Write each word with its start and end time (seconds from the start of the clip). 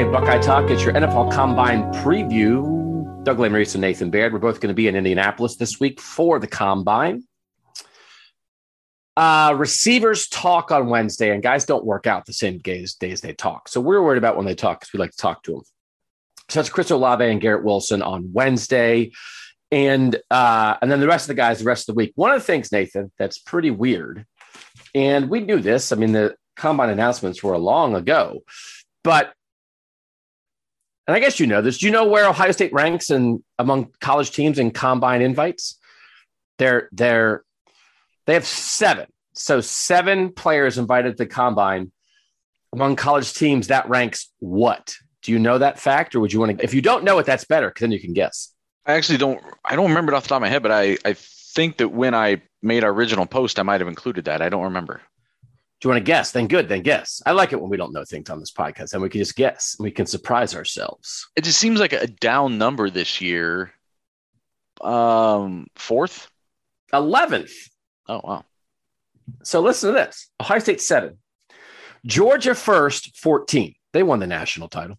Tuesday 0.00 0.12
Buckeye 0.12 0.38
Talk. 0.38 0.70
It's 0.70 0.82
your 0.82 0.94
NFL 0.94 1.30
Combine 1.30 1.82
preview. 1.92 3.22
Doug 3.22 3.36
Lesmerises 3.36 3.74
and 3.74 3.82
Nathan 3.82 4.08
Baird. 4.10 4.32
We're 4.32 4.38
both 4.38 4.58
going 4.58 4.68
to 4.68 4.74
be 4.74 4.88
in 4.88 4.96
Indianapolis 4.96 5.56
this 5.56 5.78
week 5.78 6.00
for 6.00 6.38
the 6.38 6.46
Combine. 6.46 7.24
Uh, 9.14 9.54
receivers 9.58 10.26
talk 10.26 10.70
on 10.70 10.86
Wednesday, 10.86 11.34
and 11.34 11.42
guys 11.42 11.66
don't 11.66 11.84
work 11.84 12.06
out 12.06 12.24
the 12.24 12.32
same 12.32 12.60
days, 12.60 12.94
days 12.94 13.20
they 13.20 13.34
talk. 13.34 13.68
So 13.68 13.78
we're 13.78 14.02
worried 14.02 14.16
about 14.16 14.38
when 14.38 14.46
they 14.46 14.54
talk 14.54 14.80
because 14.80 14.90
we 14.94 14.98
like 14.98 15.10
to 15.10 15.18
talk 15.18 15.42
to 15.42 15.52
them. 15.52 15.62
So 16.48 16.60
it's 16.60 16.70
Chris 16.70 16.90
Olave 16.90 17.22
and 17.22 17.38
Garrett 17.38 17.62
Wilson 17.62 18.00
on 18.00 18.32
Wednesday. 18.32 19.12
And 19.70 20.16
uh, 20.30 20.76
and 20.80 20.90
then 20.90 21.00
the 21.00 21.08
rest 21.08 21.24
of 21.24 21.28
the 21.28 21.42
guys 21.42 21.58
the 21.58 21.66
rest 21.66 21.90
of 21.90 21.94
the 21.94 21.98
week. 21.98 22.12
One 22.14 22.30
of 22.30 22.40
the 22.40 22.46
things, 22.46 22.72
Nathan, 22.72 23.12
that's 23.18 23.38
pretty 23.38 23.70
weird, 23.70 24.24
and 24.94 25.28
we 25.28 25.40
knew 25.40 25.60
this. 25.60 25.92
I 25.92 25.96
mean, 25.96 26.12
the 26.12 26.36
combine 26.56 26.88
announcements 26.88 27.42
were 27.42 27.58
long 27.58 27.94
ago, 27.94 28.40
but 29.04 29.34
and 31.06 31.16
I 31.16 31.20
guess 31.20 31.40
you 31.40 31.46
know 31.46 31.62
this. 31.62 31.78
Do 31.78 31.86
you 31.86 31.92
know 31.92 32.06
where 32.06 32.28
Ohio 32.28 32.52
State 32.52 32.72
ranks 32.72 33.10
in 33.10 33.42
among 33.58 33.92
college 34.00 34.30
teams 34.30 34.58
in 34.58 34.70
combine 34.70 35.22
invites? 35.22 35.78
They're 36.58 36.88
they're 36.92 37.44
they 38.26 38.34
have 38.34 38.46
seven. 38.46 39.06
So 39.34 39.60
seven 39.60 40.32
players 40.32 40.78
invited 40.78 41.16
to 41.16 41.26
combine 41.26 41.92
among 42.72 42.96
college 42.96 43.32
teams. 43.32 43.68
That 43.68 43.88
ranks 43.88 44.30
what? 44.38 44.96
Do 45.22 45.32
you 45.32 45.38
know 45.38 45.58
that 45.58 45.78
fact, 45.78 46.14
or 46.14 46.20
would 46.20 46.32
you 46.32 46.40
want 46.40 46.58
to? 46.58 46.64
If 46.64 46.74
you 46.74 46.82
don't 46.82 47.04
know 47.04 47.18
it, 47.18 47.26
that's 47.26 47.44
better 47.44 47.68
because 47.68 47.82
then 47.82 47.92
you 47.92 48.00
can 48.00 48.12
guess. 48.12 48.52
I 48.86 48.94
actually 48.94 49.18
don't. 49.18 49.40
I 49.64 49.76
don't 49.76 49.88
remember 49.88 50.12
it 50.12 50.16
off 50.16 50.22
the 50.24 50.30
top 50.30 50.36
of 50.36 50.42
my 50.42 50.48
head, 50.48 50.62
but 50.62 50.72
I 50.72 50.96
I 51.04 51.14
think 51.14 51.78
that 51.78 51.88
when 51.88 52.14
I 52.14 52.42
made 52.62 52.84
our 52.84 52.90
original 52.90 53.26
post, 53.26 53.58
I 53.58 53.62
might 53.62 53.80
have 53.80 53.88
included 53.88 54.26
that. 54.26 54.42
I 54.42 54.48
don't 54.48 54.64
remember. 54.64 55.02
Do 55.80 55.88
you 55.88 55.94
want 55.94 56.04
to 56.04 56.10
guess? 56.10 56.32
Then 56.32 56.46
good. 56.46 56.68
Then 56.68 56.82
guess. 56.82 57.22
I 57.24 57.32
like 57.32 57.52
it 57.52 57.60
when 57.60 57.70
we 57.70 57.78
don't 57.78 57.92
know 57.92 58.04
things 58.04 58.28
on 58.28 58.38
this 58.38 58.52
podcast, 58.52 58.92
and 58.92 59.02
we 59.02 59.08
can 59.08 59.20
just 59.20 59.34
guess. 59.34 59.76
And 59.78 59.84
we 59.84 59.90
can 59.90 60.04
surprise 60.04 60.54
ourselves. 60.54 61.28
It 61.36 61.44
just 61.44 61.58
seems 61.58 61.80
like 61.80 61.94
a 61.94 62.06
down 62.06 62.58
number 62.58 62.90
this 62.90 63.20
year. 63.20 63.72
Um, 64.82 65.66
fourth, 65.76 66.28
eleventh. 66.92 67.52
Oh 68.08 68.20
wow. 68.22 68.44
So 69.42 69.60
listen 69.60 69.88
to 69.88 69.94
this 69.94 70.30
Ohio 70.40 70.58
State 70.58 70.80
seven, 70.80 71.18
Georgia 72.04 72.54
first, 72.54 73.16
14. 73.18 73.74
They 73.92 74.02
won 74.02 74.20
the 74.20 74.26
national 74.26 74.68
title. 74.68 74.98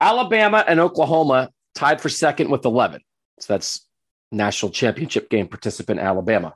Alabama 0.00 0.64
and 0.66 0.80
Oklahoma 0.80 1.50
tied 1.74 2.00
for 2.00 2.08
second 2.08 2.50
with 2.50 2.64
11. 2.64 3.00
So 3.38 3.52
that's 3.52 3.86
national 4.32 4.72
championship 4.72 5.28
game 5.28 5.46
participant 5.46 6.00
Alabama. 6.00 6.54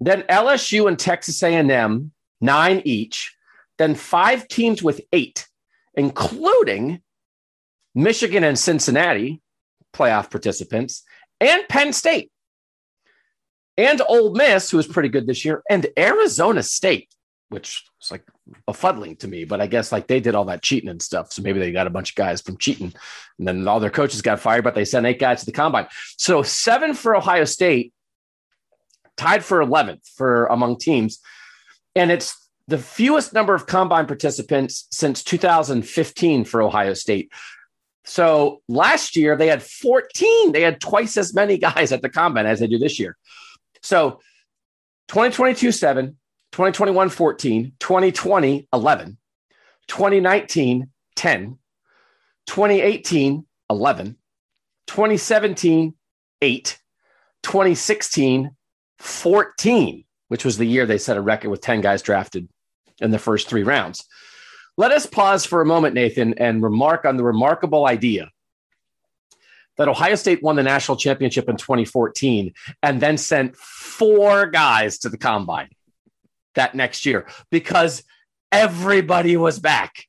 Then 0.00 0.22
LSU 0.22 0.88
and 0.88 0.98
Texas 0.98 1.42
A&M, 1.42 2.12
nine 2.44 2.82
each. 2.84 3.34
Then 3.78 3.94
five 3.94 4.46
teams 4.46 4.82
with 4.82 5.00
eight, 5.12 5.48
including 5.94 7.00
Michigan 7.94 8.44
and 8.44 8.58
Cincinnati, 8.58 9.40
playoff 9.92 10.30
participants, 10.30 11.02
and 11.40 11.66
Penn 11.68 11.92
State 11.92 12.30
and 13.76 14.00
Ole 14.08 14.34
Miss, 14.34 14.70
who 14.70 14.76
was 14.76 14.86
pretty 14.86 15.08
good 15.08 15.26
this 15.26 15.44
year, 15.44 15.62
and 15.68 15.86
Arizona 15.98 16.62
State, 16.62 17.08
which 17.48 17.82
is 18.00 18.10
like 18.10 18.22
befuddling 18.68 19.18
to 19.18 19.28
me. 19.28 19.44
But 19.44 19.60
I 19.60 19.66
guess 19.66 19.90
like 19.90 20.06
they 20.06 20.20
did 20.20 20.34
all 20.34 20.44
that 20.44 20.62
cheating 20.62 20.90
and 20.90 21.02
stuff, 21.02 21.32
so 21.32 21.42
maybe 21.42 21.58
they 21.58 21.72
got 21.72 21.88
a 21.88 21.90
bunch 21.90 22.10
of 22.10 22.16
guys 22.16 22.40
from 22.40 22.58
cheating, 22.58 22.92
and 23.38 23.48
then 23.48 23.66
all 23.66 23.80
their 23.80 23.90
coaches 23.90 24.22
got 24.22 24.40
fired. 24.40 24.64
But 24.64 24.74
they 24.74 24.84
sent 24.84 25.06
eight 25.06 25.18
guys 25.18 25.40
to 25.40 25.46
the 25.46 25.52
combine, 25.52 25.88
so 26.16 26.42
seven 26.42 26.94
for 26.94 27.16
Ohio 27.16 27.44
State, 27.44 27.92
tied 29.16 29.44
for 29.44 29.60
eleventh 29.60 30.06
for 30.14 30.46
among 30.46 30.78
teams, 30.78 31.18
and 31.94 32.10
it's 32.10 32.48
the 32.68 32.78
fewest 32.78 33.32
number 33.32 33.54
of 33.54 33.66
combine 33.66 34.06
participants 34.06 34.86
since 34.90 35.22
2015 35.22 36.44
for 36.44 36.62
Ohio 36.62 36.94
State. 36.94 37.30
So 38.04 38.62
last 38.68 39.16
year 39.16 39.36
they 39.36 39.48
had 39.48 39.62
14. 39.62 40.52
They 40.52 40.62
had 40.62 40.80
twice 40.80 41.16
as 41.16 41.34
many 41.34 41.58
guys 41.58 41.92
at 41.92 42.02
the 42.02 42.08
combine 42.08 42.46
as 42.46 42.60
they 42.60 42.66
do 42.66 42.78
this 42.78 42.98
year. 42.98 43.16
So 43.82 44.20
2022 45.08 45.72
7, 45.72 46.16
2021 46.52 47.08
14, 47.10 47.72
2020 47.78 48.68
11, 48.72 49.18
2019 49.88 50.90
10, 51.16 51.58
2018 52.46 53.46
11, 53.70 54.16
2017 54.86 55.94
8, 56.40 56.78
2016 57.42 58.50
14, 58.98 60.04
which 60.34 60.44
was 60.44 60.58
the 60.58 60.66
year 60.66 60.84
they 60.84 60.98
set 60.98 61.16
a 61.16 61.20
record 61.20 61.48
with 61.50 61.60
10 61.60 61.80
guys 61.80 62.02
drafted 62.02 62.48
in 63.00 63.12
the 63.12 63.20
first 63.20 63.48
three 63.48 63.62
rounds. 63.62 64.04
Let 64.76 64.90
us 64.90 65.06
pause 65.06 65.46
for 65.46 65.60
a 65.60 65.64
moment, 65.64 65.94
Nathan, 65.94 66.34
and 66.34 66.60
remark 66.60 67.04
on 67.04 67.16
the 67.16 67.22
remarkable 67.22 67.86
idea 67.86 68.32
that 69.76 69.86
Ohio 69.86 70.16
State 70.16 70.42
won 70.42 70.56
the 70.56 70.64
national 70.64 70.96
championship 70.96 71.48
in 71.48 71.56
2014 71.56 72.52
and 72.82 73.00
then 73.00 73.16
sent 73.16 73.54
four 73.54 74.46
guys 74.46 74.98
to 74.98 75.08
the 75.08 75.18
combine 75.18 75.68
that 76.56 76.74
next 76.74 77.06
year 77.06 77.28
because 77.52 78.02
everybody 78.50 79.36
was 79.36 79.60
back. 79.60 80.02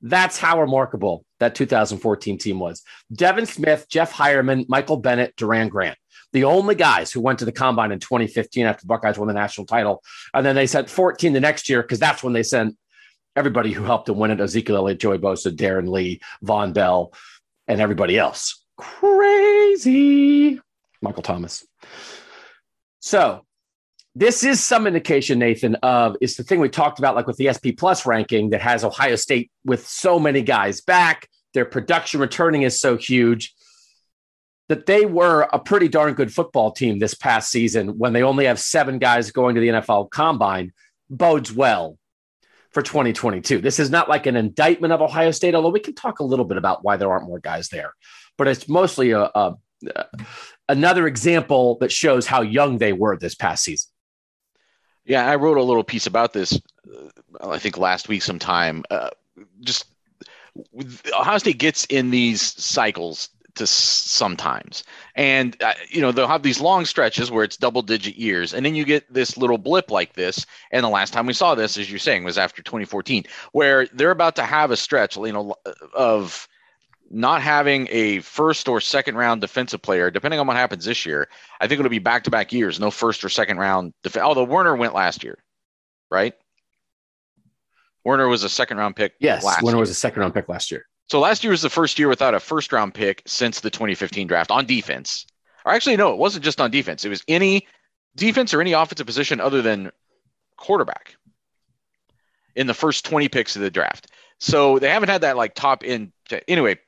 That's 0.00 0.38
how 0.38 0.60
remarkable 0.60 1.24
that 1.40 1.56
2014 1.56 2.38
team 2.38 2.60
was. 2.60 2.84
Devin 3.12 3.46
Smith, 3.46 3.88
Jeff 3.88 4.12
Heuerman, 4.12 4.68
Michael 4.68 4.98
Bennett, 4.98 5.34
Doran 5.34 5.66
Grant, 5.66 5.98
the 6.32 6.44
only 6.44 6.74
guys 6.74 7.12
who 7.12 7.20
went 7.20 7.38
to 7.40 7.44
the 7.44 7.52
combine 7.52 7.92
in 7.92 7.98
2015 7.98 8.66
after 8.66 8.82
the 8.82 8.86
Buckeyes 8.86 9.18
won 9.18 9.28
the 9.28 9.34
national 9.34 9.66
title. 9.66 10.02
And 10.34 10.44
then 10.44 10.56
they 10.56 10.66
sent 10.66 10.88
14 10.88 11.32
the 11.32 11.40
next 11.40 11.68
year 11.68 11.82
because 11.82 11.98
that's 11.98 12.22
when 12.22 12.32
they 12.32 12.42
sent 12.42 12.76
everybody 13.36 13.72
who 13.72 13.84
helped 13.84 14.06
them 14.06 14.18
win 14.18 14.30
it 14.30 14.40
Ezekiel 14.40 14.76
Elliott, 14.76 15.00
Joey 15.00 15.18
Bosa, 15.18 15.54
Darron 15.54 15.88
Lee, 15.88 16.20
Vonn 16.44 16.72
Bell, 16.72 17.12
and 17.68 17.80
everybody 17.80 18.18
else 18.18 18.62
crazy. 18.76 20.60
Michael 21.00 21.22
Thomas. 21.22 21.66
So 23.00 23.44
this 24.14 24.44
is 24.44 24.62
some 24.62 24.86
indication, 24.86 25.38
Nathan, 25.38 25.76
of 25.76 26.16
it's 26.20 26.36
the 26.36 26.44
thing 26.44 26.60
we 26.60 26.68
talked 26.68 26.98
about, 26.98 27.14
like 27.14 27.26
with 27.26 27.36
the 27.36 27.52
SP 27.52 27.72
Plus 27.76 28.06
ranking 28.06 28.50
that 28.50 28.60
has 28.60 28.84
Ohio 28.84 29.16
State 29.16 29.50
with 29.64 29.86
so 29.86 30.18
many 30.18 30.42
guys 30.42 30.80
back. 30.80 31.28
Their 31.54 31.64
production 31.64 32.20
returning 32.20 32.62
is 32.62 32.80
so 32.80 32.96
huge 32.96 33.54
that 34.72 34.86
they 34.86 35.04
were 35.04 35.48
a 35.52 35.58
pretty 35.58 35.88
darn 35.88 36.14
good 36.14 36.32
football 36.32 36.72
team 36.72 36.98
this 36.98 37.14
past 37.14 37.50
season 37.50 37.98
when 37.98 38.12
they 38.12 38.22
only 38.22 38.46
have 38.46 38.58
seven 38.58 38.98
guys 38.98 39.30
going 39.30 39.54
to 39.54 39.60
the 39.60 39.68
NFL 39.68 40.10
combine 40.10 40.72
bodes 41.10 41.52
well 41.52 41.98
for 42.70 42.82
2022. 42.82 43.60
This 43.60 43.78
is 43.78 43.90
not 43.90 44.08
like 44.08 44.26
an 44.26 44.36
indictment 44.36 44.92
of 44.92 45.02
Ohio 45.02 45.30
State, 45.30 45.54
although 45.54 45.68
we 45.68 45.80
can 45.80 45.94
talk 45.94 46.20
a 46.20 46.24
little 46.24 46.46
bit 46.46 46.56
about 46.56 46.82
why 46.82 46.96
there 46.96 47.10
aren't 47.10 47.26
more 47.26 47.38
guys 47.38 47.68
there 47.68 47.92
but 48.38 48.48
it's 48.48 48.68
mostly 48.68 49.12
a, 49.12 49.22
a, 49.22 49.54
another 50.68 51.06
example 51.06 51.76
that 51.80 51.92
shows 51.92 52.26
how 52.26 52.42
young 52.42 52.78
they 52.78 52.92
were 52.92 53.16
this 53.16 53.34
past 53.34 53.64
season. 53.64 53.90
Yeah, 55.04 55.26
I 55.26 55.36
wrote 55.36 55.58
a 55.58 55.62
little 55.62 55.84
piece 55.84 56.06
about 56.06 56.32
this. 56.32 56.60
Uh, 56.86 57.50
I 57.50 57.58
think 57.58 57.76
last 57.76 58.08
week 58.08 58.22
sometime. 58.22 58.84
Uh, 58.90 59.10
just 59.60 59.86
Ohio 61.12 61.38
State 61.38 61.58
gets 61.58 61.84
in 61.86 62.10
these 62.10 62.40
cycles 62.42 63.30
to 63.56 63.66
sometimes, 63.66 64.84
and 65.14 65.60
uh, 65.62 65.74
you 65.88 66.00
know 66.00 66.12
they'll 66.12 66.26
have 66.28 66.42
these 66.42 66.60
long 66.60 66.84
stretches 66.84 67.30
where 67.30 67.44
it's 67.44 67.56
double 67.56 67.82
digit 67.82 68.16
years, 68.16 68.54
and 68.54 68.64
then 68.64 68.74
you 68.74 68.84
get 68.84 69.12
this 69.12 69.36
little 69.36 69.58
blip 69.58 69.90
like 69.90 70.14
this. 70.14 70.46
And 70.70 70.84
the 70.84 70.88
last 70.88 71.12
time 71.12 71.26
we 71.26 71.32
saw 71.32 71.54
this, 71.54 71.76
as 71.76 71.90
you're 71.90 71.98
saying, 71.98 72.24
was 72.24 72.38
after 72.38 72.62
2014, 72.62 73.24
where 73.52 73.86
they're 73.92 74.10
about 74.10 74.36
to 74.36 74.42
have 74.44 74.70
a 74.70 74.76
stretch, 74.76 75.16
you 75.16 75.32
know, 75.32 75.54
of 75.94 76.48
not 77.10 77.42
having 77.42 77.86
a 77.90 78.20
first 78.20 78.68
or 78.68 78.80
second 78.80 79.16
round 79.16 79.42
defensive 79.42 79.82
player, 79.82 80.10
depending 80.10 80.40
on 80.40 80.46
what 80.46 80.56
happens 80.56 80.84
this 80.86 81.04
year, 81.04 81.28
I 81.60 81.68
think 81.68 81.78
it'll 81.78 81.90
be 81.90 81.98
back 81.98 82.24
to 82.24 82.30
back 82.30 82.52
years, 82.52 82.80
no 82.80 82.90
first 82.90 83.22
or 83.22 83.28
second 83.28 83.58
round. 83.58 83.92
Def- 84.02 84.16
Although 84.16 84.44
Werner 84.44 84.74
went 84.74 84.94
last 84.94 85.22
year, 85.22 85.36
right? 86.10 86.34
Werner 88.04 88.28
was 88.28 88.44
a 88.44 88.48
second 88.48 88.78
round 88.78 88.96
pick. 88.96 89.12
Yes, 89.20 89.44
Werner 89.62 89.76
year. 89.76 89.80
was 89.80 89.90
a 89.90 89.94
second 89.94 90.20
round 90.20 90.34
pick 90.34 90.48
last 90.48 90.70
year. 90.70 90.86
So 91.08 91.20
last 91.20 91.44
year 91.44 91.50
was 91.50 91.62
the 91.62 91.70
first 91.70 91.98
year 91.98 92.08
without 92.08 92.34
a 92.34 92.40
first 92.40 92.72
round 92.72 92.94
pick 92.94 93.22
since 93.26 93.60
the 93.60 93.70
2015 93.70 94.26
draft 94.26 94.50
on 94.50 94.66
defense. 94.66 95.26
Or 95.64 95.72
actually, 95.72 95.96
no, 95.96 96.12
it 96.12 96.18
wasn't 96.18 96.44
just 96.44 96.60
on 96.60 96.70
defense. 96.70 97.04
It 97.04 97.10
was 97.10 97.22
any 97.28 97.66
defense 98.16 98.54
or 98.54 98.60
any 98.60 98.72
offensive 98.72 99.06
position 99.06 99.40
other 99.40 99.62
than 99.62 99.90
quarterback 100.56 101.16
in 102.54 102.66
the 102.66 102.74
first 102.74 103.04
20 103.04 103.28
picks 103.28 103.56
of 103.56 103.62
the 103.62 103.70
draft. 103.70 104.10
So 104.38 104.78
they 104.78 104.88
haven't 104.88 105.08
had 105.08 105.20
that 105.20 105.36
like 105.36 105.54
top 105.54 105.82
end. 105.84 106.12
Anyway, 106.48 106.78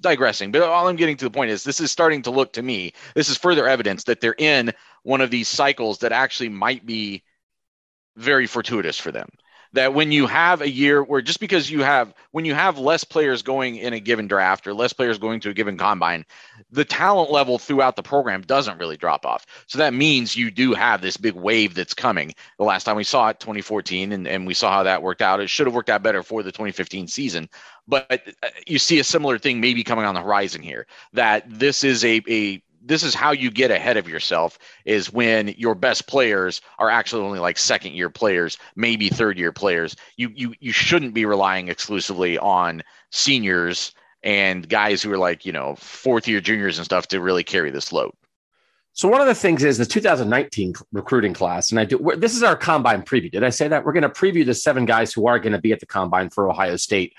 digressing, 0.00 0.50
but 0.50 0.62
all 0.62 0.88
I'm 0.88 0.96
getting 0.96 1.16
to 1.16 1.24
the 1.24 1.30
point 1.30 1.50
is 1.50 1.64
this 1.64 1.80
is 1.80 1.90
starting 1.90 2.22
to 2.22 2.30
look 2.30 2.52
to 2.54 2.62
me, 2.62 2.92
this 3.14 3.28
is 3.28 3.36
further 3.36 3.68
evidence 3.68 4.04
that 4.04 4.20
they're 4.20 4.34
in 4.38 4.72
one 5.02 5.20
of 5.20 5.30
these 5.30 5.48
cycles 5.48 5.98
that 5.98 6.12
actually 6.12 6.48
might 6.48 6.84
be 6.84 7.22
very 8.16 8.46
fortuitous 8.46 8.98
for 8.98 9.12
them. 9.12 9.28
That 9.76 9.92
when 9.92 10.10
you 10.10 10.26
have 10.26 10.62
a 10.62 10.70
year 10.70 11.02
where 11.02 11.20
just 11.20 11.38
because 11.38 11.70
you 11.70 11.82
have 11.82 12.14
when 12.30 12.46
you 12.46 12.54
have 12.54 12.78
less 12.78 13.04
players 13.04 13.42
going 13.42 13.76
in 13.76 13.92
a 13.92 14.00
given 14.00 14.26
draft 14.26 14.66
or 14.66 14.72
less 14.72 14.94
players 14.94 15.18
going 15.18 15.38
to 15.40 15.50
a 15.50 15.54
given 15.54 15.76
combine, 15.76 16.24
the 16.70 16.84
talent 16.84 17.30
level 17.30 17.58
throughout 17.58 17.94
the 17.94 18.02
program 18.02 18.40
doesn't 18.40 18.78
really 18.78 18.96
drop 18.96 19.26
off. 19.26 19.44
So 19.66 19.76
that 19.76 19.92
means 19.92 20.34
you 20.34 20.50
do 20.50 20.72
have 20.72 21.02
this 21.02 21.18
big 21.18 21.34
wave 21.34 21.74
that's 21.74 21.92
coming. 21.92 22.34
The 22.56 22.64
last 22.64 22.84
time 22.84 22.96
we 22.96 23.04
saw 23.04 23.28
it, 23.28 23.38
2014, 23.38 24.12
and, 24.12 24.26
and 24.26 24.46
we 24.46 24.54
saw 24.54 24.72
how 24.72 24.82
that 24.84 25.02
worked 25.02 25.20
out. 25.20 25.40
It 25.40 25.50
should 25.50 25.66
have 25.66 25.74
worked 25.74 25.90
out 25.90 26.02
better 26.02 26.22
for 26.22 26.42
the 26.42 26.52
2015 26.52 27.06
season. 27.06 27.46
But 27.86 28.22
uh, 28.42 28.48
you 28.66 28.78
see 28.78 28.98
a 28.98 29.04
similar 29.04 29.38
thing 29.38 29.60
maybe 29.60 29.84
coming 29.84 30.06
on 30.06 30.14
the 30.14 30.22
horizon 30.22 30.62
here 30.62 30.86
that 31.12 31.44
this 31.46 31.84
is 31.84 32.02
a, 32.02 32.22
a 32.28 32.62
this 32.86 33.02
is 33.02 33.14
how 33.14 33.32
you 33.32 33.50
get 33.50 33.70
ahead 33.70 33.96
of 33.96 34.08
yourself 34.08 34.58
is 34.84 35.12
when 35.12 35.48
your 35.58 35.74
best 35.74 36.06
players 36.06 36.60
are 36.78 36.88
actually 36.88 37.22
only 37.22 37.38
like 37.38 37.58
second 37.58 37.92
year 37.92 38.10
players, 38.10 38.58
maybe 38.76 39.08
third 39.08 39.38
year 39.38 39.52
players. 39.52 39.96
You 40.16 40.30
you 40.34 40.54
you 40.60 40.72
shouldn't 40.72 41.14
be 41.14 41.24
relying 41.24 41.68
exclusively 41.68 42.38
on 42.38 42.82
seniors 43.10 43.92
and 44.22 44.68
guys 44.68 45.02
who 45.02 45.12
are 45.12 45.18
like, 45.18 45.44
you 45.44 45.52
know, 45.52 45.76
fourth 45.76 46.26
year 46.26 46.40
juniors 46.40 46.78
and 46.78 46.84
stuff 46.84 47.08
to 47.08 47.20
really 47.20 47.44
carry 47.44 47.70
this 47.70 47.92
load. 47.92 48.12
So 48.92 49.08
one 49.08 49.20
of 49.20 49.26
the 49.26 49.34
things 49.34 49.62
is 49.62 49.76
the 49.76 49.84
2019 49.84 50.72
recruiting 50.90 51.34
class, 51.34 51.70
and 51.70 51.78
I 51.78 51.84
do. 51.84 52.12
This 52.16 52.34
is 52.34 52.42
our 52.42 52.56
combine 52.56 53.02
preview. 53.02 53.30
Did 53.30 53.44
I 53.44 53.50
say 53.50 53.68
that 53.68 53.84
we're 53.84 53.92
going 53.92 54.02
to 54.02 54.08
preview 54.08 54.46
the 54.46 54.54
seven 54.54 54.86
guys 54.86 55.12
who 55.12 55.26
are 55.26 55.38
going 55.38 55.52
to 55.52 55.60
be 55.60 55.72
at 55.72 55.80
the 55.80 55.86
combine 55.86 56.30
for 56.30 56.48
Ohio 56.48 56.76
State? 56.76 57.12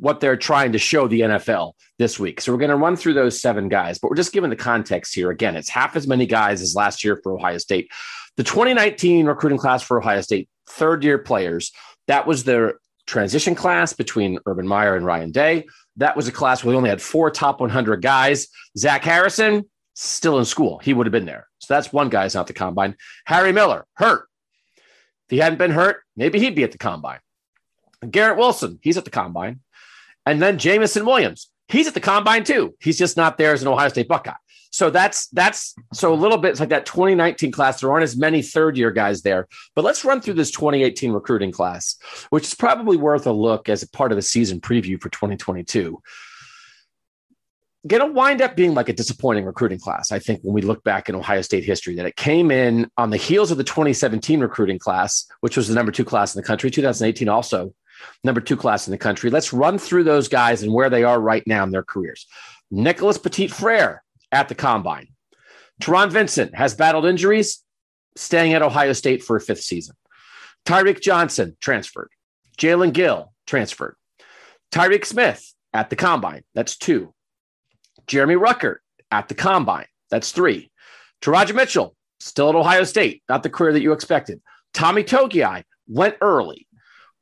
What 0.00 0.20
they're 0.20 0.36
trying 0.36 0.72
to 0.72 0.78
show 0.78 1.06
the 1.06 1.20
NFL 1.20 1.74
this 1.98 2.18
week. 2.18 2.40
So 2.40 2.52
we're 2.52 2.58
going 2.58 2.70
to 2.70 2.76
run 2.76 2.96
through 2.96 3.14
those 3.14 3.40
seven 3.40 3.68
guys, 3.68 3.98
but 3.98 4.10
we're 4.10 4.16
just 4.16 4.32
giving 4.32 4.50
the 4.50 4.56
context 4.56 5.14
here. 5.14 5.30
Again, 5.30 5.56
it's 5.56 5.68
half 5.68 5.94
as 5.94 6.06
many 6.06 6.26
guys 6.26 6.62
as 6.62 6.74
last 6.74 7.04
year 7.04 7.20
for 7.22 7.34
Ohio 7.34 7.58
State. 7.58 7.90
The 8.36 8.44
2019 8.44 9.26
recruiting 9.26 9.58
class 9.58 9.82
for 9.82 10.00
Ohio 10.00 10.22
State, 10.22 10.48
third 10.66 11.04
year 11.04 11.18
players, 11.18 11.72
that 12.08 12.26
was 12.26 12.44
their 12.44 12.80
transition 13.06 13.54
class 13.54 13.92
between 13.92 14.38
Urban 14.46 14.66
Meyer 14.66 14.96
and 14.96 15.04
Ryan 15.04 15.32
Day. 15.32 15.66
That 15.96 16.16
was 16.16 16.28
a 16.28 16.32
class 16.32 16.64
where 16.64 16.70
we 16.70 16.76
only 16.76 16.88
had 16.88 17.02
four 17.02 17.30
top 17.30 17.60
100 17.60 18.00
guys. 18.00 18.48
Zach 18.78 19.04
Harrison, 19.04 19.68
still 19.94 20.38
in 20.38 20.44
school. 20.44 20.78
He 20.78 20.94
would 20.94 21.06
have 21.06 21.12
been 21.12 21.26
there. 21.26 21.46
So 21.58 21.74
that's 21.74 21.92
one 21.92 22.08
guy's 22.08 22.34
not 22.34 22.46
the 22.46 22.52
combine. 22.52 22.96
Harry 23.26 23.52
Miller, 23.52 23.84
hurt. 23.94 24.28
If 24.76 25.30
he 25.30 25.38
hadn't 25.38 25.58
been 25.58 25.72
hurt, 25.72 26.02
maybe 26.16 26.38
he'd 26.38 26.54
be 26.54 26.64
at 26.64 26.72
the 26.72 26.78
combine. 26.78 27.20
Garrett 28.10 28.38
Wilson, 28.38 28.78
he's 28.82 28.96
at 28.96 29.04
the 29.04 29.10
combine. 29.10 29.60
And 30.26 30.40
then 30.40 30.58
Jameson 30.58 31.06
Williams, 31.06 31.50
he's 31.68 31.86
at 31.86 31.94
the 31.94 32.00
combine 32.00 32.44
too. 32.44 32.74
He's 32.80 32.98
just 32.98 33.16
not 33.16 33.38
there 33.38 33.52
as 33.52 33.62
an 33.62 33.68
Ohio 33.68 33.88
State 33.88 34.08
Buckeye. 34.08 34.32
So 34.72 34.88
that's 34.88 35.26
that's 35.28 35.74
so 35.92 36.12
a 36.12 36.14
little 36.14 36.38
bit 36.38 36.52
it's 36.52 36.60
like 36.60 36.68
that 36.68 36.86
2019 36.86 37.50
class. 37.50 37.80
There 37.80 37.90
aren't 37.90 38.04
as 38.04 38.16
many 38.16 38.40
third 38.40 38.76
year 38.76 38.92
guys 38.92 39.22
there, 39.22 39.48
but 39.74 39.84
let's 39.84 40.04
run 40.04 40.20
through 40.20 40.34
this 40.34 40.52
2018 40.52 41.10
recruiting 41.10 41.50
class, 41.50 41.96
which 42.30 42.44
is 42.44 42.54
probably 42.54 42.96
worth 42.96 43.26
a 43.26 43.32
look 43.32 43.68
as 43.68 43.82
a 43.82 43.90
part 43.90 44.12
of 44.12 44.16
the 44.16 44.22
season 44.22 44.60
preview 44.60 45.00
for 45.00 45.08
2022. 45.08 46.00
Gonna 47.86 48.06
wind 48.06 48.42
up 48.42 48.54
being 48.54 48.74
like 48.74 48.88
a 48.88 48.92
disappointing 48.92 49.44
recruiting 49.44 49.80
class. 49.80 50.12
I 50.12 50.20
think 50.20 50.40
when 50.42 50.54
we 50.54 50.62
look 50.62 50.84
back 50.84 51.08
in 51.08 51.16
Ohio 51.16 51.40
State 51.42 51.64
history, 51.64 51.96
that 51.96 52.06
it 52.06 52.14
came 52.14 52.52
in 52.52 52.88
on 52.96 53.10
the 53.10 53.16
heels 53.16 53.50
of 53.50 53.58
the 53.58 53.64
2017 53.64 54.38
recruiting 54.38 54.78
class, 54.78 55.26
which 55.40 55.56
was 55.56 55.66
the 55.66 55.74
number 55.74 55.90
two 55.90 56.04
class 56.04 56.34
in 56.34 56.40
the 56.40 56.46
country. 56.46 56.70
2018 56.70 57.28
also 57.28 57.74
number 58.24 58.40
two 58.40 58.56
class 58.56 58.86
in 58.86 58.92
the 58.92 58.98
country. 58.98 59.30
Let's 59.30 59.52
run 59.52 59.78
through 59.78 60.04
those 60.04 60.28
guys 60.28 60.62
and 60.62 60.72
where 60.72 60.90
they 60.90 61.04
are 61.04 61.20
right 61.20 61.46
now 61.46 61.64
in 61.64 61.70
their 61.70 61.82
careers. 61.82 62.26
Nicholas 62.70 63.18
Petit 63.18 63.48
Frere 63.48 64.02
at 64.32 64.48
the 64.48 64.54
combine. 64.54 65.08
Taron 65.80 66.10
Vincent 66.10 66.54
has 66.54 66.74
battled 66.74 67.06
injuries, 67.06 67.64
staying 68.16 68.52
at 68.52 68.62
Ohio 68.62 68.92
State 68.92 69.22
for 69.22 69.36
a 69.36 69.40
fifth 69.40 69.62
season. 69.62 69.96
Tyreke 70.66 71.00
Johnson 71.00 71.56
transferred. 71.60 72.10
Jalen 72.58 72.92
Gill 72.92 73.32
transferred. 73.46 73.96
Tyreke 74.70 75.06
Smith 75.06 75.54
at 75.72 75.90
the 75.90 75.96
combine. 75.96 76.42
That's 76.54 76.76
two. 76.76 77.14
Jeremy 78.06 78.34
Ruckert 78.34 78.78
at 79.10 79.28
the 79.28 79.34
combine. 79.34 79.86
That's 80.10 80.32
three. 80.32 80.70
Teradja 81.22 81.54
Mitchell, 81.54 81.96
still 82.18 82.50
at 82.50 82.54
Ohio 82.54 82.84
State, 82.84 83.22
not 83.28 83.42
the 83.42 83.50
career 83.50 83.72
that 83.72 83.82
you 83.82 83.92
expected. 83.92 84.40
Tommy 84.74 85.02
Togiai 85.02 85.64
went 85.88 86.16
early 86.20 86.66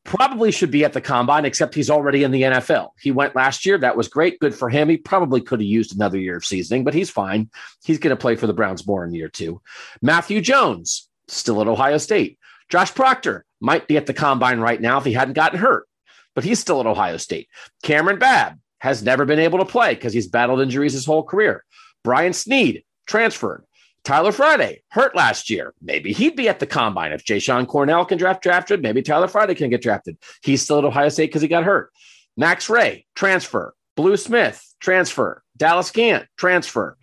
probably 0.08 0.50
should 0.50 0.70
be 0.70 0.84
at 0.84 0.94
the 0.94 1.00
combine, 1.02 1.44
except 1.44 1.74
he's 1.74 1.90
already 1.90 2.24
in 2.24 2.30
the 2.30 2.42
NFL. 2.42 2.90
He 2.98 3.10
went 3.10 3.36
last 3.36 3.66
year. 3.66 3.76
That 3.76 3.96
was 3.96 4.08
great. 4.08 4.40
Good 4.40 4.54
for 4.54 4.70
him. 4.70 4.88
He 4.88 4.96
probably 4.96 5.42
could 5.42 5.60
have 5.60 5.66
used 5.66 5.94
another 5.94 6.18
year 6.18 6.36
of 6.38 6.46
seasoning, 6.46 6.82
but 6.82 6.94
he's 6.94 7.10
fine. 7.10 7.50
He's 7.84 7.98
going 7.98 8.16
to 8.16 8.20
play 8.20 8.34
for 8.34 8.46
the 8.46 8.54
Browns 8.54 8.86
more 8.86 9.04
in 9.04 9.12
year 9.12 9.28
two. 9.28 9.60
Matthew 10.00 10.40
Jones, 10.40 11.08
still 11.28 11.60
at 11.60 11.68
Ohio 11.68 11.98
State. 11.98 12.38
Josh 12.70 12.94
Proctor 12.94 13.44
might 13.60 13.86
be 13.86 13.98
at 13.98 14.06
the 14.06 14.14
combine 14.14 14.60
right 14.60 14.80
now 14.80 14.96
if 14.96 15.04
he 15.04 15.12
hadn't 15.12 15.34
gotten 15.34 15.58
hurt, 15.58 15.86
but 16.34 16.44
he's 16.44 16.58
still 16.58 16.80
at 16.80 16.86
Ohio 16.86 17.18
State. 17.18 17.48
Cameron 17.82 18.18
Babb 18.18 18.58
has 18.80 19.02
never 19.02 19.26
been 19.26 19.38
able 19.38 19.58
to 19.58 19.64
play 19.66 19.94
because 19.94 20.14
he's 20.14 20.28
battled 20.28 20.60
injuries 20.60 20.94
his 20.94 21.04
whole 21.04 21.22
career. 21.22 21.64
Brian 22.02 22.32
Snead 22.32 22.82
transferred. 23.06 23.64
Tyler 24.04 24.32
Friday 24.32 24.82
hurt 24.88 25.14
last 25.14 25.50
year. 25.50 25.74
Maybe 25.82 26.12
he'd 26.12 26.36
be 26.36 26.48
at 26.48 26.60
the 26.60 26.66
combine. 26.66 27.12
If 27.12 27.24
Jashon 27.24 27.66
Cornell 27.66 28.04
can 28.04 28.18
draft 28.18 28.42
drafted, 28.42 28.82
maybe 28.82 29.02
Tyler 29.02 29.28
Friday 29.28 29.54
can 29.54 29.70
get 29.70 29.82
drafted. 29.82 30.16
He's 30.42 30.62
still 30.62 30.78
at 30.78 30.84
Ohio 30.84 31.08
State 31.08 31.26
because 31.26 31.42
he 31.42 31.48
got 31.48 31.64
hurt. 31.64 31.92
Max 32.36 32.70
Wray, 32.70 33.06
transfer. 33.14 33.74
Blue 33.96 34.16
Smith, 34.16 34.74
transfer. 34.80 35.42
Dallas 35.56 35.90
Gant, 35.90 36.26
transfer. 36.36 36.96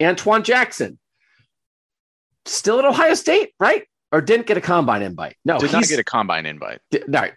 Antwuan 0.00 0.44
Jackson, 0.44 0.98
still 2.44 2.78
at 2.78 2.84
Ohio 2.84 3.14
State, 3.14 3.50
right? 3.58 3.84
Or 4.10 4.20
didn't 4.20 4.46
get 4.46 4.58
a 4.58 4.60
combine 4.60 5.02
invite. 5.02 5.36
No, 5.44 5.58
did 5.58 5.72
not 5.72 5.88
get 5.88 5.98
a 5.98 6.04
combine 6.04 6.44
invite. 6.44 6.80
Did, 6.90 7.04
all 7.14 7.22
right 7.22 7.32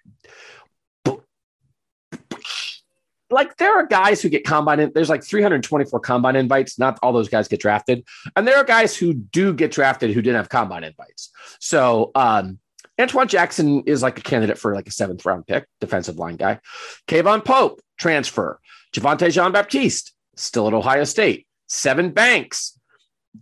like 3.29 3.57
there 3.57 3.73
are 3.77 3.85
guys 3.85 4.21
who 4.21 4.29
get 4.29 4.45
combine 4.45 4.79
in, 4.79 4.91
there's 4.93 5.09
like 5.09 5.23
324 5.23 5.99
combine 5.99 6.35
invites 6.35 6.77
not 6.77 6.99
all 7.01 7.13
those 7.13 7.29
guys 7.29 7.47
get 7.47 7.59
drafted 7.59 8.03
and 8.35 8.47
there 8.47 8.57
are 8.57 8.63
guys 8.63 8.95
who 8.95 9.13
do 9.13 9.53
get 9.53 9.71
drafted 9.71 10.11
who 10.11 10.21
didn't 10.21 10.37
have 10.37 10.49
combine 10.49 10.83
invites 10.83 11.31
so 11.59 12.11
um 12.15 12.59
Antwuan 12.99 13.27
Jackson 13.27 13.83
is 13.85 14.01
like 14.01 14.17
a 14.17 14.21
candidate 14.21 14.57
for 14.57 14.73
like 14.73 14.87
a 14.87 14.91
seventh 14.91 15.25
round 15.25 15.45
pick, 15.45 15.67
defensive 15.81 16.17
line 16.17 16.37
guy. 16.37 16.59
K'Vaughan 17.07 17.43
Pope, 17.43 17.81
transfer. 17.97 18.59
Javontae 18.95 19.33
Jean 19.33 19.51
Baptiste, 19.51 20.13
still 20.37 20.67
at 20.67 20.73
Ohio 20.73 21.03
State. 21.03 21.45
Sevyn 21.69 22.13
Banks, 22.13 22.79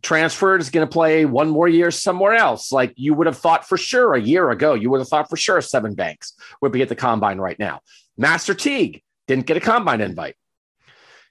transferred, 0.01 0.61
is 0.61 0.69
going 0.69 0.87
to 0.87 0.91
play 0.91 1.25
one 1.25 1.49
more 1.49 1.67
year 1.67 1.91
somewhere 1.91 2.33
else. 2.33 2.71
Like 2.71 2.93
you 2.95 3.13
would 3.13 3.27
have 3.27 3.37
thought 3.37 3.67
for 3.67 3.77
sure 3.77 4.13
a 4.15 4.21
year 4.21 4.49
ago, 4.49 4.73
you 4.73 4.89
would 4.89 5.01
have 5.01 5.07
thought 5.07 5.29
for 5.29 5.37
sure 5.37 5.59
Sevyn 5.59 5.95
Banks 5.95 6.33
would 6.61 6.71
be 6.71 6.81
at 6.81 6.89
the 6.89 6.95
combine 6.95 7.37
right 7.37 7.59
now. 7.59 7.81
Master 8.17 8.53
Teague, 8.53 9.03
didn't 9.27 9.45
get 9.45 9.57
a 9.57 9.61
combine 9.61 10.01
invite. 10.01 10.35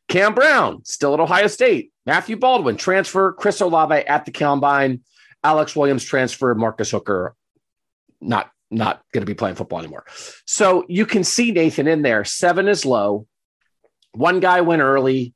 Cam 0.08 0.34
Brown, 0.34 0.84
still 0.84 1.14
at 1.14 1.20
Ohio 1.20 1.46
State. 1.46 1.92
Matthew 2.04 2.37
Baldwin, 2.37 2.76
transfer. 2.76 3.32
Chris 3.32 3.61
Olave 3.61 3.94
at 3.94 4.25
the 4.25 4.32
combine. 4.32 5.00
Alex 5.44 5.75
Williams, 5.75 6.04
transfer. 6.04 6.54
Marcus 6.54 6.90
Hooker, 6.90 7.34
not 8.20 8.50
not 8.70 9.02
going 9.12 9.22
to 9.22 9.26
be 9.26 9.34
playing 9.34 9.54
football 9.54 9.78
anymore. 9.78 10.04
So 10.46 10.84
you 10.88 11.04
can 11.04 11.25
see 11.25 11.52
Nathan 11.52 11.87
in 11.87 12.02
there. 12.02 12.25
Seven 12.25 12.68
is 12.68 12.87
low. 12.87 13.26
One 14.12 14.40
guy 14.40 14.62
went 14.62 14.82
early. 14.82 15.34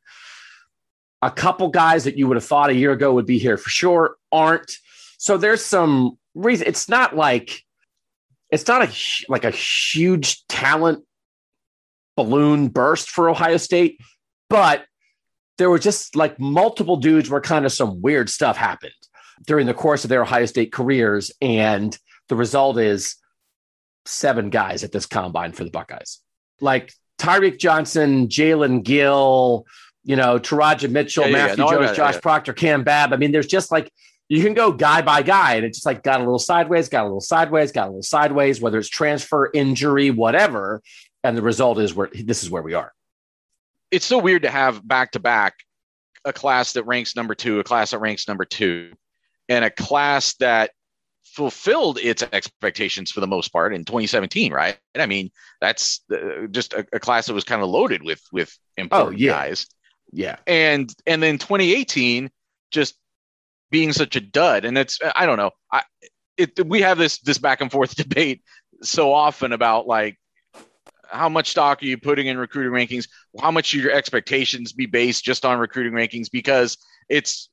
A 1.22 1.30
couple 1.30 1.68
guys 1.68 2.04
that 2.04 2.16
you 2.16 2.26
would 2.28 2.36
have 2.36 2.44
thought 2.44 2.70
a 2.70 2.75
year 2.75 2.92
ago 2.92 3.12
would 3.14 3.26
be 3.26 3.38
here 3.38 3.56
for 3.56 3.70
sure 3.70 4.16
aren't. 4.32 4.70
So 5.18 5.36
there's 5.36 5.64
some 5.64 6.18
reason. 6.34 6.66
It's 6.66 6.88
not 6.88 7.16
like 7.16 7.62
it's 8.50 8.66
not 8.66 8.82
a 8.82 8.92
like 9.28 9.44
a 9.44 9.50
huge 9.50 10.46
talent 10.46 11.04
balloon 12.16 12.68
burst 12.68 13.11
for 13.11 13.30
Ohio 13.30 13.58
State, 13.58 14.00
but 14.49 14.85
there 15.58 15.70
were 15.70 15.78
just 15.78 16.16
like 16.16 16.38
multiple 16.38 16.96
dudes 16.96 17.30
where 17.30 17.40
kind 17.40 17.64
of 17.64 17.73
some 17.73 18.02
weird 18.02 18.28
stuff 18.28 18.56
happened 18.56 18.92
during 19.46 19.66
the 19.66 19.75
course 19.75 20.04
of 20.04 20.11
their 20.11 20.23
Ohio 20.23 20.46
State 20.46 20.73
careers. 20.73 21.30
And 21.40 21.96
the 22.28 22.37
result 22.37 22.78
is 22.78 23.16
seven 24.04 24.50
guys 24.50 24.85
at 24.85 24.92
this 24.92 25.06
combine 25.06 25.52
for 25.52 25.64
the 25.64 25.70
Buckeyes. 25.70 26.20
Like 26.61 26.92
Tyreke 27.18 27.58
Johnson, 27.58 28.28
Jalen 28.28 28.82
Gill, 28.82 29.66
you 30.04 30.16
know, 30.16 30.38
Teradja 30.38 30.90
Mitchell, 30.90 31.25
yeah, 31.25 31.30
yeah, 31.30 31.46
Matthew 31.46 31.64
yeah. 31.64 31.70
No, 31.70 31.85
Jones, 31.85 31.96
Josh 31.96 32.20
Proctor, 32.20 32.52
Cam 32.52 32.85
Babb. 32.85 33.12
I 33.12 33.16
mean, 33.16 33.32
there's 33.32 33.46
just 33.46 33.70
like 33.70 33.90
you 34.28 34.42
can 34.42 34.54
go 34.54 34.73
guy 34.73 35.02
by 35.02 35.23
guy, 35.23 35.54
and 35.54 35.64
it 35.64 35.73
just 35.73 35.87
like 35.87 36.02
got 36.02 36.20
a 36.20 36.25
little 36.25 36.38
sideways, 36.38 36.88
got 36.88 37.02
a 37.02 37.04
little 37.04 37.20
sideways, 37.20 37.73
got 37.73 37.85
a 37.85 37.90
little 37.90 38.02
sideways, 38.02 38.61
whether 38.61 38.78
it's 38.78 38.88
transfer, 38.88 39.50
injury, 39.52 40.11
whatever 40.11 40.82
and 41.28 41.37
the 41.37 41.42
result 41.42 41.78
is 41.78 41.95
where 41.95 42.09
this 42.12 42.42
is 42.42 42.50
where 42.50 42.62
we 42.62 42.75
are. 42.75 42.92
It's 43.90 44.06
so 44.06 44.18
weird 44.18 44.42
to 44.42 44.50
have 44.50 44.87
back 44.87 45.12
to 45.12 45.21
back 45.21 45.54
a 46.25 46.33
class 46.33 46.73
that 46.73 46.85
ranks 46.85 47.14
number 47.16 47.35
two, 47.35 47.61
a 47.61 47.64
class 47.64 47.90
that 47.92 47.99
ranks 47.99 48.26
number 48.26 48.45
two, 48.45 48.92
and 49.49 49.64
a 49.64 49.71
class 49.71 50.35
that 50.35 50.73
fulfilled 51.25 51.99
its 51.99 52.23
expectations 52.33 53.11
for 53.11 53.21
the 53.21 53.26
most 53.26 53.49
part 53.49 53.75
in 53.75 53.85
2017, 53.85 54.52
right? 54.52 54.78
And 54.95 55.02
I 55.02 55.06
mean, 55.06 55.30
that's 55.61 56.00
uh, 56.12 56.47
just 56.50 56.73
a, 56.73 56.87
a, 56.92 56.99
class 56.99 57.26
that 57.26 57.35
was 57.35 57.45
kind 57.45 57.62
of 57.62 57.68
loaded 57.68 58.02
with 58.02 58.23
with 58.33 58.56
important 58.76 59.16
oh, 59.16 59.18
yeah. 59.18 59.33
guys. 59.33 59.66
Yeah. 60.12 60.37
And 60.47 60.92
and 61.06 61.23
then 61.23 61.38
2018 61.38 62.30
just 62.71 62.97
being 63.71 63.92
such 63.92 64.16
a 64.16 64.21
dud 64.21 64.64
and 64.64 64.78
it's 64.78 64.99
I 65.14 65.26
don't 65.26 65.37
know. 65.37 65.50
I 65.73 65.83
it 66.37 66.66
we 66.66 66.80
have 66.83 66.99
this 66.99 67.18
this 67.18 67.38
back 67.38 67.61
and 67.61 67.71
forth 67.71 67.95
debate 67.97 68.42
so 68.83 69.12
often 69.12 69.52
about 69.52 69.87
like 69.87 70.18
how 71.10 71.28
much 71.28 71.50
stock 71.50 71.82
are 71.82 71.86
you 71.86 71.98
putting 71.98 72.26
in 72.26 72.38
recruiting 72.38 72.72
rankings? 72.72 73.08
how 73.40 73.50
much 73.50 73.66
should 73.66 73.82
your 73.82 73.92
expectations 73.92 74.72
be 74.72 74.86
based 74.86 75.25
just 75.25 75.44
on 75.44 75.58
recruiting 75.58 75.92
rankings? 75.92 76.30
Because 76.30 76.78
it's 77.08 77.50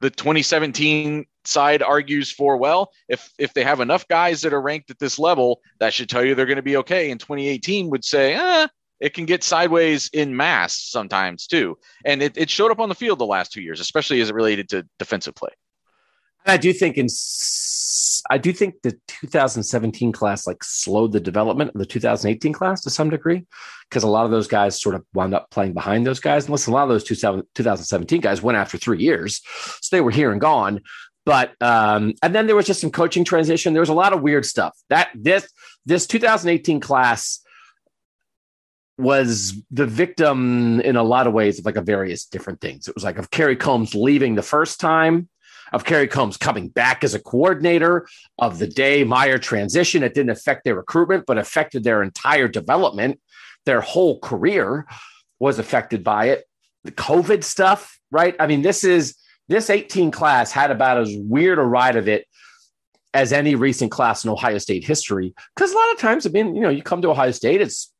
the 0.00 0.10
2017 0.10 1.24
side 1.44 1.82
argues 1.82 2.30
for 2.30 2.56
well, 2.56 2.90
if 3.08 3.30
if 3.38 3.54
they 3.54 3.64
have 3.64 3.80
enough 3.80 4.06
guys 4.08 4.42
that 4.42 4.52
are 4.52 4.60
ranked 4.60 4.90
at 4.90 4.98
this 4.98 5.18
level, 5.18 5.60
that 5.80 5.92
should 5.94 6.08
tell 6.08 6.24
you 6.24 6.34
they're 6.34 6.46
going 6.46 6.56
to 6.56 6.62
be 6.62 6.76
okay. 6.78 7.10
And 7.10 7.20
2018 7.20 7.90
would 7.90 8.04
say, 8.04 8.34
eh, 8.34 8.66
it 9.00 9.14
can 9.14 9.26
get 9.26 9.42
sideways 9.44 10.08
in 10.12 10.36
mass 10.36 10.78
sometimes 10.78 11.46
too. 11.46 11.78
And 12.04 12.22
it, 12.22 12.36
it 12.36 12.50
showed 12.50 12.70
up 12.70 12.80
on 12.80 12.88
the 12.88 12.94
field 12.94 13.18
the 13.18 13.26
last 13.26 13.52
two 13.52 13.62
years, 13.62 13.80
especially 13.80 14.20
as 14.20 14.30
it 14.30 14.34
related 14.34 14.68
to 14.70 14.86
defensive 14.98 15.34
play. 15.34 15.50
And 16.44 16.52
I 16.52 16.56
do 16.56 16.72
think 16.72 16.98
in 16.98 17.08
I 18.30 18.38
do 18.38 18.52
think 18.52 18.82
the 18.82 18.98
2017 19.08 20.12
class 20.12 20.46
like 20.46 20.62
slowed 20.64 21.12
the 21.12 21.20
development 21.20 21.70
of 21.74 21.78
the 21.78 21.86
2018 21.86 22.52
class 22.52 22.82
to 22.82 22.90
some 22.90 23.10
degree 23.10 23.46
because 23.88 24.02
a 24.02 24.08
lot 24.08 24.24
of 24.24 24.30
those 24.30 24.48
guys 24.48 24.80
sort 24.80 24.94
of 24.94 25.04
wound 25.14 25.34
up 25.34 25.50
playing 25.50 25.74
behind 25.74 26.06
those 26.06 26.20
guys. 26.20 26.44
And 26.44 26.52
listen, 26.52 26.72
a 26.72 26.76
lot 26.76 26.84
of 26.84 26.88
those 26.88 27.04
2017 27.04 28.20
guys 28.20 28.42
went 28.42 28.58
after 28.58 28.78
three 28.78 29.02
years, 29.02 29.42
so 29.80 29.94
they 29.94 30.00
were 30.00 30.10
here 30.10 30.32
and 30.32 30.40
gone. 30.40 30.80
But 31.26 31.52
um, 31.60 32.14
and 32.22 32.34
then 32.34 32.46
there 32.46 32.56
was 32.56 32.66
just 32.66 32.80
some 32.80 32.90
coaching 32.90 33.24
transition. 33.24 33.72
There 33.72 33.80
was 33.80 33.88
a 33.88 33.94
lot 33.94 34.12
of 34.12 34.22
weird 34.22 34.44
stuff. 34.44 34.76
That 34.90 35.08
this 35.14 35.48
this 35.86 36.06
2018 36.06 36.80
class 36.80 37.40
was 38.96 39.54
the 39.70 39.86
victim 39.86 40.80
in 40.80 40.96
a 40.96 41.02
lot 41.02 41.26
of 41.26 41.32
ways 41.32 41.58
of 41.58 41.64
like 41.64 41.76
a 41.76 41.82
various 41.82 42.26
different 42.26 42.60
things. 42.60 42.88
It 42.88 42.94
was 42.94 43.04
like 43.04 43.18
of 43.18 43.30
Kerry 43.30 43.56
Coombs 43.56 43.94
leaving 43.94 44.34
the 44.34 44.42
first 44.42 44.80
time 44.80 45.28
of 45.74 45.84
Kerry 45.84 46.06
Coombs 46.06 46.36
coming 46.36 46.68
back 46.68 47.02
as 47.02 47.14
a 47.14 47.18
coordinator, 47.18 48.06
of 48.38 48.60
the 48.60 48.68
day 48.68 49.02
Meyer 49.02 49.38
transition. 49.38 50.04
It 50.04 50.14
didn't 50.14 50.30
affect 50.30 50.62
their 50.62 50.76
recruitment, 50.76 51.26
but 51.26 51.36
affected 51.36 51.82
their 51.82 52.04
entire 52.04 52.46
development. 52.46 53.20
Their 53.66 53.80
whole 53.80 54.20
career 54.20 54.86
was 55.40 55.58
affected 55.58 56.04
by 56.04 56.26
it. 56.26 56.44
The 56.84 56.92
COVID 56.92 57.42
stuff, 57.42 57.98
right? 58.12 58.36
I 58.38 58.46
mean, 58.46 58.62
this 58.62 58.84
is 58.84 59.16
this 59.48 59.68
18 59.68 60.12
class 60.12 60.52
had 60.52 60.70
about 60.70 61.00
as 61.00 61.12
weird 61.16 61.58
a 61.58 61.62
ride 61.62 61.96
of 61.96 62.06
it 62.06 62.28
as 63.12 63.32
any 63.32 63.56
recent 63.56 63.90
class 63.90 64.24
in 64.24 64.30
Ohio 64.30 64.58
State 64.58 64.84
history. 64.84 65.34
Because 65.56 65.72
a 65.72 65.76
lot 65.76 65.92
of 65.92 65.98
times, 65.98 66.24
I 66.24 66.30
mean, 66.30 66.54
you 66.54 66.62
know, 66.62 66.70
you 66.70 66.84
come 66.84 67.02
to 67.02 67.10
Ohio 67.10 67.32
State, 67.32 67.60
it's 67.60 67.92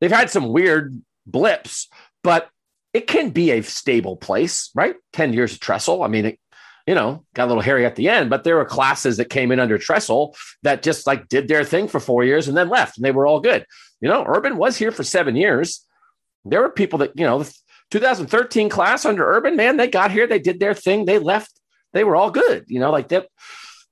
they've 0.00 0.10
had 0.10 0.30
some 0.30 0.48
weird 0.48 0.98
blips, 1.26 1.88
but 2.24 2.48
it 2.94 3.06
can 3.06 3.28
be 3.28 3.50
a 3.50 3.62
stable 3.62 4.16
place, 4.16 4.70
right? 4.74 4.96
10 5.12 5.34
years 5.34 5.52
of 5.52 5.60
Tressel. 5.60 6.02
I 6.02 6.08
mean, 6.08 6.26
it, 6.26 6.38
you 6.86 6.94
know, 6.94 7.24
got 7.34 7.44
a 7.44 7.48
little 7.48 7.62
hairy 7.62 7.86
at 7.86 7.96
the 7.96 8.08
end, 8.08 8.30
but 8.30 8.44
there 8.44 8.56
were 8.56 8.64
classes 8.64 9.16
that 9.16 9.30
came 9.30 9.52
in 9.52 9.60
under 9.60 9.78
Tressel 9.78 10.36
that 10.62 10.82
just 10.82 11.06
like 11.06 11.28
did 11.28 11.48
their 11.48 11.64
thing 11.64 11.88
for 11.88 12.00
four 12.00 12.24
years 12.24 12.48
and 12.48 12.56
then 12.56 12.68
left 12.68 12.96
and 12.96 13.04
they 13.04 13.12
were 13.12 13.26
all 13.26 13.40
good. 13.40 13.66
You 14.00 14.08
know, 14.08 14.24
Urban 14.26 14.56
was 14.56 14.76
here 14.76 14.90
for 14.90 15.04
seven 15.04 15.36
years. 15.36 15.86
There 16.44 16.60
were 16.60 16.70
people 16.70 16.98
that, 17.00 17.12
you 17.14 17.24
know, 17.24 17.42
the 17.42 17.54
2013 17.92 18.68
class 18.68 19.04
under 19.04 19.24
Urban, 19.24 19.54
man, 19.54 19.76
they 19.76 19.88
got 19.88 20.10
here, 20.10 20.26
they 20.26 20.38
did 20.38 20.58
their 20.58 20.74
thing, 20.74 21.04
they 21.04 21.18
left, 21.18 21.52
they 21.92 22.04
were 22.04 22.16
all 22.16 22.30
good. 22.30 22.64
You 22.68 22.80
know, 22.80 22.90
like 22.90 23.08
that. 23.08 23.28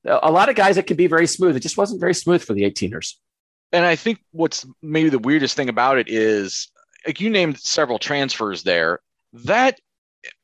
A 0.02 0.32
lot 0.32 0.48
of 0.48 0.54
guys 0.54 0.76
that 0.76 0.86
can 0.86 0.96
be 0.96 1.08
very 1.08 1.26
smooth. 1.26 1.56
It 1.56 1.60
just 1.60 1.76
wasn't 1.76 2.00
very 2.00 2.14
smooth 2.14 2.42
for 2.42 2.54
the 2.54 2.62
18ers. 2.62 3.16
And 3.70 3.84
I 3.84 3.96
think 3.96 4.18
what's 4.32 4.66
maybe 4.80 5.10
the 5.10 5.18
weirdest 5.18 5.56
thing 5.56 5.68
about 5.68 5.98
it 5.98 6.08
is 6.08 6.70
like 7.06 7.20
you 7.20 7.28
named 7.28 7.58
several 7.60 7.98
transfers 7.98 8.62
there. 8.62 9.00
That 9.32 9.78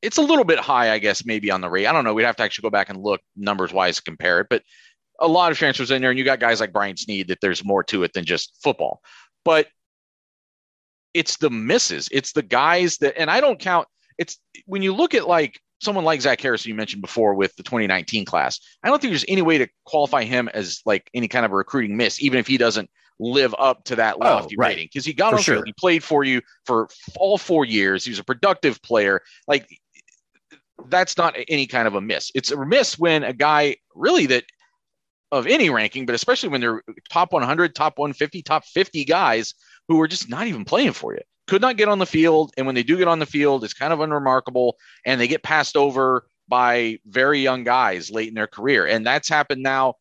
it's 0.02 0.16
a 0.16 0.22
little 0.22 0.44
bit 0.44 0.58
high, 0.58 0.92
I 0.92 0.98
guess, 0.98 1.24
maybe 1.24 1.50
on 1.50 1.60
the 1.60 1.68
rate. 1.68 1.86
I 1.86 1.92
don't 1.92 2.04
know. 2.04 2.14
We'd 2.14 2.24
have 2.24 2.36
to 2.36 2.42
actually 2.42 2.62
go 2.62 2.70
back 2.70 2.88
and 2.88 3.02
look 3.02 3.20
numbers 3.36 3.72
wise, 3.72 4.00
compare 4.00 4.40
it. 4.40 4.46
But 4.48 4.62
a 5.18 5.28
lot 5.28 5.52
of 5.52 5.58
transfers 5.58 5.90
in 5.90 6.00
there, 6.02 6.10
and 6.10 6.18
you 6.18 6.24
got 6.24 6.40
guys 6.40 6.60
like 6.60 6.72
Brian 6.72 6.96
Snead 6.96 7.28
that 7.28 7.40
there's 7.40 7.64
more 7.64 7.82
to 7.84 8.02
it 8.02 8.12
than 8.12 8.24
just 8.24 8.58
football. 8.62 9.00
But 9.44 9.68
it's 11.14 11.36
the 11.38 11.50
misses. 11.50 12.08
It's 12.12 12.32
the 12.32 12.42
guys 12.42 12.98
that, 12.98 13.18
and 13.18 13.30
I 13.30 13.40
don't 13.40 13.58
count. 13.58 13.88
It's 14.18 14.38
when 14.66 14.82
you 14.82 14.94
look 14.94 15.14
at 15.14 15.26
like 15.26 15.58
someone 15.80 16.04
like 16.04 16.20
Zach 16.20 16.40
Harris, 16.40 16.66
you 16.66 16.74
mentioned 16.74 17.02
before 17.02 17.34
with 17.34 17.54
the 17.56 17.62
2019 17.62 18.24
class. 18.24 18.60
I 18.82 18.88
don't 18.88 19.00
think 19.00 19.12
there's 19.12 19.24
any 19.28 19.42
way 19.42 19.58
to 19.58 19.68
qualify 19.84 20.24
him 20.24 20.48
as 20.52 20.80
like 20.84 21.08
any 21.14 21.28
kind 21.28 21.44
of 21.44 21.52
a 21.52 21.56
recruiting 21.56 21.96
miss, 21.96 22.20
even 22.22 22.38
if 22.38 22.46
he 22.46 22.56
doesn't 22.58 22.90
live 23.18 23.54
up 23.58 23.84
to 23.84 23.96
that 23.96 24.16
oh, 24.16 24.24
lofty 24.24 24.56
oh, 24.56 24.60
right. 24.60 24.68
rating 24.68 24.86
because 24.86 25.04
he 25.04 25.12
got 25.12 25.34
on 25.34 25.40
sure. 25.40 25.56
field. 25.56 25.66
He 25.66 25.74
played 25.78 26.04
for 26.04 26.24
you 26.24 26.42
for 26.64 26.88
all 27.18 27.38
four 27.38 27.64
years. 27.64 28.04
He 28.04 28.10
was 28.10 28.18
a 28.18 28.24
productive 28.24 28.80
player. 28.82 29.22
Like 29.48 29.68
that's 30.88 31.16
not 31.16 31.34
any 31.48 31.66
kind 31.66 31.88
of 31.88 31.94
a 31.94 32.00
miss. 32.00 32.30
It's 32.34 32.50
a 32.50 32.64
miss 32.64 32.98
when 32.98 33.24
a 33.24 33.32
guy 33.32 33.76
really 33.94 34.26
that 34.26 34.44
of 35.32 35.46
any 35.46 35.70
ranking, 35.70 36.06
but 36.06 36.14
especially 36.14 36.50
when 36.50 36.60
they're 36.60 36.82
top 37.10 37.32
100, 37.32 37.74
top 37.74 37.98
150, 37.98 38.42
top 38.42 38.64
50 38.64 39.04
guys 39.04 39.54
who 39.88 40.00
are 40.00 40.08
just 40.08 40.28
not 40.28 40.46
even 40.46 40.64
playing 40.64 40.92
for 40.92 41.14
you. 41.14 41.20
Could 41.46 41.62
not 41.62 41.76
get 41.76 41.88
on 41.88 41.98
the 41.98 42.06
field. 42.06 42.52
And 42.56 42.66
when 42.66 42.74
they 42.74 42.82
do 42.82 42.96
get 42.96 43.08
on 43.08 43.18
the 43.18 43.26
field, 43.26 43.64
it's 43.64 43.74
kind 43.74 43.92
of 43.92 44.00
unremarkable 44.00 44.76
and 45.04 45.20
they 45.20 45.28
get 45.28 45.42
passed 45.42 45.76
over 45.76 46.26
by 46.48 46.98
very 47.06 47.40
young 47.40 47.64
guys 47.64 48.10
late 48.10 48.28
in 48.28 48.34
their 48.34 48.46
career. 48.46 48.86
And 48.86 49.06
that's 49.06 49.28
happened 49.28 49.62
now 49.62 49.94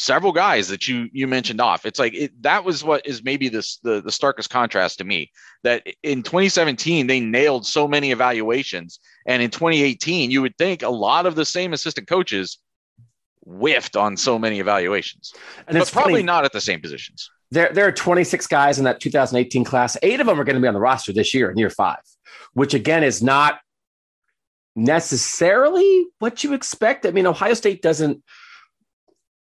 several 0.00 0.32
guys 0.32 0.68
that 0.68 0.88
you 0.88 1.08
you 1.12 1.26
mentioned 1.26 1.60
off. 1.60 1.84
It's 1.84 1.98
like 1.98 2.14
it, 2.14 2.42
that 2.42 2.64
was 2.64 2.82
what 2.82 3.06
is 3.06 3.22
maybe 3.22 3.48
this 3.48 3.78
the 3.82 4.00
the 4.00 4.10
starkest 4.10 4.50
contrast 4.50 4.98
to 4.98 5.04
me 5.04 5.30
that 5.62 5.86
in 6.02 6.22
2017 6.22 7.06
they 7.06 7.20
nailed 7.20 7.66
so 7.66 7.86
many 7.86 8.10
evaluations, 8.10 8.98
and 9.26 9.42
in 9.42 9.50
2018 9.50 10.30
you 10.30 10.42
would 10.42 10.56
think 10.56 10.82
a 10.82 10.88
lot 10.88 11.26
of 11.26 11.34
the 11.34 11.44
same 11.44 11.72
assistant 11.72 12.08
coaches 12.08 12.58
whiffed 13.44 13.96
on 13.96 14.16
so 14.16 14.38
many 14.38 14.58
evaluations, 14.58 15.32
and 15.68 15.76
it's 15.76 15.90
probably 15.90 16.14
funny, 16.14 16.22
not 16.24 16.44
at 16.44 16.52
the 16.52 16.60
same 16.60 16.80
positions. 16.80 17.30
There 17.50 17.70
there 17.72 17.86
are 17.86 17.92
26 17.92 18.46
guys 18.46 18.78
in 18.78 18.84
that 18.84 19.00
2018 19.00 19.64
class. 19.64 19.96
Eight 20.02 20.20
of 20.20 20.26
them 20.26 20.40
are 20.40 20.44
going 20.44 20.56
to 20.56 20.62
be 20.62 20.68
on 20.68 20.74
the 20.74 20.80
roster 20.80 21.12
this 21.12 21.34
year 21.34 21.50
in 21.50 21.58
year 21.58 21.70
five, 21.70 22.00
which 22.54 22.74
again 22.74 23.04
is 23.04 23.22
not 23.22 23.60
necessarily 24.76 26.06
what 26.20 26.42
you 26.42 26.54
expect. 26.54 27.04
I 27.04 27.10
mean, 27.10 27.26
Ohio 27.26 27.54
State 27.54 27.82
doesn't 27.82 28.22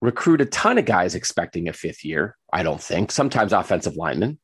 recruit 0.05 0.41
a 0.41 0.45
ton 0.45 0.77
of 0.77 0.85
guys 0.85 1.15
expecting 1.15 1.67
a 1.67 1.73
fifth 1.73 2.05
year. 2.05 2.37
I 2.53 2.63
don't 2.63 2.81
think. 2.81 3.11
Sometimes 3.11 3.53
offensive 3.53 3.95
linemen, 3.95 4.39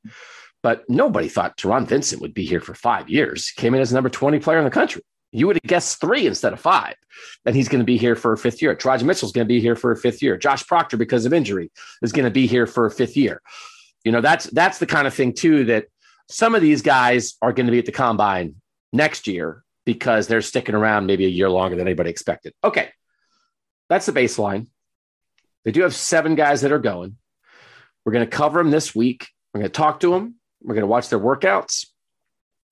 but 0.64 0.84
nobody 0.90 1.28
thought 1.28 1.58
Taron 1.58 1.88
Vincent 1.88 2.22
would 2.22 2.34
be 2.34 2.46
here 2.46 2.60
for 2.60 2.74
five 2.74 3.10
years. 3.10 3.52
Came 3.52 3.74
in 3.74 3.82
as 3.82 3.94
number 3.94 4.10
20 4.10 4.40
player 4.40 4.58
in 4.58 4.66
the 4.66 4.72
country. 4.72 5.02
You 5.32 5.48
would 5.48 5.56
have 5.56 5.70
guessed 5.70 6.02
three 6.02 6.28
instead 6.28 6.52
of 6.52 6.60
five. 6.60 6.96
And 7.46 7.56
he's 7.56 7.70
going 7.70 7.80
to 7.80 7.86
be 7.86 7.98
here 7.98 8.16
for 8.16 8.34
a 8.34 8.38
fifth 8.38 8.62
year. 8.62 8.76
Teradja 8.76 9.04
Mitchell's 9.04 9.32
going 9.32 9.48
to 9.48 9.54
be 9.54 9.62
here 9.62 9.76
for 9.76 9.92
a 9.92 9.98
fifth 9.98 10.22
year. 10.22 10.38
Josh 10.38 10.68
Proctor, 10.68 10.98
because 10.98 11.26
of 11.26 11.34
injury, 11.34 11.72
is 12.02 12.12
going 12.12 12.26
to 12.26 12.32
be 12.32 12.48
here 12.48 12.68
for 12.68 12.86
a 12.86 12.92
fifth 12.92 13.16
year. 13.16 13.42
You 14.04 14.12
know, 14.12 14.22
that's 14.22 14.46
that's 14.46 14.80
the 14.80 14.86
kind 14.86 15.08
of 15.08 15.14
thing 15.14 15.34
too 15.34 15.66
that 15.66 15.86
some 16.30 16.56
of 16.56 16.62
these 16.62 16.82
guys 16.82 17.36
are 17.42 17.54
going 17.54 17.68
to 17.68 17.72
be 17.72 17.80
at 17.80 17.86
the 17.86 17.92
combine 17.92 18.56
next 18.92 19.28
year 19.28 19.64
because 19.86 20.28
they're 20.28 20.42
sticking 20.42 20.76
around 20.76 21.06
maybe 21.06 21.26
a 21.26 21.30
year 21.30 21.50
longer 21.50 21.76
than 21.76 21.88
anybody 21.88 22.10
expected. 22.10 22.54
Okay. 22.64 22.90
That's 23.90 24.06
the 24.06 24.12
baseline. 24.12 24.68
They 25.66 25.72
do 25.72 25.82
have 25.82 25.96
seven 25.96 26.36
guys 26.36 26.62
that 26.62 26.72
are 26.72 26.80
going. 26.80 27.18
We're 28.06 28.14
going 28.14 28.26
to 28.26 28.38
cover 28.38 28.62
them 28.62 28.72
this 28.72 28.96
week. 28.96 29.28
We're 29.54 29.60
going 29.60 29.72
to 29.72 29.78
talk 29.78 30.00
to 30.02 30.12
them. 30.12 30.36
We're 30.62 30.76
going 30.76 30.84
to 30.84 30.88
watch 30.88 31.10
their 31.10 31.20
workouts. 31.20 31.88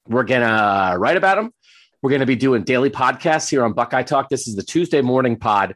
We're 0.08 0.24
going 0.24 0.42
to 0.42 0.48
uh, 0.48 0.96
write 0.98 1.18
about 1.18 1.36
them. 1.36 1.54
We're 2.02 2.10
going 2.10 2.22
to 2.22 2.26
be 2.26 2.36
doing 2.36 2.64
daily 2.64 2.90
podcasts 2.90 3.50
here 3.50 3.64
on 3.64 3.74
Buckeye 3.74 4.04
Talk. 4.04 4.30
This 4.30 4.48
is 4.48 4.56
the 4.56 4.64
Tuesday 4.64 5.02
morning 5.02 5.38
pod. 5.38 5.76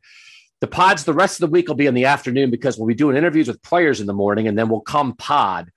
The 0.61 0.67
pods 0.67 1.03
the 1.03 1.13
rest 1.13 1.41
of 1.41 1.49
the 1.49 1.51
week 1.51 1.67
will 1.67 1.75
be 1.75 1.87
in 1.87 1.93
the 1.93 2.05
afternoon 2.05 2.49
because 2.49 2.77
we'll 2.77 2.87
be 2.87 2.95
doing 2.95 3.17
interviews 3.17 3.49
with 3.49 3.61
players 3.61 3.99
in 3.99 4.07
the 4.07 4.13
morning 4.13 4.47
and 4.47 4.57
then 4.57 4.69
we'll 4.69 4.79
come 4.79 5.13
pod 5.17 5.69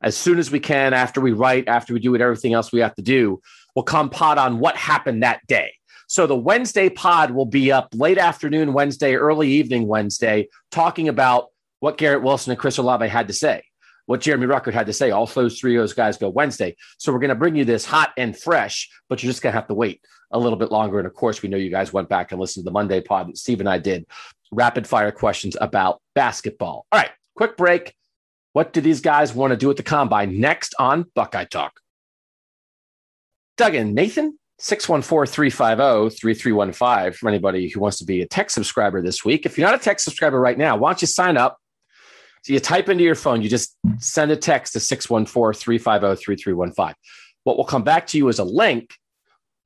as 0.00 0.16
soon 0.16 0.38
as 0.38 0.50
we 0.50 0.60
can 0.60 0.94
after 0.94 1.20
we 1.20 1.32
write, 1.32 1.66
after 1.66 1.92
we 1.92 1.98
do 1.98 2.14
everything 2.16 2.52
else 2.52 2.70
we 2.70 2.78
have 2.78 2.94
to 2.94 3.02
do. 3.02 3.40
We'll 3.74 3.82
come 3.82 4.10
pod 4.10 4.38
on 4.38 4.60
what 4.60 4.76
happened 4.76 5.24
that 5.24 5.44
day. 5.48 5.72
So 6.08 6.26
the 6.26 6.34
Wednesday 6.34 6.88
pod 6.88 7.30
will 7.30 7.46
be 7.46 7.70
up 7.70 7.90
late 7.94 8.16
afternoon 8.16 8.72
Wednesday, 8.72 9.14
early 9.14 9.48
evening 9.48 9.86
Wednesday, 9.86 10.48
talking 10.70 11.08
about 11.08 11.48
what 11.80 11.98
Garrett 11.98 12.22
Wilson 12.22 12.50
and 12.50 12.58
Chris 12.58 12.78
Olave 12.78 13.06
had 13.06 13.28
to 13.28 13.34
say, 13.34 13.62
what 14.06 14.22
Jeremy 14.22 14.46
Ruckert 14.46 14.72
had 14.72 14.86
to 14.86 14.92
say. 14.94 15.10
All 15.10 15.26
those 15.26 15.60
three 15.60 15.76
of 15.76 15.82
those 15.82 15.92
guys 15.92 16.16
go 16.16 16.30
Wednesday. 16.30 16.76
So 16.96 17.12
we're 17.12 17.18
going 17.18 17.28
to 17.28 17.34
bring 17.34 17.56
you 17.56 17.66
this 17.66 17.84
hot 17.84 18.12
and 18.16 18.36
fresh, 18.36 18.88
but 19.10 19.22
you're 19.22 19.30
just 19.30 19.42
going 19.42 19.52
to 19.52 19.58
have 19.58 19.68
to 19.68 19.74
wait 19.74 20.00
a 20.30 20.38
little 20.38 20.58
bit 20.58 20.72
longer. 20.72 20.98
And 20.98 21.06
of 21.06 21.12
course, 21.12 21.42
we 21.42 21.50
know 21.50 21.58
you 21.58 21.70
guys 21.70 21.92
went 21.92 22.08
back 22.08 22.32
and 22.32 22.40
listened 22.40 22.64
to 22.64 22.70
the 22.70 22.72
Monday 22.72 23.02
pod 23.02 23.28
that 23.28 23.36
Steve 23.36 23.60
and 23.60 23.68
I 23.68 23.76
did. 23.78 24.06
Rapid 24.50 24.86
fire 24.86 25.12
questions 25.12 25.58
about 25.60 26.00
basketball. 26.14 26.86
All 26.90 26.98
right, 26.98 27.10
quick 27.36 27.58
break. 27.58 27.94
What 28.54 28.72
do 28.72 28.80
these 28.80 29.02
guys 29.02 29.34
want 29.34 29.50
to 29.50 29.58
do 29.58 29.70
at 29.70 29.76
the 29.76 29.82
combine 29.82 30.40
next 30.40 30.74
on 30.78 31.04
Buckeye 31.14 31.44
Talk? 31.44 31.80
Doug 33.58 33.74
and 33.74 33.94
Nathan 33.94 34.37
614-350-3315 34.60 37.14
for 37.14 37.28
anybody 37.28 37.68
who 37.68 37.80
wants 37.80 37.98
to 37.98 38.04
be 38.04 38.22
a 38.22 38.26
tech 38.26 38.50
subscriber 38.50 39.00
this 39.00 39.24
week. 39.24 39.46
If 39.46 39.56
you're 39.56 39.68
not 39.68 39.80
a 39.80 39.82
tech 39.82 40.00
subscriber 40.00 40.40
right 40.40 40.58
now, 40.58 40.76
why 40.76 40.90
don't 40.90 41.00
you 41.00 41.06
sign 41.06 41.36
up? 41.36 41.58
So 42.42 42.52
you 42.52 42.60
type 42.60 42.88
into 42.88 43.04
your 43.04 43.14
phone, 43.14 43.42
you 43.42 43.48
just 43.48 43.76
send 43.98 44.30
a 44.30 44.36
text 44.36 44.72
to 44.72 44.78
614-350-3315. 44.80 46.94
What 47.44 47.56
will 47.56 47.64
come 47.64 47.84
back 47.84 48.06
to 48.08 48.18
you 48.18 48.28
is 48.28 48.38
a 48.38 48.44
link 48.44 48.94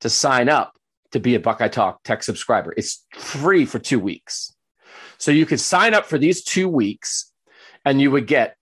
to 0.01 0.09
sign 0.09 0.49
up 0.49 0.77
to 1.11 1.19
be 1.19 1.35
a 1.35 1.39
Buckeye 1.39 1.69
Talk 1.69 2.03
tech 2.03 2.23
subscriber. 2.23 2.73
It's 2.77 3.05
free 3.15 3.65
for 3.65 3.79
two 3.79 3.99
weeks. 3.99 4.53
So 5.17 5.31
you 5.31 5.45
could 5.45 5.59
sign 5.59 5.93
up 5.93 6.05
for 6.05 6.17
these 6.17 6.43
two 6.43 6.67
weeks 6.67 7.31
and 7.85 8.01
you 8.01 8.11
would 8.11 8.27
get 8.27 8.57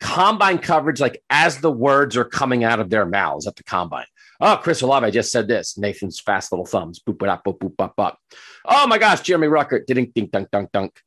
combine 0.00 0.58
coverage, 0.58 1.00
like 1.00 1.22
as 1.30 1.60
the 1.60 1.72
words 1.72 2.16
are 2.16 2.24
coming 2.24 2.64
out 2.64 2.80
of 2.80 2.90
their 2.90 3.06
mouths 3.06 3.46
at 3.46 3.56
the 3.56 3.64
combine. 3.64 4.06
Oh, 4.40 4.56
Chris 4.56 4.82
Olave 4.82 5.10
just 5.10 5.32
said 5.32 5.48
this. 5.48 5.76
Nathan's 5.76 6.20
fast 6.20 6.52
little 6.52 6.66
thumbs. 6.66 7.00
Boop, 7.00 7.16
boop, 7.16 7.42
boop, 7.42 7.58
boop, 7.58 7.74
boop, 7.76 7.94
boop. 7.96 8.14
Oh 8.64 8.86
my 8.86 8.98
gosh, 8.98 9.22
Jeremy 9.22 9.48
Ruckert. 9.48 9.86
Ding, 9.86 10.12
ding, 10.14 10.26
dunk, 10.26 10.50
dunk, 10.50 10.70
dunk. 10.72 11.00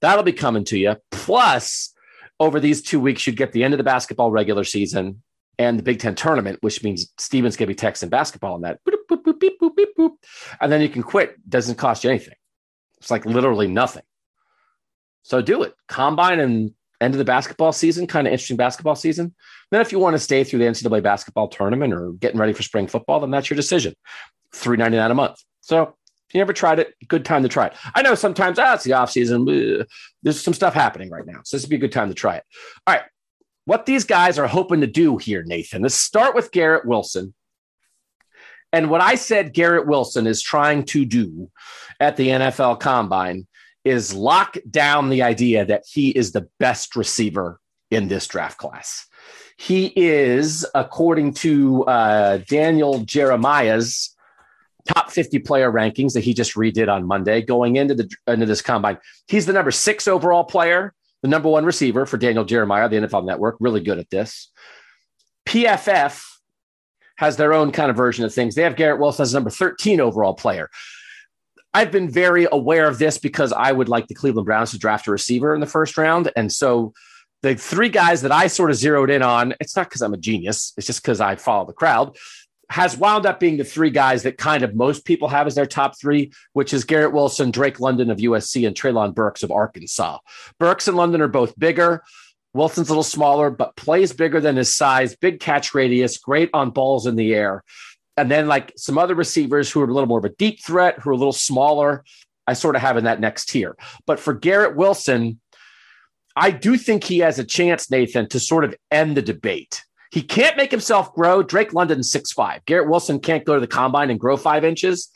That'll 0.00 0.24
be 0.24 0.32
coming 0.32 0.64
to 0.64 0.78
you. 0.78 0.96
Plus, 1.10 1.94
over 2.38 2.60
these 2.60 2.82
two 2.82 3.00
weeks, 3.00 3.26
you'd 3.26 3.36
get 3.36 3.52
the 3.52 3.64
end 3.64 3.72
of 3.74 3.78
the 3.78 3.84
basketball 3.84 4.30
regular 4.30 4.64
season 4.64 5.22
and 5.58 5.78
the 5.78 5.82
Big 5.82 6.00
Ten 6.00 6.14
tournament, 6.14 6.58
which 6.60 6.82
means 6.82 7.12
Steven's 7.18 7.56
going 7.56 7.68
to 7.68 7.74
be 7.74 7.78
texting 7.78 8.10
basketball 8.10 8.54
on 8.54 8.62
that. 8.62 8.80
Boop, 8.84 8.94
boop, 9.10 9.22
boop, 9.22 9.38
boop, 9.38 9.50
boop, 9.60 9.70
boop, 9.78 9.86
boop. 9.98 10.10
And 10.60 10.70
then 10.70 10.80
you 10.82 10.88
can 10.88 11.02
quit. 11.02 11.36
Doesn't 11.48 11.76
cost 11.76 12.04
you 12.04 12.10
anything. 12.10 12.34
It's 12.98 13.10
like 13.10 13.24
literally 13.24 13.68
nothing. 13.68 14.02
So 15.22 15.40
do 15.40 15.62
it. 15.62 15.74
Combine 15.88 16.40
and 16.40 16.72
end 17.00 17.14
of 17.14 17.18
the 17.18 17.24
basketball 17.24 17.72
season, 17.72 18.06
kind 18.06 18.26
of 18.26 18.32
interesting 18.32 18.56
basketball 18.56 18.94
season. 18.94 19.34
Then, 19.70 19.80
if 19.80 19.92
you 19.92 19.98
want 19.98 20.14
to 20.14 20.18
stay 20.18 20.44
through 20.44 20.58
the 20.60 20.66
NCAA 20.66 21.02
basketball 21.02 21.48
tournament 21.48 21.92
or 21.92 22.12
getting 22.12 22.38
ready 22.38 22.52
for 22.52 22.62
spring 22.62 22.86
football, 22.86 23.20
then 23.20 23.30
that's 23.30 23.48
your 23.48 23.56
decision. 23.56 23.94
Three 24.52 24.76
ninety 24.76 24.96
nine 24.96 25.10
a 25.10 25.14
month. 25.14 25.38
So 25.60 25.82
if 25.82 26.34
you 26.34 26.40
never 26.40 26.52
tried 26.52 26.78
it, 26.78 26.94
good 27.08 27.24
time 27.24 27.42
to 27.42 27.48
try 27.48 27.66
it. 27.66 27.74
I 27.94 28.02
know 28.02 28.14
sometimes 28.14 28.58
ah, 28.58 28.74
it's 28.74 28.84
the 28.84 28.92
off 28.92 29.10
season. 29.10 29.44
There's 30.22 30.40
some 30.40 30.54
stuff 30.54 30.74
happening 30.74 31.10
right 31.10 31.26
now, 31.26 31.40
so 31.44 31.56
this 31.56 31.64
would 31.64 31.70
be 31.70 31.76
a 31.76 31.80
good 31.80 31.92
time 31.92 32.08
to 32.08 32.14
try 32.14 32.36
it. 32.36 32.44
All 32.86 32.94
right, 32.94 33.04
what 33.64 33.86
these 33.86 34.04
guys 34.04 34.38
are 34.38 34.46
hoping 34.46 34.80
to 34.80 34.86
do 34.86 35.16
here, 35.16 35.42
Nathan. 35.44 35.82
Let's 35.82 35.94
start 35.94 36.34
with 36.34 36.50
Garrett 36.50 36.86
Wilson. 36.86 37.34
And 38.72 38.90
what 38.90 39.00
I 39.00 39.16
said 39.16 39.52
Garrett 39.52 39.86
Wilson 39.86 40.26
is 40.26 40.42
trying 40.42 40.84
to 40.86 41.04
do 41.04 41.50
at 41.98 42.16
the 42.16 42.28
NFL 42.28 42.80
Combine 42.80 43.46
is 43.84 44.14
lock 44.14 44.56
down 44.68 45.10
the 45.10 45.22
idea 45.22 45.64
that 45.64 45.84
he 45.90 46.10
is 46.10 46.32
the 46.32 46.48
best 46.58 46.96
receiver 46.96 47.60
in 47.90 48.08
this 48.08 48.26
draft 48.26 48.58
class. 48.58 49.06
He 49.56 49.92
is, 49.96 50.66
according 50.74 51.34
to 51.34 51.84
uh, 51.84 52.38
Daniel 52.48 53.00
Jeremiah's 53.00 54.16
top 54.86 55.10
50 55.10 55.40
player 55.40 55.70
rankings 55.70 56.14
that 56.14 56.24
he 56.24 56.32
just 56.32 56.54
redid 56.54 56.88
on 56.88 57.06
Monday, 57.06 57.42
going 57.42 57.76
into 57.76 57.94
the 57.94 58.10
into 58.26 58.46
this 58.46 58.62
combine, 58.62 58.98
he's 59.28 59.46
the 59.46 59.52
number 59.52 59.70
six 59.70 60.08
overall 60.08 60.44
player, 60.44 60.94
the 61.22 61.28
number 61.28 61.48
one 61.48 61.64
receiver 61.64 62.06
for 62.06 62.16
Daniel 62.16 62.44
Jeremiah, 62.44 62.88
the 62.88 62.96
NFL 62.96 63.26
Network. 63.26 63.56
Really 63.60 63.80
good 63.80 63.98
at 63.98 64.08
this. 64.10 64.50
PFF 65.46 66.24
has 67.16 67.36
their 67.36 67.52
own 67.52 67.70
kind 67.70 67.90
of 67.90 67.96
version 67.96 68.24
of 68.24 68.32
things. 68.32 68.54
They 68.54 68.62
have 68.62 68.76
Garrett 68.76 68.98
Wilson 68.98 69.24
as 69.24 69.34
number 69.34 69.50
13 69.50 70.00
overall 70.00 70.32
player. 70.32 70.70
I've 71.72 71.92
been 71.92 72.10
very 72.10 72.48
aware 72.50 72.88
of 72.88 72.98
this 72.98 73.18
because 73.18 73.52
I 73.52 73.70
would 73.70 73.88
like 73.88 74.08
the 74.08 74.14
Cleveland 74.14 74.46
Browns 74.46 74.72
to 74.72 74.78
draft 74.78 75.06
a 75.06 75.12
receiver 75.12 75.54
in 75.54 75.60
the 75.60 75.66
first 75.66 75.96
round. 75.96 76.30
And 76.36 76.52
so 76.52 76.92
the 77.42 77.54
three 77.54 77.88
guys 77.88 78.22
that 78.22 78.32
I 78.32 78.48
sort 78.48 78.70
of 78.70 78.76
zeroed 78.76 79.10
in 79.10 79.22
on, 79.22 79.54
it's 79.60 79.76
not 79.76 79.88
because 79.88 80.02
I'm 80.02 80.14
a 80.14 80.18
genius, 80.18 80.72
it's 80.76 80.86
just 80.86 81.02
because 81.02 81.20
I 81.20 81.36
follow 81.36 81.66
the 81.66 81.72
crowd, 81.72 82.16
has 82.70 82.96
wound 82.96 83.26
up 83.26 83.40
being 83.40 83.56
the 83.56 83.64
three 83.64 83.90
guys 83.90 84.22
that 84.24 84.38
kind 84.38 84.62
of 84.62 84.74
most 84.74 85.04
people 85.04 85.28
have 85.28 85.46
as 85.46 85.54
their 85.54 85.66
top 85.66 85.98
three, 85.98 86.32
which 86.52 86.72
is 86.72 86.84
Garrett 86.84 87.12
Wilson, 87.12 87.50
Drake 87.50 87.80
London 87.80 88.10
of 88.10 88.18
USC, 88.18 88.66
and 88.66 88.76
Treylon 88.76 89.14
Burks 89.14 89.42
of 89.42 89.50
Arkansas. 89.50 90.18
Burks 90.58 90.86
and 90.86 90.96
London 90.96 91.20
are 91.20 91.28
both 91.28 91.58
bigger. 91.58 92.02
Wilson's 92.52 92.88
a 92.88 92.92
little 92.92 93.02
smaller, 93.04 93.50
but 93.50 93.76
plays 93.76 94.12
bigger 94.12 94.40
than 94.40 94.56
his 94.56 94.74
size, 94.74 95.14
big 95.16 95.40
catch 95.40 95.72
radius, 95.72 96.18
great 96.18 96.50
on 96.52 96.70
balls 96.70 97.06
in 97.06 97.16
the 97.16 97.32
air 97.32 97.62
and 98.16 98.30
then 98.30 98.48
like 98.48 98.72
some 98.76 98.98
other 98.98 99.14
receivers 99.14 99.70
who 99.70 99.80
are 99.80 99.84
a 99.84 99.92
little 99.92 100.08
more 100.08 100.18
of 100.18 100.24
a 100.24 100.30
deep 100.30 100.62
threat, 100.62 100.98
who 100.98 101.10
are 101.10 101.14
a 101.14 101.16
little 101.16 101.32
smaller, 101.32 102.04
I 102.46 102.54
sort 102.54 102.76
of 102.76 102.82
have 102.82 102.96
in 102.96 103.04
that 103.04 103.20
next 103.20 103.48
tier. 103.48 103.76
But 104.06 104.18
for 104.18 104.34
Garrett 104.34 104.76
Wilson, 104.76 105.40
I 106.36 106.50
do 106.50 106.76
think 106.76 107.04
he 107.04 107.18
has 107.18 107.38
a 107.38 107.44
chance, 107.44 107.90
Nathan, 107.90 108.28
to 108.30 108.40
sort 108.40 108.64
of 108.64 108.74
end 108.90 109.16
the 109.16 109.22
debate. 109.22 109.84
He 110.10 110.22
can't 110.22 110.56
make 110.56 110.70
himself 110.70 111.14
grow. 111.14 111.42
Drake 111.42 111.72
London 111.72 112.02
six 112.02 112.32
five. 112.32 112.64
Garrett 112.66 112.88
Wilson 112.88 113.20
can't 113.20 113.44
go 113.44 113.54
to 113.54 113.60
the 113.60 113.66
combine 113.66 114.10
and 114.10 114.18
grow 114.18 114.36
five 114.36 114.64
inches, 114.64 115.08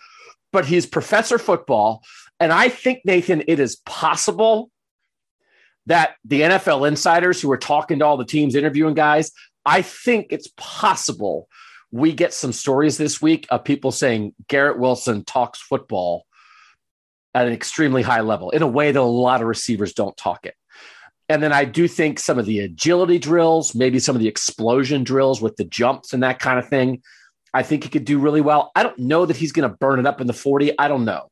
but 0.52 0.66
he's 0.66 0.86
professor 0.86 1.38
football. 1.38 2.02
And 2.38 2.52
I 2.52 2.68
think, 2.68 3.00
Nathan, 3.04 3.42
it 3.48 3.58
is 3.58 3.76
possible 3.86 4.70
that 5.86 6.14
the 6.24 6.42
NFL 6.42 6.86
insiders 6.88 7.40
who 7.40 7.50
are 7.50 7.58
talking 7.58 7.98
to 7.98 8.04
all 8.04 8.16
the 8.16 8.24
teams, 8.24 8.54
interviewing 8.54 8.94
guys, 8.94 9.32
I 9.66 9.82
think 9.82 10.28
it's 10.30 10.48
possible 10.56 11.48
we 11.94 12.12
get 12.12 12.34
some 12.34 12.52
stories 12.52 12.98
this 12.98 13.22
week 13.22 13.46
of 13.50 13.62
people 13.62 13.92
saying 13.92 14.34
Garrett 14.48 14.80
Wilson 14.80 15.24
talks 15.24 15.60
football 15.60 16.26
at 17.32 17.46
an 17.46 17.52
extremely 17.52 18.02
high 18.02 18.20
level 18.20 18.50
in 18.50 18.62
a 18.62 18.66
way 18.66 18.90
that 18.90 18.98
a 18.98 19.02
lot 19.02 19.40
of 19.40 19.46
receivers 19.46 19.92
don't 19.94 20.16
talk 20.16 20.44
it. 20.44 20.56
And 21.28 21.40
then 21.40 21.52
I 21.52 21.64
do 21.64 21.86
think 21.86 22.18
some 22.18 22.36
of 22.36 22.46
the 22.46 22.58
agility 22.58 23.20
drills, 23.20 23.76
maybe 23.76 24.00
some 24.00 24.16
of 24.16 24.20
the 24.20 24.26
explosion 24.26 25.04
drills 25.04 25.40
with 25.40 25.54
the 25.54 25.64
jumps 25.66 26.12
and 26.12 26.24
that 26.24 26.40
kind 26.40 26.58
of 26.58 26.68
thing, 26.68 27.00
I 27.54 27.62
think 27.62 27.84
he 27.84 27.90
could 27.90 28.04
do 28.04 28.18
really 28.18 28.40
well. 28.40 28.72
I 28.74 28.82
don't 28.82 28.98
know 28.98 29.24
that 29.24 29.36
he's 29.36 29.52
going 29.52 29.70
to 29.70 29.76
burn 29.76 30.00
it 30.00 30.06
up 30.06 30.20
in 30.20 30.26
the 30.26 30.32
40. 30.32 30.76
I 30.76 30.88
don't 30.88 31.04
know. 31.04 31.30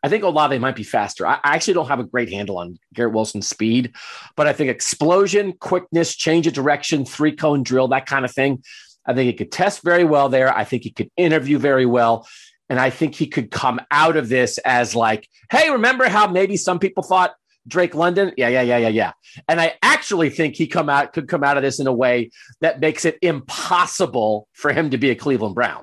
I 0.00 0.08
think 0.08 0.22
Olave 0.22 0.56
might 0.58 0.76
be 0.76 0.84
faster. 0.84 1.26
I 1.26 1.40
actually 1.42 1.74
don't 1.74 1.88
have 1.88 1.98
a 1.98 2.04
great 2.04 2.30
handle 2.30 2.56
on 2.56 2.78
Garrett 2.94 3.14
Wilson's 3.14 3.48
speed, 3.48 3.96
but 4.36 4.46
I 4.46 4.52
think 4.52 4.70
explosion, 4.70 5.54
quickness, 5.54 6.14
change 6.14 6.46
of 6.46 6.52
direction, 6.52 7.04
three 7.04 7.32
cone 7.32 7.64
drill, 7.64 7.88
that 7.88 8.06
kind 8.06 8.24
of 8.24 8.30
thing. 8.30 8.62
I 9.06 9.14
think 9.14 9.26
he 9.26 9.32
could 9.32 9.52
test 9.52 9.82
very 9.82 10.04
well 10.04 10.28
there. 10.28 10.54
I 10.54 10.64
think 10.64 10.82
he 10.82 10.90
could 10.90 11.10
interview 11.16 11.58
very 11.58 11.86
well. 11.86 12.26
And 12.68 12.78
I 12.78 12.90
think 12.90 13.14
he 13.14 13.26
could 13.26 13.50
come 13.50 13.80
out 13.90 14.16
of 14.16 14.28
this 14.28 14.58
as 14.58 14.94
like, 14.94 15.28
hey, 15.50 15.70
remember 15.70 16.08
how 16.08 16.28
maybe 16.28 16.56
some 16.56 16.78
people 16.78 17.02
thought 17.02 17.34
Drake 17.66 17.94
London? 17.94 18.32
Yeah, 18.36 18.48
yeah, 18.48 18.62
yeah, 18.62 18.78
yeah, 18.78 18.88
yeah. 18.88 19.12
And 19.48 19.60
I 19.60 19.74
actually 19.82 20.30
think 20.30 20.54
he 20.54 20.66
come 20.66 20.88
out 20.88 21.12
could 21.12 21.28
come 21.28 21.42
out 21.42 21.56
of 21.56 21.62
this 21.62 21.80
in 21.80 21.86
a 21.86 21.92
way 21.92 22.30
that 22.60 22.80
makes 22.80 23.04
it 23.04 23.18
impossible 23.22 24.46
for 24.52 24.72
him 24.72 24.90
to 24.90 24.98
be 24.98 25.10
a 25.10 25.16
Cleveland 25.16 25.54
Brown. 25.54 25.82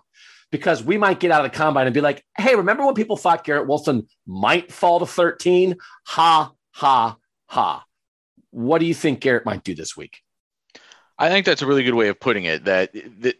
Because 0.49 0.81
we 0.81 0.97
might 0.97 1.19
get 1.19 1.29
out 1.29 1.43
of 1.43 1.51
the 1.51 1.57
combine 1.57 1.87
and 1.87 1.93
be 1.93 1.99
like, 1.99 2.23
hey, 2.37 2.55
remember 2.55 2.85
when 2.85 2.95
people 2.95 3.17
thought 3.17 3.43
Garrett 3.43 3.67
Wilson 3.67 4.07
might 4.25 4.71
fall 4.71 4.99
to 4.99 5.05
13? 5.05 5.75
Ha, 6.05 6.51
ha, 6.71 7.17
ha. 7.47 7.83
What 8.51 8.79
do 8.79 8.85
you 8.85 8.93
think 8.93 9.19
Garrett 9.19 9.45
might 9.45 9.65
do 9.65 9.75
this 9.75 9.97
week? 9.97 10.21
I 11.19 11.29
think 11.29 11.45
that's 11.45 11.61
a 11.61 11.67
really 11.67 11.83
good 11.83 11.95
way 11.95 12.09
of 12.09 12.19
putting 12.19 12.45
it. 12.45 12.65
That 12.65 12.91
that 13.21 13.35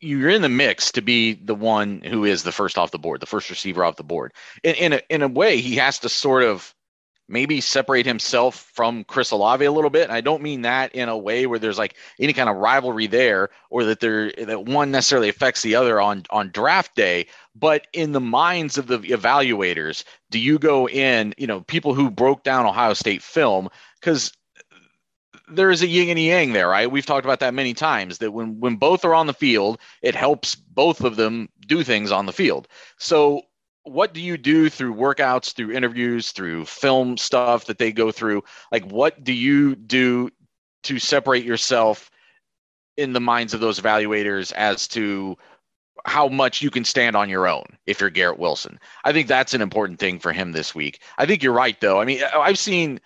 you're 0.00 0.30
in 0.30 0.42
the 0.42 0.48
mix 0.48 0.90
to 0.92 1.02
be 1.02 1.34
the 1.34 1.54
one 1.54 2.00
who 2.02 2.24
is 2.24 2.42
the 2.42 2.52
first 2.52 2.78
off 2.78 2.90
the 2.90 2.98
board, 2.98 3.20
the 3.20 3.26
first 3.26 3.50
receiver 3.50 3.84
off 3.84 3.96
the 3.96 4.04
board. 4.04 4.32
In 4.62 4.74
in 4.74 4.92
a, 4.94 5.00
in 5.08 5.22
a 5.22 5.28
way, 5.28 5.58
he 5.58 5.76
has 5.76 5.98
to 6.00 6.08
sort 6.08 6.42
of 6.42 6.74
maybe 7.28 7.60
separate 7.60 8.04
himself 8.06 8.56
from 8.74 9.04
Chris 9.04 9.30
Olave 9.30 9.64
a 9.64 9.70
little 9.70 9.88
bit. 9.88 10.02
And 10.02 10.12
I 10.12 10.20
don't 10.20 10.42
mean 10.42 10.62
that 10.62 10.92
in 10.96 11.08
a 11.08 11.16
way 11.16 11.46
where 11.46 11.60
there's 11.60 11.78
like 11.78 11.94
any 12.18 12.32
kind 12.32 12.48
of 12.48 12.56
rivalry 12.56 13.06
there, 13.06 13.50
or 13.70 13.84
that 13.84 14.00
there 14.00 14.32
that 14.32 14.64
one 14.64 14.90
necessarily 14.90 15.28
affects 15.28 15.62
the 15.62 15.76
other 15.76 16.00
on 16.00 16.24
on 16.30 16.50
draft 16.50 16.96
day. 16.96 17.26
But 17.54 17.86
in 17.92 18.12
the 18.12 18.20
minds 18.20 18.78
of 18.78 18.88
the 18.88 18.98
evaluators, 18.98 20.04
do 20.30 20.38
you 20.38 20.58
go 20.58 20.88
in? 20.88 21.34
You 21.38 21.46
know, 21.46 21.60
people 21.60 21.94
who 21.94 22.10
broke 22.10 22.42
down 22.42 22.66
Ohio 22.66 22.94
State 22.94 23.22
film 23.22 23.68
because 24.00 24.32
there 25.50 25.70
is 25.70 25.82
a 25.82 25.86
yin 25.86 26.08
and 26.08 26.18
yang 26.18 26.52
there, 26.52 26.68
right? 26.68 26.90
We've 26.90 27.06
talked 27.06 27.24
about 27.24 27.40
that 27.40 27.54
many 27.54 27.74
times 27.74 28.18
that 28.18 28.32
when 28.32 28.60
when 28.60 28.76
both 28.76 29.04
are 29.04 29.14
on 29.14 29.26
the 29.26 29.34
field, 29.34 29.78
it 30.02 30.14
helps 30.14 30.54
both 30.54 31.02
of 31.02 31.16
them 31.16 31.48
do 31.66 31.82
things 31.82 32.10
on 32.10 32.26
the 32.26 32.32
field. 32.32 32.68
So 32.98 33.42
what 33.84 34.12
do 34.12 34.20
you 34.20 34.36
do 34.36 34.68
through 34.68 34.94
workouts, 34.94 35.52
through 35.54 35.72
interviews, 35.72 36.32
through 36.32 36.66
film 36.66 37.16
stuff 37.16 37.66
that 37.66 37.78
they 37.78 37.92
go 37.92 38.10
through? 38.10 38.44
Like 38.70 38.84
what 38.90 39.24
do 39.24 39.32
you 39.32 39.74
do 39.74 40.30
to 40.84 40.98
separate 40.98 41.44
yourself 41.44 42.10
in 42.96 43.12
the 43.12 43.20
minds 43.20 43.54
of 43.54 43.60
those 43.60 43.80
evaluators 43.80 44.52
as 44.52 44.86
to 44.88 45.36
how 46.04 46.28
much 46.28 46.62
you 46.62 46.70
can 46.70 46.84
stand 46.84 47.16
on 47.16 47.28
your 47.28 47.46
own 47.46 47.64
if 47.86 48.00
you're 48.00 48.10
Garrett 48.10 48.38
Wilson. 48.38 48.78
I 49.04 49.12
think 49.12 49.28
that's 49.28 49.54
an 49.54 49.62
important 49.62 49.98
thing 49.98 50.18
for 50.18 50.32
him 50.32 50.52
this 50.52 50.74
week. 50.74 51.00
I 51.18 51.26
think 51.26 51.42
you're 51.42 51.52
right 51.52 51.78
though. 51.80 52.00
I 52.00 52.04
mean, 52.04 52.22
I've 52.34 52.58
seen 52.58 53.00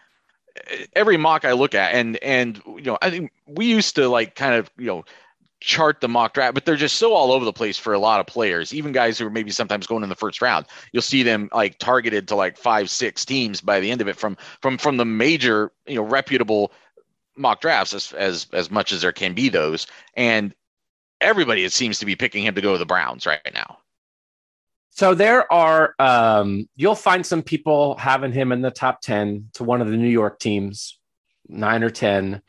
every 0.95 1.17
mock 1.17 1.45
I 1.45 1.53
look 1.53 1.75
at, 1.75 1.95
and 1.95 2.17
and 2.19 2.61
you 2.67 2.83
know, 2.83 2.99
I 3.03 3.11
think 3.11 3.33
we 3.47 3.67
used 3.67 3.97
to 3.97 4.09
like 4.09 4.35
kind 4.35 4.55
of 4.55 4.71
you 4.77 4.87
know 4.87 5.05
chart 5.61 6.01
the 6.03 6.09
mock 6.09 6.35
draft, 6.35 6.53
but 6.55 6.67
they're 6.67 6.77
just 6.77 6.97
so 6.97 7.15
all 7.15 7.33
over 7.33 7.45
the 7.45 7.53
place 7.53 7.79
for 7.79 7.95
a 7.95 7.99
lot 7.99 8.21
of 8.21 8.27
players, 8.27 8.75
even 8.75 8.93
guys 8.93 9.19
who 9.19 9.27
are 9.27 9.31
maybe 9.31 9.51
sometimes 9.51 9.87
going 9.87 10.03
in 10.03 10.11
the 10.11 10.15
first 10.15 10.43
round. 10.43 10.67
You'll 10.93 11.03
see 11.03 11.23
them 11.23 11.49
like 11.53 11.79
targeted 11.79 12.29
to 12.29 12.35
like 12.35 12.59
five, 12.59 12.91
six 12.91 13.25
teams 13.25 13.61
by 13.63 13.81
the 13.81 13.91
end 13.91 14.01
of 14.01 14.09
it 14.09 14.17
from 14.17 14.37
from 14.61 14.79
from 14.79 14.99
the 14.99 15.07
major, 15.07 15.73
you 15.87 15.97
know, 15.97 16.03
reputable 16.03 16.73
mock 17.37 17.61
drafts 17.61 17.95
as 17.95 18.13
as 18.13 18.47
as 18.53 18.71
much 18.71 18.93
as 18.93 19.01
there 19.01 19.13
can 19.13 19.35
be 19.35 19.49
those. 19.49 19.87
And 20.15 20.55
everybody 21.21 21.65
it 21.65 21.73
seems 21.73 21.99
to 21.99 22.07
be 22.07 22.15
picking 22.15 22.45
him 22.45 22.55
to 22.55 22.61
go 22.61 22.73
to 22.73 22.79
the 22.79 22.87
Browns 22.87 23.27
right 23.27 23.41
now. 23.55 23.79
So 24.95 25.13
there 25.15 25.53
are, 25.53 25.95
um, 25.99 26.69
you'll 26.77 26.95
find 26.95 27.27
some 27.27 27.43
people 27.43 27.97
having 27.97 28.31
him 28.31 28.53
in 28.53 28.63
the 28.63 28.71
top 28.71 29.01
10 29.01 29.51
to 29.55 29.65
one 29.65 29.81
of 29.81 29.89
the 29.89 29.97
New 29.97 30.09
York 30.09 30.39
teams, 30.39 31.01
nine 31.49 31.83
or 31.83 31.91
10. 31.91 32.41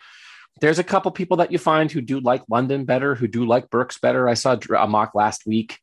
There's 0.61 0.77
a 0.77 0.83
couple 0.83 1.09
people 1.09 1.37
that 1.37 1.51
you 1.51 1.57
find 1.57 1.91
who 1.91 2.01
do 2.01 2.19
like 2.19 2.43
London 2.47 2.85
better, 2.85 3.15
who 3.15 3.27
do 3.27 3.45
like 3.47 3.71
Burks 3.71 3.97
better. 3.97 4.29
I 4.29 4.35
saw 4.35 4.55
a 4.77 4.87
mock 4.87 5.15
last 5.15 5.47
week 5.47 5.79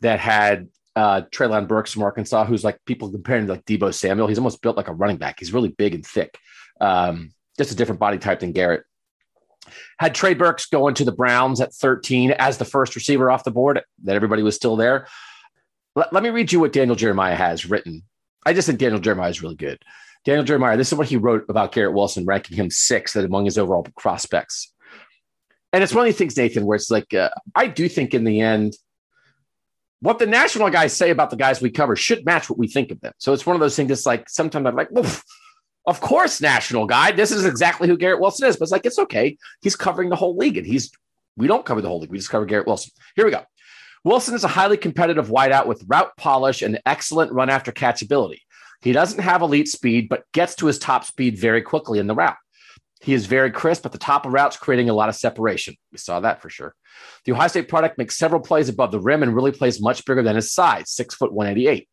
that 0.00 0.20
had 0.20 0.68
uh, 0.94 1.22
Treylon 1.22 1.66
Burks 1.66 1.92
from 1.92 2.04
Arkansas, 2.04 2.44
who's 2.44 2.62
like 2.62 2.78
people 2.86 3.10
comparing 3.10 3.46
to 3.48 3.54
like 3.54 3.64
Deebo 3.64 3.92
Samuel. 3.92 4.28
He's 4.28 4.38
almost 4.38 4.62
built 4.62 4.76
like 4.76 4.88
a 4.88 4.94
running 4.94 5.16
back. 5.16 5.40
He's 5.40 5.52
really 5.52 5.70
big 5.70 5.92
and 5.92 6.06
thick. 6.06 6.38
Um, 6.80 7.32
just 7.58 7.72
a 7.72 7.74
different 7.74 8.00
body 8.00 8.18
type 8.18 8.40
than 8.40 8.52
Garrett. 8.52 8.84
Had 9.98 10.14
Trey 10.14 10.34
Burks 10.34 10.66
going 10.66 10.94
to 10.94 11.04
the 11.04 11.10
Browns 11.10 11.60
at 11.60 11.74
13 11.74 12.30
as 12.30 12.58
the 12.58 12.64
first 12.64 12.94
receiver 12.94 13.28
off 13.28 13.42
the 13.42 13.50
board, 13.50 13.82
that 14.04 14.14
everybody 14.14 14.44
was 14.44 14.54
still 14.54 14.76
there. 14.76 15.08
Let, 15.96 16.12
let 16.12 16.22
me 16.22 16.28
read 16.28 16.52
you 16.52 16.60
what 16.60 16.72
Daniel 16.72 16.94
Jeremiah 16.94 17.34
has 17.34 17.68
written. 17.68 18.04
I 18.44 18.52
just 18.52 18.66
think 18.66 18.78
Daniel 18.78 19.00
Jeremiah 19.00 19.30
is 19.30 19.42
really 19.42 19.56
good. 19.56 19.82
Daniel 20.24 20.44
Jeremiah, 20.44 20.76
this 20.76 20.92
is 20.92 20.98
what 20.98 21.08
he 21.08 21.16
wrote 21.16 21.46
about 21.48 21.72
Garrett 21.72 21.94
Wilson, 21.94 22.26
ranking 22.26 22.56
him 22.56 22.70
sixth 22.70 23.16
among 23.16 23.46
his 23.46 23.58
overall 23.58 23.86
prospects. 23.98 24.72
And 25.72 25.82
it's 25.82 25.94
one 25.94 26.02
of 26.02 26.06
these 26.06 26.18
things, 26.18 26.36
Nathan, 26.36 26.64
where 26.66 26.76
it's 26.76 26.90
like, 26.90 27.12
uh, 27.14 27.30
I 27.54 27.66
do 27.66 27.88
think 27.88 28.14
in 28.14 28.24
the 28.24 28.40
end, 28.40 28.74
what 30.00 30.18
the 30.18 30.26
national 30.26 30.70
guys 30.70 30.92
say 30.92 31.10
about 31.10 31.30
the 31.30 31.36
guys 31.36 31.60
we 31.60 31.70
cover 31.70 31.96
should 31.96 32.24
match 32.24 32.50
what 32.50 32.58
we 32.58 32.68
think 32.68 32.90
of 32.90 33.00
them. 33.00 33.12
So 33.18 33.32
it's 33.32 33.46
one 33.46 33.56
of 33.56 33.60
those 33.60 33.74
things 33.74 33.88
that's 33.88 34.06
like, 34.06 34.28
sometimes 34.28 34.66
I'm 34.66 34.76
like, 34.76 34.90
of 35.86 36.00
course, 36.00 36.40
national 36.40 36.86
guy. 36.86 37.12
This 37.12 37.32
is 37.32 37.44
exactly 37.44 37.88
who 37.88 37.96
Garrett 37.96 38.20
Wilson 38.20 38.48
is. 38.48 38.56
But 38.56 38.64
it's 38.64 38.72
like, 38.72 38.86
it's 38.86 38.98
okay. 38.98 39.38
He's 39.62 39.76
covering 39.76 40.10
the 40.10 40.16
whole 40.16 40.36
league 40.36 40.56
and 40.56 40.66
he's, 40.66 40.90
we 41.36 41.46
don't 41.46 41.64
cover 41.64 41.80
the 41.80 41.88
whole 41.88 42.00
league. 42.00 42.10
We 42.10 42.18
just 42.18 42.30
cover 42.30 42.44
Garrett 42.44 42.66
Wilson. 42.66 42.92
Here 43.14 43.24
we 43.24 43.30
go. 43.30 43.42
Wilson 44.06 44.36
is 44.36 44.44
a 44.44 44.48
highly 44.48 44.76
competitive 44.76 45.30
wideout 45.30 45.66
with 45.66 45.84
route 45.88 46.16
polish 46.16 46.62
and 46.62 46.80
excellent 46.86 47.32
run 47.32 47.50
after 47.50 47.72
catch 47.72 48.02
ability. 48.02 48.40
He 48.80 48.92
doesn't 48.92 49.18
have 49.18 49.42
elite 49.42 49.66
speed, 49.66 50.08
but 50.08 50.22
gets 50.32 50.54
to 50.56 50.66
his 50.66 50.78
top 50.78 51.04
speed 51.04 51.36
very 51.36 51.60
quickly 51.60 51.98
in 51.98 52.06
the 52.06 52.14
route. 52.14 52.36
He 53.00 53.14
is 53.14 53.26
very 53.26 53.50
crisp 53.50 53.84
at 53.84 53.90
the 53.90 53.98
top 53.98 54.24
of 54.24 54.32
routes, 54.32 54.58
creating 54.58 54.88
a 54.88 54.94
lot 54.94 55.08
of 55.08 55.16
separation. 55.16 55.74
We 55.90 55.98
saw 55.98 56.20
that 56.20 56.40
for 56.40 56.48
sure. 56.48 56.76
The 57.24 57.32
Ohio 57.32 57.48
State 57.48 57.66
product 57.66 57.98
makes 57.98 58.16
several 58.16 58.40
plays 58.40 58.68
above 58.68 58.92
the 58.92 59.00
rim 59.00 59.24
and 59.24 59.34
really 59.34 59.50
plays 59.50 59.82
much 59.82 60.04
bigger 60.04 60.22
than 60.22 60.36
his 60.36 60.52
size, 60.52 60.88
six 60.88 61.16
foot 61.16 61.32
188. 61.32 61.88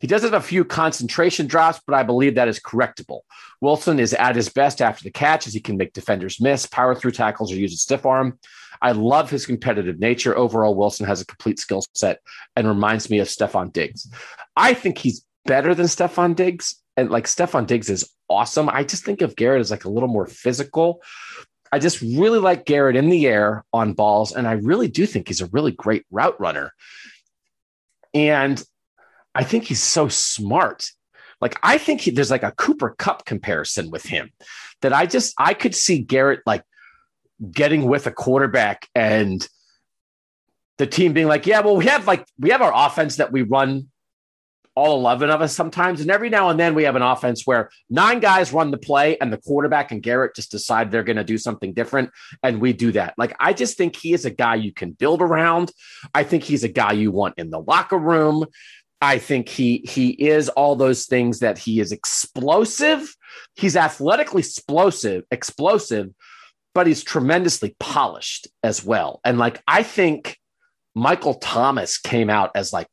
He 0.00 0.06
does 0.06 0.22
have 0.22 0.34
a 0.34 0.40
few 0.40 0.64
concentration 0.64 1.46
drops, 1.46 1.80
but 1.86 1.94
I 1.94 2.02
believe 2.02 2.34
that 2.34 2.48
is 2.48 2.60
correctable. 2.60 3.20
Wilson 3.60 3.98
is 3.98 4.12
at 4.14 4.36
his 4.36 4.48
best 4.48 4.82
after 4.82 5.04
the 5.04 5.10
catch 5.10 5.46
as 5.46 5.54
he 5.54 5.60
can 5.60 5.76
make 5.76 5.92
defenders 5.92 6.40
miss, 6.40 6.66
power 6.66 6.94
through 6.94 7.12
tackles, 7.12 7.52
or 7.52 7.56
use 7.56 7.72
a 7.72 7.76
stiff 7.76 8.04
arm. 8.04 8.38
I 8.82 8.92
love 8.92 9.30
his 9.30 9.46
competitive 9.46 9.98
nature. 9.98 10.36
Overall, 10.36 10.74
Wilson 10.74 11.06
has 11.06 11.20
a 11.20 11.26
complete 11.26 11.58
skill 11.58 11.84
set 11.94 12.20
and 12.56 12.68
reminds 12.68 13.08
me 13.08 13.18
of 13.18 13.28
Stefon 13.28 13.72
Diggs. 13.72 14.10
I 14.56 14.74
think 14.74 14.98
he's 14.98 15.24
better 15.46 15.74
than 15.74 15.86
Stefon 15.86 16.36
Diggs. 16.36 16.82
And 16.96 17.10
like 17.10 17.24
Stefon 17.24 17.66
Diggs 17.66 17.90
is 17.90 18.08
awesome. 18.28 18.68
I 18.68 18.84
just 18.84 19.04
think 19.04 19.22
of 19.22 19.36
Garrett 19.36 19.60
as 19.60 19.70
like 19.70 19.84
a 19.84 19.90
little 19.90 20.08
more 20.08 20.26
physical. 20.26 21.02
I 21.72 21.78
just 21.78 22.00
really 22.00 22.38
like 22.38 22.66
Garrett 22.66 22.96
in 22.96 23.08
the 23.08 23.26
air 23.26 23.64
on 23.72 23.94
balls. 23.94 24.32
And 24.32 24.46
I 24.46 24.52
really 24.52 24.88
do 24.88 25.06
think 25.06 25.28
he's 25.28 25.40
a 25.40 25.46
really 25.46 25.72
great 25.72 26.04
route 26.10 26.38
runner. 26.40 26.72
And 28.12 28.62
I 29.34 29.44
think 29.44 29.64
he's 29.64 29.82
so 29.82 30.08
smart. 30.08 30.90
Like 31.40 31.58
I 31.62 31.78
think 31.78 32.02
he, 32.02 32.10
there's 32.10 32.30
like 32.30 32.42
a 32.42 32.52
Cooper 32.52 32.94
Kupp 32.98 33.24
comparison 33.24 33.90
with 33.90 34.04
him 34.04 34.30
that 34.82 34.92
I 34.92 35.06
just 35.06 35.34
I 35.38 35.54
could 35.54 35.74
see 35.74 35.98
Garrett 35.98 36.40
like 36.46 36.62
getting 37.50 37.86
with 37.86 38.06
a 38.06 38.12
quarterback 38.12 38.88
and 38.94 39.46
the 40.78 40.86
team 40.86 41.12
being 41.12 41.26
like, 41.26 41.46
yeah, 41.46 41.60
well, 41.60 41.76
we 41.76 41.86
have 41.86 42.06
like 42.06 42.26
we 42.38 42.50
have 42.50 42.62
our 42.62 42.72
offense 42.74 43.16
that 43.16 43.32
we 43.32 43.42
run 43.42 43.88
all 44.76 44.98
11 44.98 45.30
of 45.30 45.40
us 45.40 45.54
sometimes. 45.54 46.00
And 46.00 46.10
every 46.10 46.28
now 46.28 46.48
and 46.48 46.58
then 46.58 46.74
we 46.74 46.82
have 46.84 46.96
an 46.96 47.02
offense 47.02 47.46
where 47.46 47.70
nine 47.88 48.18
guys 48.18 48.52
run 48.52 48.70
the 48.70 48.78
play 48.78 49.16
and 49.18 49.32
the 49.32 49.38
quarterback 49.38 49.92
and 49.92 50.02
Garrett 50.02 50.34
just 50.34 50.50
decide 50.50 50.90
they're 50.90 51.04
going 51.04 51.16
to 51.16 51.24
do 51.24 51.38
something 51.38 51.72
different. 51.72 52.10
And 52.42 52.60
we 52.60 52.72
do 52.72 52.90
that. 52.92 53.14
Like, 53.16 53.36
I 53.38 53.52
just 53.52 53.76
think 53.76 53.94
he 53.94 54.12
is 54.12 54.24
a 54.24 54.30
guy 54.30 54.56
you 54.56 54.72
can 54.72 54.90
build 54.90 55.22
around. 55.22 55.70
I 56.12 56.24
think 56.24 56.42
he's 56.42 56.64
a 56.64 56.68
guy 56.68 56.92
you 56.92 57.12
want 57.12 57.38
in 57.38 57.50
the 57.50 57.60
locker 57.60 57.98
room. 57.98 58.46
I 59.04 59.18
think 59.18 59.50
he 59.50 59.84
he 59.86 60.10
is 60.12 60.48
all 60.48 60.76
those 60.76 61.04
things 61.04 61.40
that 61.40 61.58
he 61.58 61.78
is 61.78 61.92
explosive. 61.92 63.14
He's 63.54 63.76
athletically 63.76 64.40
explosive, 64.40 65.24
explosive, 65.30 66.08
but 66.72 66.86
he's 66.86 67.04
tremendously 67.04 67.76
polished 67.78 68.48
as 68.62 68.82
well. 68.82 69.20
And 69.22 69.38
like 69.38 69.62
I 69.68 69.82
think 69.82 70.38
Michael 70.94 71.34
Thomas 71.34 71.98
came 71.98 72.30
out 72.30 72.52
as 72.54 72.72
like 72.72 72.86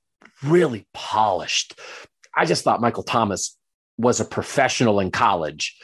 really 0.43 0.85
polished. 0.93 1.79
I 2.35 2.43
just 2.45 2.65
thought 2.65 2.81
Michael 2.81 3.03
Thomas 3.03 3.57
was 3.97 4.19
a 4.19 4.25
professional 4.25 4.99
in 4.99 5.11
college, 5.11 5.77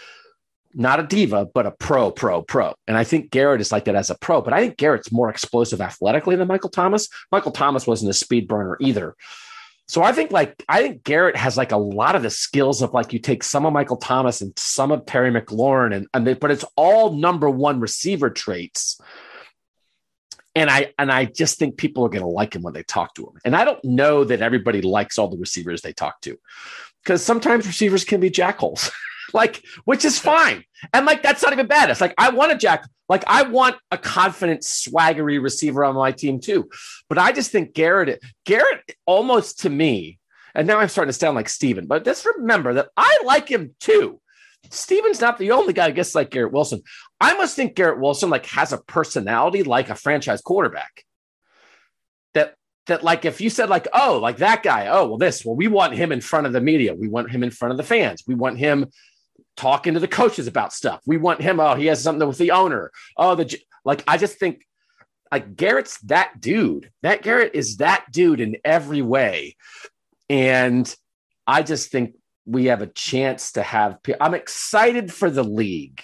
not 0.73 0.99
a 0.99 1.03
diva, 1.03 1.47
but 1.53 1.65
a 1.65 1.71
pro, 1.71 2.11
pro, 2.11 2.41
pro. 2.41 2.73
And 2.85 2.97
I 2.97 3.05
think 3.05 3.31
Garrett 3.31 3.61
is 3.61 3.71
like 3.71 3.85
that 3.85 3.95
as 3.95 4.09
a 4.09 4.17
pro, 4.17 4.41
but 4.41 4.51
I 4.51 4.59
think 4.59 4.75
Garrett's 4.75 5.11
more 5.11 5.29
explosive 5.29 5.79
athletically 5.79 6.35
than 6.35 6.49
Michael 6.49 6.69
Thomas. 6.69 7.07
Michael 7.31 7.53
Thomas 7.53 7.87
wasn't 7.87 8.11
a 8.11 8.13
speed 8.13 8.49
burner 8.49 8.77
either. 8.81 9.15
So 9.87 10.03
I 10.03 10.11
think 10.11 10.31
like 10.31 10.63
I 10.67 10.81
think 10.81 11.03
Garrett 11.03 11.37
has 11.37 11.55
like 11.55 11.71
a 11.71 11.77
lot 11.77 12.15
of 12.15 12.23
the 12.23 12.29
skills 12.29 12.81
of 12.81 12.93
like 12.93 13.13
you 13.13 13.19
take 13.19 13.43
some 13.43 13.65
of 13.65 13.71
Michael 13.71 13.97
Thomas 13.97 14.41
and 14.41 14.51
some 14.57 14.91
of 14.91 15.05
Terry 15.05 15.31
McLaurin 15.31 15.95
and, 15.95 16.07
and 16.13 16.27
they, 16.27 16.33
but 16.33 16.51
it's 16.51 16.65
all 16.75 17.13
number 17.13 17.49
one 17.49 17.79
receiver 17.79 18.29
traits 18.29 18.99
and 20.57 20.71
I 20.71 20.91
and 20.97 21.11
I 21.11 21.25
just 21.25 21.59
think 21.59 21.77
people 21.77 22.03
are 22.03 22.09
going 22.09 22.23
to 22.23 22.27
like 22.27 22.55
him 22.55 22.63
when 22.63 22.73
they 22.73 22.81
talk 22.81 23.13
to 23.13 23.23
him. 23.23 23.33
And 23.45 23.55
I 23.55 23.63
don't 23.63 23.83
know 23.85 24.23
that 24.23 24.41
everybody 24.41 24.81
likes 24.81 25.19
all 25.19 25.27
the 25.27 25.37
receivers 25.37 25.83
they 25.83 25.93
talk 25.93 26.19
to, 26.21 26.37
because 27.03 27.23
sometimes 27.23 27.67
receivers 27.67 28.03
can 28.03 28.19
be 28.19 28.31
jackholes, 28.31 28.89
like 29.33 29.63
which 29.85 30.05
is 30.05 30.19
fine. 30.19 30.63
And 30.93 31.05
like 31.05 31.23
that's 31.23 31.43
not 31.43 31.53
even 31.53 31.67
bad. 31.67 31.89
It's 31.89 32.01
like 32.01 32.13
I 32.17 32.29
want 32.29 32.51
a 32.51 32.57
jack, 32.57 32.85
like 33.09 33.23
I 33.27 33.43
want 33.43 33.77
a 33.91 33.97
confident, 33.97 34.61
swaggery 34.61 35.41
receiver 35.41 35.83
on 35.83 35.95
my 35.95 36.11
team 36.11 36.39
too. 36.39 36.69
But 37.09 37.17
I 37.17 37.31
just 37.31 37.51
think 37.51 37.73
Garrett, 37.73 38.23
Garrett, 38.45 38.95
almost 39.05 39.61
to 39.61 39.69
me, 39.69 40.19
and 40.55 40.67
now 40.67 40.79
I'm 40.79 40.89
starting 40.89 41.11
to 41.11 41.17
sound 41.17 41.35
like 41.35 41.49
Steven, 41.49 41.87
but 41.87 42.05
just 42.05 42.25
remember 42.25 42.75
that 42.75 42.89
I 42.97 43.21
like 43.25 43.47
him 43.49 43.75
too. 43.79 44.19
Steven's 44.69 45.21
not 45.21 45.37
the 45.37 45.51
only 45.51 45.73
guy 45.73 45.87
who 45.87 45.93
gets 45.93 46.15
like 46.15 46.31
Garrett 46.31 46.51
Wilson. 46.51 46.81
I 47.21 47.35
must 47.35 47.55
think 47.55 47.75
Garrett 47.75 47.99
Wilson 47.99 48.29
like 48.29 48.45
has 48.47 48.73
a 48.73 48.77
personality 48.77 49.63
like 49.63 49.89
a 49.89 49.95
franchise 49.95 50.41
quarterback. 50.41 51.03
That 52.33 52.55
that 52.87 53.03
like 53.03 53.25
if 53.25 53.39
you 53.39 53.49
said 53.49 53.69
like 53.69 53.87
oh 53.93 54.19
like 54.21 54.37
that 54.37 54.63
guy 54.63 54.87
oh 54.87 55.07
well 55.07 55.17
this 55.17 55.45
well 55.45 55.55
we 55.55 55.67
want 55.67 55.93
him 55.93 56.11
in 56.11 56.21
front 56.21 56.47
of 56.47 56.53
the 56.53 56.61
media 56.61 56.93
we 56.93 57.07
want 57.07 57.29
him 57.29 57.43
in 57.43 57.51
front 57.51 57.71
of 57.71 57.77
the 57.77 57.83
fans 57.83 58.23
we 58.27 58.35
want 58.35 58.57
him 58.57 58.87
talking 59.57 59.93
to 59.93 59.99
the 59.99 60.07
coaches 60.07 60.47
about 60.47 60.71
stuff 60.71 61.01
we 61.05 61.17
want 61.17 61.41
him 61.41 61.59
oh 61.59 61.75
he 61.75 61.87
has 61.87 62.01
something 62.01 62.27
with 62.27 62.37
the 62.37 62.51
owner 62.51 62.91
oh 63.17 63.35
the 63.35 63.59
like 63.83 64.03
I 64.07 64.17
just 64.17 64.37
think 64.37 64.65
like 65.31 65.55
Garrett's 65.55 65.99
that 66.01 66.39
dude 66.39 66.91
that 67.01 67.21
Garrett 67.21 67.55
is 67.55 67.77
that 67.77 68.05
dude 68.11 68.39
in 68.39 68.57
every 68.63 69.01
way 69.01 69.55
and 70.29 70.93
I 71.45 71.63
just 71.63 71.91
think 71.91 72.15
we 72.45 72.65
have 72.65 72.81
a 72.81 72.87
chance 72.87 73.53
to 73.53 73.63
have. 73.63 73.99
I'm 74.19 74.33
excited 74.33 75.13
for 75.13 75.29
the 75.29 75.43
league 75.43 76.01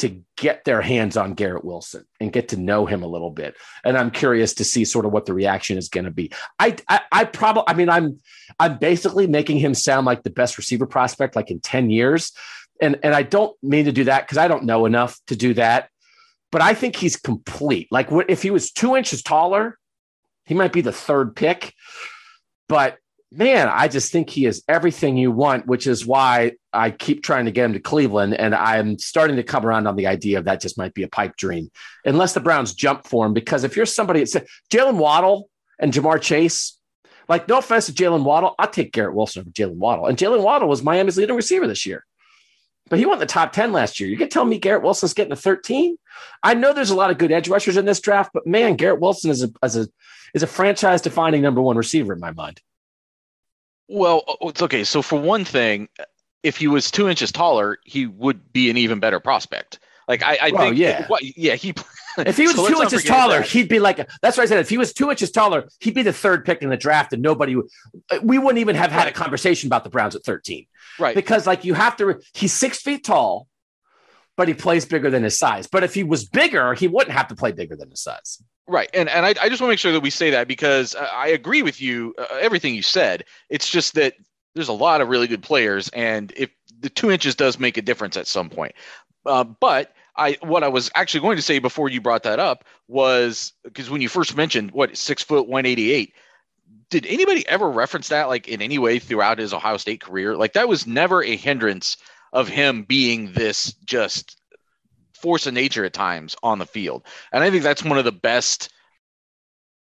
to 0.00 0.22
get 0.36 0.64
their 0.64 0.80
hands 0.80 1.16
on 1.16 1.34
Garrett 1.34 1.64
Wilson 1.64 2.04
and 2.20 2.32
get 2.32 2.48
to 2.48 2.56
know 2.56 2.86
him 2.86 3.02
a 3.02 3.08
little 3.08 3.30
bit. 3.30 3.56
And 3.84 3.98
I'm 3.98 4.12
curious 4.12 4.54
to 4.54 4.64
see 4.64 4.84
sort 4.84 5.04
of 5.04 5.12
what 5.12 5.26
the 5.26 5.34
reaction 5.34 5.76
is 5.76 5.88
going 5.88 6.04
to 6.04 6.12
be. 6.12 6.30
I, 6.60 6.76
I, 6.88 7.00
I 7.10 7.24
probably, 7.24 7.64
I 7.66 7.74
mean, 7.74 7.88
I'm, 7.88 8.20
I'm 8.60 8.78
basically 8.78 9.26
making 9.26 9.58
him 9.58 9.74
sound 9.74 10.06
like 10.06 10.22
the 10.22 10.30
best 10.30 10.56
receiver 10.56 10.86
prospect 10.86 11.34
like 11.34 11.50
in 11.50 11.58
10 11.58 11.90
years. 11.90 12.32
And, 12.80 12.98
and 13.02 13.14
I 13.14 13.22
don't 13.22 13.56
mean 13.62 13.86
to 13.86 13.92
do 13.92 14.04
that 14.04 14.26
because 14.26 14.38
I 14.38 14.48
don't 14.48 14.64
know 14.64 14.86
enough 14.86 15.18
to 15.26 15.36
do 15.36 15.54
that. 15.54 15.90
But 16.50 16.62
I 16.62 16.74
think 16.74 16.96
he's 16.96 17.16
complete. 17.16 17.88
Like 17.90 18.08
if 18.28 18.42
he 18.42 18.50
was 18.50 18.70
two 18.70 18.96
inches 18.96 19.22
taller, 19.22 19.78
he 20.46 20.54
might 20.54 20.72
be 20.72 20.80
the 20.80 20.92
third 20.92 21.36
pick. 21.36 21.74
But 22.68 22.98
man, 23.30 23.68
I 23.68 23.88
just 23.88 24.12
think 24.12 24.30
he 24.30 24.46
is 24.46 24.62
everything 24.68 25.16
you 25.16 25.30
want, 25.30 25.66
which 25.66 25.86
is 25.86 26.06
why 26.06 26.52
I 26.72 26.90
keep 26.90 27.22
trying 27.22 27.44
to 27.44 27.50
get 27.50 27.66
him 27.66 27.74
to 27.74 27.80
Cleveland. 27.80 28.34
And 28.34 28.54
I'm 28.54 28.98
starting 28.98 29.36
to 29.36 29.42
come 29.42 29.66
around 29.66 29.86
on 29.86 29.96
the 29.96 30.06
idea 30.06 30.38
of 30.38 30.46
that 30.46 30.60
just 30.60 30.78
might 30.78 30.94
be 30.94 31.02
a 31.02 31.08
pipe 31.08 31.36
dream, 31.36 31.70
unless 32.04 32.32
the 32.32 32.40
Browns 32.40 32.74
jump 32.74 33.06
for 33.06 33.26
him. 33.26 33.34
Because 33.34 33.64
if 33.64 33.76
you're 33.76 33.86
somebody 33.86 34.24
said 34.24 34.46
Jaylen 34.70 34.96
Waddle 34.96 35.50
and 35.78 35.92
Ja'Marr 35.92 36.20
Chase, 36.20 36.78
like 37.28 37.46
no 37.46 37.58
offense 37.58 37.86
to 37.86 37.92
Jaylen 37.92 38.24
Waddle, 38.24 38.54
I'll 38.58 38.68
take 38.70 38.92
Garrett 38.92 39.14
Wilson 39.14 39.40
over 39.40 39.50
Jaylen 39.50 39.76
Waddle. 39.76 40.06
And 40.06 40.16
Jaylen 40.16 40.42
Waddle 40.42 40.68
was 40.68 40.82
Miami's 40.82 41.18
leading 41.18 41.36
receiver 41.36 41.66
this 41.66 41.84
year. 41.84 42.06
But 42.88 42.98
he 42.98 43.10
in 43.10 43.18
the 43.18 43.26
top 43.26 43.52
10 43.52 43.72
last 43.72 44.00
year. 44.00 44.08
You 44.08 44.16
can 44.16 44.28
tell 44.28 44.44
me 44.44 44.58
Garrett 44.58 44.82
Wilson's 44.82 45.14
getting 45.14 45.32
a 45.32 45.36
13? 45.36 45.96
I 46.42 46.54
know 46.54 46.72
there's 46.72 46.90
a 46.90 46.96
lot 46.96 47.10
of 47.10 47.18
good 47.18 47.32
edge 47.32 47.48
rushers 47.48 47.76
in 47.76 47.84
this 47.84 48.00
draft, 48.00 48.30
but 48.32 48.46
man, 48.46 48.76
Garrett 48.76 49.00
Wilson 49.00 49.30
is 49.30 49.42
a, 49.42 49.50
is 49.62 49.76
a, 49.76 49.88
is 50.34 50.42
a 50.42 50.46
franchise 50.46 51.02
defining 51.02 51.42
number 51.42 51.60
one 51.60 51.76
receiver 51.76 52.12
in 52.12 52.20
my 52.20 52.32
mind. 52.32 52.60
Well, 53.88 54.22
it's 54.42 54.62
okay. 54.62 54.84
So 54.84 55.02
for 55.02 55.20
one 55.20 55.44
thing, 55.44 55.88
if 56.42 56.56
he 56.56 56.68
was 56.68 56.90
two 56.90 57.08
inches 57.08 57.32
taller, 57.32 57.78
he 57.84 58.06
would 58.06 58.52
be 58.52 58.70
an 58.70 58.76
even 58.76 59.00
better 59.00 59.20
prospect. 59.20 59.78
Like 60.08 60.22
I, 60.22 60.38
I 60.40 60.50
well, 60.50 60.62
think, 60.62 60.78
yeah, 60.78 61.06
well, 61.08 61.20
yeah, 61.22 61.54
he. 61.54 61.74
If 62.18 62.36
he 62.36 62.48
was 62.48 62.56
so 62.56 62.66
two 62.66 62.82
inches 62.82 63.04
taller, 63.04 63.38
that. 63.38 63.46
he'd 63.46 63.68
be 63.68 63.78
like. 63.78 63.98
That's 64.22 64.36
what 64.36 64.42
I 64.42 64.46
said. 64.46 64.58
If 64.58 64.68
he 64.68 64.76
was 64.76 64.92
two 64.92 65.08
inches 65.08 65.30
taller, 65.30 65.68
he'd 65.78 65.94
be 65.94 66.02
the 66.02 66.12
third 66.12 66.44
pick 66.44 66.62
in 66.62 66.68
the 66.68 66.76
draft, 66.76 67.12
and 67.12 67.22
nobody. 67.22 67.54
Would, 67.54 67.66
we 68.24 68.38
wouldn't 68.38 68.58
even 68.58 68.74
have 68.74 68.90
had 68.90 69.06
a 69.06 69.12
conversation 69.12 69.68
about 69.68 69.84
the 69.84 69.90
Browns 69.90 70.16
at 70.16 70.24
thirteen, 70.24 70.66
right? 70.98 71.14
Because 71.14 71.46
like 71.46 71.64
you 71.64 71.74
have 71.74 71.96
to. 71.98 72.20
He's 72.34 72.52
six 72.52 72.80
feet 72.80 73.04
tall, 73.04 73.46
but 74.36 74.48
he 74.48 74.54
plays 74.54 74.84
bigger 74.84 75.10
than 75.10 75.22
his 75.22 75.38
size. 75.38 75.68
But 75.68 75.84
if 75.84 75.94
he 75.94 76.02
was 76.02 76.24
bigger, 76.24 76.74
he 76.74 76.88
wouldn't 76.88 77.16
have 77.16 77.28
to 77.28 77.36
play 77.36 77.52
bigger 77.52 77.76
than 77.76 77.88
his 77.88 78.00
size. 78.00 78.42
Right, 78.66 78.90
and 78.92 79.08
and 79.08 79.24
I, 79.24 79.28
I 79.40 79.48
just 79.48 79.60
want 79.60 79.68
to 79.68 79.68
make 79.68 79.78
sure 79.78 79.92
that 79.92 80.00
we 80.00 80.10
say 80.10 80.30
that 80.30 80.48
because 80.48 80.96
I 80.96 81.28
agree 81.28 81.62
with 81.62 81.80
you 81.80 82.16
uh, 82.18 82.26
everything 82.40 82.74
you 82.74 82.82
said. 82.82 83.26
It's 83.48 83.70
just 83.70 83.94
that 83.94 84.14
there's 84.56 84.66
a 84.66 84.72
lot 84.72 85.00
of 85.00 85.08
really 85.08 85.28
good 85.28 85.42
players, 85.44 85.88
and 85.90 86.32
if 86.36 86.50
the 86.80 86.90
two 86.90 87.12
inches 87.12 87.36
does 87.36 87.60
make 87.60 87.76
a 87.76 87.82
difference 87.82 88.16
at 88.16 88.26
some 88.26 88.50
point. 88.50 88.72
Uh, 89.24 89.44
but 89.44 89.92
I 90.18 90.36
what 90.42 90.64
I 90.64 90.68
was 90.68 90.90
actually 90.94 91.20
going 91.20 91.36
to 91.36 91.42
say 91.42 91.60
before 91.60 91.88
you 91.88 92.00
brought 92.00 92.24
that 92.24 92.40
up 92.40 92.64
was 92.88 93.52
because 93.64 93.88
when 93.88 94.02
you 94.02 94.08
first 94.08 94.36
mentioned 94.36 94.72
what 94.72 94.96
six 94.96 95.22
foot 95.22 95.48
one 95.48 95.64
eighty 95.64 95.92
eight, 95.92 96.12
did 96.90 97.06
anybody 97.06 97.46
ever 97.48 97.70
reference 97.70 98.08
that 98.08 98.28
like 98.28 98.48
in 98.48 98.60
any 98.60 98.78
way 98.78 98.98
throughout 98.98 99.38
his 99.38 99.54
Ohio 99.54 99.76
State 99.76 100.00
career? 100.00 100.36
Like 100.36 100.54
that 100.54 100.68
was 100.68 100.86
never 100.86 101.22
a 101.22 101.36
hindrance 101.36 101.96
of 102.32 102.48
him 102.48 102.82
being 102.82 103.32
this 103.32 103.72
just 103.84 104.38
force 105.14 105.46
of 105.46 105.54
nature 105.54 105.84
at 105.84 105.92
times 105.92 106.36
on 106.42 106.58
the 106.58 106.66
field. 106.66 107.04
And 107.32 107.42
I 107.42 107.50
think 107.50 107.62
that's 107.62 107.84
one 107.84 107.98
of 107.98 108.04
the 108.04 108.12
best 108.12 108.70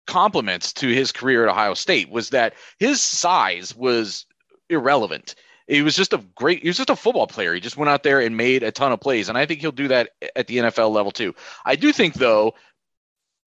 compliments 0.08 0.74
to 0.74 0.88
his 0.88 1.12
career 1.12 1.44
at 1.44 1.52
Ohio 1.52 1.74
State 1.74 2.10
was 2.10 2.30
that 2.30 2.54
his 2.80 3.02
size 3.02 3.76
was 3.76 4.26
irrelevant. 4.70 5.36
He 5.72 5.82
was 5.82 5.96
just 5.96 6.12
a 6.12 6.18
great 6.36 6.62
he 6.62 6.68
was 6.68 6.76
just 6.76 6.90
a 6.90 6.98
football 6.98 7.28
player. 7.28 7.54
He 7.54 7.62
just 7.62 7.78
went 7.78 7.88
out 7.88 8.04
there 8.04 8.20
and 8.20 8.36
made 8.36 8.62
a 8.62 8.72
ton 8.74 8.92
of 8.92 9.00
plays 9.00 9.30
and 9.30 9.38
I 9.38 9.46
think 9.46 9.62
he'll 9.62 9.72
do 9.72 9.88
that 9.88 10.10
at 10.36 10.48
the 10.48 10.58
NFL 10.58 10.92
level 10.92 11.12
too. 11.12 11.34
I 11.66 11.78
do 11.78 11.94
think 11.94 12.16
though 12.16 12.56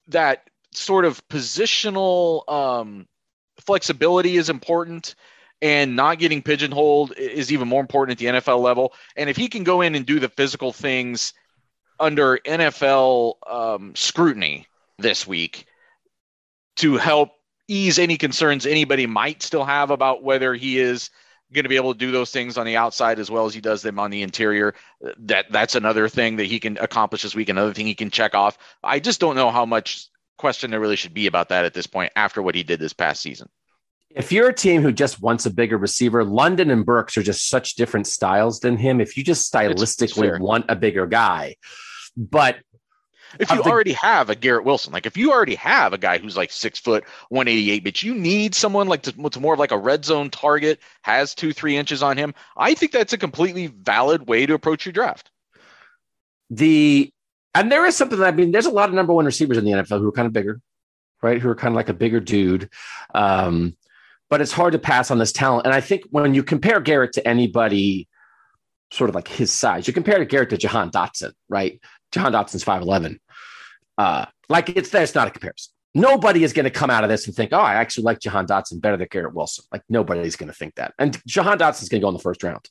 that 0.08 0.48
sort 0.72 1.04
of 1.04 1.26
positional 1.28 2.50
um, 2.50 3.06
flexibility 3.60 4.38
is 4.38 4.48
important 4.48 5.14
and 5.60 5.96
not 5.96 6.18
getting 6.18 6.40
pigeonholed 6.40 7.12
is 7.18 7.52
even 7.52 7.68
more 7.68 7.82
important 7.82 8.18
at 8.18 8.18
the 8.18 8.40
NFL 8.40 8.62
level. 8.62 8.94
And 9.16 9.28
if 9.28 9.36
he 9.36 9.48
can 9.48 9.62
go 9.62 9.82
in 9.82 9.94
and 9.94 10.06
do 10.06 10.18
the 10.18 10.30
physical 10.30 10.72
things 10.72 11.34
under 12.00 12.38
NFL 12.38 13.34
um, 13.46 13.94
scrutiny 13.94 14.66
this 14.98 15.26
week 15.26 15.66
to 16.76 16.96
help 16.96 17.32
ease 17.68 17.98
any 17.98 18.16
concerns 18.16 18.64
anybody 18.64 19.06
might 19.06 19.42
still 19.42 19.64
have 19.64 19.90
about 19.90 20.22
whether 20.22 20.54
he 20.54 20.78
is 20.78 21.10
going 21.54 21.64
to 21.64 21.68
be 21.68 21.76
able 21.76 21.94
to 21.94 21.98
do 21.98 22.10
those 22.10 22.30
things 22.30 22.58
on 22.58 22.66
the 22.66 22.76
outside 22.76 23.18
as 23.18 23.30
well 23.30 23.46
as 23.46 23.54
he 23.54 23.60
does 23.60 23.80
them 23.80 23.98
on 23.98 24.10
the 24.10 24.22
interior. 24.22 24.74
That 25.18 25.46
that's 25.50 25.74
another 25.74 26.08
thing 26.08 26.36
that 26.36 26.46
he 26.46 26.60
can 26.60 26.76
accomplish 26.78 27.22
this 27.22 27.34
week. 27.34 27.48
Another 27.48 27.72
thing 27.72 27.86
he 27.86 27.94
can 27.94 28.10
check 28.10 28.34
off. 28.34 28.58
I 28.82 28.98
just 29.00 29.20
don't 29.20 29.36
know 29.36 29.50
how 29.50 29.64
much 29.64 30.08
question 30.36 30.70
there 30.70 30.80
really 30.80 30.96
should 30.96 31.14
be 31.14 31.26
about 31.26 31.48
that 31.48 31.64
at 31.64 31.74
this 31.74 31.86
point 31.86 32.12
after 32.16 32.42
what 32.42 32.54
he 32.54 32.62
did 32.62 32.80
this 32.80 32.92
past 32.92 33.22
season. 33.22 33.48
If 34.10 34.30
you're 34.30 34.48
a 34.48 34.54
team 34.54 34.82
who 34.82 34.92
just 34.92 35.20
wants 35.20 35.46
a 35.46 35.50
bigger 35.50 35.76
receiver, 35.76 36.22
London 36.22 36.70
and 36.70 36.84
Burks 36.86 37.16
are 37.16 37.22
just 37.22 37.48
such 37.48 37.74
different 37.74 38.06
styles 38.06 38.60
than 38.60 38.76
him. 38.76 39.00
If 39.00 39.16
you 39.16 39.24
just 39.24 39.52
stylistically 39.52 40.38
want 40.38 40.66
a 40.68 40.76
bigger 40.76 41.06
guy, 41.06 41.56
but 42.16 42.58
if 43.38 43.50
you 43.50 43.62
the, 43.62 43.68
already 43.68 43.92
have 43.92 44.30
a 44.30 44.34
Garrett 44.34 44.64
Wilson, 44.64 44.92
like 44.92 45.06
if 45.06 45.16
you 45.16 45.32
already 45.32 45.54
have 45.56 45.92
a 45.92 45.98
guy 45.98 46.18
who's 46.18 46.36
like 46.36 46.50
six 46.50 46.78
foot, 46.78 47.04
188, 47.28 47.84
but 47.84 48.02
you 48.02 48.14
need 48.14 48.54
someone 48.54 48.88
like 48.88 49.02
to, 49.02 49.12
to 49.30 49.40
more 49.40 49.54
of 49.54 49.60
like 49.60 49.72
a 49.72 49.78
red 49.78 50.04
zone 50.04 50.30
target, 50.30 50.80
has 51.02 51.34
two, 51.34 51.52
three 51.52 51.76
inches 51.76 52.02
on 52.02 52.16
him, 52.16 52.34
I 52.56 52.74
think 52.74 52.92
that's 52.92 53.12
a 53.12 53.18
completely 53.18 53.66
valid 53.66 54.28
way 54.28 54.46
to 54.46 54.54
approach 54.54 54.86
your 54.86 54.92
draft. 54.92 55.30
The 56.50 57.10
and 57.54 57.70
there 57.70 57.86
is 57.86 57.96
something 57.96 58.18
that 58.18 58.34
I 58.34 58.36
mean, 58.36 58.50
there's 58.50 58.66
a 58.66 58.70
lot 58.70 58.88
of 58.88 58.94
number 58.94 59.12
one 59.12 59.24
receivers 59.24 59.58
in 59.58 59.64
the 59.64 59.72
NFL 59.72 60.00
who 60.00 60.08
are 60.08 60.12
kind 60.12 60.26
of 60.26 60.32
bigger, 60.32 60.60
right? 61.22 61.40
Who 61.40 61.48
are 61.48 61.54
kind 61.54 61.72
of 61.72 61.76
like 61.76 61.88
a 61.88 61.94
bigger 61.94 62.20
dude. 62.20 62.68
Um, 63.14 63.76
but 64.30 64.40
it's 64.40 64.52
hard 64.52 64.72
to 64.72 64.78
pass 64.78 65.10
on 65.10 65.18
this 65.18 65.32
talent. 65.32 65.66
And 65.66 65.74
I 65.74 65.80
think 65.80 66.04
when 66.10 66.34
you 66.34 66.42
compare 66.42 66.80
Garrett 66.80 67.12
to 67.12 67.28
anybody 67.28 68.08
sort 68.90 69.08
of 69.08 69.14
like 69.14 69.28
his 69.28 69.52
size, 69.52 69.86
you 69.86 69.92
compare 69.92 70.18
to 70.18 70.24
Garrett 70.24 70.50
to 70.50 70.56
Jahan 70.56 70.90
Dotson, 70.90 71.32
right? 71.48 71.80
Jahan 72.14 72.32
Dotson's 72.32 72.64
5'11. 72.64 73.18
Uh, 73.98 74.26
like 74.48 74.70
it's 74.70 74.90
there's 74.90 75.14
not 75.14 75.26
a 75.26 75.30
comparison. 75.30 75.72
Nobody 75.96 76.42
is 76.42 76.52
going 76.52 76.64
to 76.64 76.70
come 76.70 76.90
out 76.90 77.04
of 77.04 77.10
this 77.10 77.26
and 77.26 77.36
think, 77.36 77.52
oh, 77.52 77.58
I 77.58 77.74
actually 77.74 78.04
like 78.04 78.18
Jahan 78.18 78.46
Dotson 78.46 78.80
better 78.80 78.96
than 78.96 79.06
Garrett 79.10 79.34
Wilson. 79.34 79.64
Like 79.70 79.82
nobody's 79.88 80.34
going 80.34 80.48
to 80.48 80.54
think 80.54 80.74
that. 80.74 80.92
And 80.98 81.20
Jahan 81.26 81.58
Dotson's 81.58 81.88
going 81.88 82.00
to 82.00 82.04
go 82.04 82.08
in 82.08 82.14
the 82.14 82.20
first 82.20 82.42
round. 82.42 82.68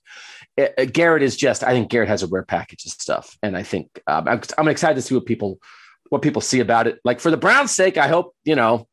It, 0.57 0.73
uh, 0.77 0.85
Garrett 0.85 1.23
is 1.23 1.37
just, 1.37 1.63
I 1.63 1.71
think 1.71 1.89
Garrett 1.89 2.09
has 2.09 2.23
a 2.23 2.27
rare 2.27 2.43
package 2.43 2.85
of 2.85 2.91
stuff. 2.91 3.37
And 3.41 3.55
I 3.55 3.63
think 3.63 4.01
um, 4.07 4.27
I'm, 4.27 4.41
I'm 4.57 4.67
excited 4.67 4.95
to 4.95 5.01
see 5.01 5.15
what 5.15 5.25
people, 5.25 5.59
what 6.09 6.21
people 6.21 6.41
see 6.41 6.59
about 6.59 6.87
it. 6.87 6.99
Like 7.05 7.21
for 7.21 7.31
the 7.31 7.37
Browns 7.37 7.71
sake, 7.71 7.97
I 7.97 8.09
hope, 8.09 8.35
you 8.43 8.55
know, 8.55 8.87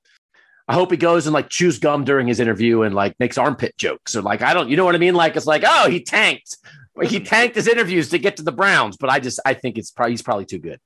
I 0.69 0.75
hope 0.75 0.93
he 0.93 0.97
goes 0.97 1.27
and 1.27 1.35
like 1.35 1.49
chews 1.49 1.81
gum 1.81 2.05
during 2.05 2.29
his 2.29 2.39
interview 2.39 2.83
and 2.83 2.95
like 2.95 3.17
makes 3.19 3.37
armpit 3.37 3.77
jokes 3.79 4.15
or 4.15 4.23
like 4.23 4.43
I 4.43 4.55
don't, 4.55 4.69
you 4.69 4.77
know 4.77 4.85
what 4.85 4.95
I 4.95 4.99
mean? 4.99 5.15
Like 5.15 5.35
it's 5.35 5.47
like, 5.47 5.65
oh, 5.67 5.91
he 5.91 6.05
tanked, 6.05 6.57
he 7.03 7.21
tanked 7.21 7.57
his 7.57 7.69
interviews 7.69 8.11
to 8.11 8.19
get 8.19 8.37
to 8.37 8.43
the 8.43 8.53
Browns. 8.53 8.97
But 8.97 9.11
I 9.11 9.21
just 9.21 9.41
I 9.45 9.55
think 9.55 9.79
it's 9.79 9.91
probably 9.91 10.13
he's 10.13 10.23
probably 10.23 10.47
too 10.47 10.59
good. 10.59 10.81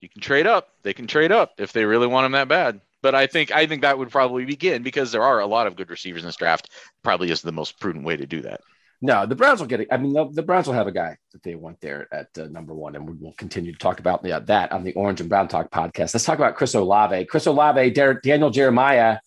You 0.00 0.08
can 0.08 0.20
trade 0.20 0.46
up. 0.46 0.68
They 0.82 0.94
can 0.94 1.06
trade 1.06 1.32
up 1.32 1.52
if 1.58 1.72
they 1.72 1.84
really 1.84 2.06
want 2.06 2.26
him 2.26 2.32
that 2.32 2.48
bad. 2.48 2.80
But 3.02 3.14
I 3.14 3.26
think 3.26 3.52
I 3.52 3.66
think 3.66 3.82
that 3.82 3.98
would 3.98 4.10
probably 4.10 4.44
begin 4.44 4.82
because 4.82 5.12
there 5.12 5.22
are 5.22 5.40
a 5.40 5.46
lot 5.46 5.66
of 5.66 5.76
good 5.76 5.90
receivers 5.90 6.22
in 6.22 6.28
this 6.28 6.36
draft. 6.36 6.70
Probably 7.02 7.30
is 7.30 7.42
the 7.42 7.52
most 7.52 7.78
prudent 7.80 8.04
way 8.04 8.16
to 8.16 8.26
do 8.26 8.42
that. 8.42 8.60
No, 9.00 9.26
the 9.26 9.36
Browns 9.36 9.60
will 9.60 9.68
get 9.68 9.80
it. 9.80 9.88
I 9.92 9.96
mean, 9.96 10.12
the, 10.12 10.28
the, 10.28 10.42
Browns 10.42 10.66
will 10.66 10.74
have 10.74 10.88
a 10.88 10.92
guy 10.92 11.16
that 11.32 11.42
they 11.44 11.54
want 11.54 11.80
there 11.80 12.08
at 12.12 12.36
uh, 12.36 12.48
number 12.48 12.74
one, 12.74 12.96
and 12.96 13.08
we 13.08 13.14
will 13.14 13.32
continue 13.34 13.70
to 13.70 13.78
talk 13.78 14.00
about 14.00 14.24
yeah, 14.24 14.40
that 14.40 14.72
on 14.72 14.82
the 14.82 14.92
Orange 14.94 15.20
and 15.20 15.28
Brown 15.28 15.46
Talk 15.46 15.70
podcast. 15.70 16.14
Let's 16.14 16.24
talk 16.24 16.38
about 16.38 16.56
Chris 16.56 16.74
Olave. 16.74 17.26
Chris 17.26 17.46
Olave, 17.46 17.90
Der- 17.90 18.20
Daniel 18.20 18.50
Jeremiah 18.50 19.18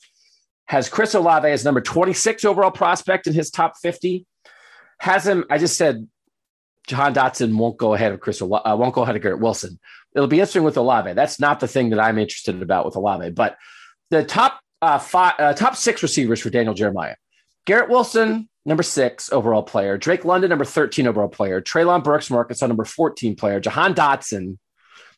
has 0.65 0.89
Chris 0.89 1.13
Olave 1.13 1.48
as 1.48 1.63
number 1.63 1.80
26 1.80 2.44
overall 2.44 2.72
prospect 2.72 3.28
in 3.28 3.34
his 3.34 3.50
top 3.50 3.78
50. 3.82 4.26
Has 5.00 5.26
him, 5.26 5.46
I 5.50 5.58
just 5.58 5.78
said 5.78 6.06
Jahan 6.88 7.13
Dotson 7.13 7.56
won't 7.56 7.78
go 7.78 7.94
ahead 7.94 8.12
of 8.12 8.20
Chris, 8.20 8.41
uh, 8.41 8.48
won't 8.48 8.94
go 8.94 9.04
ahead 9.04 9.15
of 9.15 9.22
Garrett 9.22 9.39
Wilson. 9.39 9.80
It'll 10.15 10.28
be 10.28 10.39
interesting 10.39 10.63
with 10.63 10.78
Olave. 10.78 11.13
That's 11.13 11.39
not 11.39 11.60
the 11.60 11.67
thing 11.67 11.91
that 11.91 12.00
I'm 12.00 12.17
interested 12.17 12.62
about 12.62 12.86
with 12.86 12.96
Olave, 12.96 13.30
but 13.32 13.58
the 14.10 14.24
top 14.24 14.60
uh, 14.82 15.00
five, 15.00 15.36
uh, 15.39 15.54
top 15.54 15.76
six 15.76 16.04
receivers 16.04 16.39
for 16.39 16.50
Daniel 16.50 16.74
Jeremiah. 16.74 17.15
Garrett 17.65 17.89
Wilson, 17.89 18.50
number 18.65 18.84
six 18.84 19.32
overall 19.32 19.63
player. 19.63 19.98
Drake 19.98 20.26
London, 20.26 20.50
number 20.50 20.65
13 20.65 21.08
overall 21.08 21.30
player. 21.30 21.62
Treylon 21.62 22.04
Burks, 22.04 22.30
Marcus, 22.30 22.62
number 22.62 22.86
14 22.86 23.36
player. 23.36 23.60
Jahan 23.60 23.94
Dotson, 23.94 24.58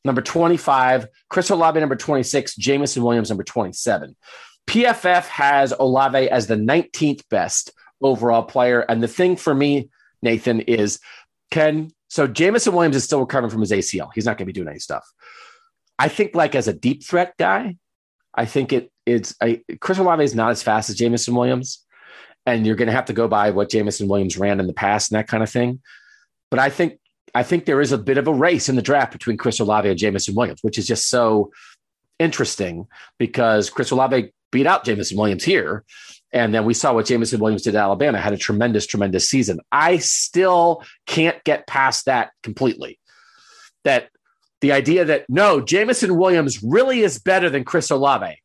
number 0.05 0.21
25. 0.21 1.07
Chris 1.29 1.49
Olave, 1.49 1.79
number 1.79 1.95
26. 1.95 2.55
Jameson 2.55 3.03
Williams, 3.03 3.29
number 3.29 3.43
27. 3.43 4.15
PFF 4.67 5.25
has 5.27 5.73
Olave 5.77 6.29
as 6.29 6.47
the 6.47 6.55
19th 6.55 7.21
best 7.29 7.71
overall 8.01 8.43
player. 8.43 8.81
And 8.81 9.01
the 9.01 9.07
thing 9.07 9.35
for 9.35 9.53
me, 9.53 9.89
Nathan, 10.21 10.61
is 10.61 10.99
can 11.53 11.91
so 12.09 12.27
Jameson 12.27 12.73
Williams 12.73 12.95
is 12.95 13.03
still 13.03 13.19
recovering 13.19 13.51
from 13.51 13.61
his 13.61 13.71
ACL. 13.71 14.09
He's 14.13 14.25
not 14.25 14.37
going 14.37 14.45
to 14.45 14.53
be 14.53 14.53
doing 14.53 14.67
any 14.67 14.79
stuff. 14.79 15.07
I 15.97 16.07
think 16.07 16.35
like 16.35 16.55
as 16.55 16.67
a 16.67 16.73
deep 16.73 17.03
threat 17.05 17.35
guy, 17.37 17.77
I 18.33 18.45
think 18.45 18.73
it 18.73 18.91
it's 19.05 19.35
I, 19.41 19.61
Chris 19.79 19.99
Olave 19.99 20.23
is 20.23 20.35
not 20.35 20.51
as 20.51 20.63
fast 20.63 20.89
as 20.89 20.95
Jameson 20.95 21.35
Williams 21.35 21.85
and 22.45 22.65
you're 22.65 22.75
going 22.75 22.87
to 22.87 22.93
have 22.93 23.05
to 23.05 23.13
go 23.13 23.27
by 23.27 23.51
what 23.51 23.69
Jameson 23.69 24.07
Williams 24.07 24.37
ran 24.37 24.59
in 24.59 24.67
the 24.67 24.73
past 24.73 25.11
and 25.11 25.19
that 25.19 25.27
kind 25.27 25.43
of 25.43 25.49
thing. 25.49 25.81
But 26.49 26.59
I 26.59 26.69
think 26.69 26.99
I 27.35 27.43
think 27.43 27.65
there 27.65 27.81
is 27.81 27.91
a 27.91 27.97
bit 27.97 28.17
of 28.17 28.27
a 28.27 28.33
race 28.33 28.69
in 28.69 28.75
the 28.75 28.81
draft 28.81 29.11
between 29.11 29.37
Chris 29.37 29.59
Olave 29.59 29.87
and 29.87 29.97
Jameson 29.97 30.35
Williams, 30.35 30.59
which 30.63 30.77
is 30.77 30.87
just 30.87 31.09
so 31.09 31.51
interesting 32.19 32.87
because 33.19 33.69
Chris 33.69 33.91
Olave 33.91 34.31
beat 34.51 34.67
out 34.67 34.85
Jameson 34.85 35.17
Williams 35.17 35.43
here. 35.43 35.83
And 36.33 36.53
then 36.53 36.65
we 36.65 36.73
saw 36.73 36.93
what 36.93 37.05
Jameson 37.05 37.39
Williams 37.39 37.61
did 37.61 37.75
at 37.75 37.81
Alabama, 37.81 38.19
had 38.19 38.33
a 38.33 38.37
tremendous, 38.37 38.87
tremendous 38.87 39.29
season. 39.29 39.59
I 39.71 39.97
still 39.97 40.83
can't 41.05 41.41
get 41.43 41.67
past 41.67 42.05
that 42.05 42.31
completely. 42.41 42.99
That 43.83 44.09
the 44.61 44.71
idea 44.71 45.05
that 45.05 45.25
no, 45.29 45.61
Jameson 45.61 46.17
Williams 46.17 46.63
really 46.63 47.01
is 47.01 47.19
better 47.19 47.49
than 47.49 47.63
Chris 47.63 47.91
Olave 47.91 48.37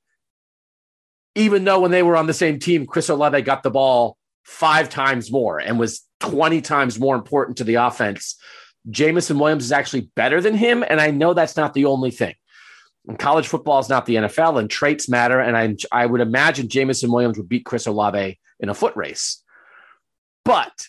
even 1.39 1.63
though 1.63 1.79
when 1.79 1.93
they 1.93 2.03
were 2.03 2.17
on 2.17 2.27
the 2.27 2.35
same 2.35 2.59
team, 2.59 2.85
Chris 2.85 3.09
Olave 3.09 3.43
got 3.43 3.63
the 3.63 3.71
ball 3.71 4.17
five 4.45 4.89
times 4.89 5.31
more 5.31 5.61
and 5.61 5.79
was 5.79 6.03
20 6.21 6.61
times 6.63 6.99
more 6.99 7.15
important 7.15 7.59
to 7.59 7.65
the 7.65 7.77
offense. 7.77 8.37
Jameson 8.91 9.39
Williams 9.39 9.65
is 9.65 9.71
actually 9.73 10.11
better 10.17 10.41
than 10.41 10.55
him. 10.55 10.85
And 10.89 11.01
I 11.01 11.13
know 11.13 11.35
that's 11.35 11.57
not 11.57 11.75
the 11.75 11.85
only 11.85 12.11
thing. 12.11 12.35
College 13.17 13.49
football 13.49 13.79
is 13.79 13.89
not 13.89 14.07
the 14.07 14.17
NFL, 14.17 14.61
and 14.61 14.69
traits 14.69 15.09
matter. 15.09 15.41
And 15.41 15.57
I, 15.57 15.75
I 15.91 16.07
would 16.07 16.21
imagine 16.21 16.69
Jameson 16.69 17.11
Williams 17.11 17.39
would 17.39 17.49
beat 17.49 17.65
Chris 17.65 17.87
Olave 17.87 18.39
in 18.61 18.69
a 18.69 18.75
foot 18.75 18.95
race. 18.97 19.43
But 20.45 20.89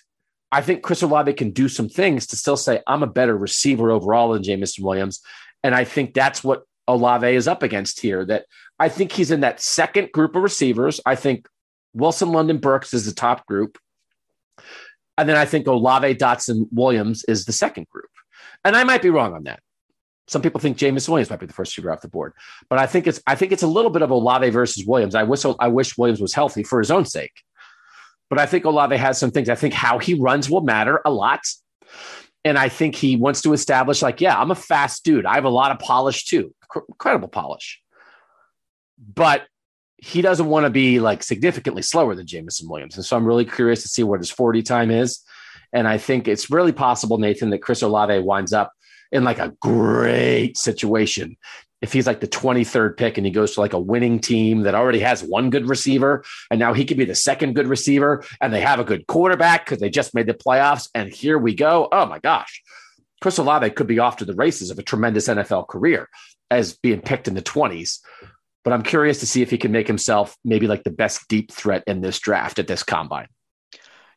I 0.51 0.61
think 0.61 0.83
Chris 0.83 1.01
Olave 1.01 1.33
can 1.33 1.51
do 1.51 1.69
some 1.69 1.87
things 1.87 2.27
to 2.27 2.35
still 2.35 2.57
say, 2.57 2.81
I'm 2.87 3.03
a 3.03 3.07
better 3.07 3.37
receiver 3.37 3.91
overall 3.91 4.33
than 4.33 4.43
Jameson 4.43 4.83
Williams. 4.83 5.21
And 5.63 5.75
I 5.75 5.83
think 5.83 6.13
that's 6.13 6.43
what 6.43 6.63
Olave 6.87 7.27
is 7.27 7.47
up 7.47 7.63
against 7.63 8.01
here. 8.01 8.25
That 8.25 8.45
I 8.79 8.89
think 8.89 9.11
he's 9.11 9.31
in 9.31 9.41
that 9.41 9.61
second 9.61 10.11
group 10.11 10.35
of 10.35 10.43
receivers. 10.43 10.99
I 11.05 11.15
think 11.15 11.47
Wilson 11.93 12.31
London 12.31 12.57
Burks 12.57 12.93
is 12.93 13.05
the 13.05 13.13
top 13.13 13.45
group. 13.45 13.77
And 15.17 15.27
then 15.27 15.35
I 15.35 15.45
think 15.45 15.67
Olave 15.67 16.15
Dotson 16.15 16.67
Williams 16.71 17.25
is 17.25 17.45
the 17.45 17.51
second 17.51 17.87
group. 17.89 18.09
And 18.63 18.75
I 18.75 18.83
might 18.83 19.01
be 19.01 19.09
wrong 19.09 19.33
on 19.33 19.43
that. 19.43 19.61
Some 20.29 20.41
people 20.41 20.61
think 20.61 20.77
James 20.77 21.09
Williams 21.09 21.29
might 21.29 21.39
be 21.39 21.45
the 21.45 21.53
first 21.53 21.73
shooter 21.73 21.91
off 21.91 22.01
the 22.01 22.07
board, 22.07 22.33
but 22.69 22.79
I 22.79 22.85
think 22.85 23.07
it's 23.07 23.21
I 23.27 23.35
think 23.35 23.51
it's 23.51 23.63
a 23.63 23.67
little 23.67 23.91
bit 23.91 24.01
of 24.01 24.11
Olave 24.11 24.49
versus 24.51 24.85
Williams. 24.85 25.15
I 25.15 25.23
wish 25.23 25.43
I 25.59 25.67
wish 25.67 25.97
Williams 25.97 26.21
was 26.21 26.33
healthy 26.33 26.63
for 26.63 26.79
his 26.79 26.91
own 26.91 27.05
sake, 27.05 27.43
but 28.29 28.39
I 28.39 28.45
think 28.45 28.65
Olave 28.65 28.95
has 28.95 29.17
some 29.17 29.31
things. 29.31 29.49
I 29.49 29.55
think 29.55 29.73
how 29.73 29.97
he 29.97 30.13
runs 30.13 30.49
will 30.49 30.61
matter 30.61 31.01
a 31.05 31.11
lot. 31.11 31.41
And 32.45 32.57
I 32.57 32.69
think 32.69 32.95
he 32.95 33.17
wants 33.17 33.41
to 33.41 33.51
establish, 33.51 34.01
like, 34.01 34.21
yeah, 34.21 34.39
I'm 34.39 34.49
a 34.49 34.55
fast 34.55 35.03
dude. 35.03 35.25
I 35.25 35.35
have 35.35 35.43
a 35.43 35.49
lot 35.49 35.71
of 35.71 35.79
polish 35.79 36.23
too, 36.25 36.53
incredible 36.87 37.27
polish. 37.27 37.81
But 38.97 39.45
he 39.97 40.21
doesn't 40.21 40.47
want 40.47 40.65
to 40.65 40.69
be 40.69 40.99
like 40.99 41.23
significantly 41.23 41.81
slower 41.81 42.15
than 42.15 42.25
Jameson 42.25 42.69
Williams. 42.69 42.95
And 42.95 43.03
so 43.03 43.17
I'm 43.17 43.25
really 43.25 43.43
curious 43.43 43.81
to 43.81 43.89
see 43.89 44.03
what 44.03 44.21
his 44.21 44.31
40 44.31 44.63
time 44.63 44.91
is 44.91 45.19
And 45.73 45.87
I 45.87 45.97
think 45.97 46.27
it's 46.27 46.49
really 46.49 46.71
possible, 46.71 47.17
Nathan, 47.17 47.49
that 47.51 47.61
Chris 47.61 47.81
Olave 47.81 48.19
winds 48.19 48.53
up 48.53 48.71
in 49.11 49.23
like 49.23 49.39
a 49.39 49.53
great 49.61 50.57
situation. 50.57 51.37
If 51.81 51.93
he's 51.93 52.07
like 52.07 52.19
the 52.19 52.27
23rd 52.27 52.97
pick 52.97 53.17
and 53.17 53.25
he 53.25 53.31
goes 53.31 53.53
to 53.53 53.61
like 53.61 53.73
a 53.73 53.79
winning 53.79 54.19
team 54.19 54.61
that 54.61 54.75
already 54.75 54.99
has 54.99 55.23
one 55.23 55.49
good 55.49 55.67
receiver, 55.69 56.25
and 56.51 56.59
now 56.59 56.73
he 56.73 56.83
could 56.83 56.97
be 56.97 57.05
the 57.05 57.15
second 57.15 57.55
good 57.55 57.67
receiver, 57.67 58.23
and 58.41 58.53
they 58.53 58.61
have 58.61 58.79
a 58.79 58.83
good 58.83 59.07
quarterback 59.07 59.65
because 59.65 59.79
they 59.79 59.89
just 59.89 60.13
made 60.13 60.27
the 60.27 60.33
playoffs. 60.33 60.89
And 60.93 61.09
here 61.09 61.37
we 61.37 61.55
go. 61.55 61.87
Oh 61.91 62.05
my 62.05 62.19
gosh. 62.19 62.61
Chris 63.21 63.37
Olave 63.37 63.69
could 63.71 63.87
be 63.87 63.99
off 63.99 64.17
to 64.17 64.25
the 64.25 64.35
races 64.35 64.71
of 64.71 64.79
a 64.79 64.83
tremendous 64.83 65.27
NFL 65.27 65.67
career 65.67 66.09
as 66.51 66.77
being 66.77 67.01
picked 67.01 67.27
in 67.27 67.33
the 67.35 67.41
20s. 67.41 67.99
But 68.63 68.73
I'm 68.73 68.83
curious 68.83 69.19
to 69.21 69.27
see 69.27 69.41
if 69.41 69.49
he 69.49 69.57
can 69.57 69.71
make 69.71 69.87
himself 69.87 70.35
maybe 70.43 70.67
like 70.67 70.83
the 70.83 70.91
best 70.91 71.27
deep 71.29 71.51
threat 71.51 71.83
in 71.87 72.01
this 72.01 72.19
draft 72.19 72.59
at 72.59 72.67
this 72.67 72.83
combine. 72.83 73.27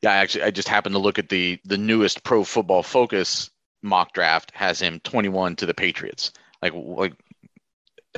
Yeah, 0.02 0.10
actually, 0.10 0.44
I 0.44 0.50
just 0.50 0.68
happened 0.68 0.94
to 0.94 0.98
look 0.98 1.20
at 1.20 1.28
the 1.28 1.60
the 1.64 1.78
newest 1.78 2.24
Pro 2.24 2.42
Football 2.42 2.82
Focus 2.82 3.48
mock 3.82 4.12
draft 4.12 4.52
has 4.54 4.80
him 4.80 5.00
21 5.00 5.56
to 5.56 5.66
the 5.66 5.74
Patriots. 5.74 6.32
Like 6.62 6.72
like 6.74 7.14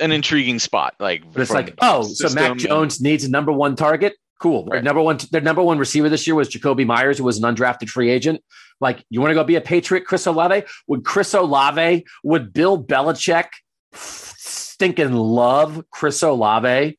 an 0.00 0.12
intriguing 0.12 0.58
spot. 0.58 0.94
Like, 0.98 1.30
but 1.32 1.42
it's 1.42 1.50
like, 1.50 1.74
oh, 1.80 2.02
so 2.02 2.28
Mac 2.34 2.56
Jones 2.56 3.00
needs 3.00 3.24
a 3.24 3.30
number 3.30 3.52
one 3.52 3.76
target. 3.76 4.14
Cool. 4.40 4.66
Right. 4.66 4.82
Number 4.82 5.00
one, 5.00 5.18
their 5.30 5.40
number 5.40 5.62
one 5.62 5.78
receiver 5.78 6.08
this 6.08 6.26
year 6.26 6.34
was 6.34 6.48
Jakobi 6.48 6.84
Myers, 6.84 7.18
who 7.18 7.24
was 7.24 7.38
an 7.42 7.44
undrafted 7.44 7.88
free 7.88 8.10
agent. 8.10 8.42
Like, 8.80 9.04
you 9.08 9.20
want 9.20 9.30
to 9.30 9.34
go 9.34 9.44
be 9.44 9.54
a 9.54 9.60
Patriot, 9.60 10.04
Chris 10.04 10.26
Olave? 10.26 10.64
Would 10.88 11.04
Chris 11.04 11.32
Olave, 11.32 12.04
would 12.24 12.52
Bill 12.52 12.82
Belichick 12.82 13.46
stinking 13.94 15.12
love 15.12 15.84
Chris 15.90 16.22
Olave, 16.22 16.98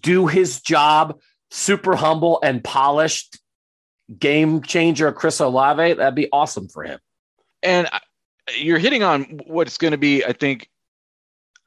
do 0.00 0.26
his 0.26 0.60
job, 0.60 1.20
super 1.50 1.96
humble 1.96 2.40
and 2.42 2.64
polished 2.64 3.38
game 4.18 4.62
changer 4.62 5.12
Chris 5.12 5.38
Olave? 5.38 5.92
That'd 5.92 6.14
be 6.14 6.28
awesome 6.32 6.68
for 6.68 6.82
him. 6.82 6.98
And 7.62 7.88
you're 8.56 8.78
hitting 8.78 9.02
on 9.02 9.40
what's 9.46 9.78
going 9.78 9.92
to 9.92 9.98
be, 9.98 10.24
I 10.24 10.32
think, 10.32 10.68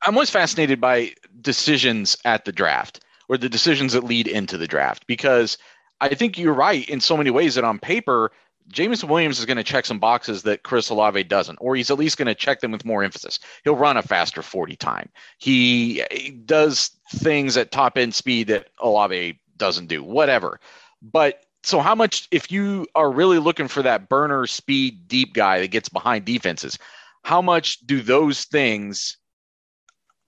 I'm 0.01 0.15
always 0.15 0.29
fascinated 0.29 0.81
by 0.81 1.13
decisions 1.41 2.17
at 2.25 2.45
the 2.45 2.51
draft 2.51 3.03
or 3.29 3.37
the 3.37 3.49
decisions 3.49 3.93
that 3.93 4.03
lead 4.03 4.27
into 4.27 4.57
the 4.57 4.67
draft 4.67 5.07
because 5.07 5.57
I 6.01 6.13
think 6.13 6.37
you're 6.37 6.53
right 6.53 6.87
in 6.89 6.99
so 6.99 7.15
many 7.15 7.29
ways 7.29 7.55
that 7.55 7.63
on 7.63 7.79
paper, 7.79 8.31
Jameson 8.67 9.09
Williams 9.09 9.39
is 9.39 9.45
going 9.45 9.57
to 9.57 9.63
check 9.63 9.85
some 9.85 9.99
boxes 9.99 10.43
that 10.43 10.63
Chris 10.63 10.89
Olave 10.89 11.23
doesn't, 11.25 11.57
or 11.61 11.75
he's 11.75 11.91
at 11.91 11.97
least 11.97 12.17
going 12.17 12.27
to 12.27 12.35
check 12.35 12.59
them 12.59 12.71
with 12.71 12.85
more 12.85 13.03
emphasis. 13.03 13.39
He'll 13.63 13.75
run 13.75 13.97
a 13.97 14.01
faster 14.01 14.41
40 14.41 14.75
time. 14.75 15.09
He, 15.37 16.03
he 16.11 16.31
does 16.31 16.91
things 17.15 17.55
at 17.57 17.71
top 17.71 17.97
end 17.97 18.15
speed 18.15 18.47
that 18.47 18.69
Olave 18.79 19.39
doesn't 19.57 19.87
do, 19.87 20.03
whatever. 20.03 20.59
But 21.01 21.43
so, 21.63 21.79
how 21.79 21.95
much, 21.95 22.27
if 22.31 22.51
you 22.51 22.85
are 22.95 23.11
really 23.11 23.39
looking 23.39 23.67
for 23.67 23.81
that 23.83 24.09
burner 24.09 24.45
speed 24.47 25.07
deep 25.07 25.33
guy 25.33 25.59
that 25.59 25.71
gets 25.71 25.89
behind 25.89 26.25
defenses, 26.25 26.77
how 27.23 27.41
much 27.41 27.79
do 27.85 28.01
those 28.01 28.45
things 28.45 29.17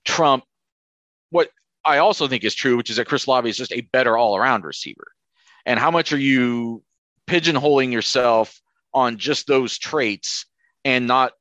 trump 0.04 0.44
what 1.30 1.50
I 1.84 1.98
also 1.98 2.28
think 2.28 2.44
is 2.44 2.54
true, 2.54 2.76
which 2.76 2.90
is 2.90 2.96
that 2.96 3.06
Chris 3.06 3.26
Olave 3.26 3.48
is 3.48 3.56
just 3.56 3.72
a 3.72 3.82
better 3.92 4.16
all 4.16 4.36
around 4.36 4.64
receiver? 4.64 5.08
And 5.64 5.78
how 5.80 5.90
much 5.90 6.12
are 6.12 6.18
you 6.18 6.82
pigeonholing 7.26 7.92
yourself 7.92 8.60
on 8.94 9.18
just 9.18 9.46
those 9.46 9.78
traits 9.78 10.46
and 10.84 11.06
not 11.06 11.32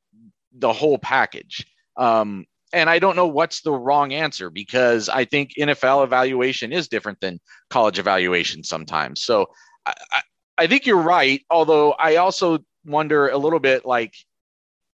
the 0.52 0.74
whole 0.74 0.98
package. 0.98 1.66
Um, 1.98 2.46
and 2.74 2.90
I 2.90 3.00
don't 3.00 3.16
know 3.16 3.28
what's 3.28 3.62
the 3.62 3.72
wrong 3.72 4.12
answer 4.14 4.50
because 4.50 5.08
I 5.08 5.24
think 5.26 5.52
NFL 5.58 6.04
evaluation 6.04 6.74
is 6.74 6.90
different 6.90 7.22
than 7.22 7.40
college 7.70 8.00
evaluation 8.00 8.64
sometimes. 8.64 9.24
So 9.24 9.48
I, 9.86 10.22
I, 10.58 10.68
think 10.68 10.86
you're 10.86 11.02
right. 11.02 11.42
Although 11.50 11.92
I 11.94 12.18
also 12.18 12.60
wonder 12.86 13.30
a 13.30 13.38
little 13.38 13.60
bit 13.60 13.86
like 13.86 14.14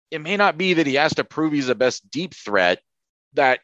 it 0.09 0.21
may 0.21 0.37
not 0.37 0.57
be 0.57 0.73
that 0.73 0.87
he 0.87 0.95
has 0.95 1.15
to 1.15 1.23
prove 1.23 1.53
he's 1.53 1.67
the 1.67 1.75
best 1.75 2.09
deep 2.11 2.33
threat, 2.33 2.81
that 3.33 3.59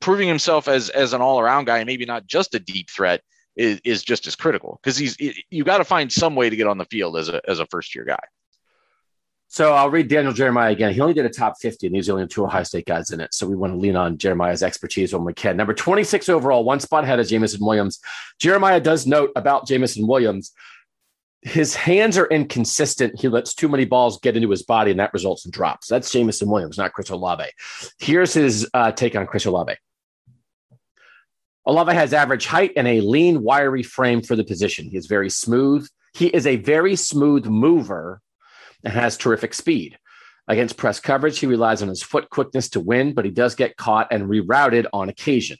proving 0.00 0.28
himself 0.28 0.68
as, 0.68 0.90
as 0.90 1.12
an 1.12 1.20
all 1.20 1.40
around 1.40 1.64
guy, 1.64 1.82
maybe 1.84 2.04
not 2.04 2.26
just 2.26 2.54
a 2.54 2.58
deep 2.58 2.90
threat, 2.90 3.22
is, 3.56 3.80
is 3.84 4.02
just 4.04 4.26
as 4.26 4.36
critical 4.36 4.78
because 4.82 4.96
he's 4.96 5.16
you 5.50 5.64
got 5.64 5.78
to 5.78 5.84
find 5.84 6.12
some 6.12 6.36
way 6.36 6.48
to 6.48 6.56
get 6.56 6.68
on 6.68 6.78
the 6.78 6.84
field 6.84 7.16
as 7.16 7.28
a 7.28 7.42
as 7.48 7.58
a 7.58 7.66
first 7.66 7.94
year 7.94 8.04
guy. 8.04 8.22
So 9.50 9.72
I'll 9.72 9.88
read 9.88 10.08
Daniel 10.08 10.34
Jeremiah 10.34 10.70
again. 10.70 10.92
He 10.92 11.00
only 11.00 11.14
did 11.14 11.24
a 11.24 11.30
top 11.30 11.54
50, 11.58 11.86
and 11.86 11.96
he's 11.96 12.10
only 12.10 12.26
two 12.26 12.44
Ohio 12.44 12.62
State 12.64 12.84
guys 12.84 13.10
in 13.10 13.20
it. 13.20 13.32
So 13.32 13.46
we 13.46 13.56
want 13.56 13.72
to 13.72 13.78
lean 13.78 13.96
on 13.96 14.18
Jeremiah's 14.18 14.62
expertise 14.62 15.14
when 15.14 15.24
we 15.24 15.32
can. 15.32 15.56
Number 15.56 15.72
26 15.72 16.28
overall, 16.28 16.64
one 16.64 16.80
spot 16.80 17.04
ahead 17.04 17.18
of 17.18 17.26
Jameson 17.26 17.64
Williams. 17.64 17.98
Jeremiah 18.38 18.78
does 18.78 19.06
note 19.06 19.32
about 19.36 19.66
Jameson 19.66 20.06
Williams. 20.06 20.52
His 21.40 21.74
hands 21.74 22.18
are 22.18 22.26
inconsistent. 22.26 23.18
He 23.18 23.28
lets 23.28 23.54
too 23.54 23.68
many 23.68 23.86
balls 23.86 24.20
get 24.20 24.36
into 24.36 24.50
his 24.50 24.62
body, 24.62 24.90
and 24.90 25.00
that 25.00 25.14
results 25.14 25.46
in 25.46 25.50
drops. 25.50 25.88
That's 25.88 26.10
Jameson 26.10 26.50
Williams, 26.50 26.76
not 26.76 26.92
Chris 26.92 27.08
Olave. 27.08 27.46
Here's 27.98 28.34
his 28.34 28.68
uh, 28.74 28.92
take 28.92 29.16
on 29.16 29.26
Chris 29.26 29.46
Olave. 29.46 29.76
Olave 31.64 31.94
has 31.94 32.12
average 32.12 32.44
height 32.44 32.72
and 32.76 32.86
a 32.86 33.00
lean, 33.00 33.42
wiry 33.42 33.82
frame 33.82 34.20
for 34.20 34.36
the 34.36 34.44
position. 34.44 34.90
He 34.90 34.96
is 34.96 35.06
very 35.06 35.30
smooth. 35.30 35.88
He 36.12 36.26
is 36.26 36.46
a 36.46 36.56
very 36.56 36.96
smooth 36.96 37.46
mover 37.46 38.20
and 38.84 38.92
has 38.92 39.16
terrific 39.16 39.54
speed. 39.54 39.98
Against 40.46 40.78
press 40.78 40.98
coverage, 40.98 41.38
he 41.38 41.46
relies 41.46 41.82
on 41.82 41.88
his 41.88 42.02
foot 42.02 42.30
quickness 42.30 42.70
to 42.70 42.80
win, 42.80 43.12
but 43.12 43.24
he 43.24 43.30
does 43.30 43.54
get 43.54 43.76
caught 43.76 44.08
and 44.10 44.24
rerouted 44.24 44.86
on 44.92 45.08
occasion. 45.08 45.58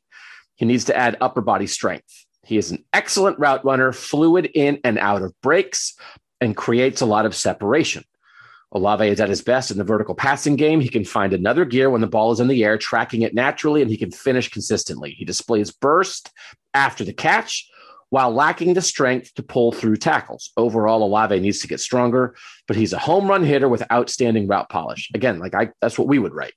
He 0.57 0.65
needs 0.65 0.85
to 0.87 0.97
add 0.97 1.19
upper 1.21 1.43
body 1.43 1.67
strength. 1.67 2.27
He 2.45 2.57
is 2.57 2.71
an 2.71 2.85
excellent 2.95 3.39
route 3.39 3.65
runner, 3.65 3.93
fluid 3.93 4.51
in 4.55 4.81
and 4.85 4.99
out 4.99 5.23
of 5.23 5.39
breaks, 5.43 5.95
and 6.41 6.57
creates 6.57 7.03
a 7.03 7.07
lot 7.07 7.27
of 7.27 7.35
separation. 7.35 8.05
Olave 8.73 9.07
is 9.07 9.21
at 9.21 9.29
his 9.29 9.43
best 9.43 9.71
in 9.71 9.79
the 9.79 9.85
vertical 9.85 10.15
passing 10.15 10.57
game. 10.57 10.81
He 10.81 10.89
can 10.89 11.05
find 11.05 11.33
another 11.33 11.65
gear 11.65 11.91
when 11.91 12.01
the 12.01 12.07
ball 12.07 12.33
is 12.33 12.41
in 12.41 12.49
the 12.49 12.65
air, 12.65 12.79
tracking 12.79 13.23
it 13.23 13.35
naturally, 13.35 13.83
and 13.83 13.91
he 13.91 13.97
can 13.97 14.11
finish 14.11 14.51
consistently. 14.51 15.11
He 15.11 15.25
displays 15.25 15.71
burst 15.71 16.31
after 16.75 17.05
the 17.05 17.15
catch 17.15 17.69
while 18.11 18.33
lacking 18.33 18.75
the 18.75 18.83
strength 18.83 19.35
to 19.35 19.42
pull 19.42 19.73
through 19.73 19.97
tackles. 19.97 20.51
Overall, 20.57 21.03
Olave 21.03 21.38
needs 21.40 21.61
to 21.61 21.68
get 21.68 21.81
stronger, 21.81 22.35
but 22.66 22.77
he's 22.77 22.92
a 22.92 22.99
home 22.99 23.29
run 23.29 23.44
hitter 23.44 23.68
with 23.68 23.90
outstanding 23.92 24.47
route 24.47 24.68
polish. 24.71 25.11
Again, 25.14 25.38
like 25.38 25.55
I, 25.55 25.71
that's 25.81 25.99
what 25.99 26.09
we 26.09 26.18
would 26.18 26.35
write. 26.35 26.55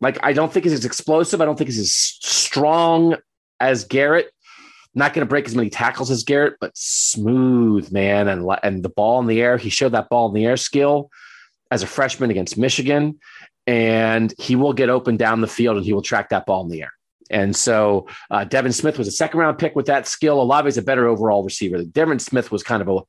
Like 0.00 0.18
I 0.22 0.32
don't 0.32 0.52
think 0.52 0.64
he's 0.64 0.72
as 0.72 0.84
explosive. 0.84 1.40
I 1.40 1.44
don't 1.44 1.56
think 1.56 1.68
he's 1.68 1.80
as 1.80 1.92
strong 1.92 3.16
as 3.60 3.84
Garrett, 3.84 4.32
not 4.94 5.12
going 5.12 5.26
to 5.26 5.28
break 5.28 5.46
as 5.46 5.56
many 5.56 5.70
tackles 5.70 6.10
as 6.10 6.22
Garrett, 6.22 6.54
but 6.60 6.76
smooth, 6.76 7.90
man. 7.90 8.28
And, 8.28 8.48
and 8.62 8.82
the 8.82 8.88
ball 8.88 9.20
in 9.20 9.26
the 9.26 9.40
air, 9.40 9.56
he 9.56 9.70
showed 9.70 9.92
that 9.92 10.08
ball 10.08 10.28
in 10.28 10.34
the 10.34 10.46
air 10.46 10.56
skill 10.56 11.10
as 11.70 11.82
a 11.82 11.86
freshman 11.86 12.30
against 12.30 12.56
Michigan. 12.56 13.18
And 13.66 14.32
he 14.38 14.56
will 14.56 14.72
get 14.72 14.88
open 14.88 15.16
down 15.16 15.40
the 15.40 15.46
field 15.48 15.76
and 15.76 15.84
he 15.84 15.92
will 15.92 16.02
track 16.02 16.30
that 16.30 16.46
ball 16.46 16.62
in 16.62 16.70
the 16.70 16.82
air. 16.82 16.92
And 17.30 17.54
so 17.54 18.06
uh, 18.30 18.44
Devin 18.44 18.72
Smith 18.72 18.98
was 18.98 19.08
a 19.08 19.12
second 19.12 19.40
round 19.40 19.58
pick 19.58 19.76
with 19.76 19.86
that 19.86 20.06
skill. 20.06 20.40
Olave 20.40 20.68
is 20.68 20.78
a 20.78 20.82
better 20.82 21.06
overall 21.06 21.44
receiver. 21.44 21.82
Devin 21.84 22.18
Smith 22.18 22.50
was 22.50 22.62
kind 22.62 22.82
of 22.82 22.88
a 22.88 23.00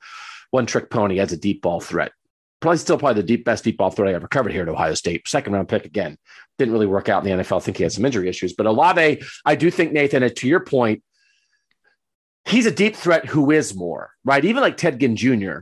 one 0.51 0.65
trick 0.65 0.89
pony 0.89 1.19
as 1.19 1.31
a 1.31 1.37
deep 1.37 1.61
ball 1.61 1.79
threat. 1.79 2.11
Probably 2.59 2.77
still 2.77 2.97
probably 2.97 3.21
the 3.21 3.27
deep 3.27 3.45
best 3.45 3.63
deep 3.63 3.77
ball 3.77 3.89
threat 3.89 4.09
I 4.09 4.15
ever 4.15 4.27
covered 4.27 4.51
here 4.51 4.63
at 4.63 4.69
Ohio 4.69 4.93
State. 4.93 5.27
Second 5.27 5.53
round 5.53 5.69
pick 5.69 5.85
again. 5.85 6.17
Didn't 6.57 6.73
really 6.73 6.87
work 6.87 7.07
out 7.07 7.25
in 7.25 7.37
the 7.37 7.43
NFL. 7.43 7.57
I 7.57 7.59
think 7.59 7.77
he 7.77 7.83
had 7.83 7.93
some 7.93 8.03
injury 8.03 8.27
issues. 8.27 8.53
But 8.53 8.65
Olave, 8.65 9.21
I 9.45 9.55
do 9.55 9.71
think, 9.71 9.93
Nathan, 9.93 10.33
to 10.33 10.47
your 10.47 10.59
point, 10.59 11.01
he's 12.45 12.65
a 12.65 12.71
deep 12.71 12.95
threat 12.95 13.25
who 13.25 13.51
is 13.51 13.75
more, 13.75 14.11
right? 14.25 14.43
Even 14.43 14.61
like 14.61 14.75
Ted 14.75 14.99
Ginn 14.99 15.15
Jr., 15.15 15.59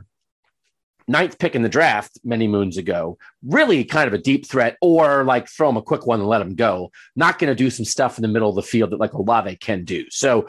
ninth 1.08 1.38
pick 1.38 1.54
in 1.54 1.62
the 1.62 1.68
draft 1.68 2.18
many 2.22 2.46
moons 2.46 2.76
ago, 2.76 3.18
really 3.42 3.84
kind 3.84 4.06
of 4.06 4.14
a 4.14 4.18
deep 4.18 4.46
threat, 4.46 4.76
or 4.80 5.24
like 5.24 5.48
throw 5.48 5.68
him 5.70 5.76
a 5.76 5.82
quick 5.82 6.06
one 6.06 6.20
and 6.20 6.28
let 6.28 6.40
him 6.40 6.54
go. 6.54 6.92
Not 7.16 7.38
going 7.38 7.48
to 7.48 7.54
do 7.54 7.70
some 7.70 7.84
stuff 7.84 8.18
in 8.18 8.22
the 8.22 8.28
middle 8.28 8.50
of 8.50 8.56
the 8.56 8.62
field 8.62 8.90
that 8.90 9.00
like 9.00 9.14
Olave 9.14 9.56
can 9.56 9.84
do. 9.84 10.04
So 10.10 10.46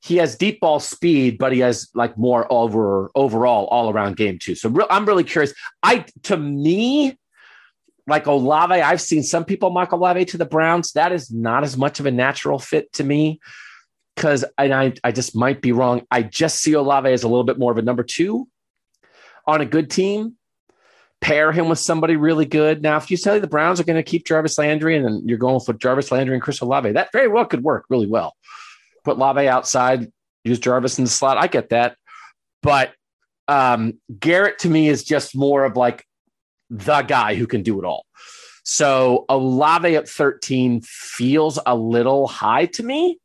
he 0.00 0.16
has 0.16 0.36
deep 0.36 0.60
ball 0.60 0.80
speed, 0.80 1.38
but 1.38 1.52
he 1.52 1.58
has 1.60 1.88
like 1.94 2.16
more 2.16 2.50
over 2.50 3.10
overall 3.14 3.66
all 3.66 3.90
around 3.90 4.16
game 4.16 4.38
too. 4.38 4.54
So 4.54 4.70
re- 4.70 4.86
I'm 4.90 5.06
really 5.06 5.24
curious. 5.24 5.52
I 5.82 6.06
to 6.24 6.36
me, 6.36 7.18
like 8.06 8.26
Olave, 8.26 8.74
I've 8.74 9.00
seen 9.00 9.22
some 9.22 9.44
people 9.44 9.70
mock 9.70 9.92
Olave 9.92 10.24
to 10.26 10.38
the 10.38 10.46
Browns. 10.46 10.92
That 10.92 11.12
is 11.12 11.30
not 11.30 11.62
as 11.64 11.76
much 11.76 12.00
of 12.00 12.06
a 12.06 12.10
natural 12.10 12.58
fit 12.58 12.92
to 12.94 13.04
me 13.04 13.40
because 14.16 14.44
I, 14.56 14.94
I 15.04 15.12
just 15.12 15.36
might 15.36 15.60
be 15.60 15.72
wrong. 15.72 16.02
I 16.10 16.22
just 16.22 16.60
see 16.60 16.72
Olave 16.72 17.08
as 17.08 17.22
a 17.22 17.28
little 17.28 17.44
bit 17.44 17.58
more 17.58 17.70
of 17.70 17.78
a 17.78 17.82
number 17.82 18.02
two 18.02 18.48
on 19.48 19.60
a 19.60 19.66
good 19.66 19.90
team. 19.90 20.36
Pair 21.20 21.50
him 21.50 21.68
with 21.68 21.80
somebody 21.80 22.14
really 22.14 22.46
good. 22.46 22.80
Now, 22.80 22.96
if 22.96 23.10
you 23.10 23.16
tell 23.16 23.34
me 23.34 23.40
the 23.40 23.48
Browns 23.48 23.80
are 23.80 23.84
going 23.84 23.96
to 23.96 24.04
keep 24.04 24.24
Jarvis 24.24 24.56
Landry 24.56 24.96
and 24.96 25.04
then 25.04 25.22
you're 25.26 25.38
going 25.38 25.58
for 25.58 25.72
Jarvis 25.72 26.12
Landry 26.12 26.36
and 26.36 26.42
Chris 26.42 26.60
Olave, 26.60 26.92
that 26.92 27.10
very 27.10 27.26
well 27.26 27.44
could 27.44 27.64
work 27.64 27.86
really 27.88 28.06
well. 28.06 28.36
Put 29.02 29.18
Lave 29.18 29.48
outside, 29.48 30.12
use 30.44 30.60
Jarvis 30.60 30.98
in 30.98 31.04
the 31.04 31.10
slot. 31.10 31.36
I 31.36 31.48
get 31.48 31.70
that. 31.70 31.96
But 32.62 32.92
um, 33.48 33.94
Garrett 34.20 34.60
to 34.60 34.68
me 34.68 34.88
is 34.88 35.02
just 35.02 35.34
more 35.34 35.64
of 35.64 35.76
like 35.76 36.06
the 36.70 37.02
guy 37.02 37.34
who 37.34 37.48
can 37.48 37.64
do 37.64 37.80
it 37.80 37.84
all. 37.84 38.06
So 38.62 39.24
Olave 39.28 39.96
at 39.96 40.08
13 40.08 40.82
feels 40.82 41.58
a 41.66 41.74
little 41.74 42.28
high 42.28 42.66
to 42.66 42.84
me 42.84 43.18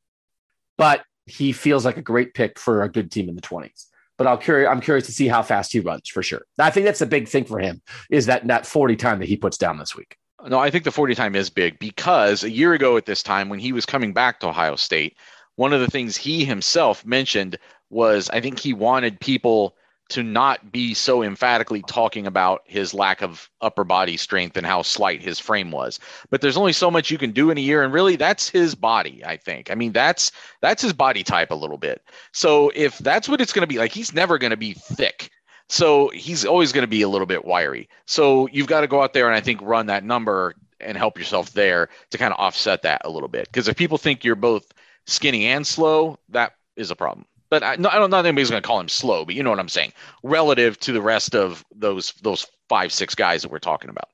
but 0.77 1.03
he 1.25 1.51
feels 1.51 1.85
like 1.85 1.97
a 1.97 2.01
great 2.01 2.33
pick 2.33 2.59
for 2.59 2.83
a 2.83 2.89
good 2.89 3.11
team 3.11 3.29
in 3.29 3.35
the 3.35 3.41
20s. 3.41 3.85
But 4.17 4.27
I'll 4.27 4.37
curious. 4.37 4.69
I'm 4.69 4.81
curious 4.81 5.05
to 5.07 5.11
see 5.11 5.27
how 5.27 5.41
fast 5.41 5.71
he 5.73 5.79
runs 5.79 6.09
for 6.09 6.23
sure. 6.23 6.43
I 6.59 6.69
think 6.69 6.85
that's 6.85 7.01
a 7.01 7.05
big 7.05 7.27
thing 7.27 7.45
for 7.45 7.59
him 7.59 7.81
is 8.09 8.25
that 8.27 8.47
that 8.47 8.65
40 8.65 8.95
time 8.95 9.19
that 9.19 9.27
he 9.27 9.37
puts 9.37 9.57
down 9.57 9.77
this 9.77 9.95
week. 9.95 10.17
No, 10.47 10.59
I 10.59 10.69
think 10.69 10.83
the 10.83 10.91
40 10.91 11.15
time 11.15 11.35
is 11.35 11.49
big 11.49 11.79
because 11.79 12.43
a 12.43 12.51
year 12.51 12.73
ago 12.73 12.97
at 12.97 13.05
this 13.05 13.23
time, 13.23 13.49
when 13.49 13.59
he 13.59 13.71
was 13.71 13.85
coming 13.85 14.13
back 14.13 14.39
to 14.39 14.47
Ohio 14.47 14.75
State, 14.75 15.17
one 15.55 15.73
of 15.73 15.79
the 15.79 15.89
things 15.89 16.17
he 16.17 16.43
himself 16.43 17.05
mentioned 17.05 17.57
was 17.89 18.29
I 18.31 18.41
think 18.41 18.59
he 18.59 18.73
wanted 18.73 19.19
people 19.19 19.75
to 20.09 20.23
not 20.23 20.71
be 20.71 20.93
so 20.93 21.23
emphatically 21.23 21.81
talking 21.87 22.27
about 22.27 22.61
his 22.65 22.93
lack 22.93 23.21
of 23.21 23.49
upper 23.61 23.83
body 23.83 24.17
strength 24.17 24.57
and 24.57 24.65
how 24.65 24.81
slight 24.81 25.21
his 25.21 25.39
frame 25.39 25.71
was. 25.71 25.99
But 26.29 26.41
there's 26.41 26.57
only 26.57 26.73
so 26.73 26.91
much 26.91 27.09
you 27.09 27.17
can 27.17 27.31
do 27.31 27.49
in 27.49 27.57
a 27.57 27.61
year 27.61 27.83
and 27.83 27.93
really 27.93 28.15
that's 28.15 28.49
his 28.49 28.75
body, 28.75 29.23
I 29.25 29.37
think. 29.37 29.71
I 29.71 29.75
mean, 29.75 29.91
that's 29.91 30.31
that's 30.61 30.81
his 30.81 30.93
body 30.93 31.23
type 31.23 31.51
a 31.51 31.55
little 31.55 31.77
bit. 31.77 32.03
So 32.31 32.71
if 32.75 32.97
that's 32.99 33.29
what 33.29 33.41
it's 33.41 33.53
going 33.53 33.61
to 33.61 33.67
be, 33.67 33.79
like 33.79 33.91
he's 33.91 34.13
never 34.13 34.37
going 34.37 34.51
to 34.51 34.57
be 34.57 34.73
thick. 34.73 35.29
So 35.69 36.09
he's 36.09 36.45
always 36.45 36.71
going 36.71 36.83
to 36.83 36.87
be 36.87 37.01
a 37.01 37.09
little 37.09 37.27
bit 37.27 37.45
wiry. 37.45 37.89
So 38.05 38.47
you've 38.51 38.67
got 38.67 38.81
to 38.81 38.87
go 38.87 39.01
out 39.01 39.13
there 39.13 39.27
and 39.27 39.35
I 39.35 39.41
think 39.41 39.61
run 39.61 39.87
that 39.87 40.03
number 40.03 40.53
and 40.79 40.97
help 40.97 41.17
yourself 41.17 41.53
there 41.53 41.89
to 42.11 42.17
kind 42.17 42.33
of 42.33 42.39
offset 42.39 42.81
that 42.81 43.01
a 43.05 43.09
little 43.09 43.29
bit. 43.29 43.47
Because 43.47 43.67
if 43.67 43.77
people 43.77 43.97
think 43.97 44.23
you're 44.23 44.35
both 44.35 44.71
skinny 45.07 45.45
and 45.45 45.65
slow, 45.65 46.19
that 46.29 46.53
is 46.75 46.91
a 46.91 46.95
problem 46.95 47.25
but 47.53 47.61
I, 47.61 47.75
no, 47.75 47.87
I 47.87 47.99
don't 47.99 48.09
know 48.09 48.17
anybody's 48.17 48.49
going 48.49 48.63
to 48.63 48.65
call 48.65 48.79
him 48.79 48.89
slow, 48.89 49.25
but 49.25 49.35
you 49.35 49.43
know 49.43 49.51
what 49.51 49.59
I'm 49.59 49.69
saying, 49.69 49.93
relative 50.23 50.79
to 50.79 50.91
the 50.91 51.03
rest 51.03 51.35
of 51.35 51.63
those 51.75 52.11
those 52.23 52.47
five 52.67 52.91
six 52.91 53.13
guys 53.13 53.43
that 53.43 53.51
we're 53.51 53.59
talking 53.59 53.91
about. 53.91 54.09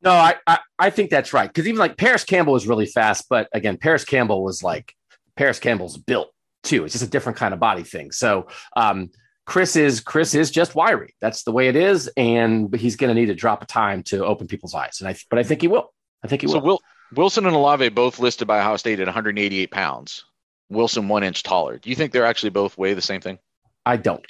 No, 0.00 0.12
I 0.12 0.36
I, 0.46 0.60
I 0.78 0.88
think 0.88 1.10
that's 1.10 1.34
right 1.34 1.50
because 1.50 1.68
even 1.68 1.78
like 1.78 1.98
Parris 1.98 2.24
Campbell 2.24 2.54
was 2.54 2.66
really 2.66 2.86
fast, 2.86 3.26
but 3.28 3.50
again, 3.52 3.76
Parris 3.76 4.06
Campbell 4.06 4.42
was 4.42 4.62
like 4.62 4.94
Parris 5.36 5.58
Campbell's 5.58 5.98
built 5.98 6.32
too. 6.62 6.86
It's 6.86 6.94
just 6.94 7.04
a 7.04 7.10
different 7.10 7.36
kind 7.36 7.52
of 7.52 7.60
body 7.60 7.82
thing. 7.82 8.10
So 8.10 8.48
um, 8.74 9.10
Chris 9.44 9.76
is 9.76 10.00
Chris 10.00 10.34
is 10.34 10.50
just 10.50 10.74
wiry. 10.74 11.14
That's 11.20 11.42
the 11.42 11.52
way 11.52 11.68
it 11.68 11.76
is, 11.76 12.08
and 12.16 12.74
he's 12.74 12.96
going 12.96 13.14
to 13.14 13.20
need 13.20 13.26
to 13.26 13.34
drop 13.34 13.62
a 13.62 13.66
time 13.66 14.02
to 14.04 14.24
open 14.24 14.46
people's 14.46 14.74
eyes. 14.74 15.02
And 15.02 15.08
I 15.10 15.16
but 15.28 15.38
I 15.38 15.42
think 15.42 15.60
he 15.60 15.68
will. 15.68 15.92
I 16.24 16.28
think 16.28 16.40
he 16.40 16.46
will. 16.46 16.54
So 16.54 16.60
Will, 16.60 16.80
Wilson 17.14 17.44
and 17.44 17.54
Olave 17.54 17.90
both 17.90 18.18
listed 18.18 18.48
by 18.48 18.60
Ohio 18.60 18.78
State 18.78 19.00
at 19.00 19.08
188 19.08 19.70
pounds. 19.70 20.24
Wilson 20.68 21.08
one 21.08 21.24
inch 21.24 21.42
taller. 21.42 21.78
Do 21.78 21.90
you 21.90 21.96
think 21.96 22.12
they're 22.12 22.26
actually 22.26 22.50
both 22.50 22.78
weigh 22.78 22.94
the 22.94 23.02
same 23.02 23.20
thing? 23.20 23.38
I 23.84 23.96
don't. 23.96 24.24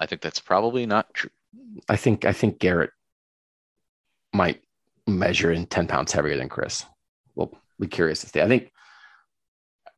I 0.00 0.06
think 0.06 0.20
that's 0.20 0.40
probably 0.40 0.86
not 0.86 1.12
true. 1.14 1.30
I 1.88 1.96
think 1.96 2.24
I 2.24 2.32
think 2.32 2.58
Garrett 2.58 2.90
might 4.32 4.62
measure 5.06 5.52
in 5.52 5.66
10 5.66 5.86
pounds 5.86 6.12
heavier 6.12 6.36
than 6.36 6.48
Chris. 6.48 6.84
We'll 7.34 7.52
be 7.78 7.86
curious 7.86 8.20
to 8.22 8.28
see. 8.28 8.40
I 8.40 8.48
think 8.48 8.70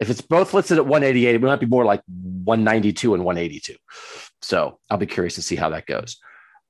if 0.00 0.10
it's 0.10 0.20
both 0.20 0.54
listed 0.54 0.78
at 0.78 0.86
188, 0.86 1.34
it 1.34 1.40
might 1.40 1.60
be 1.60 1.66
more 1.66 1.84
like 1.84 2.02
192 2.06 3.14
and 3.14 3.24
182. 3.24 3.76
So 4.42 4.78
I'll 4.90 4.98
be 4.98 5.06
curious 5.06 5.36
to 5.36 5.42
see 5.42 5.56
how 5.56 5.70
that 5.70 5.86
goes. 5.86 6.18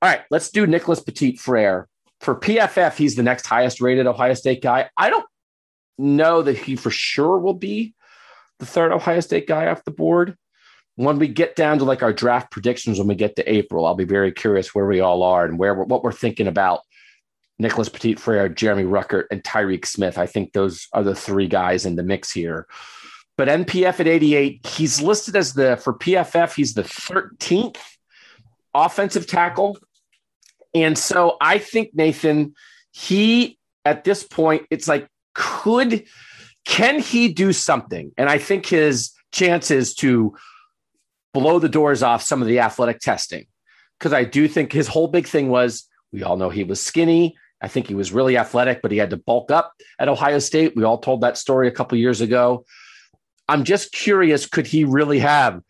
All 0.01 0.09
right, 0.09 0.21
let's 0.29 0.49
do 0.49 0.67
Nicholas 0.67 1.01
Petit 1.01 1.37
Frere. 1.37 1.87
For 2.21 2.39
PFF, 2.39 2.95
he's 2.95 3.15
the 3.15 3.23
next 3.23 3.45
highest 3.45 3.81
rated 3.81 4.07
Ohio 4.07 4.33
State 4.33 4.61
guy. 4.61 4.89
I 4.95 5.09
don't 5.09 5.25
know 5.97 6.41
that 6.41 6.57
he 6.57 6.75
for 6.75 6.91
sure 6.91 7.37
will 7.37 7.53
be 7.53 7.94
the 8.59 8.65
third 8.65 8.91
Ohio 8.91 9.19
State 9.19 9.47
guy 9.47 9.67
off 9.67 9.83
the 9.83 9.91
board. 9.91 10.37
When 10.95 11.19
we 11.19 11.27
get 11.27 11.55
down 11.55 11.79
to 11.79 11.83
like 11.83 12.03
our 12.03 12.13
draft 12.13 12.51
predictions, 12.51 12.97
when 12.97 13.07
we 13.07 13.15
get 13.15 13.35
to 13.35 13.53
April, 13.53 13.85
I'll 13.85 13.95
be 13.95 14.05
very 14.05 14.31
curious 14.31 14.73
where 14.73 14.85
we 14.85 15.01
all 15.01 15.23
are 15.23 15.45
and 15.45 15.59
where 15.59 15.73
we're, 15.73 15.83
what 15.83 16.03
we're 16.03 16.13
thinking 16.13 16.47
about 16.47 16.81
Nicholas 17.59 17.89
Petit 17.89 18.15
Frere, 18.15 18.49
Jeremy 18.49 18.83
Ruckert, 18.83 19.25
and 19.31 19.43
Tyreke 19.43 19.85
Smith. 19.85 20.17
I 20.17 20.25
think 20.25 20.53
those 20.53 20.87
are 20.93 21.03
the 21.03 21.15
three 21.15 21.47
guys 21.47 21.85
in 21.85 21.95
the 21.95 22.03
mix 22.03 22.31
here. 22.31 22.67
But 23.37 23.49
NPF 23.49 23.99
at 23.99 24.07
88, 24.07 24.65
he's 24.65 25.01
listed 25.01 25.35
as 25.35 25.53
the, 25.53 25.77
for 25.77 25.93
PFF, 25.93 26.55
he's 26.55 26.73
the 26.73 26.83
13th 26.83 27.77
offensive 28.73 29.27
tackle. 29.27 29.77
And 30.73 30.97
so 30.97 31.37
I 31.41 31.57
think, 31.57 31.93
Nathan, 31.93 32.55
he, 32.91 33.57
at 33.83 34.03
this 34.03 34.23
point, 34.23 34.65
it's 34.69 34.87
like, 34.87 35.07
could 35.33 36.05
can 36.65 36.99
he 36.99 37.31
do 37.31 37.53
something? 37.53 38.11
And 38.17 38.29
I 38.29 38.37
think 38.37 38.65
his 38.65 39.11
chances 39.31 39.93
to 39.95 40.35
blow 41.33 41.59
the 41.59 41.69
doors 41.69 42.01
off 42.01 42.23
some 42.23 42.41
of 42.41 42.47
the 42.47 42.59
athletic 42.59 42.99
testing, 42.99 43.45
because 43.99 44.13
I 44.13 44.23
do 44.23 44.47
think 44.47 44.71
his 44.71 44.87
whole 44.87 45.07
big 45.07 45.27
thing 45.27 45.49
was 45.49 45.87
we 46.11 46.23
all 46.23 46.37
know 46.37 46.49
he 46.49 46.63
was 46.63 46.81
skinny. 46.81 47.35
I 47.61 47.67
think 47.67 47.87
he 47.87 47.95
was 47.95 48.11
really 48.11 48.37
athletic, 48.37 48.81
but 48.81 48.91
he 48.91 48.97
had 48.97 49.09
to 49.11 49.17
bulk 49.17 49.51
up 49.51 49.73
at 49.99 50.07
Ohio 50.07 50.39
State. 50.39 50.75
We 50.75 50.83
all 50.83 50.97
told 50.97 51.21
that 51.21 51.37
story 51.37 51.67
a 51.67 51.71
couple 51.71 51.97
years 51.97 52.21
ago. 52.21 52.65
I'm 53.47 53.63
just 53.63 53.91
curious 53.91 54.45
could 54.45 54.67
he 54.67 54.83
really 54.83 55.19
have 55.19 55.61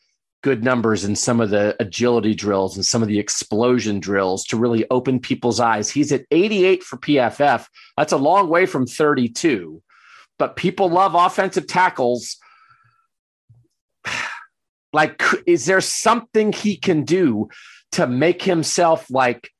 good 0.41 0.63
numbers 0.63 1.03
in 1.03 1.15
some 1.15 1.41
of 1.41 1.49
the 1.49 1.75
agility 1.79 2.35
drills 2.35 2.75
and 2.75 2.85
some 2.85 3.01
of 3.01 3.07
the 3.07 3.19
explosion 3.19 3.99
drills 3.99 4.43
to 4.45 4.57
really 4.57 4.85
open 4.91 5.19
people's 5.19 5.59
eyes? 5.59 5.89
He's 5.89 6.11
at 6.11 6.25
88 6.31 6.83
for 6.83 6.97
PFF. 6.97 7.65
That's 7.97 8.13
a 8.13 8.17
long 8.17 8.49
way 8.49 8.65
from 8.65 8.85
32 8.85 9.81
but 10.37 10.55
people 10.55 10.89
love 10.89 11.15
offensive 11.15 11.67
tackles. 11.67 12.37
Like, 14.93 15.21
is 15.45 15.65
there 15.65 15.81
something 15.81 16.53
he 16.53 16.77
can 16.77 17.03
do 17.03 17.49
to 17.91 18.07
make 18.07 18.41
himself 18.41 19.11
like 19.11 19.51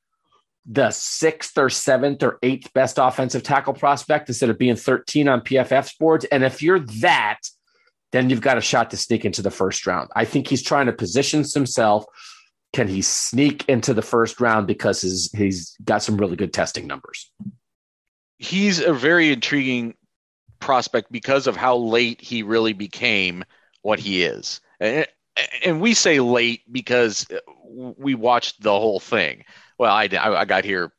the 0.66 0.92
sixth 0.92 1.58
or 1.58 1.70
seventh 1.70 2.24
or 2.24 2.40
eighth 2.42 2.72
best 2.74 2.98
offensive 2.98 3.44
tackle 3.44 3.74
prospect 3.74 4.30
instead 4.30 4.50
of 4.50 4.58
being 4.58 4.78
13 4.78 5.28
on 5.28 5.42
PFF's 5.42 5.94
boards? 5.98 6.24
And 6.32 6.46
if 6.46 6.64
you're 6.64 6.80
that, 6.80 7.40
then 8.14 8.30
you've 8.30 8.40
got 8.40 8.58
a 8.58 8.62
shot 8.62 8.92
to 8.92 8.98
sneak 8.98 9.26
into 9.26 9.42
the 9.42 9.52
first 9.52 9.86
round. 9.86 10.10
I 10.16 10.24
think 10.24 10.48
he's 10.48 10.64
trying 10.64 10.86
to 10.86 10.94
position 10.94 11.44
himself. 11.54 12.06
Can 12.72 12.88
he 12.88 13.02
sneak 13.02 13.68
into 13.68 13.94
the 13.94 14.02
first 14.02 14.40
round 14.40 14.68
because 14.68 15.02
his, 15.02 15.30
he's 15.34 15.76
got 15.84 16.02
some 16.02 16.16
really 16.16 16.38
good 16.38 16.54
testing 16.54 16.88
numbers? 16.88 17.30
He's 18.38 18.80
a 18.80 18.94
very 18.94 19.34
intriguing 19.34 19.96
prospect 20.60 21.12
because 21.12 21.48
of 21.48 21.56
how 21.56 21.78
late 21.78 22.22
he 22.22 22.44
really 22.44 22.74
became 22.74 23.44
what 23.82 24.00
he 24.00 24.24
is. 24.24 24.62
And, 24.80 25.08
and 25.64 25.82
we 25.82 25.94
say 25.94 26.20
late 26.20 26.62
because 26.72 27.28
we 27.68 28.16
watched 28.16 28.62
the 28.62 28.72
whole 28.72 29.00
thing. 29.00 29.44
Well, 29.78 29.94
I, 29.94 30.10
I 30.12 30.46
got 30.46 30.64
here 30.64 30.92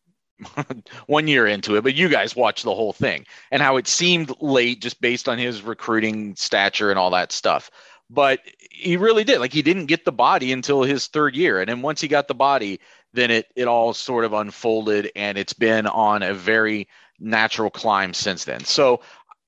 one 1.06 1.28
year 1.28 1.46
into 1.46 1.76
it, 1.76 1.82
but 1.82 1.94
you 1.94 2.08
guys 2.08 2.36
watched 2.36 2.64
the 2.64 2.74
whole 2.74 2.92
thing 2.92 3.26
and 3.50 3.62
how 3.62 3.76
it 3.76 3.86
seemed 3.86 4.32
late 4.40 4.82
just 4.82 5.00
based 5.00 5.28
on 5.28 5.38
his 5.38 5.62
recruiting 5.62 6.36
stature 6.36 6.90
and 6.90 6.98
all 6.98 7.10
that 7.10 7.32
stuff. 7.32 7.70
But 8.08 8.40
he 8.70 8.96
really 8.96 9.24
did. 9.24 9.40
Like 9.40 9.52
he 9.52 9.62
didn't 9.62 9.86
get 9.86 10.04
the 10.04 10.12
body 10.12 10.52
until 10.52 10.82
his 10.82 11.08
third 11.08 11.34
year. 11.34 11.60
And 11.60 11.68
then 11.68 11.82
once 11.82 12.00
he 12.00 12.08
got 12.08 12.28
the 12.28 12.34
body, 12.34 12.80
then 13.14 13.30
it 13.30 13.46
it 13.56 13.66
all 13.66 13.94
sort 13.94 14.24
of 14.24 14.32
unfolded 14.32 15.10
and 15.16 15.38
it's 15.38 15.54
been 15.54 15.86
on 15.86 16.22
a 16.22 16.34
very 16.34 16.86
natural 17.18 17.70
climb 17.70 18.14
since 18.14 18.44
then. 18.44 18.62
So 18.64 19.00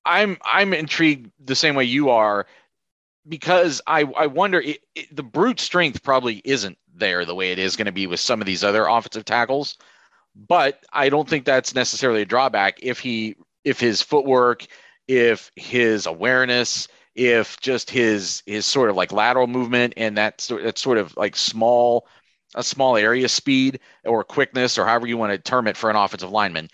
I'm 0.05 0.37
I'm 0.43 0.73
intrigued 0.73 1.31
the 1.43 1.55
same 1.55 1.75
way 1.75 1.83
you 1.83 2.09
are 2.09 2.45
because 3.27 3.81
I 3.87 4.01
I 4.01 4.27
wonder 4.27 4.59
it, 4.61 4.79
it, 4.95 5.15
the 5.15 5.23
brute 5.23 5.59
strength 5.59 6.03
probably 6.03 6.41
isn't 6.43 6.77
there 6.93 7.25
the 7.25 7.35
way 7.35 7.51
it 7.51 7.59
is 7.59 7.75
going 7.75 7.85
to 7.85 7.91
be 7.91 8.07
with 8.07 8.19
some 8.19 8.41
of 8.41 8.47
these 8.47 8.63
other 8.63 8.85
offensive 8.85 9.25
tackles, 9.25 9.77
but 10.35 10.83
I 10.93 11.09
don't 11.09 11.27
think 11.27 11.45
that's 11.45 11.75
necessarily 11.75 12.21
a 12.23 12.25
drawback 12.25 12.79
if 12.81 12.99
he 12.99 13.35
if 13.63 13.79
his 13.79 14.01
footwork, 14.01 14.65
if 15.07 15.51
his 15.55 16.05
awareness, 16.05 16.87
if 17.15 17.59
just 17.59 17.89
his 17.89 18.43
his 18.45 18.65
sort 18.65 18.89
of 18.89 18.95
like 18.95 19.11
lateral 19.11 19.47
movement 19.47 19.93
and 19.97 20.17
that 20.17 20.41
sort 20.41 20.63
that 20.63 20.77
sort 20.77 20.97
of 20.97 21.15
like 21.17 21.35
small 21.35 22.07
a 22.55 22.63
small 22.63 22.97
area 22.97 23.29
speed 23.29 23.79
or 24.05 24.23
quickness 24.23 24.77
or 24.77 24.85
however 24.85 25.05
you 25.05 25.17
want 25.17 25.31
to 25.31 25.37
term 25.37 25.67
it 25.67 25.77
for 25.77 25.89
an 25.89 25.95
offensive 25.95 26.31
lineman 26.31 26.67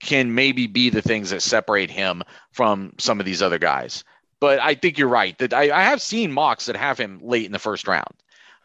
can 0.00 0.34
maybe 0.34 0.66
be 0.66 0.90
the 0.90 1.02
things 1.02 1.30
that 1.30 1.42
separate 1.42 1.90
him 1.90 2.22
from 2.52 2.92
some 2.98 3.20
of 3.20 3.26
these 3.26 3.42
other 3.42 3.58
guys. 3.58 4.04
But 4.40 4.60
I 4.60 4.74
think 4.74 4.98
you're 4.98 5.08
right 5.08 5.36
that 5.38 5.54
I, 5.54 5.70
I 5.70 5.82
have 5.84 6.02
seen 6.02 6.32
mocks 6.32 6.66
that 6.66 6.76
have 6.76 6.98
him 6.98 7.20
late 7.22 7.46
in 7.46 7.52
the 7.52 7.58
first 7.58 7.88
round, 7.88 8.14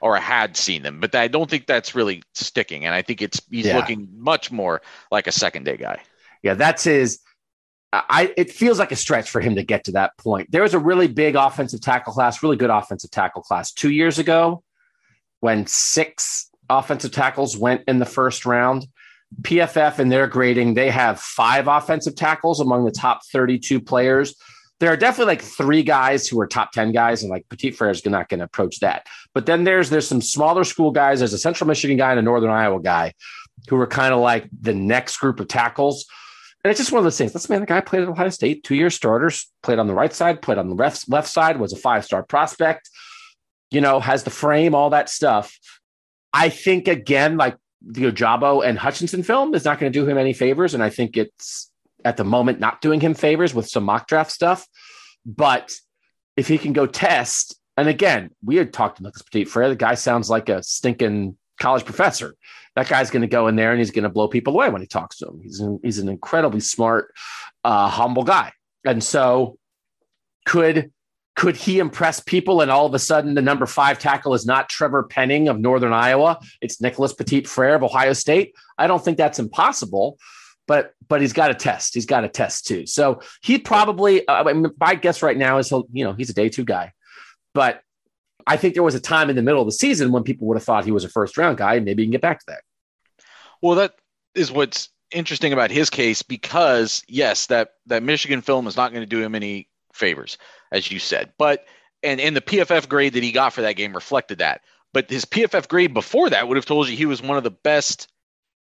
or 0.02 0.18
I 0.18 0.20
had 0.20 0.58
seen 0.58 0.84
them, 0.84 1.00
but 1.00 1.16
I 1.16 1.28
don't 1.28 1.50
think 1.50 1.66
that's 1.66 1.96
really 1.96 2.24
sticking. 2.34 2.86
And 2.86 2.94
I 2.94 3.02
think 3.02 3.22
it's 3.22 3.42
he's 3.50 3.68
yeah. 3.68 3.78
looking 3.78 4.10
much 4.14 4.52
more 4.52 4.82
like 5.12 5.28
a 5.28 5.32
second 5.32 5.64
day 5.64 5.78
guy. 5.78 6.02
Yeah, 6.44 6.56
that's 6.56 6.84
his. 6.84 7.20
I 7.94 8.34
it 8.38 8.52
feels 8.52 8.80
like 8.80 8.92
a 8.92 8.96
stretch 8.96 9.30
for 9.30 9.42
him 9.42 9.56
to 9.56 9.64
get 9.64 9.84
to 9.86 9.92
that 9.94 10.18
point. 10.18 10.52
There 10.52 10.62
was 10.62 10.74
a 10.74 10.80
really 10.80 11.08
big 11.08 11.36
offensive 11.36 11.82
tackle 11.82 12.14
class, 12.14 12.42
really 12.42 12.58
good 12.58 12.70
offensive 12.70 13.12
tackle 13.12 13.42
class 13.42 13.72
two 13.72 13.92
years 13.92 14.18
ago, 14.20 14.64
when 15.42 15.68
six 15.68 16.50
offensive 16.70 17.12
tackles 17.12 17.58
went 17.58 17.82
in 17.88 18.00
the 18.00 18.06
first 18.06 18.46
round. 18.46 18.88
PFF 19.42 20.00
in 20.00 20.10
their 20.10 20.28
grading, 20.28 20.74
they 20.74 20.90
have 20.90 21.20
five 21.20 21.68
offensive 21.68 22.16
tackles 22.16 22.60
among 22.60 22.86
the 22.86 22.92
top 22.92 23.26
32 23.32 23.80
players. 23.80 24.36
There 24.80 24.92
are 24.92 24.98
definitely 24.98 25.34
like 25.34 25.42
three 25.42 25.84
guys 25.84 26.28
who 26.28 26.40
are 26.42 26.48
top 26.48 26.72
10 26.72 26.92
guys, 26.92 27.22
and 27.24 27.32
like 27.32 27.48
Petit 27.50 27.72
Frere 27.72 27.92
is 27.92 28.06
not 28.06 28.30
going 28.30 28.40
to 28.40 28.46
approach 28.46 28.80
that. 28.80 29.06
But 29.34 29.46
then 29.46 29.64
there's 29.64 29.90
there's 29.90 30.08
some 30.08 30.22
smaller 30.22 30.64
school 30.64 30.92
guys. 30.92 31.20
There's 31.20 31.34
a 31.34 31.38
Central 31.38 31.68
Michigan 31.68 31.98
guy 31.98 32.12
and 32.12 32.20
a 32.20 32.24
Northern 32.24 32.50
Iowa 32.50 32.82
guy 32.82 33.14
who 33.70 33.80
are 33.80 33.88
kind 33.88 34.14
of 34.14 34.20
like 34.20 34.50
the 34.60 34.74
next 34.74 35.18
group 35.18 35.40
of 35.40 35.48
tackles. 35.48 36.06
And 36.64 36.70
it's 36.70 36.80
just 36.80 36.92
one 36.92 37.00
of 37.00 37.04
those 37.04 37.18
things. 37.18 37.34
This 37.34 37.50
man, 37.50 37.62
the 37.62 37.66
guy 37.66 37.82
played 37.82 38.04
at 38.04 38.10
Ohio 38.10 38.30
State, 38.30 38.64
two 38.64 38.76
year 38.76 38.90
starters, 38.90 39.52
played 39.64 39.80
on 39.80 39.88
the 39.88 39.94
right 39.94 40.14
side, 40.14 40.42
played 40.42 40.58
on 40.58 40.70
the 40.70 40.76
left, 40.76 41.10
left 41.10 41.28
side, 41.28 41.60
was 41.60 41.74
a 41.74 41.78
five 41.78 42.06
star 42.06 42.24
prospect. 42.24 42.90
you 43.72 43.82
know, 43.82 44.00
has 44.00 44.24
the 44.24 44.30
frame, 44.30 44.76
all 44.76 44.90
that 44.90 45.10
stuff. 45.10 45.58
I 46.34 46.50
think 46.50 46.88
again, 46.88 47.38
like 47.38 47.56
the 47.86 48.04
Ojabo 48.04 48.66
and 48.66 48.78
Hutchinson 48.78 49.24
film 49.24 49.54
is 49.56 49.66
not 49.66 49.80
going 49.80 49.92
to 49.92 50.00
do 50.00 50.08
him 50.08 50.18
any 50.18 50.34
favors. 50.34 50.74
And 50.74 50.84
I 50.84 50.90
think 50.90 51.18
it's 51.18 51.72
at 52.06 52.18
the 52.18 52.24
moment 52.24 52.60
not 52.60 52.82
doing 52.82 53.00
him 53.00 53.14
favors 53.14 53.54
with 53.54 53.68
some 53.68 53.84
mock 53.84 54.08
draft 54.08 54.32
stuff. 54.32 54.68
But 55.26 55.72
if 56.38 56.48
he 56.48 56.58
can 56.58 56.74
go 56.74 56.86
test, 56.86 57.60
and 57.78 57.88
again, 57.88 58.32
we 58.44 58.58
had 58.58 58.74
talked 58.74 58.98
to 58.98 59.04
Nicholas 59.04 59.24
Petit 59.24 59.46
Frere, 59.46 59.70
the 59.70 59.76
guy 59.76 59.96
sounds 59.96 60.30
like 60.30 60.50
a 60.50 60.64
stinking 60.64 61.38
college 61.60 61.86
professor. 61.86 62.36
That 62.76 62.88
guy's 62.88 63.12
going 63.12 63.22
to 63.22 63.28
go 63.28 63.48
in 63.48 63.56
there 63.56 63.72
and 63.72 63.80
he's 63.80 63.92
going 63.92 64.04
to 64.04 64.10
blow 64.10 64.28
people 64.28 64.54
away 64.54 64.70
when 64.70 64.82
he 64.82 64.88
talks 64.88 65.18
to 65.18 65.28
him. 65.28 65.40
He's 65.42 65.60
an, 65.60 65.80
he's 65.84 66.00
an 66.00 66.10
incredibly 66.10 66.60
smart, 66.60 67.14
uh, 67.64 67.88
humble 67.90 68.24
guy. 68.24 68.54
And 68.86 69.04
so 69.04 69.58
could 70.46 70.92
could 71.36 71.56
he 71.56 71.80
impress 71.80 72.20
people 72.20 72.62
and 72.62 72.70
all 72.70 72.86
of 72.86 72.94
a 72.94 73.00
sudden 73.00 73.34
the 73.34 73.42
number 73.42 73.66
five 73.66 74.00
tackle 74.00 74.34
is 74.34 74.46
not 74.46 74.70
Trevor 74.70 75.04
Penning 75.04 75.48
of 75.48 75.60
Northern 75.60 75.94
Iowa? 75.94 76.40
It's 76.62 76.82
Nicholas 76.82 77.14
Petit 77.14 77.44
Frere 77.44 77.76
of 77.76 77.84
Ohio 77.84 78.14
State. 78.14 78.54
I 78.78 78.88
don't 78.88 79.04
think 79.04 79.18
that's 79.18 79.40
impossible, 79.40 80.18
but 80.68 80.94
but 81.08 81.22
he's 81.22 81.34
got 81.34 81.52
a 81.52 81.56
test. 81.56 81.94
He's 81.94 82.06
got 82.06 82.24
a 82.24 82.30
test 82.30 82.68
too. 82.68 82.86
So 82.86 83.22
he 83.42 83.58
probably, 83.58 84.28
uh, 84.28 84.44
I 84.44 84.54
mean, 84.54 84.72
my 84.80 84.96
guess 84.96 85.22
right 85.22 85.38
now 85.38 85.58
is 85.58 85.70
he'll, 85.70 85.86
you 85.92 86.04
know, 86.04 86.14
he's 86.14 86.30
a 86.30 86.34
day 86.34 86.50
two 86.50 86.66
guy, 86.66 86.92
but 87.54 87.82
I 88.46 88.58
think 88.58 88.74
there 88.74 88.84
was 88.84 88.96
a 88.96 89.00
time 89.00 89.30
in 89.30 89.36
the 89.36 89.42
middle 89.42 89.62
of 89.62 89.68
the 89.68 89.74
season 89.74 90.12
when 90.12 90.24
people 90.24 90.48
would 90.48 90.58
have 90.58 90.64
thought 90.64 90.86
he 90.86 90.92
was 90.92 91.04
a 91.04 91.10
first 91.10 91.38
round 91.38 91.58
guy. 91.58 91.76
And 91.76 91.86
maybe 91.86 92.04
you 92.04 92.08
can 92.08 92.12
get 92.12 92.22
back 92.22 92.40
to 92.40 92.46
that. 92.50 92.62
Well, 93.62 93.76
that 93.76 93.94
is 94.36 94.52
what's 94.52 94.90
interesting 95.12 95.54
about 95.54 95.72
his 95.72 95.90
case 95.90 96.22
because 96.24 97.04
yes, 97.08 97.48
that 97.48 97.70
that 97.86 98.04
Michigan 98.04 98.42
film 98.42 98.68
is 98.68 98.76
not 98.76 98.92
going 98.92 99.04
to 99.04 99.10
do 99.10 99.22
him 99.22 99.36
any 99.36 99.68
favors, 99.94 100.38
as 100.72 100.92
you 100.92 101.00
said. 101.00 101.32
But 101.38 101.66
and 102.04 102.20
and 102.20 102.36
the 102.36 102.42
PFF 102.42 102.90
grade 102.90 103.14
that 103.14 103.24
he 103.24 103.32
got 103.32 103.54
for 103.54 103.62
that 103.62 103.76
game 103.76 103.94
reflected 103.94 104.40
that. 104.40 104.62
But 104.94 105.10
his 105.10 105.26
PFF 105.26 105.68
grade 105.68 105.94
before 105.94 106.30
that 106.30 106.48
would 106.48 106.58
have 106.58 106.66
told 106.66 106.90
you 106.90 106.98
he 106.98 107.06
was 107.06 107.22
one 107.22 107.38
of 107.38 107.44
the 107.44 107.52
best. 107.52 108.08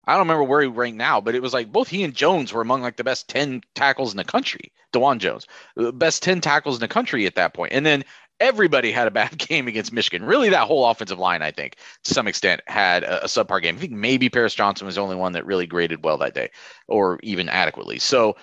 I 0.08 0.12
don't 0.12 0.20
remember 0.20 0.44
where 0.44 0.62
he 0.62 0.68
ranked 0.68 0.98
now, 0.98 1.20
but 1.20 1.34
it 1.34 1.42
was 1.42 1.52
like 1.52 1.72
both 1.72 1.88
he 1.88 2.04
and 2.04 2.14
Jones 2.14 2.52
were 2.52 2.62
among 2.62 2.82
like 2.82 2.96
the 2.96 3.04
best 3.04 3.28
10 3.28 3.62
tackles 3.74 4.12
in 4.12 4.16
the 4.16 4.24
country. 4.24 4.72
Dawand 4.92 5.18
Jones, 5.18 5.46
the 5.74 5.92
best 5.92 6.22
10 6.22 6.40
tackles 6.40 6.76
in 6.76 6.80
the 6.80 6.88
country 6.88 7.26
at 7.26 7.34
that 7.34 7.54
point. 7.54 7.72
And 7.72 7.84
then 7.84 8.04
everybody 8.40 8.92
had 8.92 9.06
a 9.06 9.10
bad 9.10 9.36
game 9.38 9.68
against 9.68 9.92
Michigan. 9.92 10.24
Really, 10.24 10.48
that 10.50 10.66
whole 10.66 10.88
offensive 10.88 11.18
line, 11.18 11.42
I 11.42 11.50
think, 11.50 11.76
to 12.04 12.14
some 12.14 12.28
extent, 12.28 12.62
had 12.66 13.04
a, 13.04 13.24
a, 13.24 13.26
subpar 13.26 13.62
game. 13.62 13.76
I 13.76 13.78
think 13.78 13.92
maybe 13.92 14.28
Paris 14.28 14.54
Johnson 14.54 14.86
was 14.86 14.96
the 14.96 15.02
only 15.02 15.16
one 15.16 15.32
that 15.32 15.46
really 15.46 15.66
graded 15.66 16.04
well 16.04 16.18
that 16.18 16.34
day, 16.34 16.50
or 16.88 17.18
even 17.22 17.48
adequately. 17.48 17.98
So, 17.98 18.36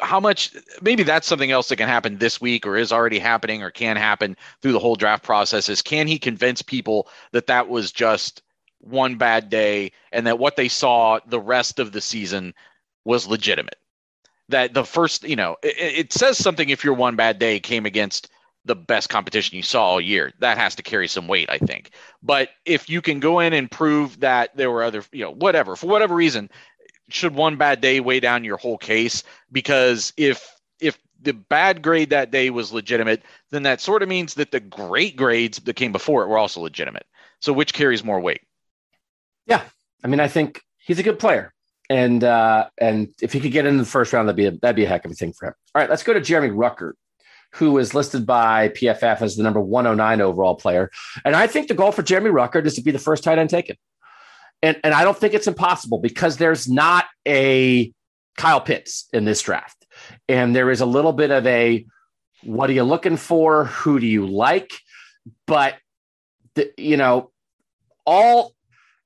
how 0.00 0.20
much? 0.20 0.54
Maybe 0.80 1.02
that's 1.02 1.26
something 1.26 1.50
else 1.50 1.68
that 1.68 1.76
can 1.76 1.88
happen 1.88 2.18
this 2.18 2.40
week, 2.40 2.66
or 2.66 2.76
is 2.76 2.92
already 2.92 3.18
happening, 3.18 3.62
or 3.62 3.70
can 3.70 3.96
happen 3.96 4.36
through 4.60 4.72
the 4.72 4.78
whole 4.78 4.96
draft 4.96 5.22
process. 5.22 5.68
Is 5.68 5.82
can 5.82 6.06
he 6.06 6.18
convince 6.18 6.62
people 6.62 7.08
that 7.32 7.46
that 7.48 7.68
was 7.68 7.92
just 7.92 8.42
one 8.78 9.16
bad 9.16 9.50
day, 9.50 9.92
and 10.10 10.26
that 10.26 10.38
what 10.38 10.56
they 10.56 10.68
saw 10.68 11.20
the 11.26 11.40
rest 11.40 11.78
of 11.78 11.92
the 11.92 12.00
season 12.00 12.54
was 13.04 13.26
legitimate? 13.26 13.76
That 14.48 14.74
the 14.74 14.84
first, 14.84 15.24
you 15.24 15.36
know, 15.36 15.56
it, 15.62 15.76
it 15.78 16.12
says 16.12 16.38
something 16.38 16.68
if 16.68 16.84
your 16.84 16.94
one 16.94 17.16
bad 17.16 17.38
day 17.38 17.60
came 17.60 17.86
against 17.86 18.28
the 18.64 18.76
best 18.76 19.08
competition 19.08 19.56
you 19.56 19.62
saw 19.62 19.84
all 19.84 20.00
year. 20.00 20.32
That 20.38 20.56
has 20.56 20.74
to 20.76 20.82
carry 20.82 21.08
some 21.08 21.26
weight, 21.26 21.50
I 21.50 21.58
think. 21.58 21.90
But 22.22 22.50
if 22.64 22.88
you 22.88 23.02
can 23.02 23.18
go 23.18 23.40
in 23.40 23.52
and 23.52 23.70
prove 23.70 24.20
that 24.20 24.56
there 24.56 24.70
were 24.70 24.84
other, 24.84 25.02
you 25.10 25.24
know, 25.24 25.32
whatever, 25.32 25.74
for 25.74 25.88
whatever 25.88 26.14
reason, 26.14 26.48
should 27.08 27.34
one 27.34 27.56
bad 27.56 27.80
day 27.80 28.00
weigh 28.00 28.20
down 28.20 28.44
your 28.44 28.56
whole 28.56 28.78
case? 28.78 29.22
Because 29.50 30.12
if 30.16 30.54
if 30.80 30.98
the 31.20 31.32
bad 31.32 31.82
grade 31.82 32.10
that 32.10 32.30
day 32.30 32.50
was 32.50 32.72
legitimate, 32.72 33.22
then 33.50 33.62
that 33.64 33.80
sort 33.80 34.02
of 34.02 34.08
means 34.08 34.34
that 34.34 34.50
the 34.50 34.60
great 34.60 35.16
grades 35.16 35.58
that 35.58 35.76
came 35.76 35.92
before 35.92 36.22
it 36.22 36.28
were 36.28 36.38
also 36.38 36.60
legitimate. 36.60 37.06
So 37.40 37.52
which 37.52 37.74
carries 37.74 38.04
more 38.04 38.20
weight? 38.20 38.42
Yeah. 39.46 39.62
I 40.04 40.08
mean, 40.08 40.20
I 40.20 40.28
think 40.28 40.62
he's 40.78 40.98
a 40.98 41.02
good 41.02 41.18
player. 41.18 41.52
And 41.90 42.24
uh, 42.24 42.68
and 42.78 43.08
if 43.20 43.32
he 43.32 43.40
could 43.40 43.52
get 43.52 43.66
in 43.66 43.76
the 43.76 43.84
first 43.84 44.12
round, 44.12 44.28
that'd 44.28 44.36
be 44.36 44.46
a, 44.46 44.52
that'd 44.52 44.76
be 44.76 44.84
a 44.84 44.88
heck 44.88 45.04
of 45.04 45.10
a 45.10 45.14
thing 45.14 45.32
for 45.32 45.48
him. 45.48 45.54
All 45.74 45.80
right, 45.80 45.90
let's 45.90 46.02
go 46.02 46.12
to 46.12 46.20
Jeremy 46.20 46.54
Ruckert 46.54 46.94
who 47.54 47.78
is 47.78 47.94
listed 47.94 48.26
by 48.26 48.68
PFF 48.70 49.20
as 49.20 49.36
the 49.36 49.42
number 49.42 49.60
109 49.60 50.20
overall 50.20 50.54
player. 50.54 50.90
And 51.24 51.36
I 51.36 51.46
think 51.46 51.68
the 51.68 51.74
goal 51.74 51.92
for 51.92 52.02
Jeremy 52.02 52.30
Ruckert 52.30 52.66
is 52.66 52.74
to 52.74 52.82
be 52.82 52.90
the 52.90 52.98
first 52.98 53.22
tight 53.24 53.38
end 53.38 53.50
taken. 53.50 53.76
And, 54.62 54.78
and 54.84 54.94
I 54.94 55.04
don't 55.04 55.16
think 55.16 55.34
it's 55.34 55.46
impossible 55.46 55.98
because 55.98 56.36
there's 56.36 56.68
not 56.68 57.06
a 57.26 57.92
Kyle 58.36 58.60
Pitts 58.60 59.08
in 59.12 59.24
this 59.24 59.42
draft. 59.42 59.86
And 60.28 60.54
there 60.54 60.70
is 60.70 60.80
a 60.80 60.86
little 60.86 61.12
bit 61.12 61.30
of 61.30 61.46
a 61.46 61.84
what 62.44 62.68
are 62.70 62.72
you 62.72 62.84
looking 62.84 63.16
for? 63.16 63.66
Who 63.66 64.00
do 64.00 64.06
you 64.06 64.26
like? 64.26 64.72
But, 65.46 65.76
the, 66.54 66.72
you 66.76 66.96
know, 66.96 67.30
all 68.04 68.54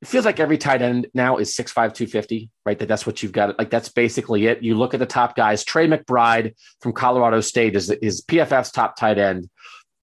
it 0.03 0.09
feels 0.09 0.25
like 0.25 0.41
every 0.41 0.59
tight 0.59 0.83
end 0.83 1.07
now 1.15 1.39
is 1.39 1.57
6'5, 1.57 1.73
250, 1.75 2.51
right? 2.67 2.79
That 2.79 2.87
that's 2.87 3.07
what 3.07 3.23
you've 3.23 3.33
got. 3.33 3.59
Like 3.59 3.71
that's 3.71 3.89
basically 3.89 4.47
it. 4.47 4.63
You 4.63 4.75
look 4.75 4.95
at 4.95 5.01
the 5.01 5.07
top 5.07 5.37
guys. 5.37 5.65
Trey 5.65 5.89
McBride 5.89 6.55
from 6.81 6.93
Colorado 6.93 7.41
State 7.41 7.77
is, 7.77 7.91
is 7.91 8.23
PFF's 8.23 8.71
top 8.71 8.97
tight 8.97 9.19
end. 9.19 9.49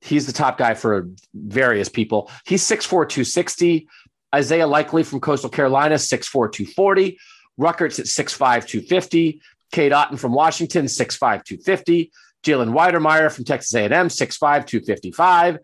He's 0.01 0.25
the 0.25 0.33
top 0.33 0.57
guy 0.57 0.73
for 0.73 1.09
various 1.33 1.89
people. 1.89 2.29
He's 2.45 2.63
6'4, 2.63 2.89
260. 3.07 3.87
Isaiah 4.33 4.67
Likely 4.67 5.03
from 5.03 5.19
Coastal 5.19 5.49
Carolina, 5.49 5.95
6'4, 5.95 6.51
240. 6.51 7.17
Ruckert's 7.57 7.99
at 7.99 8.05
6'5, 8.05 8.65
250. 8.65 9.41
Cade 9.71 9.91
Otton 9.91 10.19
from 10.19 10.33
Washington, 10.33 10.85
6'5, 10.85 11.43
250. 11.43 12.11
Jalen 12.43 12.73
Wydermyer 12.73 13.31
from 13.31 13.45
Texas 13.45 13.73
A&M, 13.73 13.89
6'5, 13.89 14.39
255. 14.65 15.59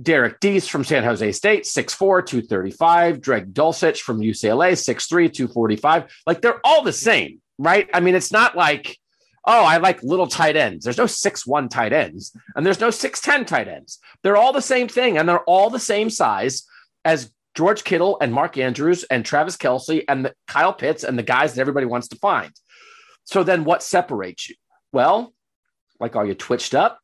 Derrick 0.00 0.40
Deese 0.40 0.68
from 0.68 0.84
San 0.84 1.04
Jose 1.04 1.32
State, 1.32 1.64
6'4, 1.64 2.26
235. 2.26 3.22
Greg 3.22 3.54
Dulcich 3.54 4.00
from 4.00 4.20
UCLA, 4.20 4.72
6'3, 4.72 5.32
245. 5.32 6.04
Like 6.26 6.42
they're 6.42 6.60
all 6.64 6.82
the 6.82 6.92
same, 6.92 7.40
right? 7.58 7.88
I 7.94 8.00
mean, 8.00 8.14
it's 8.14 8.32
not 8.32 8.56
like, 8.56 8.98
oh, 9.44 9.64
I 9.64 9.78
like 9.78 10.02
little 10.02 10.26
tight 10.26 10.56
ends. 10.56 10.84
There's 10.84 10.98
no 10.98 11.04
6'1 11.04 11.70
tight 11.70 11.92
ends, 11.92 12.36
and 12.54 12.66
there's 12.66 12.80
no 12.80 12.88
6'10 12.88 13.46
tight 13.46 13.68
ends. 13.68 13.98
They're 14.22 14.36
all 14.36 14.52
the 14.52 14.60
same 14.60 14.88
thing, 14.88 15.16
and 15.16 15.28
they're 15.28 15.44
all 15.44 15.70
the 15.70 15.78
same 15.78 16.10
size 16.10 16.66
as 17.04 17.32
George 17.56 17.84
Kittle 17.84 18.18
and 18.20 18.32
Mark 18.32 18.58
Andrews 18.58 19.04
and 19.04 19.24
Travis 19.24 19.56
Kelce 19.56 20.04
and 20.08 20.26
the, 20.26 20.34
Kyle 20.46 20.74
Pitts 20.74 21.04
and 21.04 21.18
the 21.18 21.22
guys 21.22 21.54
that 21.54 21.60
everybody 21.62 21.86
wants 21.86 22.08
to 22.08 22.16
find. 22.16 22.52
So 23.24 23.42
then 23.42 23.64
what 23.64 23.82
separates 23.82 24.50
you? 24.50 24.56
Well, 24.92 25.32
like, 25.98 26.16
are 26.16 26.26
you 26.26 26.34
twitched 26.34 26.74
up? 26.74 27.00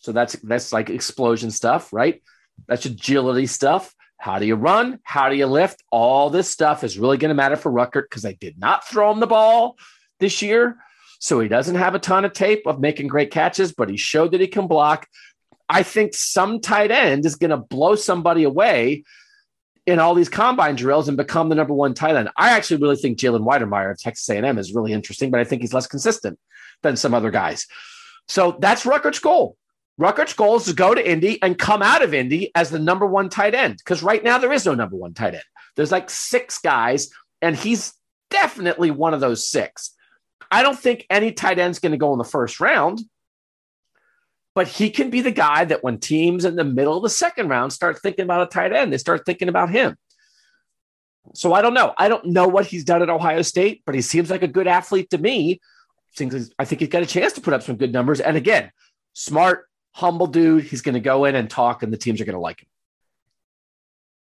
So 0.00 0.12
that's 0.12 0.34
that's 0.34 0.72
like 0.72 0.90
explosion 0.90 1.50
stuff, 1.50 1.92
right? 1.92 2.22
That's 2.66 2.86
agility 2.86 3.46
stuff. 3.46 3.94
How 4.16 4.40
do 4.40 4.46
you 4.46 4.56
run? 4.56 4.98
How 5.04 5.28
do 5.28 5.36
you 5.36 5.46
lift? 5.46 5.82
All 5.92 6.30
this 6.30 6.50
stuff 6.50 6.82
is 6.82 6.98
really 6.98 7.16
going 7.16 7.30
to 7.30 7.34
matter 7.34 7.56
for 7.56 7.70
Ruckert 7.70 8.04
because 8.10 8.24
I 8.24 8.32
did 8.32 8.58
not 8.58 8.86
throw 8.86 9.12
him 9.12 9.20
the 9.20 9.26
ball 9.28 9.76
this 10.18 10.42
year. 10.42 10.78
So 11.20 11.38
he 11.40 11.48
doesn't 11.48 11.76
have 11.76 11.94
a 11.94 12.00
ton 12.00 12.24
of 12.24 12.32
tape 12.32 12.66
of 12.66 12.80
making 12.80 13.06
great 13.06 13.30
catches, 13.30 13.72
but 13.72 13.88
he 13.88 13.96
showed 13.96 14.32
that 14.32 14.40
he 14.40 14.48
can 14.48 14.66
block. 14.66 15.06
I 15.68 15.84
think 15.84 16.14
some 16.14 16.60
tight 16.60 16.90
end 16.90 17.24
is 17.26 17.36
going 17.36 17.50
to 17.50 17.56
blow 17.56 17.94
somebody 17.94 18.44
away 18.44 19.04
in 19.88 19.98
all 19.98 20.14
these 20.14 20.28
combine 20.28 20.76
drills 20.76 21.08
and 21.08 21.16
become 21.16 21.48
the 21.48 21.54
number 21.54 21.72
one 21.72 21.94
tight 21.94 22.14
end. 22.14 22.28
I 22.36 22.50
actually 22.50 22.82
really 22.82 22.96
think 22.96 23.18
Jalen 23.18 23.46
Wydermyer 23.46 23.90
of 23.90 23.98
Texas 23.98 24.28
A&M 24.28 24.58
is 24.58 24.74
really 24.74 24.92
interesting, 24.92 25.30
but 25.30 25.40
I 25.40 25.44
think 25.44 25.62
he's 25.62 25.72
less 25.72 25.86
consistent 25.86 26.38
than 26.82 26.94
some 26.94 27.14
other 27.14 27.30
guys. 27.30 27.66
So 28.28 28.58
that's 28.60 28.84
Ruckert's 28.84 29.18
goal. 29.18 29.56
Ruckert's 29.96 30.34
goal 30.34 30.56
is 30.56 30.64
to 30.64 30.74
go 30.74 30.94
to 30.94 31.10
Indy 31.10 31.42
and 31.42 31.58
come 31.58 31.80
out 31.80 32.02
of 32.02 32.12
Indy 32.12 32.50
as 32.54 32.68
the 32.68 32.78
number 32.78 33.06
one 33.06 33.30
tight 33.30 33.54
end 33.54 33.78
because 33.78 34.02
right 34.02 34.22
now 34.22 34.36
there 34.36 34.52
is 34.52 34.66
no 34.66 34.74
number 34.74 34.94
one 34.94 35.14
tight 35.14 35.32
end. 35.32 35.44
There's 35.74 35.90
like 35.90 36.10
six 36.10 36.58
guys, 36.58 37.08
and 37.40 37.56
he's 37.56 37.94
definitely 38.30 38.90
one 38.90 39.14
of 39.14 39.20
those 39.20 39.48
six. 39.48 39.94
I 40.50 40.62
don't 40.62 40.78
think 40.78 41.06
any 41.08 41.32
tight 41.32 41.58
end's 41.58 41.78
going 41.78 41.92
to 41.92 41.98
go 41.98 42.12
in 42.12 42.18
the 42.18 42.24
first 42.24 42.60
round, 42.60 43.00
but 44.58 44.66
he 44.66 44.90
can 44.90 45.08
be 45.08 45.20
the 45.20 45.30
guy 45.30 45.64
that 45.64 45.84
when 45.84 46.00
teams 46.00 46.44
in 46.44 46.56
the 46.56 46.64
middle 46.64 46.96
of 46.96 47.04
the 47.04 47.08
second 47.08 47.48
round 47.48 47.72
start 47.72 48.02
thinking 48.02 48.24
about 48.24 48.42
a 48.42 48.46
tight 48.46 48.72
end, 48.72 48.92
they 48.92 48.98
start 48.98 49.24
thinking 49.24 49.48
about 49.48 49.70
him. 49.70 49.96
So 51.32 51.52
I 51.52 51.62
don't 51.62 51.74
know. 51.74 51.94
I 51.96 52.08
don't 52.08 52.24
know 52.24 52.48
what 52.48 52.66
he's 52.66 52.82
done 52.82 53.00
at 53.00 53.08
Ohio 53.08 53.42
State, 53.42 53.82
but 53.86 53.94
he 53.94 54.02
seems 54.02 54.30
like 54.30 54.42
a 54.42 54.48
good 54.48 54.66
athlete 54.66 55.10
to 55.10 55.18
me. 55.18 55.60
I 56.58 56.64
think 56.64 56.80
he's 56.80 56.88
got 56.88 57.04
a 57.04 57.06
chance 57.06 57.34
to 57.34 57.40
put 57.40 57.54
up 57.54 57.62
some 57.62 57.76
good 57.76 57.92
numbers. 57.92 58.18
And 58.18 58.36
again, 58.36 58.72
smart, 59.12 59.68
humble 59.92 60.26
dude. 60.26 60.64
He's 60.64 60.82
going 60.82 60.94
to 60.94 61.00
go 61.00 61.24
in 61.24 61.36
and 61.36 61.48
talk, 61.48 61.84
and 61.84 61.92
the 61.92 61.96
teams 61.96 62.20
are 62.20 62.24
going 62.24 62.34
to 62.34 62.40
like 62.40 62.60
him. 62.60 62.68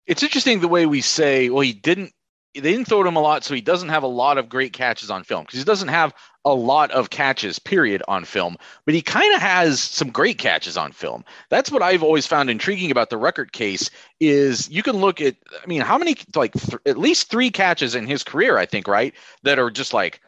It's 0.06 0.22
interesting 0.22 0.60
the 0.60 0.68
way 0.68 0.86
we 0.86 1.02
say, 1.02 1.50
well, 1.50 1.60
he 1.60 1.74
didn't. 1.74 2.13
They 2.54 2.60
didn't 2.60 2.86
throw 2.86 3.02
to 3.02 3.08
him 3.08 3.16
a 3.16 3.20
lot, 3.20 3.42
so 3.42 3.54
he 3.54 3.60
doesn't 3.60 3.88
have 3.88 4.04
a 4.04 4.08
lot 4.08 4.38
of 4.38 4.48
great 4.48 4.72
catches 4.72 5.10
on 5.10 5.24
film 5.24 5.44
because 5.44 5.58
he 5.58 5.64
doesn't 5.64 5.88
have 5.88 6.14
a 6.44 6.54
lot 6.54 6.90
of 6.92 7.10
catches, 7.10 7.58
period, 7.58 8.02
on 8.06 8.24
film. 8.24 8.56
But 8.84 8.94
he 8.94 9.02
kind 9.02 9.34
of 9.34 9.40
has 9.40 9.80
some 9.80 10.10
great 10.10 10.38
catches 10.38 10.76
on 10.76 10.92
film. 10.92 11.24
That's 11.48 11.72
what 11.72 11.82
I've 11.82 12.02
always 12.02 12.26
found 12.26 12.50
intriguing 12.50 12.90
about 12.90 13.10
the 13.10 13.18
Ruckert 13.18 13.52
case. 13.52 13.90
Is 14.20 14.70
you 14.70 14.82
can 14.82 14.96
look 14.96 15.20
at, 15.20 15.34
I 15.62 15.66
mean, 15.66 15.80
how 15.80 15.98
many 15.98 16.16
like 16.36 16.52
th- 16.52 16.80
at 16.86 16.98
least 16.98 17.30
three 17.30 17.50
catches 17.50 17.94
in 17.94 18.06
his 18.06 18.22
career, 18.22 18.56
I 18.56 18.66
think, 18.66 18.86
right, 18.86 19.14
that 19.42 19.58
are 19.58 19.70
just 19.70 19.92
like, 19.92 20.20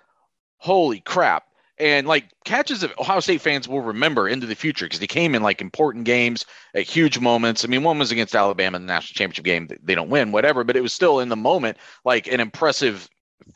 holy 0.58 1.00
crap 1.00 1.44
and 1.78 2.06
like 2.06 2.30
catches 2.44 2.80
that 2.80 2.98
Ohio 2.98 3.20
State 3.20 3.40
fans 3.40 3.68
will 3.68 3.82
remember 3.82 4.28
into 4.28 4.46
the 4.46 4.54
future 4.54 4.86
because 4.86 5.00
they 5.00 5.06
came 5.06 5.34
in 5.34 5.42
like 5.42 5.60
important 5.60 6.04
games 6.04 6.44
at 6.74 6.84
huge 6.84 7.18
moments. 7.18 7.64
I 7.64 7.68
mean, 7.68 7.82
one 7.82 7.98
was 7.98 8.10
against 8.10 8.34
Alabama 8.34 8.76
in 8.76 8.86
the 8.86 8.92
national 8.92 9.14
championship 9.14 9.44
game; 9.44 9.68
they 9.82 9.94
don't 9.94 10.10
win, 10.10 10.32
whatever, 10.32 10.64
but 10.64 10.76
it 10.76 10.82
was 10.82 10.92
still 10.92 11.20
in 11.20 11.28
the 11.28 11.36
moment 11.36 11.76
like 12.04 12.26
an 12.26 12.40
impressive 12.40 13.08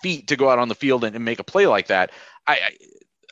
feat 0.02 0.28
to 0.28 0.36
go 0.36 0.50
out 0.50 0.58
on 0.58 0.68
the 0.68 0.74
field 0.74 1.04
and, 1.04 1.16
and 1.16 1.24
make 1.24 1.38
a 1.38 1.44
play 1.44 1.66
like 1.66 1.86
that. 1.88 2.10
I, 2.46 2.52
I, 2.54 2.70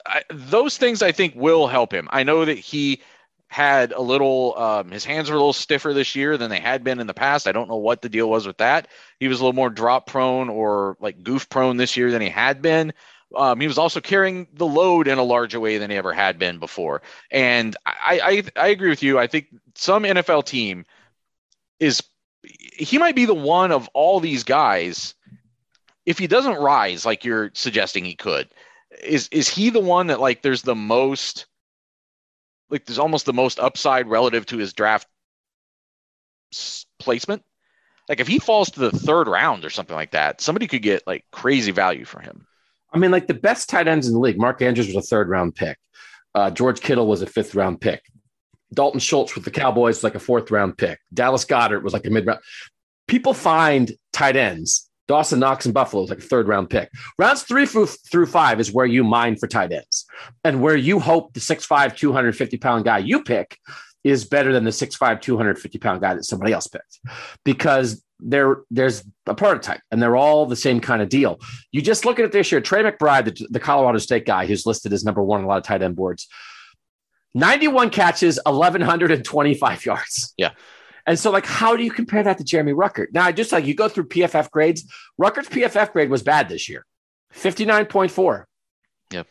I, 0.07 0.23
those 0.31 0.79
things 0.79 1.03
I 1.03 1.13
think 1.13 1.35
will 1.37 1.67
help 1.67 1.93
him. 1.93 2.09
I 2.11 2.23
know 2.23 2.45
that 2.45 2.59
he 2.59 3.03
had 3.49 3.93
a 3.93 4.01
little 4.01 4.55
um, 4.59 4.91
his 4.91 5.05
hands 5.05 5.31
were 5.31 5.37
a 5.37 5.39
little 5.39 5.55
stiffer 5.55 5.95
this 5.95 6.15
year 6.15 6.37
than 6.37 6.51
they 6.51 6.61
had 6.61 6.85
been 6.85 7.01
in 7.01 7.07
the 7.07 7.15
past. 7.15 7.47
I 7.47 7.53
don't 7.53 7.69
know 7.69 7.77
what 7.77 8.03
the 8.03 8.09
deal 8.09 8.29
was 8.29 8.47
with 8.47 8.59
that. 8.59 8.89
He 9.21 9.29
was 9.29 9.41
a 9.41 9.43
little 9.43 9.55
more 9.55 9.71
drop 9.71 10.07
prone 10.07 10.49
or 10.49 10.97
like 11.01 11.23
goof 11.23 11.49
prone 11.49 11.79
this 11.79 11.97
year 11.97 12.11
than 12.11 12.23
he 12.23 12.29
had 12.29 12.61
been. 12.61 12.93
Um, 13.37 13.61
he 13.61 13.67
was 13.67 13.79
also 13.79 14.01
carrying 14.01 14.47
the 14.55 14.67
load 14.67 15.07
in 15.07 15.19
a 15.19 15.23
larger 15.23 15.61
way 15.61 15.79
than 15.79 15.91
he 15.91 15.97
ever 15.97 16.13
had 16.13 16.39
been 16.39 16.59
before. 16.59 17.03
And 17.31 17.77
I, 17.85 18.43
I, 18.57 18.61
I 18.65 18.69
agree 18.69 18.89
with 18.89 19.03
you. 19.03 19.19
I 19.19 19.27
think 19.27 19.49
some 19.75 20.05
NFL 20.05 20.47
team 20.47 20.87
is 21.79 22.03
he 22.43 22.99
might 22.99 23.17
be 23.17 23.27
the 23.27 23.35
one 23.35 23.73
of 23.73 23.89
all 23.93 24.21
these 24.21 24.45
guys. 24.45 25.15
If 26.07 26.19
he 26.19 26.27
doesn't 26.27 26.57
rise 26.57 27.05
like 27.05 27.25
you're 27.25 27.51
suggesting 27.53 28.05
he 28.05 28.15
could, 28.15 28.49
is 29.03 29.29
is 29.29 29.49
he 29.49 29.69
the 29.71 29.81
one 29.81 30.07
that 30.07 30.21
like 30.21 30.41
there's 30.41 30.63
the 30.63 30.75
most 30.75 31.47
like 32.71 32.87
there's 32.87 32.99
almost 32.99 33.27
the 33.27 33.35
most 33.35 33.59
upside 33.59 34.09
relative 34.09 34.47
to 34.47 34.57
his 34.57 34.73
draft 34.73 35.07
placement? 36.99 37.45
Like 38.09 38.21
if 38.21 38.29
he 38.29 38.39
falls 38.39 38.71
to 38.71 38.81
the 38.81 38.91
third 38.91 39.29
round 39.29 39.67
or 39.67 39.71
something 39.71 39.97
like 39.97 40.13
that, 40.13 40.41
somebody 40.41 40.67
could 40.67 40.83
get 40.83 41.07
like 41.07 41.27
crazy 41.31 41.73
value 41.73 42.07
for 42.07 42.21
him. 42.21 42.47
I 42.93 42.99
mean, 42.99 43.11
like 43.11 43.27
the 43.27 43.35
best 43.35 43.69
tight 43.69 43.89
ends 43.89 44.07
in 44.07 44.15
the 44.15 44.21
league. 44.21 44.39
Mark 44.39 44.63
Andrews 44.63 44.87
was 44.87 44.97
a 44.97 45.03
third 45.03 45.29
round 45.29 45.55
pick. 45.55 45.79
Uh, 46.35 46.51
George 46.51 46.81
Kittle 46.81 47.07
was 47.07 47.23
a 47.23 47.27
fifth 47.27 47.55
round 47.55 47.81
pick. 47.81 48.03
Dalton 48.75 49.01
Schultz 49.01 49.35
with 49.35 49.45
the 49.45 49.51
Cowboys 49.51 50.05
like 50.05 50.15
a 50.15 50.21
fourth 50.21 50.51
round 50.51 50.77
pick. 50.77 51.01
Dallas 51.13 51.45
Goedert 51.45 51.83
was 51.83 51.93
like 51.93 52.07
a 52.07 52.11
mid 52.11 52.27
round. 52.27 52.41
People 53.07 53.35
find 53.35 53.93
tight 54.13 54.37
ends. 54.37 54.89
Dawson 55.07 55.41
Knox 55.41 55.65
and 55.65 55.73
Buffalo 55.73 56.03
is 56.03 56.11
like 56.11 56.19
a 56.19 56.23
third 56.23 56.49
round 56.49 56.69
pick. 56.69 56.91
Rounds 57.19 57.43
three 57.43 57.65
through, 57.65 57.87
through 57.87 58.27
five 58.27 58.61
is 58.61 58.73
where 58.73 58.85
you 58.85 59.03
mine 59.03 59.37
for 59.37 59.47
tight 59.47 59.73
ends 59.73 60.05
and 60.45 60.61
where 60.61 60.77
you 60.77 61.01
hope 61.01 61.33
the 61.33 61.41
6'5, 61.41 61.97
250 61.97 62.59
pound 62.59 62.85
guy 62.85 62.99
you 62.99 63.23
pick 63.23 63.59
is 64.09 64.25
better 64.25 64.53
than 64.53 64.65
the 64.65 64.71
6'5, 64.71 65.21
250 65.21 65.79
pound 65.79 66.01
guy 66.01 66.15
that 66.15 66.25
somebody 66.25 66.53
else 66.53 66.67
picked 66.67 67.01
because 67.45 68.05
there 68.21 68.63
there's 68.71 69.05
a 69.27 69.35
prototype 69.35 69.81
and 69.91 70.03
they're 70.03 70.17
all 70.17 70.47
the 70.47 70.57
same 70.57 70.81
kind 70.81 71.03
of 71.03 71.09
deal. 71.09 71.39
You 71.71 71.83
just 71.83 72.05
look 72.05 72.19
at 72.19 72.25
it 72.25 72.33
this 72.33 72.51
year. 72.51 72.61
Trey 72.61 72.83
McBride, 72.83 73.27
the, 73.27 73.47
the 73.51 73.61
Colorado 73.61 73.99
State 73.99 74.27
guy 74.27 74.47
who's 74.47 74.67
listed 74.67 74.93
as 74.93 75.05
number 75.05 75.23
one 75.23 75.41
on 75.41 75.45
a 75.45 75.49
lot 75.49 75.59
of 75.59 75.65
tight 75.65 75.83
end 75.83 75.97
boards, 75.97 76.29
91 77.35 77.91
catches, 77.91 78.39
1,125 78.45 79.87
yards. 79.87 80.35
Yeah. 80.37 80.51
And 81.07 81.19
so, 81.19 81.31
like, 81.31 81.47
how 81.47 81.75
do 81.75 81.83
you 81.83 81.91
compare 81.91 82.23
that 82.23 82.37
to 82.37 82.45
Jeremy 82.45 82.73
Ruckert? 82.73 83.07
Now, 83.13 83.25
I 83.25 83.33
just 83.33 83.51
like 83.51 83.65
you 83.65 83.75
go 83.75 83.89
through 83.89 84.09
PFF 84.09 84.51
grades, 84.51 84.85
Ruckert's 85.19 85.49
PFF 85.49 85.93
grade 85.93 86.11
was 86.11 86.23
bad 86.23 86.49
this 86.49 86.69
year 86.69 86.85
59.4. 87.35 88.45
Yep. 89.13 89.27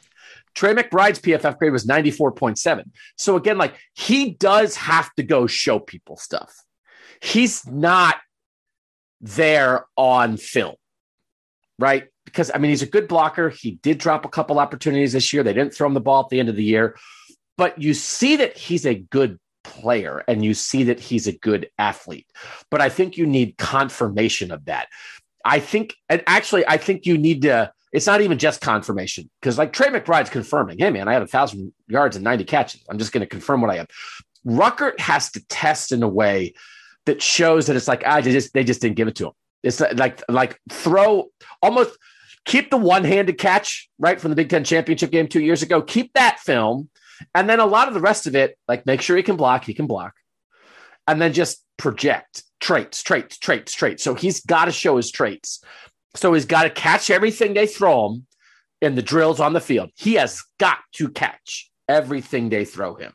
Trey 0.57 0.73
McBride's 0.73 1.19
PFF 1.19 1.59
grade 1.59 1.71
was 1.71 1.85
94.7. 1.85 2.85
So, 3.15 3.35
again, 3.35 3.59
like, 3.59 3.75
he 3.93 4.31
does 4.31 4.75
have 4.75 5.13
to 5.13 5.21
go 5.23 5.45
show 5.45 5.77
people 5.77 6.17
stuff. 6.17 6.51
He's 7.21 7.67
not 7.67 8.15
there 9.21 9.85
on 9.95 10.37
film, 10.37 10.73
right? 11.77 12.07
Because 12.25 12.49
I 12.53 12.57
mean, 12.57 12.69
he's 12.69 12.81
a 12.81 12.87
good 12.87 13.07
blocker. 13.07 13.49
He 13.49 13.73
did 13.83 13.99
drop 13.99 14.25
a 14.25 14.29
couple 14.29 14.57
opportunities 14.57 15.13
this 15.13 15.31
year. 15.31 15.43
They 15.43 15.53
didn't 15.53 15.75
throw 15.75 15.87
him 15.87 15.93
the 15.93 16.01
ball 16.01 16.23
at 16.23 16.29
the 16.29 16.39
end 16.39 16.49
of 16.49 16.55
the 16.55 16.63
year, 16.63 16.97
but 17.55 17.79
you 17.79 17.93
see 17.93 18.35
that 18.37 18.57
he's 18.57 18.87
a 18.87 18.95
good 18.95 19.39
player 19.63 20.23
and 20.27 20.43
you 20.43 20.55
see 20.55 20.85
that 20.85 20.99
he's 20.99 21.27
a 21.27 21.37
good 21.37 21.69
athlete. 21.77 22.27
But 22.71 22.81
I 22.81 22.89
think 22.89 23.15
you 23.15 23.27
need 23.27 23.57
confirmation 23.57 24.51
of 24.51 24.65
that. 24.65 24.87
I 25.45 25.59
think, 25.59 25.93
and 26.09 26.23
actually, 26.25 26.67
I 26.67 26.77
think 26.77 27.05
you 27.05 27.15
need 27.19 27.43
to. 27.43 27.71
It's 27.93 28.07
not 28.07 28.21
even 28.21 28.38
just 28.38 28.61
confirmation 28.61 29.29
because, 29.41 29.57
like 29.57 29.73
Trey 29.73 29.88
McBride's 29.88 30.29
confirming, 30.29 30.79
hey 30.79 30.89
man, 30.89 31.07
I 31.07 31.13
had 31.13 31.21
a 31.21 31.27
thousand 31.27 31.73
yards 31.88 32.15
and 32.15 32.23
ninety 32.23 32.43
catches. 32.43 32.83
I'm 32.89 32.97
just 32.97 33.11
going 33.11 33.21
to 33.21 33.27
confirm 33.27 33.61
what 33.61 33.69
I 33.69 33.77
have. 33.77 33.88
Ruckert 34.45 34.99
has 34.99 35.31
to 35.31 35.45
test 35.47 35.91
in 35.91 36.03
a 36.03 36.07
way 36.07 36.53
that 37.05 37.21
shows 37.21 37.67
that 37.67 37.75
it's 37.75 37.88
like 37.88 38.03
ah, 38.05 38.21
they 38.21 38.31
just 38.31 38.53
they 38.53 38.63
just 38.63 38.81
didn't 38.81 38.97
give 38.97 39.07
it 39.07 39.15
to 39.15 39.27
him. 39.27 39.33
It's 39.63 39.79
like 39.79 40.21
like 40.29 40.59
throw 40.69 41.29
almost 41.61 41.97
keep 42.45 42.71
the 42.71 42.77
one-handed 42.77 43.38
catch 43.38 43.89
right 43.99 44.19
from 44.19 44.31
the 44.31 44.35
Big 44.35 44.49
Ten 44.49 44.63
championship 44.63 45.11
game 45.11 45.27
two 45.27 45.41
years 45.41 45.61
ago. 45.61 45.81
Keep 45.81 46.13
that 46.13 46.39
film, 46.39 46.89
and 47.33 47.49
then 47.49 47.59
a 47.59 47.65
lot 47.65 47.88
of 47.88 47.93
the 47.93 47.99
rest 47.99 48.27
of 48.27 48.35
it, 48.35 48.57
like 48.67 48.85
make 48.85 49.01
sure 49.01 49.17
he 49.17 49.23
can 49.23 49.35
block, 49.38 49.65
he 49.65 49.73
can 49.73 49.88
block, 49.88 50.13
and 51.07 51.21
then 51.21 51.33
just 51.33 51.63
project 51.77 52.43
traits, 52.59 53.03
traits, 53.03 53.38
traits, 53.38 53.73
traits. 53.73 54.03
So 54.03 54.15
he's 54.15 54.41
got 54.41 54.65
to 54.65 54.71
show 54.71 54.97
his 54.97 55.11
traits. 55.11 55.63
So 56.18 56.34
he's 56.34 56.45
got 56.45 56.63
to 56.63 56.70
catch 56.70 57.09
everything 57.09 57.53
they 57.53 57.68
throw 57.68 58.09
him 58.09 58.28
in 58.82 58.95
the 58.95 59.01
drills 59.01 59.39
on 59.39 59.53
the 59.53 59.61
field. 59.61 59.91
He 59.95 60.15
has 60.15 60.43
got 60.59 60.80
to 60.93 61.09
catch 61.09 61.70
everything 61.88 62.49
they 62.49 62.65
throw 62.65 62.95
him 62.95 63.13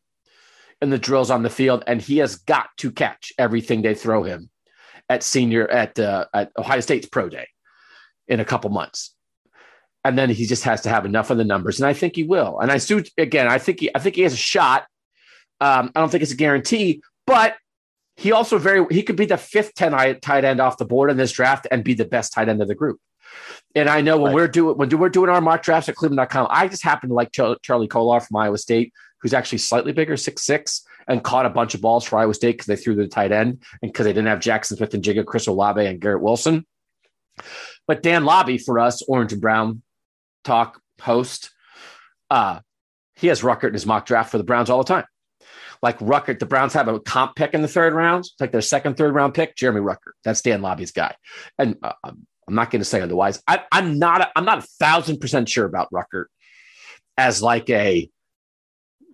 in 0.80 0.90
the 0.90 0.98
drills 0.98 1.30
on 1.30 1.42
the 1.42 1.50
field, 1.50 1.82
and 1.86 2.00
he 2.00 2.18
has 2.18 2.36
got 2.36 2.68
to 2.78 2.90
catch 2.90 3.32
everything 3.38 3.82
they 3.82 3.94
throw 3.94 4.22
him 4.22 4.50
at 5.08 5.22
senior 5.22 5.68
at 5.68 5.98
uh, 5.98 6.26
at 6.32 6.52
Ohio 6.56 6.80
State's 6.80 7.08
pro 7.08 7.28
day 7.28 7.48
in 8.28 8.40
a 8.40 8.44
couple 8.44 8.70
months. 8.70 9.14
And 10.04 10.18
then 10.18 10.30
he 10.30 10.46
just 10.46 10.64
has 10.64 10.80
to 10.82 10.88
have 10.88 11.04
enough 11.04 11.30
of 11.30 11.38
the 11.38 11.44
numbers, 11.44 11.80
and 11.80 11.86
I 11.88 11.92
think 11.92 12.16
he 12.16 12.24
will. 12.24 12.58
And 12.60 12.70
I 12.70 12.78
do 12.78 13.02
again. 13.18 13.48
I 13.48 13.58
think 13.58 13.80
he, 13.80 13.90
I 13.94 13.98
think 13.98 14.16
he 14.16 14.22
has 14.22 14.32
a 14.32 14.36
shot. 14.36 14.86
Um, 15.60 15.90
I 15.94 16.00
don't 16.00 16.10
think 16.10 16.22
it's 16.22 16.32
a 16.32 16.36
guarantee, 16.36 17.02
but 17.26 17.56
he 18.22 18.30
also 18.30 18.56
very 18.56 18.86
he 18.88 19.02
could 19.02 19.16
be 19.16 19.26
the 19.26 19.36
fifth 19.36 19.74
ten 19.74 19.92
tight 20.20 20.44
end 20.44 20.60
off 20.60 20.78
the 20.78 20.84
board 20.84 21.10
in 21.10 21.16
this 21.16 21.32
draft 21.32 21.66
and 21.72 21.82
be 21.82 21.94
the 21.94 22.04
best 22.04 22.32
tight 22.32 22.48
end 22.48 22.62
of 22.62 22.68
the 22.68 22.74
group. 22.74 23.00
And 23.74 23.88
I 23.88 24.00
know 24.00 24.16
when 24.16 24.30
right. 24.30 24.34
we're 24.36 24.48
doing 24.48 24.76
when 24.76 24.96
we're 24.96 25.08
doing 25.08 25.28
our 25.28 25.40
mock 25.40 25.62
drafts 25.62 25.88
at 25.88 25.96
Cleveland.com, 25.96 26.46
I 26.48 26.68
just 26.68 26.84
happen 26.84 27.08
to 27.08 27.14
like 27.16 27.32
Charlie 27.32 27.88
Kolar 27.88 28.20
from 28.20 28.36
Iowa 28.36 28.58
State, 28.58 28.92
who's 29.20 29.34
actually 29.34 29.58
slightly 29.58 29.92
bigger, 29.92 30.16
six 30.16 30.44
six, 30.44 30.84
and 31.08 31.24
caught 31.24 31.46
a 31.46 31.50
bunch 31.50 31.74
of 31.74 31.80
balls 31.80 32.04
for 32.04 32.16
Iowa 32.16 32.32
State 32.32 32.52
because 32.52 32.66
they 32.66 32.76
threw 32.76 32.94
the 32.94 33.08
tight 33.08 33.32
end 33.32 33.64
and 33.82 33.92
because 33.92 34.04
they 34.04 34.12
didn't 34.12 34.28
have 34.28 34.38
Jackson 34.38 34.76
Smith-Njigba, 34.76 35.26
Chris 35.26 35.48
Olave, 35.48 35.84
and 35.84 36.00
Garrett 36.00 36.22
Wilson. 36.22 36.64
But 37.88 38.04
Dan 38.04 38.22
Labbe 38.22 38.62
for 38.62 38.78
us, 38.78 39.02
Orange 39.02 39.32
and 39.32 39.42
Brown 39.42 39.82
talk 40.44 40.80
host, 41.00 41.50
uh, 42.30 42.60
he 43.16 43.26
has 43.26 43.42
Ruckert 43.42 43.68
in 43.68 43.74
his 43.74 43.86
mock 43.86 44.06
draft 44.06 44.30
for 44.30 44.38
the 44.38 44.44
Browns 44.44 44.70
all 44.70 44.78
the 44.78 44.84
time. 44.84 45.06
Like 45.82 45.98
Ruckert, 45.98 46.38
the 46.38 46.46
Browns 46.46 46.72
have 46.74 46.88
a 46.88 47.00
comp 47.00 47.34
pick 47.34 47.54
in 47.54 47.62
the 47.62 47.68
third 47.68 47.92
round, 47.92 48.20
it's 48.20 48.34
like 48.40 48.52
their 48.52 48.60
second, 48.60 48.96
third 48.96 49.14
round 49.14 49.34
pick, 49.34 49.56
Jeremy 49.56 49.80
Ruckert. 49.80 50.12
That's 50.24 50.40
Dan 50.40 50.62
Labbe's 50.62 50.92
guy. 50.92 51.14
And 51.58 51.76
uh, 51.82 51.92
I'm 52.04 52.54
not 52.54 52.70
going 52.70 52.80
to 52.80 52.84
say 52.84 53.00
otherwise. 53.00 53.42
I, 53.46 53.62
am 53.72 53.98
not. 53.98 54.20
A, 54.20 54.30
I'm 54.36 54.44
not 54.44 54.58
a 54.58 54.66
thousand 54.78 55.18
percent 55.18 55.48
sure 55.48 55.66
about 55.66 55.90
Ruckert 55.90 56.26
as 57.16 57.42
like 57.42 57.68
a 57.70 58.08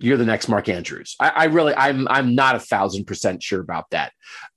you're 0.00 0.16
the 0.16 0.24
next 0.24 0.48
Mark 0.48 0.68
Andrews. 0.68 1.16
I, 1.18 1.30
I, 1.30 1.44
really, 1.44 1.74
I'm, 1.74 2.06
I'm 2.08 2.34
not 2.34 2.54
a 2.54 2.60
thousand 2.60 3.06
percent 3.06 3.42
sure 3.42 3.60
about 3.60 3.90
that. 3.90 4.12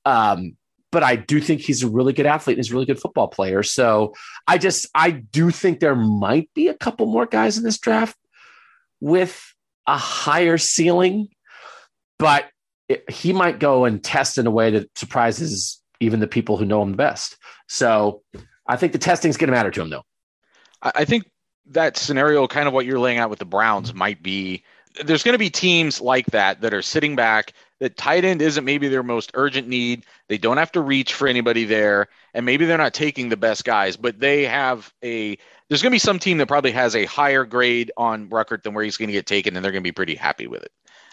Um, 0.05 0.55
but 0.91 1.03
I 1.03 1.16
do 1.16 1.39
think 1.39 1.62
he's 1.62 1.84
a 1.84 1.89
really 1.89 2.14
good 2.14 2.26
athlete 2.26 2.57
and 2.57 2.66
he's 2.66 2.72
a 2.72 2.74
really 2.76 2.86
good 2.86 2.99
football 2.99 3.28
player. 3.28 3.64
So 3.64 4.14
I 4.45 4.57
just, 4.57 4.88
I 4.93 5.12
do 5.12 5.49
think 5.49 5.80
there 5.80 5.95
might 5.95 6.49
be 6.53 6.68
a 6.68 6.74
couple 6.74 7.05
more 7.05 7.26
guys 7.26 7.57
in 7.57 7.64
this 7.64 7.80
draft 7.80 8.18
with 8.99 9.53
a 9.88 9.97
higher 9.97 10.57
ceiling, 10.57 11.30
but 12.22 12.45
it, 12.88 13.09
he 13.09 13.34
might 13.34 13.59
go 13.59 13.84
and 13.84 14.03
test 14.03 14.38
in 14.38 14.45
a 14.45 14.51
way 14.51 14.69
that 14.69 14.95
surprises 14.97 15.82
even 15.99 16.19
the 16.19 16.28
people 16.28 16.55
who 16.55 16.65
know 16.65 16.82
him 16.84 16.91
the 16.91 16.97
best. 16.97 17.36
So 17.67 18.22
I 18.67 18.78
think 18.78 18.93
the 18.93 18.99
testing 18.99 19.30
is 19.30 19.38
going 19.38 19.47
to 19.47 19.55
matter 19.55 19.72
to 19.72 19.82
him, 19.82 19.89
though. 19.89 20.03
I 20.84 21.03
think 21.03 21.30
that 21.72 21.97
scenario, 21.97 22.47
kind 22.47 22.67
of 22.67 22.74
what 22.74 22.86
you're 22.86 22.99
laying 22.99 23.17
out 23.17 23.32
with 23.32 23.39
the 23.39 23.45
Browns, 23.45 23.93
might 23.93 24.22
be 24.22 24.63
there's 25.03 25.24
going 25.24 25.34
to 25.34 25.39
be 25.39 25.49
teams 25.49 26.01
like 26.01 26.28
that 26.28 26.61
that 26.61 26.74
are 26.74 26.82
sitting 26.82 27.15
back 27.15 27.53
that 27.80 27.97
tight 27.97 28.24
end 28.24 28.41
isn't 28.41 28.65
maybe 28.65 28.88
their 28.88 29.03
most 29.03 29.32
urgent 29.34 29.67
need. 29.67 30.05
They 30.28 30.38
don't 30.38 30.57
have 30.57 30.72
to 30.74 30.82
reach 30.82 31.13
for 31.13 31.28
anybody 31.28 31.65
there, 31.65 32.07
and 32.34 32.45
maybe 32.45 32.65
they're 32.65 32.78
not 32.78 32.93
taking 32.93 33.30
the 33.30 33.38
best 33.38 33.65
guys, 33.65 33.97
but 33.97 34.19
they 34.19 34.45
have 34.45 34.93
a. 35.03 35.38
There's 35.69 35.82
going 35.82 35.91
to 35.91 35.95
be 35.95 35.99
some 35.99 36.19
team 36.19 36.38
that 36.38 36.47
probably 36.47 36.72
has 36.72 36.95
a 36.95 37.05
higher 37.05 37.45
grade 37.45 37.91
on 37.95 38.30
Ruckert 38.30 38.63
than 38.63 38.74
where 38.74 38.84
he's 38.84 38.97
going 38.97 39.07
to 39.07 39.13
get 39.13 39.26
taken, 39.26 39.55
and 39.55 39.63
they're 39.63 39.72
going 39.72 39.84
to 39.84 39.88
be 39.88 39.93
pretty 39.93 40.15
happy 40.15 40.45
with 40.45 40.63
it. 40.63 40.72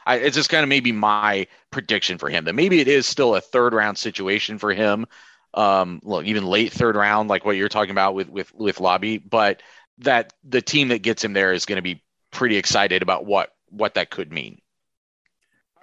I, 0.09 0.17
it's 0.17 0.35
just 0.35 0.49
kind 0.49 0.63
of 0.63 0.71
maybe 0.71 0.91
my 0.91 1.47
prediction 1.71 2.17
for 2.17 2.31
him 2.31 2.47
that 2.47 2.55
maybe 2.55 2.81
it 2.81 2.89
is 2.89 3.07
still 3.07 3.35
a 3.35 3.43
third 3.43 3.75
round 3.75 3.99
situation 3.99 4.59
for 4.59 4.73
him. 4.73 5.07
Um, 5.53 6.01
look, 6.03 6.25
even 6.25 6.47
late 6.47 6.73
third 6.73 6.97
round, 6.97 7.29
like 7.29 7.45
what 7.45 7.57
you're 7.57 7.69
talking 7.69 7.91
about 7.91 8.15
with 8.15 8.31
with 8.31 8.53
with 8.55 8.79
Labbe, 8.79 9.23
but 9.29 9.63
that 9.99 10.33
the 10.45 10.63
team 10.63 10.89
that 10.89 11.03
gets 11.03 11.23
him 11.23 11.35
there 11.35 11.53
is 11.53 11.67
going 11.67 11.77
to 11.77 11.83
be 11.83 12.03
pretty 12.31 12.57
excited 12.57 13.03
about 13.03 13.27
what 13.27 13.51
what 13.69 13.95
that 13.95 14.09
could 14.09 14.33
mean. 14.33 14.63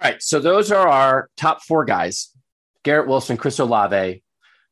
All 0.02 0.10
right. 0.10 0.20
So 0.20 0.40
those 0.40 0.72
are 0.72 0.88
our 0.88 1.30
top 1.36 1.62
four 1.62 1.84
guys 1.84 2.32
Garrett 2.82 3.06
Wilson, 3.06 3.36
Chris 3.36 3.60
Olave, 3.60 4.24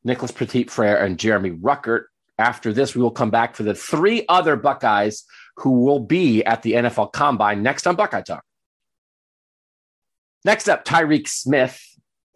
Nicholas 0.03 0.33
Petit 0.33 0.65
Frere, 0.65 0.97
and 0.97 1.17
Jeremy 1.17 1.53
Ruckert. 1.53 2.07
After 2.39 2.73
this, 2.73 2.97
we 2.97 3.03
will 3.03 3.13
come 3.13 3.31
back 3.31 3.55
for 3.55 3.63
the 3.63 3.75
three 3.75 4.25
other 4.29 4.57
Buckeyes 4.57 5.25
who 5.59 5.85
will 5.85 6.01
be 6.01 6.43
at 6.45 6.63
the 6.63 6.73
NFL 6.73 7.13
Combine 7.13 7.63
next 7.63 7.87
on 7.87 7.95
Buckeye 7.95 8.23
Talk. 8.23 8.43
Next 10.45 10.69
up, 10.69 10.85
Tyreke 10.85 11.29
Smith 11.29 11.81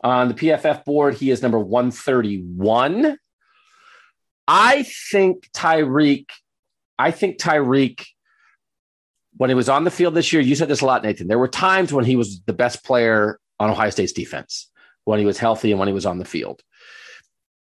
on 0.02 0.28
the 0.28 0.34
PFF 0.34 0.84
board. 0.84 1.14
He 1.14 1.30
is 1.30 1.42
number 1.42 1.58
131. 1.58 3.18
I 4.46 4.82
think 4.82 5.50
Tyreke, 5.52 6.30
I 6.98 7.10
think 7.10 7.38
Tyreke, 7.38 8.06
when 9.36 9.50
he 9.50 9.54
was 9.54 9.68
on 9.68 9.84
the 9.84 9.90
field 9.90 10.14
this 10.14 10.32
year, 10.32 10.40
you 10.40 10.56
said 10.56 10.68
this 10.68 10.80
a 10.80 10.86
lot, 10.86 11.02
Nathan. 11.02 11.28
There 11.28 11.38
were 11.38 11.48
times 11.48 11.92
when 11.92 12.04
he 12.04 12.16
was 12.16 12.40
the 12.40 12.52
best 12.52 12.84
player 12.84 13.38
on 13.60 13.70
Ohio 13.70 13.90
State's 13.90 14.12
defense, 14.12 14.70
when 15.04 15.18
he 15.18 15.26
was 15.26 15.38
healthy 15.38 15.70
and 15.70 15.78
when 15.78 15.88
he 15.88 15.94
was 15.94 16.06
on 16.06 16.18
the 16.18 16.24
field. 16.24 16.62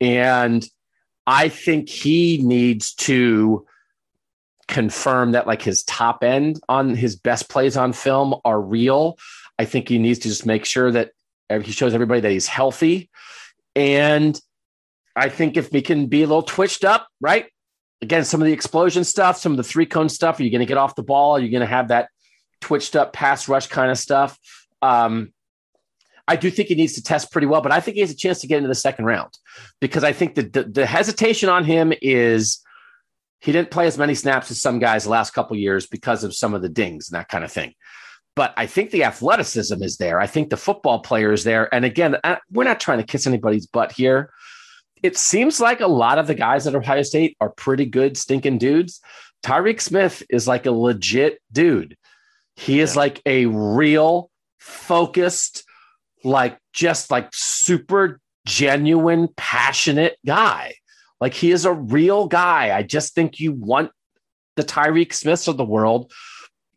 And 0.00 0.66
I 1.26 1.48
think 1.48 1.88
he 1.88 2.40
needs 2.42 2.94
to 2.94 3.66
confirm 4.68 5.32
that 5.32 5.46
like 5.46 5.62
his 5.62 5.84
top 5.84 6.22
end 6.22 6.60
on 6.68 6.94
his 6.94 7.16
best 7.16 7.48
plays 7.48 7.76
on 7.76 7.92
film 7.92 8.34
are 8.44 8.60
real. 8.60 9.18
I 9.58 9.64
think 9.64 9.88
he 9.88 9.98
needs 9.98 10.20
to 10.20 10.28
just 10.28 10.46
make 10.46 10.64
sure 10.64 10.90
that 10.92 11.12
he 11.48 11.72
shows 11.72 11.94
everybody 11.94 12.20
that 12.20 12.30
he's 12.30 12.46
healthy. 12.46 13.10
And 13.74 14.38
I 15.14 15.28
think 15.28 15.56
if 15.56 15.72
we 15.72 15.82
can 15.82 16.06
be 16.06 16.22
a 16.22 16.26
little 16.26 16.42
twitched 16.42 16.84
up, 16.84 17.08
right? 17.20 17.46
Again, 18.02 18.24
some 18.24 18.42
of 18.42 18.46
the 18.46 18.52
explosion 18.52 19.04
stuff, 19.04 19.38
some 19.38 19.52
of 19.52 19.56
the 19.56 19.64
three 19.64 19.86
cone 19.86 20.08
stuff, 20.08 20.38
are 20.38 20.42
you 20.42 20.50
going 20.50 20.60
to 20.60 20.66
get 20.66 20.76
off 20.76 20.94
the 20.94 21.02
ball? 21.02 21.36
Are 21.36 21.40
you 21.40 21.50
going 21.50 21.60
to 21.60 21.66
have 21.66 21.88
that 21.88 22.10
twitched 22.60 22.96
up 22.96 23.12
pass 23.12 23.48
rush 23.48 23.68
kind 23.68 23.90
of 23.90 23.98
stuff? 23.98 24.38
Um, 24.82 25.32
I 26.28 26.36
do 26.36 26.50
think 26.50 26.68
he 26.68 26.74
needs 26.74 26.94
to 26.94 27.02
test 27.02 27.30
pretty 27.30 27.46
well, 27.46 27.60
but 27.60 27.72
I 27.72 27.80
think 27.80 27.94
he 27.94 28.00
has 28.00 28.10
a 28.10 28.16
chance 28.16 28.40
to 28.40 28.46
get 28.46 28.58
into 28.58 28.68
the 28.68 28.74
second 28.74 29.04
round 29.04 29.32
because 29.80 30.04
I 30.04 30.12
think 30.12 30.34
the, 30.34 30.42
the, 30.42 30.64
the 30.64 30.86
hesitation 30.86 31.48
on 31.48 31.64
him 31.64 31.92
is 32.02 32.62
he 33.40 33.52
didn't 33.52 33.70
play 33.70 33.86
as 33.86 33.96
many 33.96 34.14
snaps 34.14 34.50
as 34.50 34.60
some 34.60 34.78
guys 34.78 35.04
the 35.04 35.10
last 35.10 35.32
couple 35.32 35.56
years 35.56 35.86
because 35.86 36.24
of 36.24 36.34
some 36.34 36.52
of 36.52 36.62
the 36.62 36.68
dings 36.68 37.08
and 37.08 37.18
that 37.18 37.28
kind 37.28 37.44
of 37.44 37.52
thing. 37.52 37.74
But 38.36 38.54
I 38.56 38.66
think 38.66 38.90
the 38.90 39.04
athleticism 39.04 39.82
is 39.82 39.96
there. 39.96 40.20
I 40.20 40.26
think 40.26 40.50
the 40.50 40.56
football 40.56 41.00
player 41.00 41.32
is 41.32 41.42
there. 41.42 41.72
And 41.74 41.84
again, 41.84 42.16
uh, 42.22 42.36
we're 42.52 42.64
not 42.64 42.78
trying 42.78 42.98
to 42.98 43.04
kiss 43.04 43.26
anybody's 43.26 43.66
butt 43.66 43.90
here. 43.90 44.30
It 45.02 45.16
seems 45.16 45.58
like 45.58 45.80
a 45.80 45.86
lot 45.86 46.18
of 46.18 46.26
the 46.26 46.34
guys 46.34 46.66
at 46.66 46.74
Ohio 46.74 47.02
State 47.02 47.36
are 47.40 47.50
pretty 47.50 47.86
good, 47.86 48.16
stinking 48.16 48.58
dudes. 48.58 49.00
Tyreke 49.42 49.80
Smith 49.80 50.22
is 50.30 50.46
like 50.46 50.66
a 50.66 50.70
legit 50.70 51.40
dude. 51.50 51.96
He 52.56 52.80
is 52.80 52.94
yeah. 52.94 53.00
like 53.00 53.22
a 53.26 53.46
real, 53.46 54.30
focused, 54.58 55.64
like 56.24 56.58
just 56.72 57.10
like 57.10 57.30
super 57.32 58.20
genuine, 58.46 59.28
passionate 59.36 60.18
guy. 60.26 60.74
Like 61.20 61.34
he 61.34 61.52
is 61.52 61.64
a 61.64 61.72
real 61.72 62.26
guy. 62.26 62.76
I 62.76 62.82
just 62.82 63.14
think 63.14 63.40
you 63.40 63.52
want 63.52 63.90
the 64.56 64.64
Tyreke 64.64 65.12
Smiths 65.12 65.48
of 65.48 65.56
the 65.56 65.64
world 65.64 66.12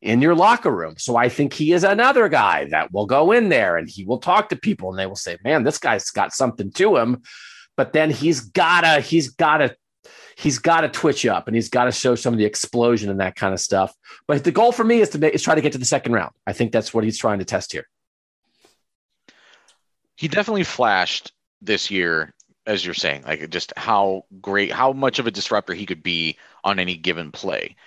in 0.02 0.22
your 0.22 0.36
locker 0.36 0.72
room. 0.72 0.96
So 0.98 1.16
I 1.16 1.30
think 1.30 1.54
he 1.54 1.74
is 1.74 1.84
another 1.84 2.30
guy 2.30 2.66
that 2.66 2.92
will 2.92 3.06
go 3.06 3.32
in 3.32 3.50
there 3.50 3.78
and 3.78 3.90
he 3.90 4.06
will 4.06 4.20
talk 4.20 4.50
to 4.50 4.56
people 4.56 4.90
and 4.90 4.98
they 4.98 5.06
will 5.06 5.16
say, 5.16 5.38
man, 5.44 5.64
this 5.64 5.78
guy's 5.78 6.10
got 6.10 6.34
something 6.34 6.72
to 6.74 6.98
him. 6.98 7.22
But 7.76 7.94
then 7.94 8.10
he's 8.10 8.42
gotta, 8.42 9.02
he's 9.02 9.30
gotta, 9.30 9.76
he's 10.38 10.60
got 10.60 10.82
to 10.82 10.90
twitch 10.90 11.26
up 11.26 11.48
and 11.48 11.56
he's 11.56 11.70
got 11.70 11.86
to 11.86 11.92
show 11.92 12.16
some 12.16 12.34
of 12.34 12.38
the 12.38 12.46
explosion 12.46 13.10
and 13.10 13.20
that 13.20 13.36
kind 13.36 13.54
of 13.54 13.60
stuff. 13.60 13.94
But 14.28 14.44
the 14.44 14.52
goal 14.52 14.72
for 14.72 14.84
me 14.84 15.02
is 15.02 15.10
to 15.10 15.20
make, 15.20 15.34
is 15.34 15.44
try 15.44 15.56
to 15.56 15.62
get 15.62 15.74
to 15.74 15.78
the 15.78 15.86
second 15.86 16.14
round. 16.14 16.34
I 16.48 16.54
think 16.54 16.72
that's 16.72 16.94
what 16.94 17.04
he's 17.04 17.18
trying 17.18 17.40
to 17.40 17.46
test 17.46 17.72
here 17.72 17.86
he 20.20 20.28
definitely 20.28 20.66
flashed 20.66 21.32
this 21.62 21.90
year, 21.90 22.34
as 22.66 22.84
you're 22.84 22.94
saying, 22.94 23.24
like 23.24 23.50
just 23.52 23.72
how 23.78 24.26
great, 24.42 24.70
how 24.70 24.92
much 24.92 25.18
of 25.18 25.28
a 25.28 25.32
disruptor 25.32 25.74
he 25.74 25.86
could 25.86 26.04
be 26.04 26.38
on 26.62 26.78
any 26.78 26.98
given 26.98 27.32
play. 27.32 27.78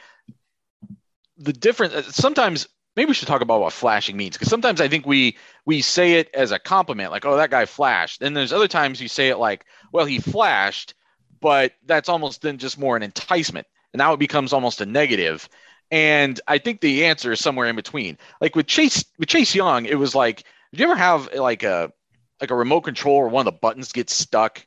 The 1.39 1.53
difference, 1.53 1.95
uh, 1.95 2.03
sometimes 2.03 2.69
maybe 2.97 3.09
we 3.09 3.15
should 3.15 3.29
talk 3.29 3.41
about 3.41 3.61
what 3.61 3.73
flashing 3.73 4.17
means 4.17 4.37
because 4.37 4.49
sometimes 4.49 4.81
I 4.81 4.89
think 4.89 5.07
we 5.07 5.37
we 5.65 5.81
say 5.81 6.15
it 6.15 6.31
as 6.35 6.53
a 6.53 6.59
compliment, 6.59 7.11
like, 7.11 7.25
oh, 7.25 7.37
that 7.37 7.51
guy 7.51 7.65
flashed. 7.67 8.23
And 8.23 8.37
there's 8.37 8.53
other 8.53 8.69
times 8.69 9.01
you 9.01 9.09
say 9.09 9.29
it 9.29 9.39
like, 9.39 9.65
well, 9.93 10.05
he 10.05 10.19
flashed, 10.19 10.95
but 11.41 11.73
that's 11.87 12.09
almost 12.09 12.43
then 12.43 12.59
just 12.59 12.79
more 12.79 12.97
an 12.97 13.03
enticement. 13.03 13.67
And 13.93 13.99
now 13.99 14.13
it 14.13 14.19
becomes 14.19 14.53
almost 14.53 14.81
a. 14.81 15.49
And 15.91 16.41
I 16.49 16.59
think 16.59 16.81
the 16.81 17.05
answer 17.05 17.33
is 17.33 17.41
somewhere 17.41 17.69
in 17.69 17.77
between. 17.77 18.17
Like 18.41 18.57
with 18.57 18.67
Chase 18.67 19.05
with 19.19 19.29
Chase 19.29 19.55
Young, 19.55 19.87
it 19.87 19.99
was 19.99 20.15
like, 20.15 20.45
did 20.73 20.81
you 20.81 20.87
ever 20.87 20.97
have 20.97 21.33
like 21.35 21.63
a 21.63 21.93
like 22.41 22.51
a 22.51 22.55
remote 22.55 22.81
control 22.83 23.17
or 23.17 23.29
one 23.29 23.47
of 23.47 23.53
the 23.53 23.59
buttons 23.59 23.93
gets 23.93 24.15
stuck 24.15 24.65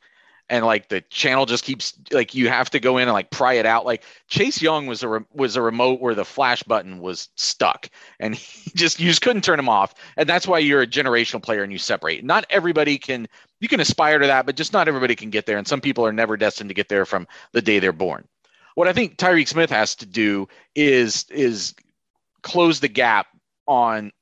and 0.48 0.64
like 0.64 0.88
the 0.88 1.00
channel 1.02 1.46
just 1.46 1.64
keeps 1.64 1.94
like 2.12 2.34
you 2.34 2.48
have 2.48 2.70
to 2.70 2.80
go 2.80 2.98
in 2.98 3.08
and 3.08 3.12
like 3.12 3.30
pry 3.30 3.54
it 3.54 3.66
out. 3.66 3.84
Like 3.84 4.04
chase 4.28 4.62
young 4.62 4.86
was 4.86 5.02
a 5.02 5.08
re- 5.08 5.24
was 5.32 5.56
a 5.56 5.62
remote 5.62 6.00
where 6.00 6.14
the 6.14 6.24
flash 6.24 6.62
button 6.62 7.00
was 7.00 7.28
stuck 7.36 7.88
and 8.20 8.34
he 8.36 8.70
just 8.74 9.00
you 9.00 9.08
just 9.08 9.22
couldn't 9.22 9.42
turn 9.42 9.58
him 9.58 9.68
off. 9.68 9.94
And 10.16 10.28
that's 10.28 10.46
why 10.46 10.58
you're 10.58 10.82
a 10.82 10.86
generational 10.86 11.42
player 11.42 11.62
and 11.62 11.72
you 11.72 11.78
separate. 11.78 12.24
Not 12.24 12.46
everybody 12.50 12.98
can 12.98 13.26
you 13.60 13.68
can 13.68 13.80
aspire 13.80 14.18
to 14.18 14.26
that 14.26 14.46
but 14.46 14.56
just 14.56 14.72
not 14.72 14.88
everybody 14.88 15.16
can 15.16 15.30
get 15.30 15.46
there 15.46 15.58
and 15.58 15.66
some 15.66 15.80
people 15.80 16.06
are 16.06 16.12
never 16.12 16.36
destined 16.36 16.70
to 16.70 16.74
get 16.74 16.88
there 16.88 17.06
from 17.06 17.26
the 17.52 17.62
day 17.62 17.78
they're 17.78 17.92
born. 17.92 18.26
What 18.74 18.88
i 18.88 18.92
think 18.92 19.16
tyreke 19.16 19.48
smith 19.48 19.70
has 19.70 19.94
to 19.96 20.06
do 20.06 20.48
is 20.74 21.24
is 21.30 21.74
close 22.42 22.78
the 22.78 22.88
gap 22.88 23.26
on 23.66 24.12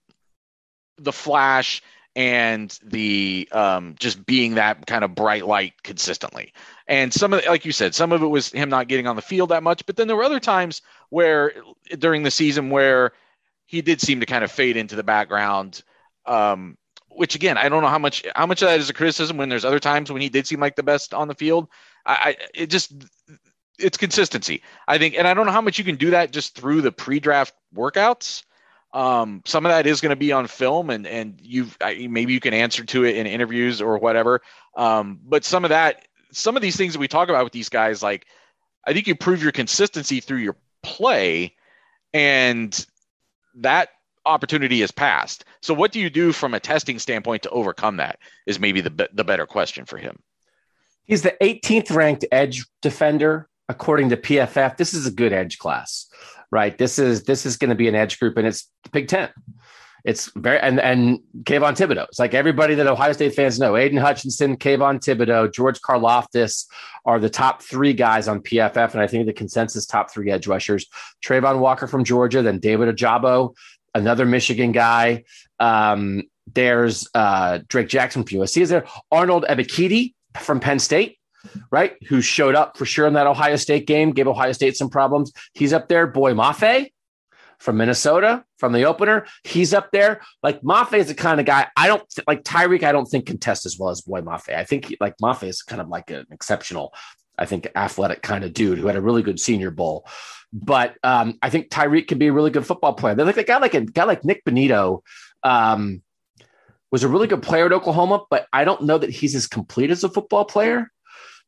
the 0.96 1.12
flash 1.12 1.82
and 2.16 2.78
the 2.82 3.48
um, 3.52 3.96
just 3.98 4.24
being 4.24 4.54
that 4.54 4.86
kind 4.86 5.04
of 5.04 5.14
bright 5.14 5.46
light 5.46 5.74
consistently. 5.82 6.52
And 6.86 7.12
some 7.12 7.32
of, 7.32 7.44
like 7.46 7.64
you 7.64 7.72
said, 7.72 7.94
some 7.94 8.12
of 8.12 8.22
it 8.22 8.26
was 8.26 8.52
him 8.52 8.68
not 8.68 8.88
getting 8.88 9.06
on 9.06 9.16
the 9.16 9.22
field 9.22 9.48
that 9.48 9.62
much, 9.62 9.84
but 9.86 9.96
then 9.96 10.06
there 10.06 10.16
were 10.16 10.24
other 10.24 10.40
times 10.40 10.82
where 11.10 11.52
during 11.98 12.22
the 12.22 12.30
season 12.30 12.70
where 12.70 13.12
he 13.66 13.82
did 13.82 14.00
seem 14.00 14.20
to 14.20 14.26
kind 14.26 14.44
of 14.44 14.52
fade 14.52 14.76
into 14.76 14.96
the 14.96 15.02
background. 15.02 15.82
Um, 16.26 16.76
which 17.08 17.34
again, 17.34 17.56
I 17.56 17.68
don't 17.68 17.82
know 17.82 17.88
how 17.88 17.98
much 17.98 18.24
how 18.34 18.46
much 18.46 18.62
of 18.62 18.68
that 18.68 18.80
is 18.80 18.90
a 18.90 18.94
criticism 18.94 19.36
when 19.36 19.48
there's 19.48 19.64
other 19.64 19.78
times 19.78 20.10
when 20.10 20.22
he 20.22 20.28
did 20.28 20.46
seem 20.46 20.60
like 20.60 20.74
the 20.76 20.82
best 20.82 21.14
on 21.14 21.28
the 21.28 21.34
field. 21.34 21.68
I, 22.04 22.12
I 22.12 22.36
it 22.54 22.70
just 22.70 22.92
it's 23.78 23.96
consistency. 23.96 24.62
I 24.86 24.98
think, 24.98 25.14
and 25.16 25.26
I 25.26 25.34
don't 25.34 25.46
know 25.46 25.52
how 25.52 25.60
much 25.60 25.78
you 25.78 25.84
can 25.84 25.96
do 25.96 26.10
that 26.10 26.32
just 26.32 26.54
through 26.54 26.80
the 26.82 26.92
pre-draft 26.92 27.54
workouts. 27.74 28.44
Um, 28.94 29.42
some 29.44 29.66
of 29.66 29.70
that 29.70 29.88
is 29.88 30.00
going 30.00 30.10
to 30.10 30.16
be 30.16 30.30
on 30.30 30.46
film, 30.46 30.88
and 30.88 31.04
and 31.04 31.38
you 31.42 31.66
maybe 31.80 32.32
you 32.32 32.38
can 32.38 32.54
answer 32.54 32.84
to 32.84 33.04
it 33.04 33.16
in 33.16 33.26
interviews 33.26 33.82
or 33.82 33.98
whatever. 33.98 34.40
Um, 34.76 35.18
but 35.24 35.44
some 35.44 35.64
of 35.64 35.70
that, 35.70 36.06
some 36.30 36.54
of 36.54 36.62
these 36.62 36.76
things 36.76 36.92
that 36.92 37.00
we 37.00 37.08
talk 37.08 37.28
about 37.28 37.42
with 37.42 37.52
these 37.52 37.68
guys, 37.68 38.04
like 38.04 38.26
I 38.86 38.92
think 38.92 39.08
you 39.08 39.16
prove 39.16 39.42
your 39.42 39.50
consistency 39.50 40.20
through 40.20 40.38
your 40.38 40.56
play, 40.84 41.56
and 42.12 42.86
that 43.56 43.88
opportunity 44.24 44.80
is 44.80 44.92
passed. 44.92 45.44
So 45.60 45.74
what 45.74 45.90
do 45.90 45.98
you 45.98 46.08
do 46.08 46.30
from 46.32 46.54
a 46.54 46.60
testing 46.60 47.00
standpoint 47.00 47.42
to 47.42 47.50
overcome 47.50 47.96
that? 47.96 48.20
Is 48.46 48.60
maybe 48.60 48.80
the 48.80 49.08
the 49.12 49.24
better 49.24 49.44
question 49.44 49.86
for 49.86 49.96
him. 49.96 50.20
He's 51.02 51.22
the 51.22 51.36
18th 51.42 51.90
ranked 51.90 52.24
edge 52.30 52.64
defender 52.80 53.48
according 53.68 54.10
to 54.10 54.16
PFF. 54.16 54.76
This 54.76 54.94
is 54.94 55.04
a 55.04 55.10
good 55.10 55.32
edge 55.32 55.58
class 55.58 56.06
right? 56.54 56.78
This 56.78 57.00
is 57.00 57.24
this 57.24 57.44
is 57.44 57.56
going 57.56 57.70
to 57.70 57.74
be 57.74 57.88
an 57.88 57.96
edge 57.96 58.20
group, 58.20 58.36
and 58.36 58.46
it's 58.46 58.70
the 58.84 58.90
Big 58.90 59.08
Ten. 59.08 59.28
It's 60.04 60.30
very 60.36 60.60
and 60.60 60.78
and 60.78 61.18
Kayvon 61.42 61.74
Thibodeaux. 61.76 62.06
It's 62.08 62.20
like 62.20 62.32
everybody 62.32 62.76
that 62.76 62.86
Ohio 62.86 63.12
State 63.12 63.34
fans 63.34 63.58
know: 63.58 63.76
Aidan 63.76 63.98
Hutchinson, 63.98 64.56
Kayvon 64.56 65.00
Thibodeaux, 65.00 65.52
George 65.52 65.80
Karlaftis 65.80 66.66
are 67.04 67.18
the 67.18 67.28
top 67.28 67.60
three 67.60 67.92
guys 67.92 68.28
on 68.28 68.40
PFF, 68.40 68.92
and 68.92 69.02
I 69.02 69.08
think 69.08 69.26
the 69.26 69.32
consensus 69.32 69.84
top 69.84 70.12
three 70.12 70.30
edge 70.30 70.46
rushers: 70.46 70.86
Travon 71.26 71.58
Walker 71.58 71.88
from 71.88 72.04
Georgia, 72.04 72.40
then 72.40 72.60
David 72.60 72.94
Ojabo, 72.94 73.56
another 73.92 74.24
Michigan 74.24 74.70
guy. 74.70 75.24
Um, 75.58 76.22
there's 76.54 77.08
uh, 77.14 77.58
Drake 77.66 77.88
Jackson 77.88 78.22
from 78.22 78.38
USC. 78.38 78.62
Is 78.62 78.68
there 78.68 78.86
Arnold 79.10 79.44
Ebiketie 79.48 80.14
from 80.38 80.60
Penn 80.60 80.78
State? 80.78 81.18
Right? 81.70 81.96
Who 82.08 82.20
showed 82.20 82.54
up 82.54 82.76
for 82.76 82.86
sure 82.86 83.06
in 83.06 83.14
that 83.14 83.26
Ohio 83.26 83.56
State 83.56 83.86
game, 83.86 84.12
gave 84.12 84.26
Ohio 84.26 84.52
State 84.52 84.76
some 84.76 84.90
problems. 84.90 85.32
He's 85.54 85.72
up 85.72 85.88
there. 85.88 86.06
Boye 86.06 86.34
Mafe 86.34 86.90
from 87.58 87.78
Minnesota 87.78 88.44
from 88.58 88.72
the 88.72 88.84
opener. 88.84 89.26
He's 89.42 89.72
up 89.72 89.90
there. 89.90 90.20
Like 90.42 90.60
Mafe 90.62 90.94
is 90.94 91.08
the 91.08 91.14
kind 91.14 91.40
of 91.40 91.46
guy 91.46 91.66
I 91.76 91.86
don't 91.86 92.02
like 92.26 92.44
Tyreke. 92.44 92.82
I 92.82 92.92
don't 92.92 93.06
think 93.06 93.26
can 93.26 93.38
test 93.38 93.66
as 93.66 93.78
well 93.78 93.90
as 93.90 94.02
Boye 94.02 94.20
Mafe. 94.20 94.54
I 94.54 94.64
think 94.64 94.86
he, 94.86 94.96
like 95.00 95.16
Mafe 95.22 95.44
is 95.44 95.62
kind 95.62 95.80
of 95.80 95.88
like 95.88 96.10
an 96.10 96.26
exceptional, 96.30 96.94
I 97.38 97.46
think, 97.46 97.68
athletic 97.74 98.22
kind 98.22 98.44
of 98.44 98.52
dude 98.52 98.78
who 98.78 98.86
had 98.86 98.96
a 98.96 99.02
really 99.02 99.22
good 99.22 99.40
Senior 99.40 99.70
Bowl. 99.70 100.06
But 100.52 100.96
um, 101.02 101.38
I 101.42 101.50
think 101.50 101.70
Tyreke 101.70 102.06
can 102.06 102.18
be 102.18 102.28
a 102.28 102.32
really 102.32 102.50
good 102.50 102.66
football 102.66 102.92
player. 102.94 103.14
They're 103.14 103.26
like 103.26 103.36
a 103.36 103.44
guy 103.44 103.58
like 103.58 103.74
a 103.74 103.80
guy 103.80 104.04
like 104.04 104.24
Nik 104.24 104.44
Bonitto. 104.44 105.00
Um, 105.42 106.02
was 106.90 107.02
a 107.02 107.08
really 107.08 107.26
good 107.26 107.42
player 107.42 107.66
at 107.66 107.72
Oklahoma, 107.72 108.22
but 108.30 108.46
I 108.52 108.62
don't 108.62 108.84
know 108.84 108.98
that 108.98 109.10
he's 109.10 109.34
as 109.34 109.48
complete 109.48 109.90
as 109.90 110.04
a 110.04 110.08
football 110.08 110.44
player 110.44 110.92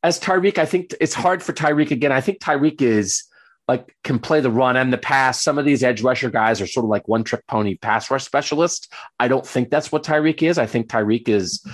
as 0.02 0.20
Tyreke, 0.20 0.58
I 0.58 0.66
think 0.66 0.94
it's 1.00 1.14
hard 1.14 1.42
for 1.42 1.52
Tyreke 1.52 1.90
again. 1.90 2.12
I 2.12 2.20
think 2.20 2.40
Tyreke 2.40 2.82
is 2.82 3.24
like 3.68 3.96
can 4.04 4.18
play 4.18 4.40
the 4.40 4.50
run 4.50 4.76
and 4.76 4.92
the 4.92 4.98
pass. 4.98 5.42
Some 5.42 5.58
of 5.58 5.64
these 5.64 5.82
edge 5.82 6.02
rusher 6.02 6.30
guys 6.30 6.60
are 6.60 6.66
sort 6.66 6.84
of 6.84 6.90
like 6.90 7.08
one 7.08 7.24
trick 7.24 7.44
pony 7.48 7.76
pass 7.76 8.10
rush 8.10 8.24
specialist. 8.24 8.92
I 9.18 9.26
don't 9.28 9.46
think 9.46 9.70
that's 9.70 9.90
what 9.90 10.04
Tyreke 10.04 10.48
is. 10.48 10.58
I 10.58 10.66
think 10.66 10.88
Tyreke 10.88 11.28
is 11.28 11.66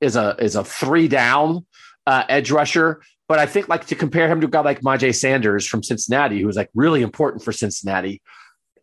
is 0.00 0.16
a 0.16 0.36
is 0.40 0.56
a 0.56 0.64
three 0.64 1.08
down 1.08 1.66
uh, 2.06 2.24
edge 2.28 2.50
rusher 2.50 3.02
But 3.28 3.38
I 3.38 3.46
think 3.46 3.68
like 3.68 3.86
to 3.86 3.94
compare 3.94 4.26
him 4.26 4.40
to 4.40 4.46
a 4.46 4.50
guy 4.50 4.60
like 4.62 4.80
Myjai 4.80 5.14
Sanders 5.14 5.66
from 5.66 5.82
Cincinnati, 5.82 6.40
who 6.40 6.46
was 6.46 6.56
like 6.56 6.70
really 6.74 7.02
important 7.02 7.44
for 7.44 7.52
Cincinnati. 7.52 8.22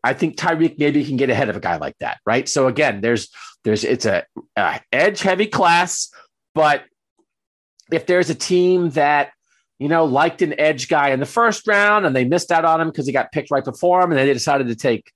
I 0.03 0.13
think 0.13 0.38
Tyreke 0.38 0.77
maybe 0.77 1.03
can 1.03 1.17
get 1.17 1.31
ahead 1.31 1.49
of 1.49 1.55
a 1.55 1.59
guy 1.59 1.77
like 1.77 1.97
that, 1.99 2.19
right? 2.27 2.47
So 2.47 2.67
again, 2.67 3.01
there's 3.01 3.29
there's 3.63 3.83
it's 3.83 4.05
a, 4.05 4.23
a 4.55 4.79
edge 4.93 5.21
heavy 5.21 5.47
class, 5.47 6.11
but 6.53 6.83
if 7.91 8.05
there's 8.05 8.29
a 8.29 8.36
team 8.36 8.89
that 8.91 9.31
you 9.79 9.88
know 9.88 10.05
liked 10.05 10.41
an 10.41 10.59
edge 10.59 10.88
guy 10.88 11.09
in 11.09 11.19
the 11.19 11.25
first 11.25 11.67
round 11.67 12.05
and 12.05 12.15
they 12.15 12.25
missed 12.25 12.51
out 12.51 12.65
on 12.65 12.81
him 12.81 12.89
because 12.89 13.05
he 13.05 13.13
got 13.13 13.31
picked 13.31 13.51
right 13.51 13.63
before 13.63 14.01
him, 14.01 14.11
and 14.11 14.19
they 14.19 14.31
decided 14.31 14.67
to 14.67 14.75
take 14.75 15.11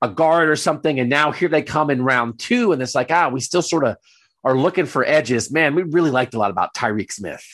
a 0.00 0.08
guard 0.08 0.48
or 0.48 0.56
something, 0.56 0.98
and 0.98 1.08
now 1.08 1.30
here 1.30 1.48
they 1.48 1.62
come 1.62 1.88
in 1.90 2.02
round 2.02 2.38
two, 2.38 2.72
and 2.72 2.82
it's 2.82 2.94
like 2.94 3.10
ah, 3.10 3.28
we 3.28 3.40
still 3.40 3.62
sort 3.62 3.84
of 3.84 3.96
are 4.44 4.56
looking 4.56 4.86
for 4.86 5.04
edges. 5.04 5.52
Man, 5.52 5.74
we 5.74 5.82
really 5.82 6.10
liked 6.10 6.34
a 6.34 6.38
lot 6.38 6.50
about 6.50 6.74
Tyreke 6.74 7.12
Smith. 7.12 7.44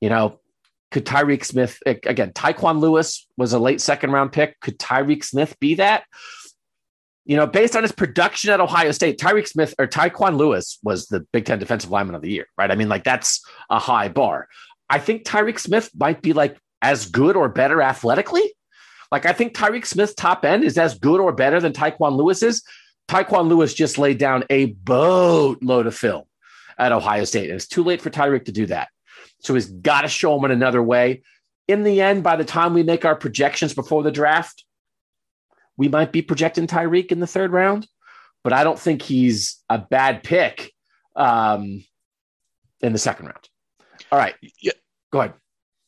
You 0.00 0.08
know, 0.08 0.40
could 0.90 1.06
Tyreke 1.06 1.44
Smith 1.44 1.78
again? 1.86 2.32
Tyquan 2.32 2.80
Lewis 2.80 3.26
was 3.36 3.52
a 3.52 3.58
late 3.58 3.80
second 3.80 4.12
round 4.12 4.32
pick. 4.32 4.58
Could 4.60 4.78
Tyreke 4.78 5.24
Smith 5.24 5.56
be 5.60 5.76
that? 5.76 6.04
You 7.26 7.36
know, 7.36 7.46
based 7.46 7.74
on 7.74 7.82
his 7.82 7.92
production 7.92 8.50
at 8.50 8.60
Ohio 8.60 8.92
State, 8.92 9.18
Tyreke 9.18 9.48
Smith 9.48 9.74
or 9.78 9.88
Tyquan 9.88 10.36
Lewis 10.36 10.78
was 10.84 11.06
the 11.06 11.26
Big 11.32 11.44
Ten 11.44 11.58
Defensive 11.58 11.90
Lineman 11.90 12.14
of 12.14 12.22
the 12.22 12.30
Year, 12.30 12.46
right? 12.56 12.70
I 12.70 12.76
mean, 12.76 12.88
like 12.88 13.02
that's 13.02 13.44
a 13.68 13.80
high 13.80 14.08
bar. 14.08 14.48
I 14.88 15.00
think 15.00 15.24
Tyreke 15.24 15.58
Smith 15.58 15.90
might 15.96 16.22
be 16.22 16.32
like 16.32 16.56
as 16.80 17.06
good 17.06 17.36
or 17.36 17.48
better 17.48 17.82
athletically. 17.82 18.54
Like 19.10 19.26
I 19.26 19.32
think 19.32 19.54
Tyreke 19.54 19.86
Smith's 19.86 20.14
top 20.14 20.44
end 20.44 20.62
is 20.62 20.78
as 20.78 20.98
good 20.98 21.20
or 21.20 21.32
better 21.32 21.60
than 21.60 21.72
Tyquan 21.72 22.16
Lewis's. 22.16 22.62
Tyquan 23.08 23.48
Lewis 23.48 23.74
just 23.74 23.98
laid 23.98 24.18
down 24.18 24.44
a 24.50 24.66
boatload 24.66 25.86
of 25.86 25.96
film 25.96 26.24
at 26.78 26.92
Ohio 26.92 27.24
State, 27.24 27.50
and 27.50 27.56
it's 27.56 27.66
too 27.66 27.82
late 27.82 28.00
for 28.00 28.10
Tyreke 28.10 28.44
to 28.44 28.52
do 28.52 28.66
that. 28.66 28.88
So 29.40 29.54
he's 29.54 29.66
got 29.66 30.02
to 30.02 30.08
show 30.08 30.36
him 30.36 30.44
in 30.44 30.50
another 30.50 30.82
way. 30.82 31.22
In 31.66 31.82
the 31.82 32.00
end, 32.00 32.22
by 32.22 32.36
the 32.36 32.44
time 32.44 32.74
we 32.74 32.82
make 32.82 33.04
our 33.04 33.16
projections 33.16 33.74
before 33.74 34.02
the 34.02 34.12
draft, 34.12 34.64
we 35.76 35.88
might 35.88 36.12
be 36.12 36.22
projecting 36.22 36.66
Tyreke 36.66 37.12
in 37.12 37.20
the 37.20 37.26
third 37.26 37.52
round, 37.52 37.86
but 38.42 38.52
I 38.52 38.64
don't 38.64 38.78
think 38.78 39.02
he's 39.02 39.62
a 39.68 39.78
bad 39.78 40.22
pick 40.22 40.72
um, 41.14 41.84
in 42.80 42.92
the 42.92 42.98
second 42.98 43.26
round. 43.26 43.48
All 44.12 44.18
right. 44.18 44.34
Yeah. 44.60 44.72
Go 45.12 45.20
ahead. 45.20 45.34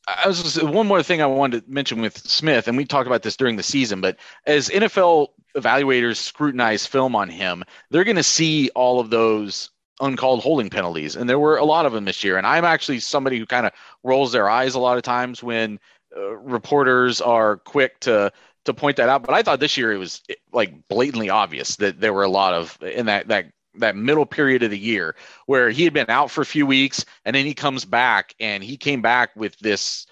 I 0.09 0.27
was 0.27 0.43
just, 0.43 0.63
one 0.63 0.87
more 0.87 1.03
thing 1.03 1.21
I 1.21 1.27
wanted 1.27 1.67
to 1.67 1.71
mention 1.71 2.01
with 2.01 2.17
Smith, 2.17 2.67
and 2.67 2.77
we 2.77 2.87
talked 2.87 3.07
about 3.07 3.23
this 3.23 3.37
during 3.37 3.57
the 3.57 3.63
season, 3.63 4.01
but 4.01 4.17
as 4.47 4.71
NFL 4.71 5.29
evaluators 5.55 6.17
scrutinize 6.17 6.87
film 6.87 7.15
on 7.15 7.29
him, 7.29 7.63
they're 7.91 8.05
going 8.05 8.17
to 8.17 8.23
see 8.23 8.71
all 8.71 9.01
of 9.01 9.11
those 9.11 9.71
uncalled 10.01 10.41
holding 10.41 10.71
penalties, 10.71 11.15
and 11.15 11.29
there 11.29 11.39
were 11.39 11.59
a 11.59 11.65
lot 11.65 11.85
of 11.85 11.93
them 11.93 12.07
this 12.07 12.25
year. 12.25 12.39
And 12.39 12.47
I'm 12.47 12.65
actually 12.65 13.01
somebody 13.01 13.39
who 13.39 13.45
kind 13.45 13.67
of 13.67 13.73
rolls 14.03 14.33
their 14.33 14.49
eyes 14.49 14.75
a 14.75 14.81
lot 14.81 14.97
of 14.97 15.03
times 15.03 15.43
when 15.43 15.79
uh, 16.17 16.37
reporters 16.37 17.21
are 17.21 17.59
quick 17.59 18.01
to 18.01 18.33
to 18.69 18.75
point 18.75 18.97
that 18.97 19.09
out. 19.09 19.23
But 19.23 19.35
I 19.35 19.43
thought 19.43 19.61
this 19.61 19.77
year 19.77 19.93
it 19.93 19.99
was 19.99 20.23
like 20.53 20.89
blatantly 20.89 21.31
obvious 21.31 21.77
that 21.77 22.01
there 22.01 22.13
were 22.13 22.23
a 22.23 22.29
lot 22.29 22.55
of 22.55 22.79
in 22.83 23.07
that 23.07 23.29
that 23.29 23.47
that 23.75 23.97
middle 23.97 24.27
period 24.27 24.63
of 24.63 24.71
the 24.71 24.79
year 24.79 25.15
where 25.47 25.71
he 25.71 25.85
had 25.85 25.93
been 25.93 26.11
out 26.11 26.31
for 26.31 26.41
a 26.41 26.47
few 26.47 26.67
weeks 26.67 27.05
and 27.25 27.35
then 27.35 27.45
he 27.45 27.55
comes 27.55 27.85
back 27.85 28.35
and 28.41 28.63
he 28.63 28.77
came 28.77 29.03
back 29.03 29.31
with 29.37 29.59
this 29.59 30.07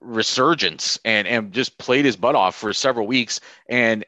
resurgence 0.00 0.98
and 1.04 1.26
and 1.26 1.52
just 1.52 1.78
played 1.78 2.04
his 2.04 2.16
butt 2.16 2.34
off 2.34 2.54
for 2.54 2.72
several 2.72 3.06
weeks 3.06 3.40
and 3.68 4.04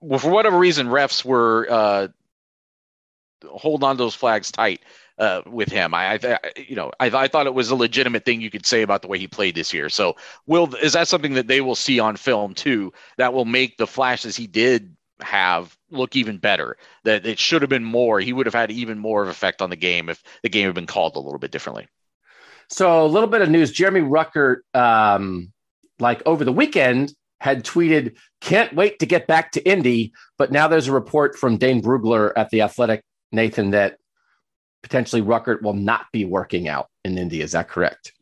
well, 0.00 0.18
for 0.18 0.30
whatever 0.30 0.58
reason 0.58 0.88
refs 0.88 1.24
were 1.24 1.66
uh, 1.70 2.08
hold 3.46 3.82
on 3.82 3.96
to 3.96 4.02
those 4.02 4.14
flags 4.14 4.50
tight 4.50 4.80
uh, 5.20 5.42
with 5.46 5.70
him. 5.70 5.92
I, 5.92 6.18
I 6.22 6.38
you 6.56 6.74
know, 6.74 6.90
I, 6.98 7.06
I, 7.06 7.28
thought 7.28 7.46
it 7.46 7.54
was 7.54 7.70
a 7.70 7.76
legitimate 7.76 8.24
thing 8.24 8.40
you 8.40 8.50
could 8.50 8.64
say 8.64 8.80
about 8.80 9.02
the 9.02 9.08
way 9.08 9.18
he 9.18 9.28
played 9.28 9.54
this 9.54 9.72
year. 9.72 9.90
So, 9.90 10.16
will 10.46 10.74
is 10.76 10.94
that 10.94 11.08
something 11.08 11.34
that 11.34 11.46
they 11.46 11.60
will 11.60 11.76
see 11.76 12.00
on 12.00 12.16
film 12.16 12.54
too? 12.54 12.92
That 13.18 13.34
will 13.34 13.44
make 13.44 13.76
the 13.76 13.86
flashes 13.86 14.34
he 14.34 14.46
did 14.46 14.96
have 15.20 15.76
look 15.90 16.16
even 16.16 16.38
better. 16.38 16.78
That 17.04 17.26
it 17.26 17.38
should 17.38 17.60
have 17.60 17.68
been 17.68 17.84
more. 17.84 18.18
He 18.20 18.32
would 18.32 18.46
have 18.46 18.54
had 18.54 18.70
even 18.70 18.98
more 18.98 19.22
of 19.22 19.28
effect 19.28 19.60
on 19.60 19.68
the 19.68 19.76
game 19.76 20.08
if 20.08 20.22
the 20.42 20.48
game 20.48 20.64
had 20.64 20.74
been 20.74 20.86
called 20.86 21.16
a 21.16 21.20
little 21.20 21.38
bit 21.38 21.52
differently. 21.52 21.86
So, 22.70 23.04
a 23.04 23.06
little 23.06 23.28
bit 23.28 23.42
of 23.42 23.50
news: 23.50 23.72
Jeremy 23.72 24.00
Ruckert, 24.00 24.60
um, 24.72 25.52
like 25.98 26.22
over 26.24 26.46
the 26.46 26.52
weekend, 26.52 27.12
had 27.40 27.62
tweeted, 27.62 28.16
"Can't 28.40 28.74
wait 28.74 28.98
to 29.00 29.06
get 29.06 29.26
back 29.26 29.52
to 29.52 29.68
Indy." 29.68 30.14
But 30.38 30.50
now 30.50 30.66
there's 30.66 30.88
a 30.88 30.92
report 30.92 31.36
from 31.36 31.58
Dane 31.58 31.82
Brugler 31.82 32.32
at 32.36 32.48
the 32.48 32.62
Athletic 32.62 33.02
Nathan, 33.32 33.70
that 33.70 33.96
potentially 34.82 35.22
Ruckert 35.22 35.62
will 35.62 35.74
not 35.74 36.06
be 36.12 36.24
working 36.24 36.68
out 36.68 36.88
in 37.04 37.18
Indy. 37.18 37.40
Is 37.40 37.52
that 37.52 37.68
correct? 37.68 38.12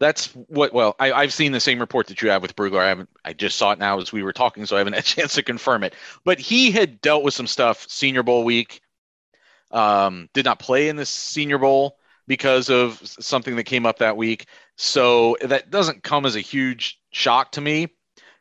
That's 0.00 0.28
what. 0.32 0.72
Well, 0.72 0.94
I, 1.00 1.22
have 1.22 1.32
seen 1.32 1.52
the 1.52 1.60
same 1.60 1.80
report 1.80 2.06
that 2.06 2.22
you 2.22 2.30
have 2.30 2.42
with 2.42 2.54
Brugler. 2.54 2.80
I 2.80 2.88
haven't. 2.88 3.10
I 3.24 3.32
just 3.32 3.58
saw 3.58 3.72
it 3.72 3.78
now 3.78 3.98
as 4.00 4.12
we 4.12 4.22
were 4.22 4.32
talking, 4.32 4.64
so 4.64 4.76
I 4.76 4.78
haven't 4.78 4.92
had 4.92 5.02
a 5.02 5.06
chance 5.06 5.34
to 5.34 5.42
confirm 5.42 5.82
it. 5.82 5.94
But 6.24 6.38
he 6.38 6.70
had 6.70 7.00
dealt 7.00 7.24
with 7.24 7.34
some 7.34 7.48
stuff 7.48 7.84
Senior 7.88 8.22
Bowl 8.22 8.44
week. 8.44 8.80
Um, 9.70 10.28
did 10.32 10.44
not 10.44 10.60
play 10.60 10.88
in 10.88 10.96
the 10.96 11.04
Senior 11.04 11.58
Bowl 11.58 11.98
because 12.28 12.70
of 12.70 13.00
something 13.02 13.56
that 13.56 13.64
came 13.64 13.86
up 13.86 13.98
that 13.98 14.16
week. 14.16 14.46
So 14.76 15.36
that 15.40 15.70
doesn't 15.70 16.04
come 16.04 16.26
as 16.26 16.36
a 16.36 16.40
huge 16.40 17.00
shock 17.10 17.52
to 17.52 17.60
me. 17.60 17.88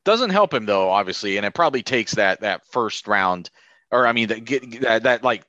Doesn't 0.06 0.30
help 0.30 0.54
him 0.54 0.66
though, 0.66 0.90
obviously, 0.90 1.38
and 1.38 1.46
it 1.46 1.54
probably 1.54 1.82
takes 1.82 2.14
that 2.16 2.42
that 2.42 2.66
first 2.68 3.08
round, 3.08 3.50
or 3.92 4.06
I 4.06 4.14
mean, 4.14 4.28
that 4.28 4.46
get 4.46 4.82
that 4.82 5.04
that 5.04 5.24
like 5.24 5.44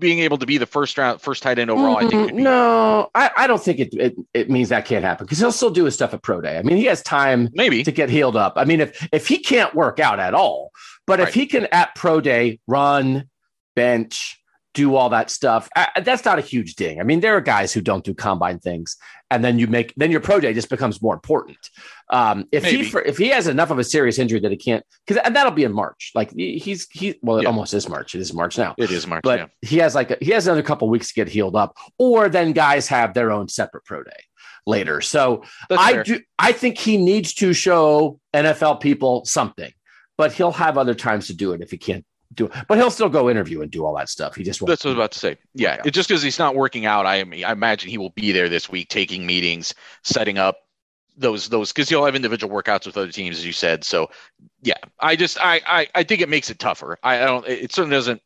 being 0.00 0.20
able 0.20 0.38
to 0.38 0.46
be 0.46 0.58
the 0.58 0.66
first 0.66 0.98
round, 0.98 1.20
first 1.20 1.42
tight 1.42 1.58
end 1.58 1.70
overall, 1.70 1.96
mm-hmm. 1.96 2.06
I 2.06 2.10
think. 2.10 2.34
No, 2.34 3.10
I, 3.14 3.30
I, 3.36 3.46
don't 3.46 3.62
think 3.62 3.78
it, 3.78 3.94
it, 3.94 4.16
it 4.34 4.50
means 4.50 4.70
that 4.70 4.86
can't 4.86 5.04
happen 5.04 5.26
because 5.26 5.38
he'll 5.38 5.52
still 5.52 5.70
do 5.70 5.84
his 5.84 5.94
stuff 5.94 6.14
at 6.14 6.22
pro 6.22 6.40
day. 6.40 6.58
I 6.58 6.62
mean, 6.62 6.76
he 6.76 6.86
has 6.86 7.02
time 7.02 7.48
maybe 7.52 7.84
to 7.84 7.92
get 7.92 8.10
healed 8.10 8.36
up. 8.36 8.54
I 8.56 8.64
mean, 8.64 8.80
if 8.80 9.08
if 9.12 9.28
he 9.28 9.38
can't 9.38 9.74
work 9.74 10.00
out 10.00 10.18
at 10.18 10.34
all, 10.34 10.72
but 11.06 11.18
right. 11.18 11.28
if 11.28 11.34
he 11.34 11.46
can 11.46 11.66
at 11.70 11.94
pro 11.94 12.20
day 12.20 12.58
run, 12.66 13.28
bench, 13.76 14.39
do 14.74 14.94
all 14.94 15.08
that 15.10 15.30
stuff. 15.30 15.68
I, 15.74 15.88
that's 16.00 16.24
not 16.24 16.38
a 16.38 16.42
huge 16.42 16.74
ding. 16.76 17.00
I 17.00 17.02
mean, 17.02 17.20
there 17.20 17.36
are 17.36 17.40
guys 17.40 17.72
who 17.72 17.80
don't 17.80 18.04
do 18.04 18.14
combine 18.14 18.60
things, 18.60 18.96
and 19.30 19.44
then 19.44 19.58
you 19.58 19.66
make 19.66 19.92
then 19.96 20.10
your 20.10 20.20
pro 20.20 20.38
day 20.38 20.52
just 20.52 20.68
becomes 20.68 21.02
more 21.02 21.14
important. 21.14 21.58
Um, 22.10 22.46
if 22.52 22.62
Maybe. 22.62 22.84
he 22.84 22.98
if 23.06 23.18
he 23.18 23.28
has 23.28 23.46
enough 23.46 23.70
of 23.70 23.78
a 23.78 23.84
serious 23.84 24.18
injury 24.18 24.40
that 24.40 24.50
he 24.50 24.56
can't, 24.56 24.84
because 25.06 25.20
and 25.24 25.34
that'll 25.34 25.52
be 25.52 25.64
in 25.64 25.72
March. 25.72 26.12
Like 26.14 26.32
he's 26.32 26.88
he 26.90 27.18
well, 27.22 27.38
it 27.38 27.42
yeah. 27.42 27.48
almost 27.48 27.74
is 27.74 27.88
March. 27.88 28.14
It 28.14 28.20
is 28.20 28.32
March 28.32 28.58
now. 28.58 28.74
It 28.78 28.90
is 28.90 29.06
March, 29.06 29.22
but 29.24 29.40
yeah. 29.40 29.46
he 29.62 29.78
has 29.78 29.94
like 29.94 30.12
a, 30.12 30.18
he 30.20 30.30
has 30.32 30.46
another 30.46 30.62
couple 30.62 30.88
weeks 30.88 31.08
to 31.08 31.14
get 31.14 31.28
healed 31.28 31.56
up, 31.56 31.76
or 31.98 32.28
then 32.28 32.52
guys 32.52 32.86
have 32.88 33.14
their 33.14 33.32
own 33.32 33.48
separate 33.48 33.84
pro 33.84 34.04
day 34.04 34.12
later. 34.66 35.00
So 35.00 35.42
That's 35.68 35.82
I 35.82 35.92
fair. 35.92 36.04
do 36.04 36.20
I 36.38 36.52
think 36.52 36.78
he 36.78 36.96
needs 36.96 37.34
to 37.34 37.52
show 37.52 38.20
NFL 38.34 38.80
people 38.80 39.24
something, 39.24 39.72
but 40.16 40.32
he'll 40.32 40.52
have 40.52 40.78
other 40.78 40.94
times 40.94 41.26
to 41.26 41.34
do 41.34 41.52
it 41.52 41.60
if 41.60 41.70
he 41.72 41.76
can't 41.76 42.04
do. 42.34 42.50
But 42.68 42.78
he'll 42.78 42.90
still 42.90 43.08
go 43.08 43.28
interview 43.30 43.62
and 43.62 43.70
do 43.70 43.84
all 43.84 43.96
that 43.96 44.08
stuff. 44.08 44.34
He 44.34 44.44
just 44.44 44.64
that's 44.64 44.84
what 44.84 44.90
I 44.90 44.92
was 44.92 44.98
about 44.98 45.12
to 45.12 45.18
say. 45.18 45.36
Yeah, 45.54 45.80
it, 45.84 45.90
just 45.92 46.08
because 46.08 46.22
he's 46.22 46.38
not 46.38 46.54
working 46.54 46.86
out, 46.86 47.06
I 47.06 47.18
I 47.18 47.52
imagine 47.52 47.90
he 47.90 47.98
will 47.98 48.10
be 48.10 48.32
there 48.32 48.48
this 48.48 48.68
week, 48.68 48.88
taking 48.88 49.26
meetings, 49.26 49.74
setting 50.02 50.38
up 50.38 50.58
those 51.16 51.48
those 51.48 51.72
because 51.72 51.88
he'll 51.88 52.04
have 52.04 52.14
individual 52.14 52.54
workouts 52.54 52.86
with 52.86 52.96
other 52.96 53.12
teams, 53.12 53.38
as 53.38 53.46
you 53.46 53.52
said. 53.52 53.84
So 53.84 54.10
yeah, 54.62 54.78
I 54.98 55.16
just 55.16 55.38
I 55.40 55.60
I, 55.66 55.88
I 55.94 56.02
think 56.02 56.20
it 56.20 56.28
makes 56.28 56.50
it 56.50 56.58
tougher. 56.58 56.98
I, 57.02 57.22
I 57.22 57.26
don't. 57.26 57.46
It 57.46 57.72
certainly 57.72 57.96
doesn't. 57.96 58.22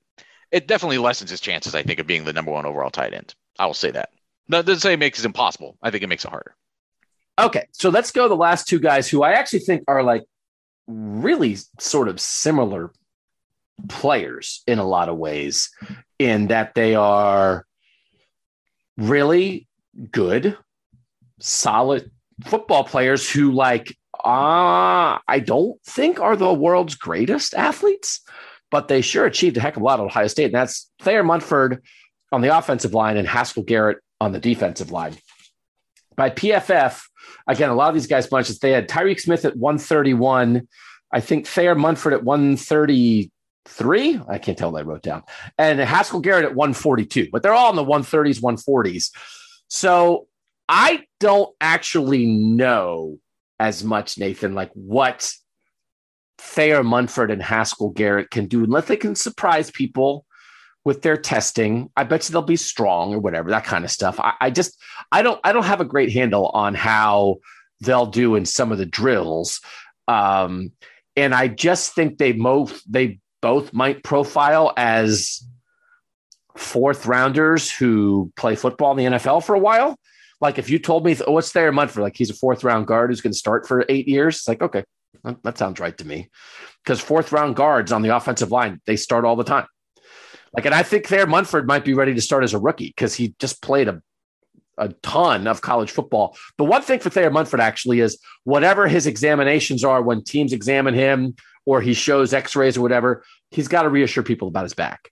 It 0.50 0.68
definitely 0.68 0.98
lessens 0.98 1.30
his 1.30 1.40
chances. 1.40 1.74
I 1.74 1.82
think 1.82 1.98
of 1.98 2.06
being 2.06 2.24
the 2.24 2.32
number 2.32 2.52
one 2.52 2.66
overall 2.66 2.90
tight 2.90 3.14
end. 3.14 3.34
I 3.58 3.66
will 3.66 3.74
say 3.74 3.90
that. 3.90 4.10
That 4.48 4.66
doesn't 4.66 4.80
say 4.80 4.92
it 4.92 4.98
makes 4.98 5.18
it 5.18 5.24
impossible. 5.24 5.76
I 5.82 5.90
think 5.90 6.02
it 6.02 6.08
makes 6.08 6.24
it 6.24 6.30
harder. 6.30 6.54
Okay, 7.38 7.66
so 7.72 7.88
let's 7.88 8.12
go 8.12 8.28
the 8.28 8.36
last 8.36 8.68
two 8.68 8.78
guys 8.78 9.08
who 9.08 9.22
I 9.22 9.32
actually 9.32 9.60
think 9.60 9.82
are 9.88 10.02
like 10.02 10.22
really 10.86 11.56
sort 11.80 12.08
of 12.08 12.20
similar 12.20 12.92
players 13.88 14.62
in 14.66 14.78
a 14.78 14.86
lot 14.86 15.08
of 15.08 15.16
ways, 15.16 15.70
in 16.18 16.48
that 16.48 16.74
they 16.74 16.94
are 16.94 17.66
really 18.96 19.66
good, 20.10 20.56
solid 21.40 22.10
football 22.44 22.84
players 22.84 23.30
who, 23.30 23.52
like, 23.52 23.96
uh, 24.24 25.18
I 25.28 25.42
don't 25.44 25.80
think 25.84 26.20
are 26.20 26.36
the 26.36 26.52
world's 26.52 26.94
greatest 26.94 27.54
athletes, 27.54 28.20
but 28.70 28.88
they 28.88 29.00
sure 29.00 29.26
achieved 29.26 29.56
a 29.56 29.60
heck 29.60 29.76
of 29.76 29.82
a 29.82 29.84
lot 29.84 30.00
at 30.00 30.06
Ohio 30.06 30.26
State. 30.26 30.46
And 30.46 30.54
that's 30.54 30.90
Thayer 31.00 31.22
Munford 31.22 31.82
on 32.32 32.40
the 32.40 32.56
offensive 32.56 32.94
line 32.94 33.16
and 33.16 33.28
Haskell 33.28 33.62
Garrett 33.62 33.98
on 34.20 34.32
the 34.32 34.40
defensive 34.40 34.90
line. 34.90 35.16
By 36.16 36.30
PFF, 36.30 37.02
again, 37.46 37.70
a 37.70 37.74
lot 37.74 37.88
of 37.88 37.94
these 37.94 38.06
guys 38.06 38.26
bunches, 38.26 38.58
they 38.58 38.70
had 38.70 38.88
Tyreke 38.88 39.20
Smith 39.20 39.44
at 39.44 39.56
131. 39.56 40.66
I 41.12 41.20
think 41.20 41.46
Thayer 41.46 41.74
Munford 41.74 42.12
at 42.12 42.24
130 42.24 43.30
three. 43.66 44.20
I 44.28 44.38
can't 44.38 44.58
tell 44.58 44.72
what 44.72 44.80
I 44.82 44.84
wrote 44.84 45.02
down. 45.02 45.22
And 45.58 45.80
Haskell 45.80 46.20
Garrett 46.20 46.44
at 46.44 46.54
142, 46.54 47.28
but 47.32 47.42
they're 47.42 47.54
all 47.54 47.70
in 47.70 47.76
the 47.76 47.84
130s, 47.84 48.40
140s. 48.40 49.10
So 49.68 50.26
I 50.68 51.04
don't 51.20 51.54
actually 51.60 52.26
know 52.26 53.18
as 53.58 53.84
much, 53.84 54.18
Nathan, 54.18 54.54
like 54.54 54.70
what 54.74 55.32
Thayer 56.38 56.82
Munford 56.82 57.30
and 57.30 57.42
Haskell 57.42 57.90
Garrett 57.90 58.30
can 58.30 58.46
do 58.46 58.64
unless 58.64 58.86
they 58.86 58.96
can 58.96 59.14
surprise 59.14 59.70
people 59.70 60.26
with 60.84 61.02
their 61.02 61.16
testing. 61.16 61.90
I 61.96 62.04
bet 62.04 62.28
you 62.28 62.32
they'll 62.32 62.42
be 62.42 62.56
strong 62.56 63.14
or 63.14 63.18
whatever, 63.18 63.50
that 63.50 63.64
kind 63.64 63.84
of 63.84 63.90
stuff. 63.90 64.20
I, 64.20 64.34
I 64.40 64.50
just 64.50 64.80
I 65.12 65.22
don't 65.22 65.40
I 65.44 65.52
don't 65.52 65.64
have 65.64 65.80
a 65.80 65.86
great 65.86 66.12
handle 66.12 66.48
on 66.48 66.74
how 66.74 67.36
they'll 67.80 68.06
do 68.06 68.34
in 68.34 68.44
some 68.44 68.72
of 68.72 68.78
the 68.78 68.86
drills. 68.86 69.60
Um, 70.08 70.72
and 71.16 71.34
I 71.34 71.48
just 71.48 71.94
think 71.94 72.18
they 72.18 72.32
both 72.32 72.82
they 72.88 73.20
both 73.44 73.74
might 73.74 74.02
profile 74.02 74.72
as 74.74 75.46
fourth 76.56 77.04
rounders 77.04 77.70
who 77.70 78.32
play 78.36 78.56
football 78.56 78.92
in 78.92 78.96
the 78.96 79.18
NFL 79.18 79.44
for 79.44 79.54
a 79.54 79.58
while. 79.58 79.98
Like 80.40 80.58
if 80.58 80.70
you 80.70 80.78
told 80.78 81.04
me, 81.04 81.14
oh, 81.26 81.32
what's 81.32 81.52
Thayer 81.52 81.70
Munford? 81.70 82.02
Like 82.02 82.16
he's 82.16 82.30
a 82.30 82.34
fourth 82.34 82.64
round 82.64 82.86
guard 82.86 83.10
who's 83.10 83.20
going 83.20 83.34
to 83.34 83.38
start 83.38 83.68
for 83.68 83.84
eight 83.90 84.08
years. 84.08 84.36
It's 84.36 84.48
like, 84.48 84.62
okay, 84.62 84.84
that 85.42 85.58
sounds 85.58 85.78
right 85.78 85.96
to 85.98 86.06
me. 86.06 86.30
Because 86.82 87.00
fourth 87.00 87.32
round 87.32 87.54
guards 87.54 87.92
on 87.92 88.00
the 88.00 88.16
offensive 88.16 88.50
line, 88.50 88.80
they 88.86 88.96
start 88.96 89.26
all 89.26 89.36
the 89.36 89.44
time. 89.44 89.66
Like, 90.54 90.64
and 90.64 90.74
I 90.74 90.82
think 90.82 91.06
Thayer 91.06 91.26
Munford 91.26 91.66
might 91.66 91.84
be 91.84 91.92
ready 91.92 92.14
to 92.14 92.22
start 92.22 92.44
as 92.44 92.54
a 92.54 92.58
rookie 92.58 92.94
because 92.96 93.14
he 93.14 93.34
just 93.38 93.60
played 93.60 93.88
a 93.88 94.00
a 94.78 94.88
ton 95.02 95.46
of 95.46 95.60
college 95.60 95.90
football. 95.90 96.36
The 96.58 96.64
one 96.64 96.82
thing 96.82 96.98
for 96.98 97.10
Thayer 97.10 97.30
Munford 97.30 97.60
actually 97.60 98.00
is 98.00 98.18
whatever 98.44 98.88
his 98.88 99.06
examinations 99.06 99.84
are 99.84 100.02
when 100.02 100.24
teams 100.24 100.52
examine 100.52 100.94
him 100.94 101.34
or 101.66 101.80
he 101.80 101.94
shows 101.94 102.34
x-rays 102.34 102.76
or 102.76 102.82
whatever, 102.82 103.24
he's 103.50 103.68
got 103.68 103.82
to 103.82 103.88
reassure 103.88 104.22
people 104.22 104.48
about 104.48 104.64
his 104.64 104.74
back. 104.74 105.10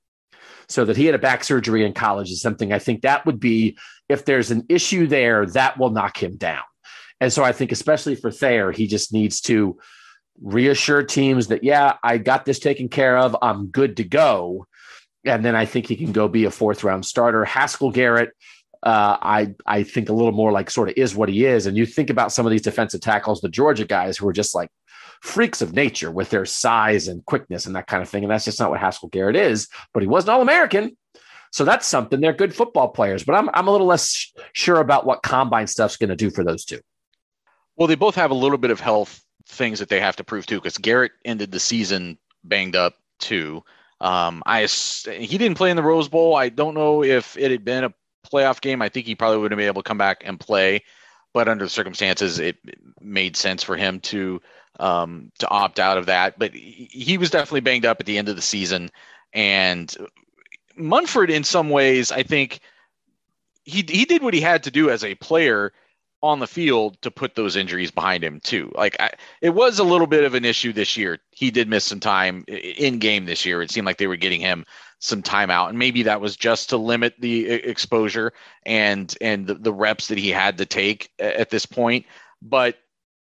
So 0.69 0.85
that 0.85 0.97
he 0.97 1.07
had 1.07 1.15
a 1.15 1.19
back 1.19 1.45
surgery 1.45 1.85
in 1.85 1.93
college 1.93 2.31
is 2.31 2.41
something 2.41 2.73
I 2.73 2.79
think 2.79 3.03
that 3.03 3.27
would 3.27 3.41
be 3.41 3.77
if 4.09 4.25
there's 4.25 4.51
an 4.51 4.65
issue 4.69 5.07
there, 5.07 5.45
that 5.47 5.79
will 5.79 5.91
knock 5.91 6.23
him 6.23 6.37
down. 6.37 6.63
And 7.21 7.33
so 7.33 7.45
I 7.45 7.53
think 7.53 7.73
especially 7.73 8.15
for 8.15 8.31
Thayer, 8.31 8.73
he 8.73 8.87
just 8.87 9.13
needs 9.13 9.41
to 9.43 9.79
reassure 10.41 11.03
teams 11.03 11.49
that 11.49 11.63
yeah, 11.63 11.97
I 12.03 12.19
got 12.19 12.45
this 12.45 12.59
taken 12.59 12.89
care 12.89 13.17
of. 13.17 13.37
I'm 13.43 13.67
good 13.67 13.97
to 13.99 14.05
go. 14.05 14.67
And 15.25 15.45
then 15.45 15.55
I 15.55 15.67
think 15.67 15.87
he 15.87 15.97
can 15.97 16.13
go 16.13 16.27
be 16.27 16.47
a 16.47 16.51
fourth 16.51 16.83
round 16.83 17.07
starter. 17.07 17.45
Haskell 17.45 17.93
Garrett, 17.93 18.31
uh, 18.83 19.17
I 19.23 19.55
I 19.67 19.85
think 19.85 20.09
a 20.09 20.13
little 20.13 20.33
more 20.33 20.51
like 20.51 20.71
sort 20.71 20.89
of 20.89 20.95
is 20.97 21.15
what 21.15 21.29
he 21.29 21.45
is. 21.45 21.67
And 21.67 21.77
you 21.77 21.87
think 21.87 22.11
about 22.11 22.33
some 22.33 22.45
of 22.45 22.51
these 22.51 22.63
defensive 22.63 23.01
tackles, 23.01 23.41
the 23.41 23.49
Georgia 23.49 23.85
guys 23.85 24.17
who 24.17 24.27
are 24.27 24.33
just 24.33 24.55
like 24.55 24.71
freaks 25.23 25.63
of 25.63 25.73
nature 25.73 26.11
with 26.11 26.31
their 26.31 26.45
size 26.45 27.09
and 27.09 27.25
quickness 27.25 27.67
and 27.67 27.77
that 27.77 27.87
kind 27.87 28.03
of 28.03 28.09
thing. 28.09 28.25
And 28.25 28.31
that's 28.31 28.45
just 28.45 28.61
not 28.61 28.71
what 28.71 28.81
Haskell 28.81 29.09
Garrett 29.09 29.37
is. 29.37 29.69
But 29.95 30.03
he 30.03 30.09
was 30.09 30.25
an 30.25 30.31
All 30.31 30.43
American. 30.43 30.97
So 31.53 31.65
that's 31.65 31.87
something. 31.87 32.21
They're 32.21 32.33
good 32.33 32.55
football 32.55 32.89
players, 32.89 33.25
but 33.25 33.35
I'm 33.35 33.51
I'm 33.53 33.69
a 33.69 33.71
little 33.71 33.87
less 33.87 34.33
sure 34.55 34.81
about 34.81 35.05
what 35.05 35.23
combine 35.23 35.67
stuff's 35.67 35.99
going 35.99 36.11
to 36.11 36.17
do 36.17 36.31
for 36.31 36.43
those 36.43 36.65
two. 36.65 36.81
Well, 37.77 37.89
they 37.89 37.95
both 37.95 38.15
have 38.15 38.31
a 38.31 38.35
little 38.35 38.59
bit 38.59 38.71
of 38.71 38.81
health 38.81 39.23
things 39.47 39.79
that 39.79 39.89
they 39.89 40.01
have 40.01 40.17
to 40.17 40.25
prove 40.25 40.47
too, 40.47 40.57
because 40.57 40.79
Garrett 40.79 41.13
ended 41.25 41.53
the 41.53 41.61
season 41.61 42.19
banged 42.43 42.75
up 42.75 42.95
too. 43.19 43.63
Um, 44.01 44.43
I 44.47 44.65
he 44.65 45.39
didn't 45.39 45.59
play 45.59 45.71
in 45.71 45.77
the 45.77 45.83
Rose 45.83 46.09
Bowl. 46.09 46.35
I 46.35 46.49
don't 46.49 46.75
know 46.75 47.05
if 47.05 47.37
it 47.37 47.51
had 47.51 47.65
been 47.65 47.85
a 47.85 47.95
playoff 48.33 48.61
game, 48.61 48.83
I 48.83 48.89
think 48.89 49.07
he 49.07 49.15
probably 49.15 49.39
would 49.39 49.51
have 49.51 49.59
been 49.59 49.67
able 49.67 49.83
to 49.83 49.89
come 49.89 49.99
back 49.99 50.23
and 50.25 50.39
play. 50.39 50.83
But 51.35 51.49
under 51.49 51.65
the 51.65 51.71
circumstances, 51.71 52.39
it 52.39 52.57
made 53.01 53.37
sense 53.37 53.63
for 53.63 53.77
him 53.77 54.01
to 54.01 54.41
um, 54.81 55.31
to 55.39 55.49
opt 55.49 55.79
out 55.79 55.99
of 55.99 56.07
that. 56.07 56.39
But 56.39 56.53
he 56.55 57.19
was 57.19 57.31
definitely 57.31 57.61
banged 57.61 57.87
up 57.87 58.01
at 58.01 58.07
the 58.07 58.19
end 58.19 58.29
of 58.29 58.37
the 58.37 58.43
season, 58.43 58.91
and 59.33 59.95
Munford, 60.77 61.31
in 61.31 61.45
some 61.45 61.71
ways, 61.71 62.13
I 62.13 62.23
think 62.23 62.61
he 63.65 63.85
he 63.89 64.05
did 64.05 64.23
what 64.23 64.35
he 64.35 64.41
had 64.41 64.65
to 64.65 64.71
do 64.71 64.91
as 64.91 65.05
a 65.05 65.15
player 65.17 65.73
on 66.23 66.39
the 66.39 66.47
field 66.47 67.01
to 67.03 67.11
put 67.11 67.35
those 67.35 67.57
injuries 67.57 67.91
behind 67.91 68.23
him 68.23 68.39
too. 68.41 68.71
Like 68.77 68.97
I, 69.01 69.11
it 69.41 69.51
was 69.51 69.81
a 69.81 69.85
little 69.85 70.07
bit 70.07 70.23
of 70.23 70.35
an 70.35 70.45
issue 70.45 70.73
this 70.73 70.97
year. 70.97 71.19
He 71.33 71.51
did 71.51 71.69
miss 71.69 71.85
some 71.85 71.99
time 71.99 72.45
in 72.47 73.01
game 73.01 73.25
this 73.25 73.45
year. 73.45 73.61
It 73.61 73.73
seemed 73.73 73.87
like 73.87 73.99
they 73.99 74.07
were 74.07 74.17
getting 74.17 74.41
him 74.41 74.65
some 75.03 75.21
time 75.21 75.51
out 75.51 75.69
and 75.69 75.79
maybe 75.81 76.05
that 76.05 76.21
was 76.21 76.37
just 76.37 76.71
to 76.71 76.77
limit 76.77 77.13
the 77.19 77.51
exposure 77.51 78.33
and 78.65 79.17
and 79.21 79.49
the, 79.49 79.55
the 79.55 79.73
reps 79.73 80.07
that 80.07 80.17
he 80.17 80.31
had 80.31 80.57
to 80.57 80.65
take 80.65 81.11
at 81.19 81.51
this 81.51 81.67
point 81.67 82.07
but 82.41 82.77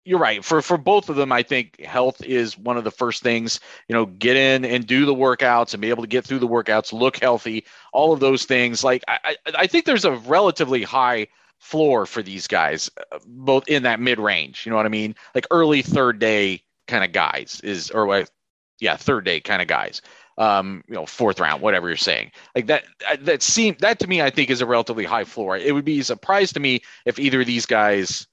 you're 0.06 0.18
right 0.18 0.44
for 0.44 0.62
for 0.62 0.78
both 0.78 1.08
of 1.08 1.16
them 1.16 1.32
i 1.32 1.42
think 1.42 1.80
health 1.80 2.22
is 2.24 2.56
one 2.56 2.76
of 2.76 2.84
the 2.84 2.90
first 2.90 3.22
things 3.22 3.60
you 3.88 3.94
know 3.94 4.06
get 4.06 4.36
in 4.36 4.64
and 4.64 4.86
do 4.86 5.04
the 5.04 5.14
workouts 5.14 5.74
and 5.74 5.80
be 5.80 5.90
able 5.90 6.02
to 6.02 6.08
get 6.08 6.24
through 6.24 6.38
the 6.38 6.48
workouts 6.48 6.92
look 6.92 7.18
healthy 7.18 7.64
all 7.92 8.12
of 8.12 8.20
those 8.20 8.44
things 8.44 8.84
like 8.84 9.02
i 9.08 9.36
i 9.56 9.66
think 9.66 9.84
there's 9.84 10.04
a 10.04 10.12
relatively 10.12 10.82
high 10.82 11.26
floor 11.58 12.06
for 12.06 12.22
these 12.22 12.46
guys 12.46 12.90
both 13.26 13.66
in 13.68 13.82
that 13.82 14.00
mid 14.00 14.18
range 14.18 14.64
you 14.64 14.70
know 14.70 14.76
what 14.76 14.86
i 14.86 14.90
mean 14.90 15.14
like 15.34 15.46
early 15.50 15.82
third 15.82 16.18
day 16.18 16.60
kind 16.86 17.04
of 17.04 17.12
guys 17.12 17.60
is 17.64 17.90
or 17.90 18.24
yeah 18.78 18.96
third 18.96 19.24
day 19.24 19.40
kind 19.40 19.60
of 19.60 19.68
guys 19.68 20.00
um, 20.38 20.84
you 20.86 20.94
know, 20.94 21.06
fourth 21.06 21.40
round, 21.40 21.62
whatever 21.62 21.88
you're 21.88 21.96
saying. 21.96 22.30
Like 22.54 22.66
that, 22.66 22.84
that 23.20 23.42
seem 23.42 23.76
that 23.80 23.98
to 24.00 24.06
me, 24.06 24.20
I 24.20 24.30
think 24.30 24.50
is 24.50 24.60
a 24.60 24.66
relatively 24.66 25.04
high 25.04 25.24
floor. 25.24 25.56
It 25.56 25.72
would 25.72 25.84
be 25.84 26.00
a 26.00 26.04
surprise 26.04 26.52
to 26.52 26.60
me 26.60 26.82
if 27.06 27.18
either 27.18 27.40
of 27.40 27.46
these 27.46 27.66
guys, 27.66 28.26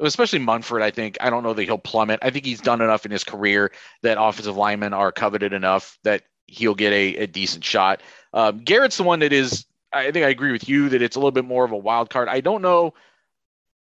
especially 0.00 0.40
Munford, 0.40 0.82
I 0.82 0.90
think, 0.90 1.16
I 1.20 1.30
don't 1.30 1.42
know 1.42 1.54
that 1.54 1.64
he'll 1.64 1.78
plummet. 1.78 2.20
I 2.22 2.30
think 2.30 2.44
he's 2.44 2.60
done 2.60 2.80
enough 2.80 3.04
in 3.04 3.10
his 3.10 3.24
career 3.24 3.72
that 4.02 4.20
offensive 4.20 4.56
linemen 4.56 4.92
are 4.92 5.12
coveted 5.12 5.52
enough 5.52 5.98
that 6.04 6.22
he'll 6.46 6.74
get 6.74 6.92
a, 6.92 7.16
a 7.16 7.26
decent 7.26 7.64
shot. 7.64 8.02
Um, 8.32 8.58
Garrett's 8.58 8.98
the 8.98 9.02
one 9.02 9.20
that 9.20 9.32
is, 9.32 9.64
I 9.92 10.10
think 10.10 10.26
I 10.26 10.30
agree 10.30 10.52
with 10.52 10.68
you 10.68 10.90
that 10.90 11.02
it's 11.02 11.16
a 11.16 11.18
little 11.18 11.32
bit 11.32 11.44
more 11.44 11.64
of 11.64 11.72
a 11.72 11.76
wild 11.76 12.10
card. 12.10 12.28
I 12.28 12.40
don't 12.40 12.62
know 12.62 12.94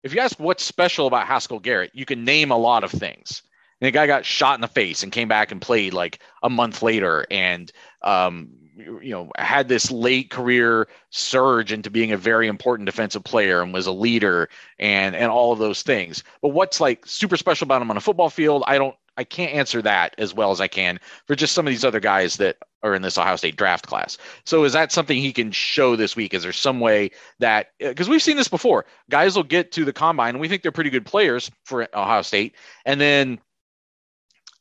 if 0.03 0.14
you 0.14 0.20
ask 0.20 0.39
what's 0.39 0.64
special 0.64 1.07
about 1.07 1.28
Haskell 1.28 1.59
Garrett, 1.59 1.91
you 1.93 2.05
can 2.05 2.26
name 2.26 2.51
a 2.51 2.57
lot 2.57 2.84
of 2.84 2.91
things. 2.91 3.43
And 3.80 3.88
the 3.88 3.91
guy 3.91 4.07
got 4.07 4.26
shot 4.26 4.55
in 4.55 4.62
the 4.62 4.68
face 4.68 5.03
and 5.03 5.12
came 5.12 5.28
back 5.28 5.51
and 5.51 5.62
played 5.62 5.93
like 5.93 6.20
a 6.43 6.49
month 6.49 6.84
later 6.84 7.26
and 7.32 7.72
um, 8.03 8.49
you 8.76 9.09
know 9.09 9.32
had 9.38 9.67
this 9.67 9.91
late 9.91 10.30
career 10.30 10.88
surge 11.09 11.72
into 11.72 11.89
being 11.89 12.11
a 12.11 12.17
very 12.17 12.47
important 12.47 12.86
defensive 12.86 13.24
player 13.24 13.61
and 13.61 13.74
was 13.74 13.88
a 13.88 13.91
leader 13.91 14.49
and 14.80 15.15
and 15.15 15.32
all 15.32 15.51
of 15.51 15.59
those 15.59 15.82
things. 15.84 16.24
But 16.41 16.49
what's 16.49 16.80
like 16.80 17.05
super 17.05 17.38
special 17.38 17.65
about 17.65 17.82
him 17.82 17.91
on 17.91 17.97
a 17.97 18.01
football 18.01 18.30
field? 18.30 18.63
I 18.67 18.78
don't 18.78 18.95
I 19.17 19.24
can't 19.24 19.53
answer 19.53 19.82
that 19.82 20.15
as 20.17 20.34
well 20.34 20.51
as 20.51 20.61
I 20.61 20.67
can 20.67 20.99
for 21.28 21.36
just 21.36 21.53
some 21.53 21.67
of 21.67 21.72
these 21.72 21.84
other 21.84 21.99
guys 21.99 22.38
that 22.38 22.57
are 22.84 22.95
in 22.95 23.01
this 23.01 23.17
Ohio 23.17 23.36
State 23.36 23.57
draft 23.57 23.86
class. 23.86 24.17
So 24.45 24.63
is 24.63 24.74
that 24.74 24.91
something 24.91 25.17
he 25.17 25.34
can 25.34 25.51
show 25.51 25.95
this 25.95 26.15
week? 26.15 26.34
Is 26.34 26.43
there 26.43 26.53
some 26.53 26.80
way 26.80 27.11
that 27.39 27.67
uh, 27.84 27.89
because 27.89 28.09
we've 28.09 28.24
seen 28.24 28.38
this 28.38 28.47
before, 28.47 28.86
guys 29.09 29.36
will 29.36 29.43
get 29.43 29.72
to 29.74 29.86
the 29.86 29.93
combine 29.93 30.36
and 30.36 30.41
we 30.41 30.47
think 30.47 30.61
they're 30.61 30.72
pretty 30.72 30.89
good 30.89 31.05
players 31.05 31.51
for 31.65 31.88
Ohio 31.93 32.22
State, 32.22 32.55
and 32.86 33.01
then 33.01 33.39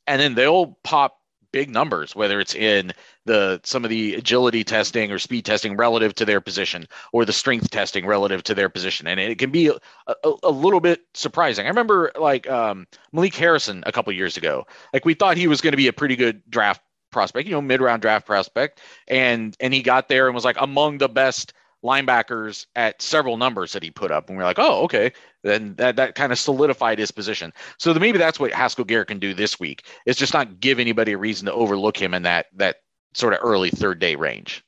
and 0.06 0.20
then 0.20 0.34
they'll 0.34 0.78
pop 0.82 1.19
big 1.53 1.70
numbers, 1.70 2.14
whether 2.14 2.40
it's 2.40 2.55
in 2.55 2.92
the 3.24 3.61
some 3.64 3.84
of 3.84 3.90
the 3.90 4.14
agility 4.14 4.64
testing 4.64 5.11
or 5.11 5.18
speed 5.18 5.44
testing 5.44 5.76
relative 5.76 6.14
to 6.16 6.24
their 6.24 6.40
position, 6.40 6.86
or 7.12 7.24
the 7.24 7.32
strength 7.32 7.70
testing 7.70 8.07
relative 8.07 8.42
to 8.44 8.55
their 8.55 8.68
position, 8.68 9.07
and 9.07 9.20
it 9.20 9.38
can 9.38 9.51
be 9.51 9.68
a, 9.68 9.74
a, 10.07 10.34
a 10.44 10.51
little 10.51 10.80
bit 10.80 11.03
surprising. 11.14 11.66
I 11.66 11.68
remember 11.68 12.12
like 12.18 12.48
um, 12.48 12.86
Malik 13.12 13.34
Harrison 13.34 13.82
a 13.86 13.92
couple 13.92 14.12
years 14.12 14.36
ago, 14.36 14.66
like 14.92 15.05
we 15.05 15.14
thought 15.14 15.36
he 15.36 15.48
was 15.48 15.61
going 15.61 15.72
to 15.72 15.76
be 15.76 15.88
a 15.88 15.92
pretty 15.92 16.16
good 16.16 16.42
draft 16.48 16.82
prospect, 17.11 17.46
you 17.46 17.53
know, 17.53 17.62
mid 17.62 17.80
round 17.80 18.03
draft 18.03 18.26
prospect, 18.26 18.80
and 19.09 19.57
and 19.61 19.74
he 19.74 19.82
got 19.82 20.09
there 20.09 20.26
and 20.26 20.34
was 20.34 20.44
like 20.44 20.61
among 20.61 20.98
the 20.98 21.09
best 21.09 21.53
linebackers 21.85 22.66
at 22.76 23.01
several 23.01 23.37
numbers 23.37 23.72
that 23.72 23.83
he 23.83 23.91
put 23.91 24.11
up, 24.11 24.28
and 24.28 24.37
we 24.37 24.43
are 24.43 24.47
like, 24.47 24.59
oh, 24.59 24.83
okay, 24.85 25.12
then 25.43 25.74
that 25.76 25.97
that 25.97 26.14
kind 26.14 26.33
of 26.33 26.39
solidified 26.39 26.99
his 26.99 27.11
position. 27.11 27.53
So 27.78 27.95
maybe 27.95 28.18
that's 28.18 28.39
what 28.39 28.53
Haskell 28.53 28.85
Garrett 28.85 29.09
can 29.09 29.18
do 29.18 29.35
this 29.35 29.59
week. 29.59 29.87
Is 30.07 30.16
just 30.16 30.35
not 30.35 30.61
give 30.61 30.78
anybody 30.78 31.12
a 31.12 31.18
reason 31.18 31.47
to 31.47 31.53
overlook 31.53 31.97
him 31.97 32.14
in 32.14 32.22
that 32.22 32.47
that 32.57 32.76
sort 33.14 33.33
of 33.33 33.41
early 33.43 33.70
third 33.70 33.99
day 33.99 34.16
range. 34.16 34.64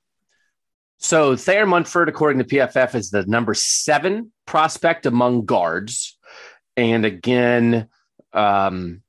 So 0.99 1.37
Thayer 1.37 1.67
Munford, 1.67 2.09
according 2.09 2.39
to 2.39 2.45
PFF, 2.45 2.95
is 2.95 3.11
the 3.11 3.27
number 3.27 3.55
seven 3.55 4.33
prospect 4.47 5.05
among 5.05 5.45
guards, 5.45 6.17
and 6.77 7.05
again, 7.05 7.89
um, 8.33 9.03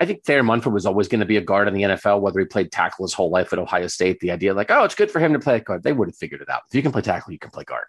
I 0.00 0.06
think 0.06 0.22
Thayer 0.22 0.44
Munford 0.44 0.72
was 0.72 0.86
always 0.86 1.08
going 1.08 1.20
to 1.20 1.26
be 1.26 1.38
a 1.38 1.40
guard 1.40 1.66
in 1.66 1.74
the 1.74 1.82
NFL, 1.82 2.20
whether 2.20 2.38
he 2.38 2.46
played 2.46 2.70
tackle 2.70 3.04
his 3.04 3.12
whole 3.12 3.30
life 3.30 3.52
at 3.52 3.58
Ohio 3.58 3.88
State. 3.88 4.20
The 4.20 4.30
idea, 4.30 4.54
like, 4.54 4.70
oh, 4.70 4.84
it's 4.84 4.94
good 4.94 5.10
for 5.10 5.18
him 5.18 5.32
to 5.32 5.40
play 5.40 5.58
guard. 5.58 5.82
They 5.82 5.92
would 5.92 6.08
have 6.08 6.16
figured 6.16 6.40
it 6.40 6.48
out. 6.48 6.62
If 6.68 6.74
you 6.74 6.82
can 6.82 6.92
play 6.92 7.02
tackle, 7.02 7.32
you 7.32 7.38
can 7.38 7.50
play 7.50 7.64
guard. 7.64 7.86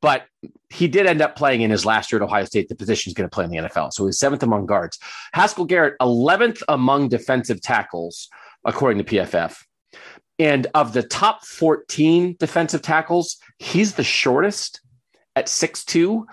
But 0.00 0.24
he 0.70 0.88
did 0.88 1.06
end 1.06 1.20
up 1.20 1.36
playing 1.36 1.60
in 1.60 1.70
his 1.70 1.84
last 1.84 2.10
year 2.10 2.22
at 2.22 2.24
Ohio 2.24 2.44
State. 2.46 2.70
The 2.70 2.74
position 2.74 3.10
is 3.10 3.14
going 3.14 3.28
to 3.28 3.34
play 3.34 3.44
in 3.44 3.50
the 3.50 3.58
NFL. 3.58 3.92
So 3.92 4.06
he's 4.06 4.18
seventh 4.18 4.42
among 4.42 4.66
guards. 4.66 4.98
Haskell 5.34 5.66
Garrett, 5.66 5.96
11th 6.00 6.62
among 6.68 7.08
defensive 7.08 7.60
tackles, 7.60 8.28
according 8.64 9.04
to 9.04 9.14
PFF. 9.14 9.62
And 10.38 10.66
of 10.72 10.94
the 10.94 11.02
top 11.02 11.44
14 11.44 12.36
defensive 12.40 12.80
tackles, 12.80 13.36
he's 13.58 13.94
the 13.94 14.04
shortest 14.04 14.80
at 15.36 15.46
6'2. 15.46 16.24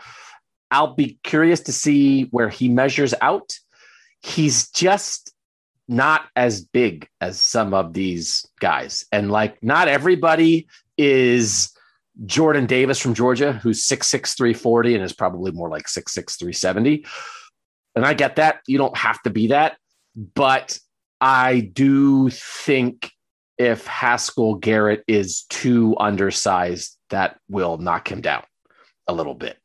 I'll 0.72 0.94
be 0.96 1.20
curious 1.24 1.60
to 1.62 1.74
see 1.74 2.24
where 2.26 2.48
he 2.48 2.70
measures 2.70 3.14
out 3.22 3.58
he's 4.22 4.70
just 4.72 5.34
not 5.88 6.26
as 6.36 6.62
big 6.62 7.08
as 7.22 7.40
some 7.40 7.74
of 7.74 7.94
these 7.94 8.46
guys. 8.60 9.06
And 9.12 9.32
like, 9.32 9.62
not 9.64 9.88
everybody 9.88 10.68
is 10.98 11.72
Jordan 12.26 12.66
Davis 12.66 13.00
from 13.00 13.14
Georgia, 13.14 13.54
who's 13.54 13.88
6'6, 13.88 14.36
340 14.36 14.96
and 14.96 15.04
is 15.04 15.14
probably 15.14 15.52
more 15.52 15.70
like 15.70 15.86
6'6, 15.86 16.14
370. 16.38 17.06
And 17.96 18.06
I 18.06 18.14
get 18.14 18.36
that. 18.36 18.60
You 18.68 18.78
don't 18.78 18.98
have 18.98 19.22
to 19.24 19.30
be 19.30 19.48
that. 19.48 19.78
But 20.16 20.78
I 21.22 21.62
do 21.62 22.30
think 22.30 23.12
if 23.58 23.88
Haskell 23.88 24.56
Garrett 24.56 25.04
is 25.08 25.44
too 25.44 25.96
undersized, 26.00 26.98
that 27.10 27.40
will 27.48 27.78
knock 27.78 28.12
him 28.12 28.22
down. 28.22 28.44
a 29.08 29.14
little 29.14 29.34
bit 29.34 29.58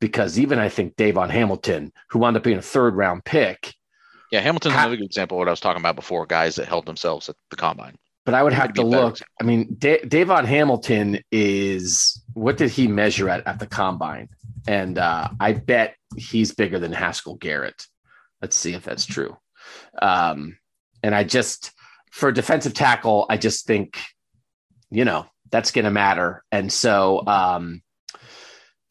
because 0.00 0.38
even 0.38 0.58
I 0.58 0.68
think 0.68 0.96
Davon 0.96 1.30
Hamilton, 1.30 1.92
who 2.10 2.18
wound 2.18 2.36
up 2.36 2.42
being 2.42 2.58
a 2.58 2.62
third 2.62 2.94
round 2.94 3.24
pick. 3.24 3.74
Yeah, 4.32 4.40
Hamilton's 4.40 4.74
ha- 4.74 4.80
another 4.80 4.96
good 4.96 5.04
example 5.04 5.36
of 5.36 5.40
what 5.40 5.48
I 5.48 5.52
was 5.52 5.60
talking 5.60 5.80
about 5.80 5.94
before, 5.94 6.26
guys 6.26 6.56
that 6.56 6.66
held 6.66 6.86
themselves 6.86 7.28
at 7.28 7.36
the 7.50 7.56
combine. 7.56 7.96
But 8.24 8.34
I 8.34 8.42
would 8.42 8.52
have 8.52 8.72
to 8.74 8.82
look. 8.82 9.18
I 9.40 9.44
mean, 9.44 9.76
da- 9.78 10.02
Davon 10.04 10.46
Hamilton 10.46 11.20
is 11.30 12.22
what 12.32 12.56
did 12.56 12.70
he 12.70 12.88
measure 12.88 13.28
at 13.28 13.46
at 13.46 13.58
the 13.58 13.66
combine? 13.66 14.28
And 14.66 14.96
uh, 14.96 15.28
I 15.38 15.52
bet 15.52 15.96
he's 16.16 16.54
bigger 16.54 16.78
than 16.78 16.92
Haskell 16.92 17.34
Garrett. 17.34 17.86
Let's 18.40 18.56
see 18.56 18.74
if 18.74 18.84
that's 18.84 19.04
true. 19.04 19.36
Um, 20.00 20.56
and 21.02 21.14
I 21.14 21.24
just, 21.24 21.72
for 22.10 22.32
defensive 22.32 22.74
tackle, 22.74 23.26
I 23.28 23.36
just 23.36 23.66
think, 23.66 24.00
you 24.90 25.04
know, 25.04 25.26
that's 25.50 25.72
going 25.72 25.84
to 25.84 25.90
matter. 25.90 26.44
And 26.52 26.72
so, 26.72 27.26
um, 27.26 27.82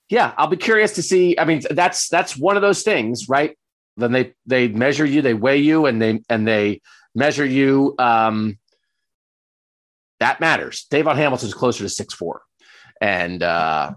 yeah, 0.10 0.34
I'll 0.38 0.48
be 0.48 0.58
curious 0.58 0.94
to 0.96 1.02
see. 1.02 1.38
I 1.40 1.46
mean, 1.46 1.62
that's 1.72 2.10
that's 2.10 2.38
one 2.38 2.58
of 2.58 2.62
those 2.62 2.84
things, 2.84 3.30
right? 3.30 3.58
Then 4.02 4.12
they 4.12 4.34
they 4.46 4.68
measure 4.68 5.06
you, 5.06 5.22
they 5.22 5.34
weigh 5.34 5.60
you, 5.60 5.86
and 5.86 6.02
they 6.02 6.22
and 6.30 6.48
they 6.48 6.82
measure 7.16 7.46
you. 7.46 7.96
Um, 7.98 8.58
that 10.20 10.40
matters. 10.40 10.86
Davon 10.90 11.18
Hamilton's 11.18 11.54
closer 11.54 11.84
to 11.84 11.90
six 11.90 12.14
four, 12.14 12.42
and 13.00 13.42
uh, 13.42 13.94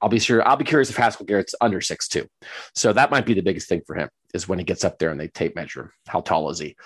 I'll 0.00 0.08
be 0.08 0.18
sure. 0.18 0.46
I'll 0.46 0.56
be 0.56 0.64
curious 0.64 0.90
if 0.90 0.96
Haskell 0.96 1.26
Garrett's 1.26 1.54
under 1.60 1.80
six 1.80 2.08
two. 2.08 2.28
So 2.74 2.92
that 2.92 3.10
might 3.10 3.26
be 3.26 3.34
the 3.34 3.42
biggest 3.42 3.68
thing 3.68 3.82
for 3.86 3.96
him 3.96 4.08
is 4.34 4.48
when 4.48 4.58
he 4.58 4.64
gets 4.64 4.84
up 4.84 4.98
there 4.98 5.10
and 5.10 5.18
they 5.18 5.28
tape 5.28 5.56
measure 5.56 5.82
him. 5.82 5.90
How 6.06 6.20
tall 6.20 6.50
is 6.50 6.58
he? 6.58 6.76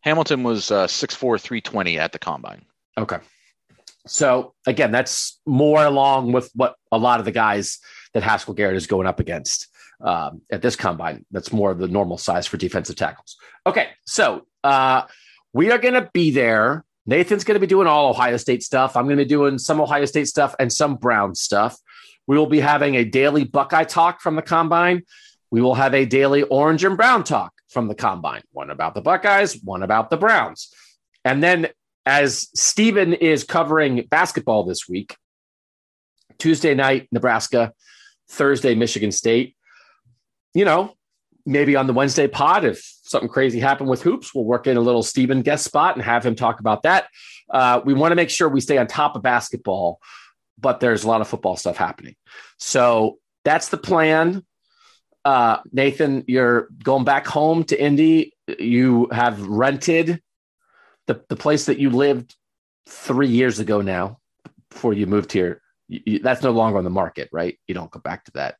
Hamilton 0.00 0.42
was 0.42 0.70
uh, 0.70 0.86
6'4", 0.86 1.40
320 1.40 1.98
at 1.98 2.12
the 2.12 2.18
combine. 2.18 2.66
Okay. 2.98 3.18
So 4.06 4.52
again, 4.66 4.92
that's 4.92 5.40
more 5.46 5.82
along 5.82 6.32
with 6.32 6.50
what 6.54 6.76
a 6.92 6.98
lot 6.98 7.20
of 7.20 7.24
the 7.24 7.32
guys 7.32 7.78
that 8.12 8.22
Haskell 8.22 8.54
Garrett 8.54 8.76
is 8.76 8.86
going 8.86 9.06
up 9.06 9.18
against 9.18 9.68
um, 10.00 10.42
at 10.50 10.62
this 10.62 10.76
combine. 10.76 11.24
That's 11.30 11.52
more 11.52 11.70
of 11.70 11.78
the 11.78 11.88
normal 11.88 12.18
size 12.18 12.46
for 12.46 12.56
defensive 12.56 12.96
tackles. 12.96 13.36
Okay, 13.66 13.88
so 14.06 14.46
uh, 14.62 15.02
we 15.52 15.70
are 15.70 15.78
going 15.78 15.94
to 15.94 16.10
be 16.12 16.30
there 16.30 16.84
Nathan's 17.06 17.44
going 17.44 17.56
to 17.56 17.60
be 17.60 17.66
doing 17.66 17.86
all 17.86 18.10
Ohio 18.10 18.36
State 18.36 18.62
stuff. 18.62 18.96
I'm 18.96 19.04
going 19.04 19.18
to 19.18 19.24
be 19.24 19.28
doing 19.28 19.58
some 19.58 19.80
Ohio 19.80 20.04
State 20.06 20.26
stuff 20.28 20.54
and 20.58 20.72
some 20.72 20.96
Brown 20.96 21.34
stuff. 21.34 21.76
We 22.26 22.38
will 22.38 22.46
be 22.46 22.60
having 22.60 22.94
a 22.94 23.04
daily 23.04 23.44
Buckeye 23.44 23.84
talk 23.84 24.20
from 24.20 24.36
the 24.36 24.42
combine. 24.42 25.02
We 25.50 25.60
will 25.60 25.74
have 25.74 25.94
a 25.94 26.06
daily 26.06 26.42
Orange 26.42 26.84
and 26.84 26.96
Brown 26.96 27.22
talk 27.22 27.52
from 27.68 27.88
the 27.88 27.94
combine, 27.94 28.42
one 28.52 28.70
about 28.70 28.94
the 28.94 29.02
Buckeyes, 29.02 29.60
one 29.62 29.82
about 29.82 30.08
the 30.08 30.16
Browns. 30.16 30.72
And 31.24 31.42
then, 31.42 31.68
as 32.06 32.48
Stephen 32.54 33.12
is 33.12 33.44
covering 33.44 34.06
basketball 34.10 34.64
this 34.64 34.88
week, 34.88 35.16
Tuesday 36.38 36.74
night, 36.74 37.08
Nebraska, 37.12 37.72
Thursday, 38.28 38.74
Michigan 38.74 39.12
State, 39.12 39.53
you 40.54 40.64
know, 40.64 40.94
maybe 41.44 41.76
on 41.76 41.86
the 41.86 41.92
Wednesday 41.92 42.26
pod, 42.26 42.64
if 42.64 42.82
something 43.02 43.28
crazy 43.28 43.60
happened 43.60 43.90
with 43.90 44.02
hoops, 44.02 44.34
we'll 44.34 44.44
work 44.44 44.66
in 44.66 44.76
a 44.76 44.80
little 44.80 45.02
Stephen 45.02 45.42
guest 45.42 45.64
spot 45.64 45.94
and 45.94 46.04
have 46.04 46.24
him 46.24 46.34
talk 46.34 46.60
about 46.60 46.84
that. 46.84 47.08
Uh, 47.50 47.80
we 47.84 47.92
want 47.92 48.12
to 48.12 48.16
make 48.16 48.30
sure 48.30 48.48
we 48.48 48.60
stay 48.60 48.78
on 48.78 48.86
top 48.86 49.16
of 49.16 49.22
basketball, 49.22 50.00
but 50.58 50.80
there's 50.80 51.04
a 51.04 51.08
lot 51.08 51.20
of 51.20 51.28
football 51.28 51.56
stuff 51.56 51.76
happening. 51.76 52.14
So 52.58 53.18
that's 53.44 53.68
the 53.68 53.76
plan. 53.76 54.44
Uh, 55.24 55.58
Nathan, 55.72 56.24
you're 56.26 56.68
going 56.82 57.04
back 57.04 57.26
home 57.26 57.64
to 57.64 57.80
Indy. 57.80 58.34
You 58.58 59.08
have 59.10 59.46
rented 59.46 60.22
the, 61.06 61.22
the 61.28 61.36
place 61.36 61.66
that 61.66 61.78
you 61.78 61.90
lived 61.90 62.34
three 62.86 63.28
years 63.28 63.58
ago 63.58 63.80
now 63.80 64.18
before 64.70 64.92
you 64.92 65.06
moved 65.06 65.32
here. 65.32 65.60
You, 65.88 66.00
you, 66.04 66.18
that's 66.20 66.42
no 66.42 66.50
longer 66.50 66.78
on 66.78 66.84
the 66.84 66.90
market, 66.90 67.28
right? 67.32 67.58
You 67.66 67.74
don't 67.74 67.90
go 67.90 68.00
back 68.00 68.24
to 68.24 68.32
that. 68.32 68.56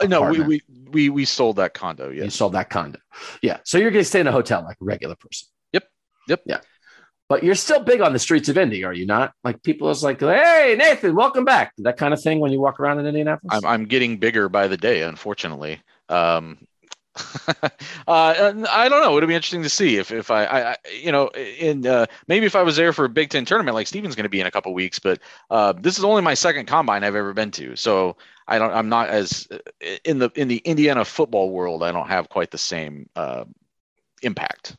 Uh, 0.00 0.06
no, 0.06 0.22
we, 0.22 0.40
we 0.40 0.62
we 0.90 1.08
we 1.08 1.24
sold 1.24 1.56
that 1.56 1.74
condo. 1.74 2.10
Yeah, 2.10 2.24
you 2.24 2.30
sold 2.30 2.52
that 2.52 2.70
condo. 2.70 2.98
Yeah, 3.42 3.58
so 3.64 3.78
you're 3.78 3.90
going 3.90 4.04
to 4.04 4.08
stay 4.08 4.20
in 4.20 4.26
a 4.26 4.32
hotel 4.32 4.62
like 4.62 4.76
a 4.80 4.84
regular 4.84 5.16
person. 5.16 5.48
Yep. 5.72 5.84
Yep. 6.28 6.42
Yeah. 6.46 6.60
But 7.28 7.44
you're 7.44 7.56
still 7.56 7.80
big 7.80 8.00
on 8.00 8.14
the 8.14 8.18
streets 8.18 8.48
of 8.48 8.56
Indy, 8.56 8.84
are 8.84 8.92
you 8.92 9.04
not? 9.04 9.32
Like 9.44 9.62
people 9.62 9.90
is 9.90 10.02
like, 10.02 10.20
"Hey, 10.20 10.76
Nathan, 10.78 11.14
welcome 11.14 11.44
back." 11.44 11.72
That 11.78 11.98
kind 11.98 12.14
of 12.14 12.22
thing 12.22 12.40
when 12.40 12.52
you 12.52 12.60
walk 12.60 12.80
around 12.80 13.00
in 13.00 13.06
Indianapolis. 13.06 13.54
I'm 13.54 13.66
I'm 13.66 13.84
getting 13.86 14.16
bigger 14.16 14.48
by 14.48 14.66
the 14.66 14.78
day, 14.78 15.02
unfortunately. 15.02 15.82
Um, 16.08 16.58
uh, 18.06 18.52
I 18.70 18.88
don't 18.88 19.02
know. 19.02 19.16
It'll 19.16 19.26
be 19.26 19.34
interesting 19.34 19.62
to 19.62 19.68
see 19.68 19.96
if 19.96 20.10
if 20.10 20.30
I, 20.30 20.44
I 20.44 20.76
you 20.92 21.12
know, 21.12 21.28
in 21.28 21.86
uh, 21.86 22.06
maybe 22.26 22.46
if 22.46 22.56
I 22.56 22.62
was 22.62 22.76
there 22.76 22.92
for 22.92 23.04
a 23.04 23.08
Big 23.08 23.30
Ten 23.30 23.44
tournament 23.44 23.74
like 23.74 23.86
Steven's 23.86 24.14
going 24.14 24.24
to 24.24 24.30
be 24.30 24.40
in 24.40 24.46
a 24.46 24.50
couple 24.50 24.72
weeks, 24.74 24.98
but 24.98 25.20
uh, 25.50 25.72
this 25.72 25.98
is 25.98 26.04
only 26.04 26.22
my 26.22 26.34
second 26.34 26.66
combine 26.66 27.04
I've 27.04 27.14
ever 27.14 27.32
been 27.32 27.50
to, 27.52 27.76
so 27.76 28.16
I 28.46 28.58
don't. 28.58 28.72
I'm 28.72 28.88
not 28.88 29.08
as 29.10 29.48
in 30.04 30.18
the 30.18 30.30
in 30.34 30.48
the 30.48 30.58
Indiana 30.58 31.04
football 31.04 31.50
world. 31.50 31.82
I 31.82 31.92
don't 31.92 32.08
have 32.08 32.28
quite 32.28 32.50
the 32.50 32.58
same 32.58 33.08
uh, 33.14 33.44
impact. 34.22 34.76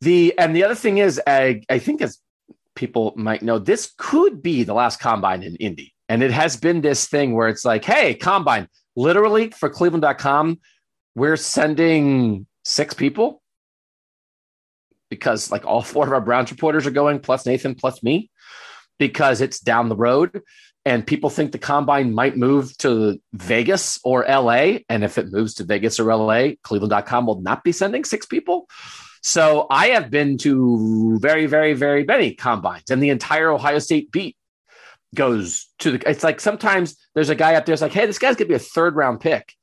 The 0.00 0.34
and 0.38 0.54
the 0.54 0.64
other 0.64 0.74
thing 0.74 0.98
is, 0.98 1.20
I 1.26 1.62
I 1.68 1.78
think 1.78 2.02
as 2.02 2.18
people 2.74 3.12
might 3.16 3.42
know, 3.42 3.58
this 3.58 3.92
could 3.98 4.42
be 4.42 4.64
the 4.64 4.74
last 4.74 5.00
combine 5.00 5.42
in 5.42 5.56
Indy, 5.56 5.94
and 6.08 6.22
it 6.22 6.30
has 6.30 6.56
been 6.56 6.80
this 6.80 7.06
thing 7.06 7.34
where 7.34 7.48
it's 7.48 7.64
like, 7.64 7.84
hey, 7.84 8.14
combine, 8.14 8.68
literally 8.96 9.50
for 9.50 9.68
Cleveland.com, 9.68 10.58
we're 11.14 11.36
sending 11.36 12.46
six 12.64 12.94
people 12.94 13.42
because 15.10 15.50
like 15.50 15.64
all 15.64 15.82
four 15.82 16.06
of 16.06 16.12
our 16.12 16.20
Browns 16.20 16.50
reporters 16.50 16.86
are 16.86 16.90
going, 16.90 17.20
plus 17.20 17.46
Nathan, 17.46 17.74
plus 17.74 18.02
me, 18.02 18.30
because 18.98 19.40
it's 19.40 19.60
down 19.60 19.88
the 19.88 19.96
road 19.96 20.42
and 20.84 21.06
people 21.06 21.30
think 21.30 21.52
the 21.52 21.58
combine 21.58 22.12
might 22.12 22.36
move 22.36 22.76
to 22.78 23.18
Vegas 23.32 23.98
or 24.04 24.24
LA. 24.28 24.78
And 24.88 25.02
if 25.02 25.16
it 25.16 25.32
moves 25.32 25.54
to 25.54 25.64
Vegas 25.64 25.98
or 25.98 26.14
LA, 26.14 26.50
Cleveland.com 26.62 27.26
will 27.26 27.40
not 27.40 27.64
be 27.64 27.72
sending 27.72 28.04
six 28.04 28.26
people. 28.26 28.68
So 29.22 29.66
I 29.70 29.88
have 29.88 30.10
been 30.10 30.36
to 30.38 31.18
very, 31.20 31.46
very, 31.46 31.72
very 31.72 32.04
many 32.04 32.34
combines, 32.34 32.90
and 32.90 33.02
the 33.02 33.08
entire 33.08 33.50
Ohio 33.50 33.78
State 33.78 34.12
beat 34.12 34.36
goes 35.14 35.66
to 35.78 35.92
the. 35.92 36.10
It's 36.10 36.22
like 36.22 36.40
sometimes 36.40 36.94
there's 37.14 37.30
a 37.30 37.34
guy 37.34 37.54
up 37.54 37.64
there. 37.64 37.72
It's 37.72 37.80
like, 37.80 37.94
hey, 37.94 38.04
this 38.04 38.18
guy's 38.18 38.36
gonna 38.36 38.48
be 38.48 38.54
a 38.54 38.58
third 38.58 38.96
round 38.96 39.20
pick 39.20 39.54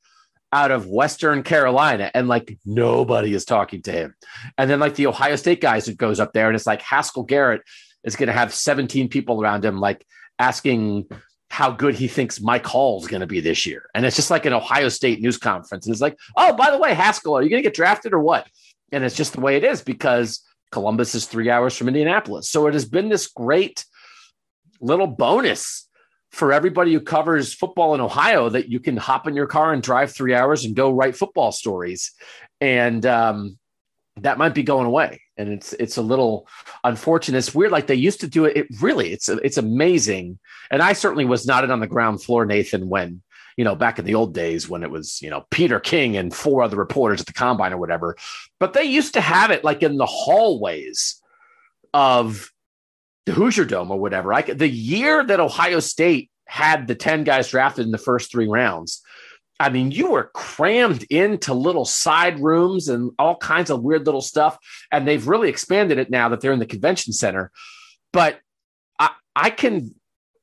out 0.52 0.70
of 0.70 0.86
Western 0.86 1.42
Carolina, 1.42 2.10
and 2.14 2.28
like 2.28 2.58
nobody 2.64 3.32
is 3.34 3.44
talking 3.44 3.82
to 3.82 3.92
him. 3.92 4.14
And 4.58 4.70
then 4.70 4.80
like 4.80 4.94
the 4.94 5.06
Ohio 5.06 5.36
State 5.36 5.60
guys, 5.60 5.88
it 5.88 5.96
goes 5.96 6.20
up 6.20 6.32
there, 6.32 6.48
and 6.48 6.54
it's 6.54 6.66
like 6.66 6.82
Haskell 6.82 7.22
Garrett 7.22 7.62
is 8.04 8.16
going 8.16 8.26
to 8.26 8.32
have 8.32 8.52
17 8.52 9.08
people 9.08 9.40
around 9.40 9.64
him, 9.64 9.80
like 9.80 10.04
asking 10.38 11.08
how 11.48 11.70
good 11.70 11.94
he 11.94 12.08
thinks 12.08 12.40
Mike 12.40 12.66
Hall 12.66 13.00
is 13.00 13.06
going 13.06 13.20
to 13.20 13.26
be 13.26 13.40
this 13.40 13.66
year. 13.66 13.84
And 13.94 14.06
it's 14.06 14.16
just 14.16 14.30
like 14.30 14.46
an 14.46 14.54
Ohio 14.54 14.88
State 14.88 15.20
news 15.20 15.36
conference. 15.36 15.86
And 15.86 15.92
it's 15.92 16.00
like, 16.00 16.18
oh, 16.36 16.54
by 16.54 16.70
the 16.70 16.78
way, 16.78 16.94
Haskell, 16.94 17.36
are 17.36 17.42
you 17.42 17.50
going 17.50 17.62
to 17.62 17.66
get 17.66 17.74
drafted 17.74 18.14
or 18.14 18.20
what? 18.20 18.46
And 18.90 19.04
it's 19.04 19.14
just 19.16 19.34
the 19.34 19.40
way 19.40 19.56
it 19.56 19.64
is 19.64 19.82
because 19.82 20.42
Columbus 20.70 21.14
is 21.14 21.26
three 21.26 21.50
hours 21.50 21.76
from 21.76 21.88
Indianapolis. 21.88 22.48
So 22.48 22.66
it 22.66 22.74
has 22.74 22.86
been 22.86 23.10
this 23.10 23.26
great 23.26 23.84
little 24.80 25.06
bonus 25.06 25.88
for 26.32 26.52
everybody 26.52 26.92
who 26.92 27.00
covers 27.00 27.54
football 27.54 27.94
in 27.94 28.00
Ohio 28.00 28.48
that 28.48 28.68
you 28.68 28.80
can 28.80 28.96
hop 28.96 29.26
in 29.26 29.36
your 29.36 29.46
car 29.46 29.72
and 29.72 29.82
drive 29.82 30.12
three 30.12 30.34
hours 30.34 30.64
and 30.64 30.74
go 30.74 30.90
write 30.90 31.16
football 31.16 31.52
stories. 31.52 32.12
And 32.60 33.04
um, 33.06 33.58
that 34.20 34.38
might 34.38 34.54
be 34.54 34.62
going 34.62 34.86
away 34.86 35.20
and 35.36 35.52
it's 35.52 35.72
it's 35.74 35.96
a 35.96 36.02
little 36.02 36.46
unfortunate. 36.84 37.38
It's 37.38 37.54
weird. 37.54 37.72
Like 37.72 37.86
they 37.86 37.94
used 37.94 38.20
to 38.20 38.28
do 38.28 38.44
it. 38.44 38.56
It 38.56 38.66
really, 38.80 39.12
it's 39.12 39.28
it's 39.28 39.56
amazing. 39.56 40.38
And 40.70 40.82
I 40.82 40.92
certainly 40.92 41.24
was 41.24 41.46
not 41.46 41.68
on 41.68 41.80
the 41.80 41.86
ground 41.86 42.22
floor, 42.22 42.44
Nathan, 42.44 42.88
when 42.88 43.22
you 43.56 43.64
know 43.64 43.74
back 43.74 43.98
in 43.98 44.04
the 44.04 44.14
old 44.14 44.34
days 44.34 44.68
when 44.68 44.82
it 44.82 44.90
was 44.90 45.20
you 45.22 45.30
know 45.30 45.44
Peter 45.50 45.80
King 45.80 46.16
and 46.16 46.34
four 46.34 46.62
other 46.62 46.76
reporters 46.76 47.20
at 47.20 47.26
the 47.26 47.32
combine 47.32 47.72
or 47.72 47.78
whatever. 47.78 48.16
But 48.58 48.72
they 48.72 48.84
used 48.84 49.14
to 49.14 49.20
have 49.20 49.50
it 49.50 49.64
like 49.64 49.82
in 49.82 49.96
the 49.96 50.06
hallways 50.06 51.20
of 51.94 52.50
the 53.26 53.32
Hoosier 53.32 53.64
Dome 53.64 53.90
or 53.90 53.98
whatever. 53.98 54.32
I, 54.32 54.42
the 54.42 54.68
year 54.68 55.24
that 55.24 55.40
Ohio 55.40 55.80
State 55.80 56.30
had 56.46 56.86
the 56.86 56.94
ten 56.94 57.24
guys 57.24 57.48
drafted 57.48 57.86
in 57.86 57.92
the 57.92 57.98
first 57.98 58.30
three 58.30 58.48
rounds 58.48 59.02
I 59.62 59.68
mean, 59.68 59.92
you 59.92 60.10
were 60.10 60.30
crammed 60.34 61.04
into 61.04 61.54
little 61.54 61.84
side 61.84 62.40
rooms 62.40 62.88
and 62.88 63.12
all 63.16 63.36
kinds 63.36 63.70
of 63.70 63.82
weird 63.82 64.06
little 64.06 64.20
stuff. 64.20 64.58
And 64.90 65.06
they've 65.06 65.24
really 65.26 65.48
expanded 65.48 65.98
it 65.98 66.10
now 66.10 66.28
that 66.30 66.40
they're 66.40 66.52
in 66.52 66.58
the 66.58 66.66
convention 66.66 67.12
center. 67.12 67.52
But 68.12 68.40
I, 68.98 69.10
I 69.36 69.50
can 69.50 69.94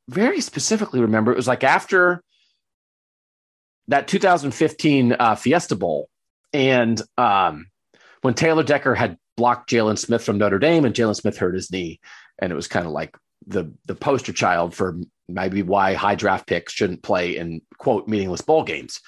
very 0.08 0.40
specifically 0.40 1.02
remember 1.02 1.34
it 1.34 1.38
was 1.38 1.50
like 1.50 1.66
after 1.66 2.24
that 3.90 4.08
2015 4.08 5.18
uh, 5.20 5.36
Fiesta 5.36 5.76
Bowl, 5.76 6.10
and 6.54 7.02
um, 7.18 7.68
when 8.22 8.36
Taylor 8.36 8.64
Decker 8.64 8.96
had 8.96 9.18
blocked 9.36 9.70
Jaylon 9.70 9.98
Smith 9.98 10.24
from 10.24 10.38
Notre 10.38 10.60
Dame, 10.60 10.86
and 10.86 10.96
Jaylon 10.96 11.16
Smith 11.16 11.38
hurt 11.38 11.56
his 11.56 11.72
knee, 11.72 12.00
and 12.42 12.52
it 12.52 12.56
was 12.56 12.68
kind 12.68 12.86
of 12.86 12.92
like 12.92 13.16
the 13.48 13.72
the 13.86 13.96
poster 13.96 14.34
child 14.34 14.74
for 14.74 14.98
maybe 15.28 15.62
why 15.62 15.94
high 15.94 16.16
draft 16.16 16.48
picks 16.48 16.74
shouldn't 16.74 17.04
play 17.04 17.38
in 17.38 17.62
quote 17.78 18.08
meaningless 18.08 18.42
bowl 18.42 18.64
games. 18.64 19.00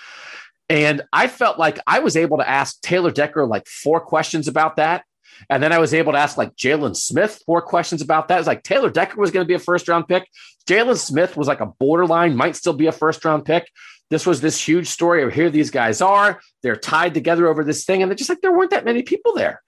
And 0.70 1.02
I 1.12 1.28
felt 1.28 1.60
like 1.60 1.80
I 1.86 2.00
was 2.00 2.16
able 2.16 2.38
to 2.38 2.50
ask 2.50 2.80
Taylor 2.82 3.12
Decker 3.12 3.46
like 3.46 3.68
four 3.68 4.00
questions 4.00 4.48
about 4.48 4.78
that. 4.78 5.04
And 5.50 5.62
then 5.62 5.74
I 5.74 5.80
was 5.80 5.94
able 5.94 6.14
to 6.14 6.18
ask 6.18 6.38
like 6.38 6.56
Jaylon 6.56 6.96
Smith 6.96 7.42
four 7.46 7.62
questions 7.62 8.02
about 8.02 8.28
that. 8.28 8.40
It's 8.40 8.48
like 8.48 8.64
Taylor 8.64 8.90
Decker 8.90 9.20
was 9.20 9.32
going 9.32 9.44
to 9.44 9.48
be 9.48 9.56
a 9.56 9.60
first 9.60 9.88
round 9.88 10.08
pick. 10.08 10.28
Jaylon 10.68 10.98
Smith 10.98 11.36
was 11.36 11.48
like 11.48 11.60
a 11.60 11.66
borderline, 11.66 12.36
might 12.36 12.56
still 12.56 12.74
be 12.74 12.88
a 12.88 12.92
first 12.92 13.26
round 13.26 13.44
pick. 13.44 13.70
This 14.10 14.26
was 14.26 14.42
this 14.42 14.66
huge 14.66 14.88
story 14.88 15.24
of 15.24 15.34
here 15.34 15.50
these 15.50 15.72
guys 15.72 16.02
are. 16.02 16.40
They're 16.64 16.76
tied 16.76 17.14
together 17.14 17.48
over 17.48 17.64
this 17.64 17.86
thing. 17.86 18.02
And 18.02 18.10
they're 18.10 18.16
just 18.16 18.30
like, 18.30 18.42
there 18.42 18.52
weren't 18.52 18.72
that 18.72 18.86
many 18.86 19.04
people 19.04 19.34
there 19.34 19.62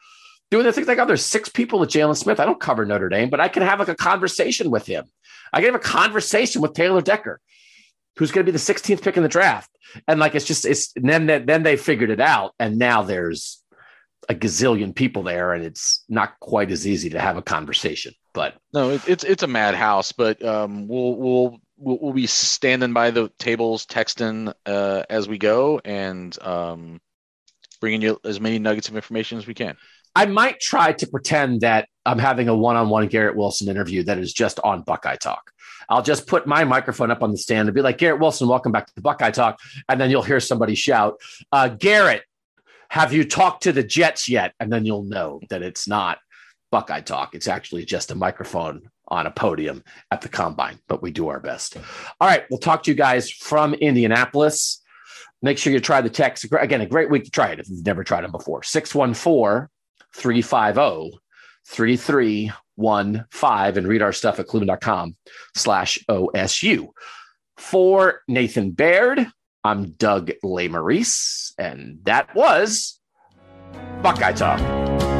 doing 0.51 0.65
the 0.65 0.71
things 0.71 0.87
like, 0.87 0.99
oh, 0.99 1.05
there's 1.05 1.25
six 1.25 1.49
people 1.49 1.79
with 1.79 1.89
Jaylon 1.89 2.17
Smith. 2.17 2.39
I 2.39 2.45
don't 2.45 2.59
cover 2.59 2.85
Notre 2.85 3.09
Dame, 3.09 3.29
but 3.29 3.39
I 3.39 3.47
can 3.47 3.63
have 3.63 3.79
like 3.79 3.87
a 3.87 3.95
conversation 3.95 4.69
with 4.69 4.85
him. 4.85 5.05
I 5.51 5.57
can 5.61 5.73
have 5.73 5.75
a 5.75 5.79
conversation 5.79 6.61
with 6.61 6.73
Taylor 6.73 7.01
Decker, 7.01 7.39
who's 8.17 8.31
going 8.31 8.45
to 8.45 8.51
be 8.51 8.55
the 8.55 8.63
16th 8.63 9.01
pick 9.01 9.17
in 9.17 9.23
the 9.23 9.29
draft. 9.29 9.69
And 10.07 10.19
like, 10.19 10.35
it's 10.35 10.45
just, 10.45 10.65
it's, 10.65 10.91
then, 10.95 11.25
then 11.25 11.63
they 11.63 11.77
figured 11.77 12.09
it 12.09 12.19
out. 12.19 12.53
And 12.59 12.77
now 12.77 13.03
there's 13.03 13.63
a 14.29 14.35
gazillion 14.35 14.95
people 14.95 15.23
there 15.23 15.53
and 15.53 15.63
it's 15.63 16.03
not 16.07 16.39
quite 16.39 16.71
as 16.71 16.87
easy 16.87 17.09
to 17.11 17.19
have 17.19 17.37
a 17.37 17.41
conversation, 17.41 18.13
but 18.33 18.55
no, 18.73 18.91
it, 18.91 19.01
it's, 19.07 19.23
it's 19.23 19.43
a 19.43 19.47
madhouse, 19.47 20.11
but 20.11 20.43
um, 20.43 20.87
we'll, 20.87 21.15
we'll, 21.15 21.59
we'll, 21.77 21.99
we'll 22.01 22.13
be 22.13 22.27
standing 22.27 22.93
by 22.93 23.11
the 23.11 23.29
tables, 23.37 23.85
texting 23.85 24.53
uh, 24.65 25.03
as 25.09 25.27
we 25.27 25.37
go 25.37 25.81
and 25.83 26.41
um, 26.41 27.01
bringing 27.81 28.01
you 28.01 28.19
as 28.23 28.39
many 28.39 28.59
nuggets 28.59 28.87
of 28.87 28.95
information 28.95 29.37
as 29.37 29.47
we 29.47 29.53
can. 29.53 29.75
I 30.15 30.25
might 30.25 30.59
try 30.59 30.93
to 30.93 31.07
pretend 31.07 31.61
that 31.61 31.87
I'm 32.05 32.19
having 32.19 32.47
a 32.47 32.55
one-on-one 32.55 33.07
Garrett 33.07 33.35
Wilson 33.35 33.67
interview 33.67 34.03
that 34.03 34.19
is 34.19 34.33
just 34.33 34.59
on 34.63 34.81
Buckeye 34.83 35.15
Talk. 35.15 35.51
I'll 35.89 36.03
just 36.03 36.27
put 36.27 36.47
my 36.47 36.63
microphone 36.63 37.11
up 37.11 37.23
on 37.23 37.31
the 37.31 37.37
stand 37.37 37.67
and 37.67 37.75
be 37.75 37.81
like, 37.81 37.97
Garrett 37.97 38.21
Wilson, 38.21 38.47
welcome 38.47 38.71
back 38.71 38.87
to 38.87 38.95
the 38.95 39.01
Buckeye 39.01 39.31
Talk. 39.31 39.59
And 39.89 39.99
then 39.99 40.09
you'll 40.11 40.23
hear 40.23 40.39
somebody 40.39 40.75
shout, 40.75 41.19
uh, 41.51 41.69
Garrett, 41.69 42.23
have 42.89 43.11
you 43.11 43.23
talked 43.23 43.63
to 43.63 43.71
the 43.71 43.83
Jets 43.83 44.29
yet? 44.29 44.53
And 44.59 44.71
then 44.71 44.85
you'll 44.85 45.03
know 45.03 45.41
that 45.49 45.63
it's 45.63 45.87
not 45.87 46.19
Buckeye 46.71 47.01
Talk. 47.01 47.33
It's 47.33 47.47
actually 47.47 47.85
just 47.85 48.11
a 48.11 48.15
microphone 48.15 48.89
on 49.07 49.25
a 49.25 49.31
podium 49.31 49.83
at 50.11 50.21
the 50.21 50.29
combine, 50.29 50.79
but 50.87 51.01
we 51.01 51.11
do 51.11 51.27
our 51.27 51.39
best. 51.39 51.77
All 52.21 52.27
right, 52.27 52.43
we'll 52.49 52.59
talk 52.59 52.83
to 52.83 52.91
you 52.91 52.95
guys 52.95 53.29
from 53.29 53.73
Indianapolis. 53.73 54.81
Make 55.41 55.57
sure 55.57 55.73
you 55.73 55.79
try 55.79 56.01
the 56.01 56.09
text. 56.09 56.45
Again, 56.51 56.81
a 56.81 56.85
great 56.85 57.09
week 57.09 57.25
to 57.25 57.31
try 57.31 57.49
it 57.49 57.59
if 57.59 57.69
you've 57.69 57.85
never 57.85 58.03
tried 58.03 58.23
them 58.23 58.31
before. 58.31 58.63
614 58.63 59.67
350 60.15 61.19
3315 61.67 63.77
and 63.77 63.87
read 63.87 64.01
our 64.01 64.13
stuff 64.13 64.39
at 64.39 64.47
cleveland.com 64.47 65.15
slash 65.55 65.99
OSU. 66.09 66.87
For 67.57 68.21
Nathan 68.27 68.71
Baird, 68.71 69.27
I'm 69.63 69.91
Doug 69.91 70.31
Lesmerises, 70.43 71.53
and 71.57 71.99
that 72.03 72.33
was 72.35 72.99
Buckeye 74.01 74.33
Talk. 74.33 75.12